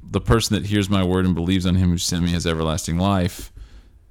the 0.03 0.21
person 0.21 0.55
that 0.55 0.67
hears 0.67 0.89
my 0.91 1.03
word 1.05 1.25
and 1.25 1.35
believes 1.35 1.67
on 1.67 1.75
him 1.77 1.91
who 1.91 1.99
sent 1.99 2.23
me 2.25 2.31
has 2.31 2.47
everlasting 2.47 2.99
life 2.99 3.53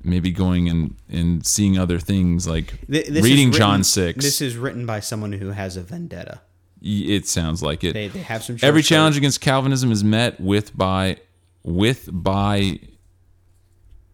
maybe 0.03 0.31
going 0.31 0.68
and 0.69 0.95
and 1.10 1.45
seeing 1.45 1.77
other 1.77 1.99
things 1.99 2.48
like 2.48 2.73
this 2.88 3.10
reading 3.23 3.48
written- 3.48 3.52
john 3.53 3.84
6 3.84 4.23
This 4.23 4.41
is 4.41 4.56
written 4.57 4.86
by 4.86 4.99
someone 4.99 5.34
who 5.34 5.49
has 5.52 5.76
a 5.77 5.81
vendetta. 5.81 6.41
it 6.81 7.27
sounds 7.27 7.61
like 7.64 7.84
it 7.84 7.94
They, 7.94 8.07
they 8.07 8.19
have 8.22 8.44
some. 8.44 8.57
every 8.61 8.81
challenge 8.81 9.18
against 9.18 9.41
calvinism 9.41 9.91
is 9.91 10.03
met 10.03 10.40
with 10.40 10.77
by 10.77 11.18
with 11.64 12.10
by 12.11 12.80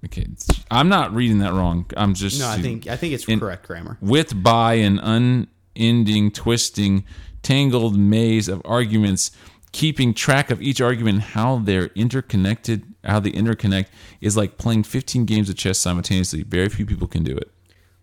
okay 0.05 0.25
i'm 0.71 0.87
not 0.89 1.13
reading 1.13 1.39
that 1.39 1.51
wrong 1.53 1.85
i'm 1.97 2.13
just 2.13 2.39
No, 2.39 2.47
I 2.49 2.61
think 2.61 2.87
I 2.87 2.95
think 2.95 3.13
it's 3.13 3.25
in- 3.25 3.39
correct 3.39 3.67
grammar. 3.67 3.97
with 4.01 4.41
by 4.43 4.75
an 4.75 4.99
unending, 4.99 6.31
twisting, 6.31 7.03
tangled 7.43 7.97
maze 7.97 8.47
of 8.47 8.61
arguments, 8.65 9.31
keeping 9.71 10.13
track 10.13 10.49
of 10.51 10.61
each 10.61 10.79
argument, 10.81 11.19
how 11.21 11.57
they're 11.59 11.87
interconnected, 11.95 12.83
how 13.03 13.19
they 13.19 13.31
interconnect, 13.31 13.87
is 14.21 14.37
like 14.37 14.57
playing 14.57 14.83
15 14.83 15.25
games 15.25 15.49
of 15.49 15.55
chess 15.57 15.77
simultaneously. 15.77 16.43
Very 16.43 16.69
few 16.69 16.85
people 16.85 17.07
can 17.07 17.23
do 17.23 17.35
it. 17.35 17.51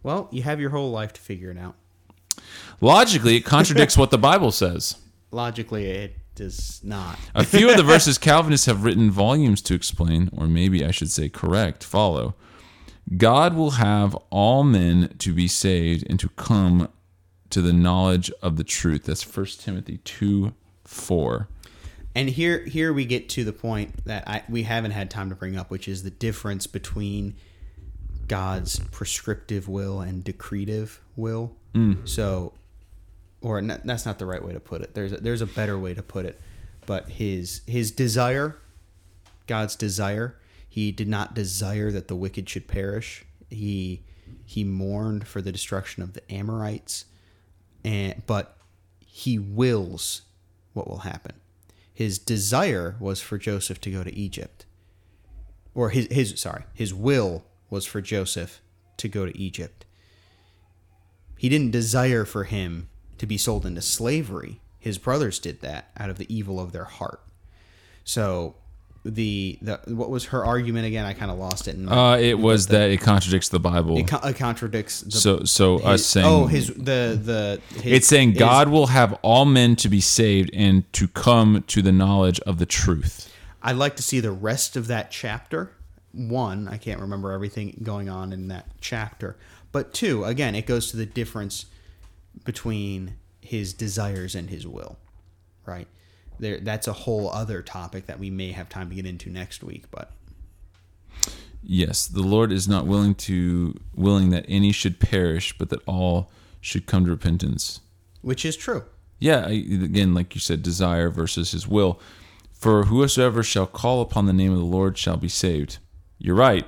Well, 0.03 0.29
you 0.31 0.43
have 0.43 0.61
your 0.61 0.71
whole 0.71 0.91
life 0.91 1.13
to 1.15 1.21
figure 1.21 1.51
it 1.51 1.59
out. 1.59 1.75
Logically, 2.81 3.37
it 3.37 3.43
contradicts 3.45 3.97
what 3.97 4.11
the 4.11 4.19
Bible 4.19 4.53
says. 4.53 4.97
Logically, 5.31 5.87
it 5.87 6.17
does 6.35 6.81
not. 6.83 7.19
A 7.35 7.45
few 7.45 7.71
of 7.71 7.77
the 7.77 7.83
verses 7.85 8.19
Calvinists 8.19 8.67
have 8.67 8.85
written 8.85 9.11
volumes 9.11 9.63
to 9.63 9.75
explain, 9.75 10.31
or 10.37 10.47
maybe 10.47 10.85
I 10.85 10.91
should 10.91 11.11
say 11.11 11.29
correct, 11.29 11.85
follow. 11.85 12.35
God 13.17 13.55
will 13.55 13.73
have 13.73 14.15
all 14.31 14.63
men 14.65 15.15
to 15.19 15.35
be 15.35 15.49
saved 15.49 16.07
and 16.09 16.19
to 16.21 16.29
come 16.31 16.89
to 17.51 17.61
the 17.61 17.73
knowledge 17.73 18.31
of 18.41 18.57
the 18.57 18.65
truth. 18.65 19.05
That's 19.05 19.25
1 19.25 19.47
Timothy 19.59 19.99
2 19.99 20.55
4. 20.85 21.49
And 22.15 22.29
here, 22.29 22.65
here 22.65 22.93
we 22.93 23.07
get 23.07 23.29
to 23.31 23.45
the 23.45 23.53
point 23.53 24.05
that 24.05 24.29
I, 24.29 24.43
we 24.49 24.65
haven't 24.65 24.91
had 24.91 25.11
time 25.11 25.31
to 25.31 25.35
bring 25.35 25.57
up, 25.57 25.71
which 25.71 25.89
is 25.89 26.03
the 26.03 26.11
difference 26.11 26.67
between 26.67 27.35
God's 28.29 28.81
prescriptive 28.91 29.69
will 29.69 30.01
and 30.01 30.23
decretive 30.23 31.01
will. 31.17 31.57
Mm. 31.75 32.07
So, 32.07 32.53
or 33.43 33.61
that's 33.61 34.07
not 34.07 34.19
the 34.19 34.27
right 34.27 34.43
way 34.43 34.53
to 34.53 34.61
put 34.61 34.81
it. 34.83 34.95
There's 34.95 35.13
a, 35.13 35.17
there's 35.17 35.43
a 35.43 35.47
better 35.47 35.79
way 35.79 35.95
to 35.95 36.03
put 36.03 36.25
it, 36.25 36.41
but 36.87 37.11
his 37.11 37.61
his 37.67 37.91
desire, 37.91 38.57
God's 39.47 39.77
desire, 39.77 40.39
he 40.69 40.93
did 40.93 41.09
not 41.09 41.35
desire 41.35 41.91
that 41.91 42.09
the 42.09 42.17
wicked 42.17 42.49
should 42.49 42.69
perish. 42.69 43.25
He 43.51 44.05
he 44.45 44.65
mourned 44.65 45.27
for 45.27 45.43
the 45.43 45.53
destruction 45.53 46.03
of 46.03 46.15
the 46.15 46.33
Amorites, 46.33 47.07
and 47.85 48.23
but 48.27 48.57
he 49.05 49.39
wills 49.39 50.23
what 50.73 50.89
will 50.89 50.99
happen. 50.99 51.35
His 51.93 52.19
desire 52.19 52.97
was 53.01 53.21
for 53.21 53.39
Joseph 53.39 53.81
to 53.83 53.91
go 53.91 54.03
to 54.03 54.15
Egypt. 54.15 54.65
Or 55.75 55.91
his 55.91 56.07
his 56.11 56.41
sorry, 56.41 56.65
his 56.73 56.95
will 56.95 57.45
was 57.69 57.87
for 57.87 58.01
Joseph 58.01 58.61
to 58.99 59.09
go 59.09 59.27
to 59.27 59.37
Egypt. 59.37 59.85
He 61.37 61.49
didn't 61.49 61.73
desire 61.73 62.25
for 62.25 62.45
him 62.45 62.89
to 63.23 63.27
be 63.27 63.39
sold 63.39 63.65
into 63.65 63.81
slavery. 63.81 64.61
His 64.81 64.99
brothers 64.99 65.39
did 65.39 65.61
that 65.61 65.91
out 65.97 66.11
of 66.11 66.19
the 66.19 66.27
evil 66.35 66.59
of 66.59 66.73
their 66.73 66.85
heart. 66.85 67.21
So 68.03 68.57
the 69.05 69.59
the 69.63 69.79
what 69.87 70.11
was 70.11 70.27
her 70.27 70.45
argument 70.45 70.87
again? 70.87 71.05
I 71.07 71.13
kind 71.13 71.31
of 71.31 71.39
lost 71.39 71.69
it. 71.69 71.77
In 71.77 71.85
my, 71.85 72.15
Uh, 72.15 72.17
it 72.19 72.37
was 72.41 72.67
that 72.67 72.91
it 72.91 73.01
contradicts 73.01 73.49
the 73.49 73.61
Bible. 73.61 73.97
it, 73.97 74.09
co- 74.09 74.29
it 74.29 74.35
contradicts 74.37 75.03
the, 75.03 75.13
so, 75.13 75.45
so 75.45 75.79
his, 75.79 75.87
us 75.87 76.05
saying 76.07 76.27
oh 76.27 76.47
his 76.47 76.67
the 76.75 77.17
the 77.23 77.61
his, 77.81 77.93
it's 77.93 78.07
saying 78.09 78.31
his- 78.31 78.39
God 78.41 78.69
will 78.71 78.89
have 78.89 79.13
all 79.23 79.45
men 79.45 79.77
to 79.77 79.89
be 79.89 80.01
saved 80.01 80.51
and 80.53 80.93
to 80.95 81.07
come 81.07 81.63
to 81.69 81.81
the 81.81 81.93
knowledge 81.93 82.41
of 82.41 82.59
the 82.59 82.67
truth. 82.67 83.33
I'd 83.63 83.77
like 83.77 83.95
to 83.97 84.03
see 84.03 84.19
the 84.19 84.33
rest 84.33 84.75
of 84.75 84.89
that 84.89 85.13
chapter. 85.13 85.71
One, 86.11 86.67
I 86.67 86.77
can't 86.77 87.01
remember 87.01 87.31
everything 87.31 87.79
going 87.85 88.09
on 88.09 88.33
in 88.33 88.49
that 88.49 88.67
chapter. 88.81 89.37
But 89.71 89.95
two, 89.95 90.25
again, 90.25 90.57
it 90.57 90.67
goes 90.67 90.91
to 90.91 90.97
the 90.97 91.07
difference 91.07 91.67
between 92.45 93.15
his 93.41 93.73
desires 93.73 94.35
and 94.35 94.49
his 94.51 94.67
will, 94.67 94.97
right? 95.67 95.87
There, 96.39 96.59
that's 96.61 96.89
a 96.89 96.93
whole 96.93 97.31
other 97.31 97.63
topic 97.63 98.07
that 98.07 98.19
we 98.19 98.31
may 98.31 98.53
have 98.53 98.69
time 98.69 98.89
to 98.89 98.95
get 98.95 99.07
into 99.07 99.31
next 99.31 99.63
week. 99.63 99.85
But 99.91 100.11
Yes, 101.63 102.07
the 102.09 102.23
Lord 102.23 102.51
is 102.51 102.67
not 102.67 102.87
willing 102.87 103.15
to 103.17 103.79
willing 103.95 104.31
that 104.31 104.45
any 104.49 104.73
should 104.73 104.99
perish, 104.99 105.57
but 105.57 105.69
that 105.71 105.81
all 105.87 106.31
should 106.61 106.87
come 106.87 107.05
to 107.05 107.11
repentance. 107.11 107.81
which 108.23 108.45
is 108.45 108.57
true. 108.57 108.85
Yeah, 109.19 109.47
I- 109.47 109.51
again, 109.83 110.15
like 110.15 110.35
you 110.35 110.41
said, 110.41 110.63
desire 110.63 111.11
versus 111.11 111.51
his 111.53 111.67
will. 111.69 112.01
For 112.53 112.85
whosoever 112.85 113.43
shall 113.43 113.67
call 113.67 114.01
upon 114.01 114.27
the 114.27 114.33
name 114.33 114.53
of 114.53 114.59
the 114.59 114.65
Lord 114.65 114.97
shall 114.97 115.17
be 115.17 115.29
saved. 115.29 115.79
You're 116.19 116.37
right. 116.37 116.65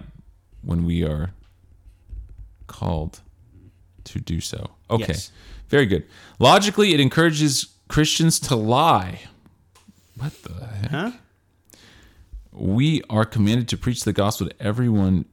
When 0.63 0.85
we 0.85 1.05
are 1.05 1.33
called 2.67 3.21
to 4.05 4.21
do 4.21 4.41
so. 4.41 4.71
Okay. 4.91 5.05
Yes. 5.09 5.31
Very 5.75 5.87
good. 5.87 6.07
Logically, 6.39 6.95
it 6.95 7.01
encourages 7.01 7.75
Christians 7.89 8.39
to 8.39 8.55
lie. 8.55 9.23
What 10.17 10.33
the 10.45 10.67
heck? 10.67 10.91
Huh? 10.93 11.11
We 12.53 13.03
are 13.11 13.25
commanded 13.25 13.67
to 13.71 13.77
preach 13.77 14.05
the 14.05 14.13
gospel 14.13 14.49
to 14.49 14.63
everyone. 14.63 15.25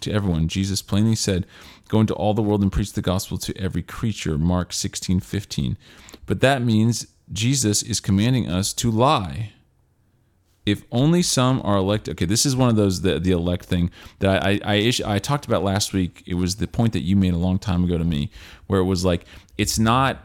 To 0.00 0.10
everyone, 0.10 0.48
Jesus 0.48 0.80
plainly 0.80 1.14
said, 1.14 1.44
"Go 1.88 2.00
into 2.00 2.14
all 2.14 2.32
the 2.32 2.40
world 2.40 2.62
and 2.62 2.72
preach 2.72 2.94
the 2.94 3.02
gospel 3.02 3.36
to 3.36 3.54
every 3.58 3.82
creature." 3.82 4.38
Mark 4.38 4.72
sixteen 4.72 5.20
fifteen. 5.20 5.76
But 6.24 6.40
that 6.40 6.62
means 6.62 7.08
Jesus 7.30 7.82
is 7.82 8.00
commanding 8.00 8.48
us 8.48 8.72
to 8.72 8.90
lie. 8.90 9.52
If 10.64 10.84
only 10.90 11.20
some 11.20 11.60
are 11.64 11.76
elected. 11.76 12.14
Okay, 12.14 12.24
this 12.24 12.46
is 12.46 12.56
one 12.56 12.70
of 12.70 12.76
those 12.76 13.02
the, 13.02 13.18
the 13.20 13.30
elect 13.30 13.66
thing 13.66 13.90
that 14.20 14.42
I 14.42 14.58
I, 14.64 14.92
I 15.04 15.16
I 15.16 15.18
talked 15.18 15.44
about 15.44 15.62
last 15.62 15.92
week. 15.92 16.22
It 16.26 16.34
was 16.34 16.56
the 16.56 16.66
point 16.66 16.94
that 16.94 17.02
you 17.02 17.14
made 17.14 17.34
a 17.34 17.38
long 17.38 17.58
time 17.58 17.84
ago 17.84 17.98
to 17.98 18.04
me, 18.04 18.30
where 18.68 18.80
it 18.80 18.84
was 18.84 19.04
like 19.04 19.26
it's 19.58 19.78
not 19.78 20.22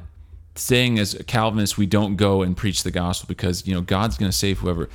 saying 0.55 0.99
as 0.99 1.15
Calvinists 1.27 1.77
we 1.77 1.85
don't 1.85 2.15
go 2.15 2.41
and 2.41 2.57
preach 2.57 2.83
the 2.83 2.91
gospel 2.91 3.27
because 3.27 3.65
you 3.65 3.73
know 3.73 3.81
God's 3.81 4.17
going 4.17 4.31
to 4.31 4.37
save 4.37 4.59
whoever 4.59 4.89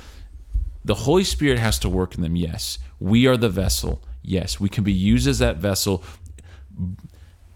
the 0.87 0.95
Holy 0.95 1.25
Spirit 1.25 1.59
has 1.59 1.77
to 1.79 1.89
work 1.89 2.15
in 2.15 2.21
them. 2.21 2.37
Yes. 2.37 2.79
We 2.97 3.27
are 3.27 3.35
the 3.35 3.49
vessel. 3.49 4.01
Yes. 4.23 4.57
We 4.57 4.69
can 4.69 4.85
be 4.85 4.93
used 4.93 5.27
as 5.27 5.39
that 5.39 5.57
vessel. 5.57 6.01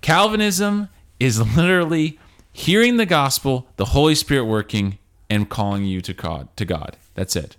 Calvinism 0.02 0.90
is 1.18 1.40
literally 1.56 2.20
hearing 2.52 2.98
the 2.98 3.06
gospel, 3.06 3.70
the 3.78 3.86
Holy 3.86 4.16
Spirit 4.16 4.46
working, 4.46 5.00
and 5.30 5.50
calling 5.50 5.86
you 5.86 6.02
to 6.02 6.14
God. 6.14 6.50
To 6.58 6.66
God. 6.66 6.98
That's 7.14 7.38
it. 7.38 7.56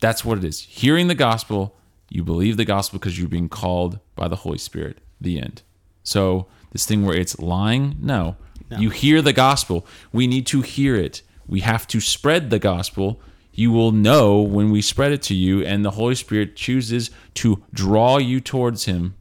That's 0.00 0.24
what 0.24 0.38
it 0.38 0.44
is. 0.44 0.62
Hearing 0.62 1.08
the 1.08 1.14
gospel, 1.14 1.76
you 2.08 2.24
believe 2.24 2.56
the 2.56 2.64
gospel 2.64 2.98
because 2.98 3.18
you're 3.18 3.28
being 3.28 3.50
called 3.50 3.98
by 4.16 4.28
the 4.28 4.36
Holy 4.36 4.58
Spirit. 4.58 4.98
The 5.20 5.38
end. 5.38 5.60
So 6.02 6.46
this 6.72 6.86
thing 6.86 7.04
where 7.04 7.16
it's 7.16 7.38
lying, 7.38 7.96
no. 8.00 8.36
You 8.80 8.90
hear 8.90 9.20
the 9.22 9.32
gospel. 9.32 9.86
We 10.12 10.26
need 10.26 10.46
to 10.46 10.60
hear 10.62 10.96
it. 10.96 11.22
We 11.46 11.60
have 11.60 11.86
to 11.88 12.00
spread 12.00 12.50
the 12.50 12.58
gospel. 12.58 13.20
You 13.52 13.70
will 13.70 13.92
know 13.92 14.40
when 14.40 14.70
we 14.70 14.80
spread 14.80 15.12
it 15.12 15.20
to 15.22 15.34
you, 15.34 15.62
and 15.64 15.84
the 15.84 15.90
Holy 15.92 16.14
Spirit 16.14 16.56
chooses 16.56 17.10
to 17.34 17.62
draw 17.74 18.16
you 18.18 18.40
towards 18.40 18.84
Him. 18.86 19.14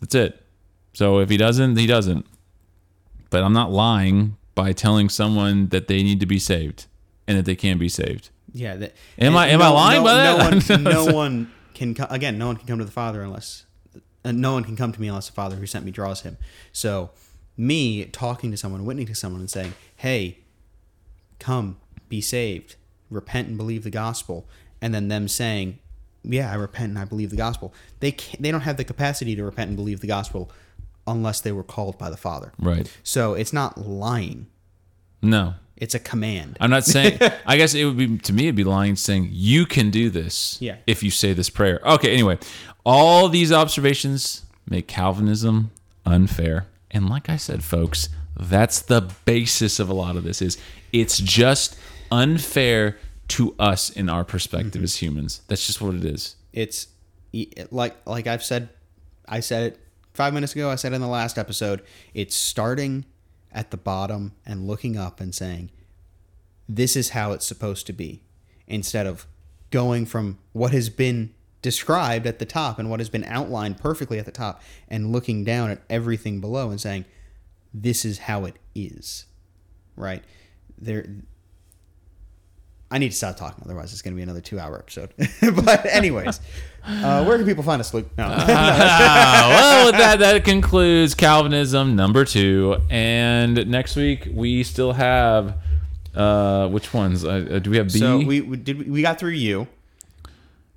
That's 0.00 0.14
it. 0.16 0.42
So 0.94 1.18
if 1.20 1.30
He 1.30 1.36
doesn't, 1.36 1.76
He 1.76 1.86
doesn't. 1.86 2.26
But 3.30 3.44
I'm 3.44 3.52
not 3.52 3.70
lying 3.70 4.36
by 4.54 4.72
telling 4.72 5.08
someone 5.08 5.68
that 5.68 5.86
they 5.88 6.02
need 6.02 6.20
to 6.20 6.26
be 6.26 6.38
saved 6.38 6.86
and 7.26 7.38
that 7.38 7.44
they 7.44 7.54
can't 7.54 7.78
be 7.80 7.88
saved. 7.88 8.30
Yeah. 8.52 8.76
That, 8.76 8.94
Am 9.18 9.36
I- 9.36 9.48
am 9.48 9.62
I 9.62 9.68
lying 9.68 10.02
by 10.02 10.24
no 10.24 10.36
that? 10.38 10.68
One, 10.68 10.82
no 10.84 11.04
one 11.06 11.52
can 11.74 11.94
co- 11.94 12.06
again. 12.10 12.36
No 12.38 12.48
one 12.48 12.56
can 12.56 12.66
come 12.66 12.78
to 12.78 12.84
the 12.84 12.90
Father 12.90 13.22
unless 13.22 13.64
uh, 14.24 14.32
no 14.32 14.52
one 14.52 14.64
can 14.64 14.76
come 14.76 14.92
to 14.92 15.00
me 15.00 15.08
unless 15.08 15.28
the 15.28 15.32
Father 15.32 15.56
who 15.56 15.66
sent 15.66 15.84
me 15.84 15.90
draws 15.92 16.20
him. 16.22 16.36
So 16.72 17.10
me 17.56 18.04
talking 18.06 18.50
to 18.50 18.56
someone, 18.56 18.84
witnessing 18.84 19.08
to 19.08 19.14
someone, 19.14 19.40
and 19.42 19.50
saying, 19.50 19.74
"Hey, 19.96 20.38
come, 21.38 21.76
be 22.08 22.20
saved, 22.20 22.76
repent 23.10 23.48
and 23.48 23.56
believe 23.56 23.84
the 23.84 23.90
gospel," 23.90 24.46
and 24.80 24.94
then 24.94 25.08
them 25.08 25.28
saying, 25.28 25.78
"Yeah, 26.24 26.50
I 26.50 26.54
repent 26.54 26.90
and 26.90 26.98
I 26.98 27.04
believe 27.04 27.30
the 27.30 27.36
gospel." 27.36 27.72
They 28.00 28.12
can't, 28.12 28.42
they 28.42 28.50
don't 28.50 28.62
have 28.62 28.76
the 28.76 28.84
capacity 28.84 29.36
to 29.36 29.44
repent 29.44 29.68
and 29.68 29.76
believe 29.76 30.00
the 30.00 30.06
gospel 30.06 30.50
unless 31.06 31.40
they 31.40 31.52
were 31.52 31.64
called 31.64 31.98
by 31.98 32.08
the 32.10 32.16
Father. 32.16 32.52
Right. 32.58 32.90
So 33.02 33.34
it's 33.34 33.52
not 33.52 33.76
lying; 33.86 34.46
No. 35.20 35.54
it's 35.76 35.94
a 35.94 35.98
command. 35.98 36.56
I'm 36.60 36.70
not 36.70 36.84
saying. 36.84 37.18
I 37.46 37.56
guess 37.56 37.74
it 37.74 37.84
would 37.84 37.96
be 37.96 38.18
to 38.18 38.32
me. 38.32 38.44
It'd 38.44 38.54
be 38.56 38.64
lying 38.64 38.96
saying 38.96 39.28
you 39.32 39.66
can 39.66 39.90
do 39.90 40.10
this. 40.10 40.56
Yeah. 40.60 40.76
If 40.86 41.02
you 41.02 41.10
say 41.10 41.32
this 41.32 41.50
prayer. 41.50 41.80
Okay. 41.84 42.12
Anyway, 42.12 42.38
all 42.84 43.28
these 43.28 43.52
observations 43.52 44.42
make 44.68 44.86
Calvinism 44.86 45.70
unfair, 46.06 46.66
and 46.92 47.08
like 47.08 47.28
I 47.28 47.36
said, 47.36 47.64
folks, 47.64 48.08
that's 48.38 48.80
the 48.82 49.00
basis 49.24 49.78
of 49.80 49.88
a 49.88 49.94
lot 49.94 50.16
of 50.16 50.24
this. 50.24 50.42
Is 50.42 50.58
it's 50.92 51.18
just 51.18 51.76
unfair 52.10 52.98
to 53.28 53.54
us 53.58 53.88
in 53.90 54.08
our 54.08 54.24
perspective 54.24 54.72
Mm-hmm. 54.74 54.84
as 54.84 54.96
humans. 54.96 55.40
That's 55.48 55.66
just 55.66 55.80
what 55.80 55.94
it 55.94 56.04
is. 56.04 56.36
it's 56.52 56.88
like 57.70 57.96
like 58.06 58.26
I've 58.26 58.44
said 58.44 58.68
I 59.26 59.40
said 59.40 59.72
it 59.72 59.80
5 60.12 60.34
minutes 60.34 60.52
ago 60.54 60.68
I 60.68 60.74
said 60.74 60.92
in 60.92 61.00
the 61.00 61.06
last 61.06 61.38
episode 61.38 61.82
it's 62.12 62.34
starting 62.36 63.06
at 63.50 63.70
the 63.70 63.78
bottom 63.78 64.32
and 64.44 64.66
looking 64.66 64.98
up 64.98 65.18
and 65.20 65.34
saying 65.34 65.70
this 66.68 66.94
is 66.96 67.10
how 67.10 67.32
it's 67.32 67.46
supposed 67.46 67.86
to 67.86 67.92
be 67.94 68.20
instead 68.66 69.06
of 69.06 69.26
going 69.70 70.04
from 70.04 70.38
what 70.52 70.72
has 70.72 70.90
been 70.90 71.32
described 71.62 72.26
at 72.26 72.38
the 72.38 72.44
top 72.44 72.78
and 72.78 72.90
what 72.90 73.00
has 73.00 73.08
been 73.08 73.24
outlined 73.24 73.78
perfectly 73.78 74.18
at 74.18 74.26
the 74.26 74.32
top 74.32 74.60
and 74.88 75.12
looking 75.12 75.44
down 75.44 75.70
at 75.70 75.80
everything 75.88 76.40
below 76.40 76.70
and 76.70 76.80
saying 76.80 77.04
this 77.72 78.04
is 78.04 78.18
how 78.18 78.44
it 78.44 78.56
is 78.74 79.26
right 79.96 80.22
there 80.78 81.06
I 82.92 82.98
need 82.98 83.10
to 83.10 83.16
stop 83.16 83.38
talking, 83.38 83.64
otherwise 83.64 83.90
it's 83.94 84.02
going 84.02 84.12
to 84.12 84.16
be 84.16 84.22
another 84.22 84.42
two-hour 84.42 84.78
episode. 84.78 85.14
but 85.64 85.86
anyways, 85.86 86.40
uh, 86.84 87.24
where 87.24 87.38
can 87.38 87.46
people 87.46 87.64
find 87.64 87.80
us, 87.80 87.94
Luke? 87.94 88.06
No. 88.18 88.24
Ah, 88.38 89.46
well, 89.48 89.86
with 89.86 89.96
that, 89.96 90.18
that 90.18 90.44
concludes 90.44 91.14
Calvinism 91.14 91.96
number 91.96 92.26
two. 92.26 92.76
And 92.90 93.66
next 93.66 93.96
week 93.96 94.28
we 94.30 94.62
still 94.62 94.92
have 94.92 95.56
uh, 96.14 96.68
which 96.68 96.92
ones? 96.92 97.24
Uh, 97.24 97.48
uh, 97.50 97.58
do 97.60 97.70
we 97.70 97.78
have 97.78 97.90
B? 97.90 97.98
so 97.98 98.18
we, 98.18 98.42
we 98.42 98.58
did 98.58 98.90
we 98.90 99.00
got 99.00 99.18
through 99.18 99.30
you. 99.30 99.66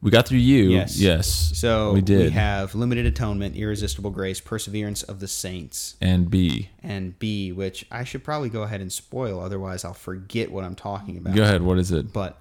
We 0.05 0.11
got 0.11 0.27
through 0.27 0.37
you. 0.37 0.65
Yes. 0.69 0.99
Yes. 0.99 1.27
So 1.55 1.93
we 1.93 2.01
did. 2.01 2.25
We 2.25 2.29
have 2.29 2.75
limited 2.75 3.07
atonement, 3.07 3.55
irresistible 3.55 4.11
grace, 4.11 4.39
perseverance 4.39 5.01
of 5.01 5.19
the 5.19 5.27
saints, 5.27 5.95
and 5.99 6.29
B. 6.29 6.69
and 6.83 7.17
B, 7.17 7.51
which 7.51 7.87
I 7.89 8.03
should 8.03 8.23
probably 8.23 8.49
go 8.49 8.61
ahead 8.61 8.81
and 8.81 8.93
spoil, 8.93 9.39
otherwise 9.39 9.83
I'll 9.83 9.95
forget 9.95 10.51
what 10.51 10.63
I'm 10.63 10.75
talking 10.75 11.17
about. 11.17 11.33
Go 11.33 11.41
ahead. 11.41 11.63
What 11.63 11.79
is 11.79 11.91
it? 11.91 12.13
But 12.13 12.37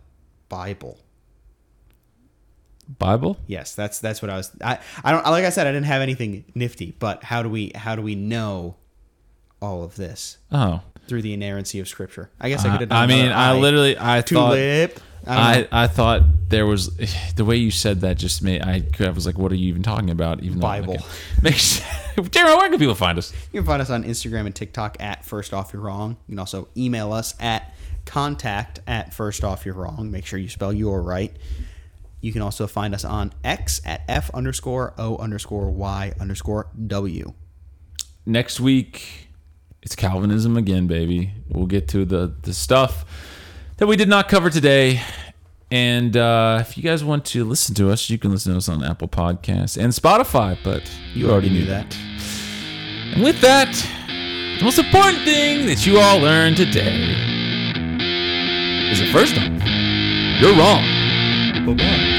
Bible. 0.51 0.99
Bible? 2.99 3.39
Yes, 3.47 3.74
that's 3.74 3.99
that's 3.99 4.20
what 4.20 4.31
I 4.31 4.36
was. 4.36 4.53
I 4.62 4.78
I 5.03 5.12
don't 5.12 5.24
like 5.24 5.47
I 5.47 5.49
said 5.49 5.66
I 5.66 5.73
didn't 5.73 5.86
have 5.86 6.03
anything 6.03 6.45
nifty, 6.55 6.95
but 6.99 7.24
how 7.24 7.43
do 7.43 7.49
we 7.49 7.73
how 7.74 7.97
do 7.97 8.03
we 8.03 8.15
know 8.15 8.77
all 9.62 9.82
of 9.85 9.97
this 9.97 10.36
Oh. 10.53 10.82
through 11.09 11.23
the 11.23 11.32
inerrancy 11.32 11.81
of 11.81 11.89
Scripture? 11.89 12.31
I 12.39 12.51
guess 12.51 12.62
I 12.66 12.69
uh, 12.69 12.73
could 12.73 12.91
have 12.91 12.93
I, 12.93 13.07
done. 13.07 13.11
I 13.11 13.15
mean, 13.16 13.24
another 13.24 13.59
I 13.59 13.59
literally, 13.59 13.97
I 13.99 14.20
thought, 14.20 14.27
tulip. 14.27 15.01
I. 15.26 15.68
I, 15.72 15.84
I 15.84 15.86
thought 15.86 16.22
there 16.48 16.66
was 16.66 16.90
the 17.36 17.44
way 17.44 17.56
you 17.56 17.70
said 17.70 18.01
that 18.02 18.16
just 18.16 18.42
made 18.42 18.62
I, 18.62 18.82
I 19.01 19.10
was 19.10 19.26
like, 19.26 19.38
what 19.38 19.52
are 19.52 19.56
you 19.56 19.68
even 19.68 19.82
talking 19.82 20.10
about? 20.10 20.42
Even 20.42 20.59
though, 20.59 20.66
Bible. 20.66 20.98
Makes 21.42 21.80
Jeremy, 22.30 22.56
where 22.56 22.68
can 22.70 22.78
people 22.78 22.94
find 22.94 23.18
us? 23.18 23.32
You 23.52 23.60
can 23.60 23.66
find 23.66 23.82
us 23.82 23.90
on 23.90 24.05
Instagram 24.05 24.46
and 24.46 24.55
TikTok 24.55 24.96
at 25.01 25.24
First 25.24 25.52
Off 25.52 25.72
You're 25.72 25.82
Wrong. 25.82 26.16
You 26.26 26.32
can 26.32 26.38
also 26.38 26.68
email 26.76 27.12
us 27.12 27.34
at 27.40 27.74
contact 28.05 28.80
at 28.86 29.14
First 29.14 29.44
Off 29.44 29.64
You're 29.64 29.74
Wrong. 29.74 30.10
Make 30.10 30.26
sure 30.26 30.38
you 30.38 30.48
spell 30.48 30.72
your 30.72 31.02
right. 31.02 31.34
You 32.20 32.32
can 32.32 32.40
also 32.40 32.66
find 32.66 32.94
us 32.94 33.05
on 33.05 33.32
X 33.44 33.82
at 33.84 34.02
F 34.09 34.30
underscore 34.32 34.94
O 34.96 35.18
underscore 35.18 35.70
Y 35.70 36.12
underscore 36.18 36.68
W. 36.86 37.34
Next 38.24 38.60
week, 38.60 39.28
it's 39.82 39.94
Calvinism 39.94 40.56
again, 40.56 40.86
baby. 40.86 41.32
We'll 41.48 41.66
get 41.66 41.88
to 41.88 42.06
the 42.06 42.34
the 42.42 42.55
stuff 42.55 43.05
that 43.76 43.86
we 43.86 43.96
did 43.96 44.09
not 44.09 44.28
cover 44.28 44.51
today. 44.51 45.02
And 45.70 46.16
uh, 46.16 46.59
if 46.60 46.76
you 46.76 46.82
guys 46.82 47.02
want 47.02 47.24
to 47.26 47.44
listen 47.44 47.74
to 47.76 47.90
us, 47.90 48.09
you 48.09 48.18
can 48.18 48.30
listen 48.30 48.52
to 48.52 48.59
us 48.59 48.68
on 48.68 48.84
Apple 48.84 49.09
Podcasts 49.09 49.76
and 49.76 49.92
Spotify. 49.92 50.56
But 50.62 50.88
you, 51.14 51.30
already 51.30 51.51
knew 51.51 51.66
that. 51.66 51.96
And 53.14 53.24
with 53.24 53.40
that, 53.40 53.72
the 54.59 54.64
most 54.64 54.78
important 54.78 55.24
thing 55.24 55.66
that 55.66 55.84
you 55.86 55.98
all 55.98 56.18
learned 56.20 56.56
today 56.56 57.14
is 58.90 59.01
that 59.01 59.10
first 59.12 59.36
off, 59.36 60.40
you're 60.40 60.56
wrong. 60.56 62.14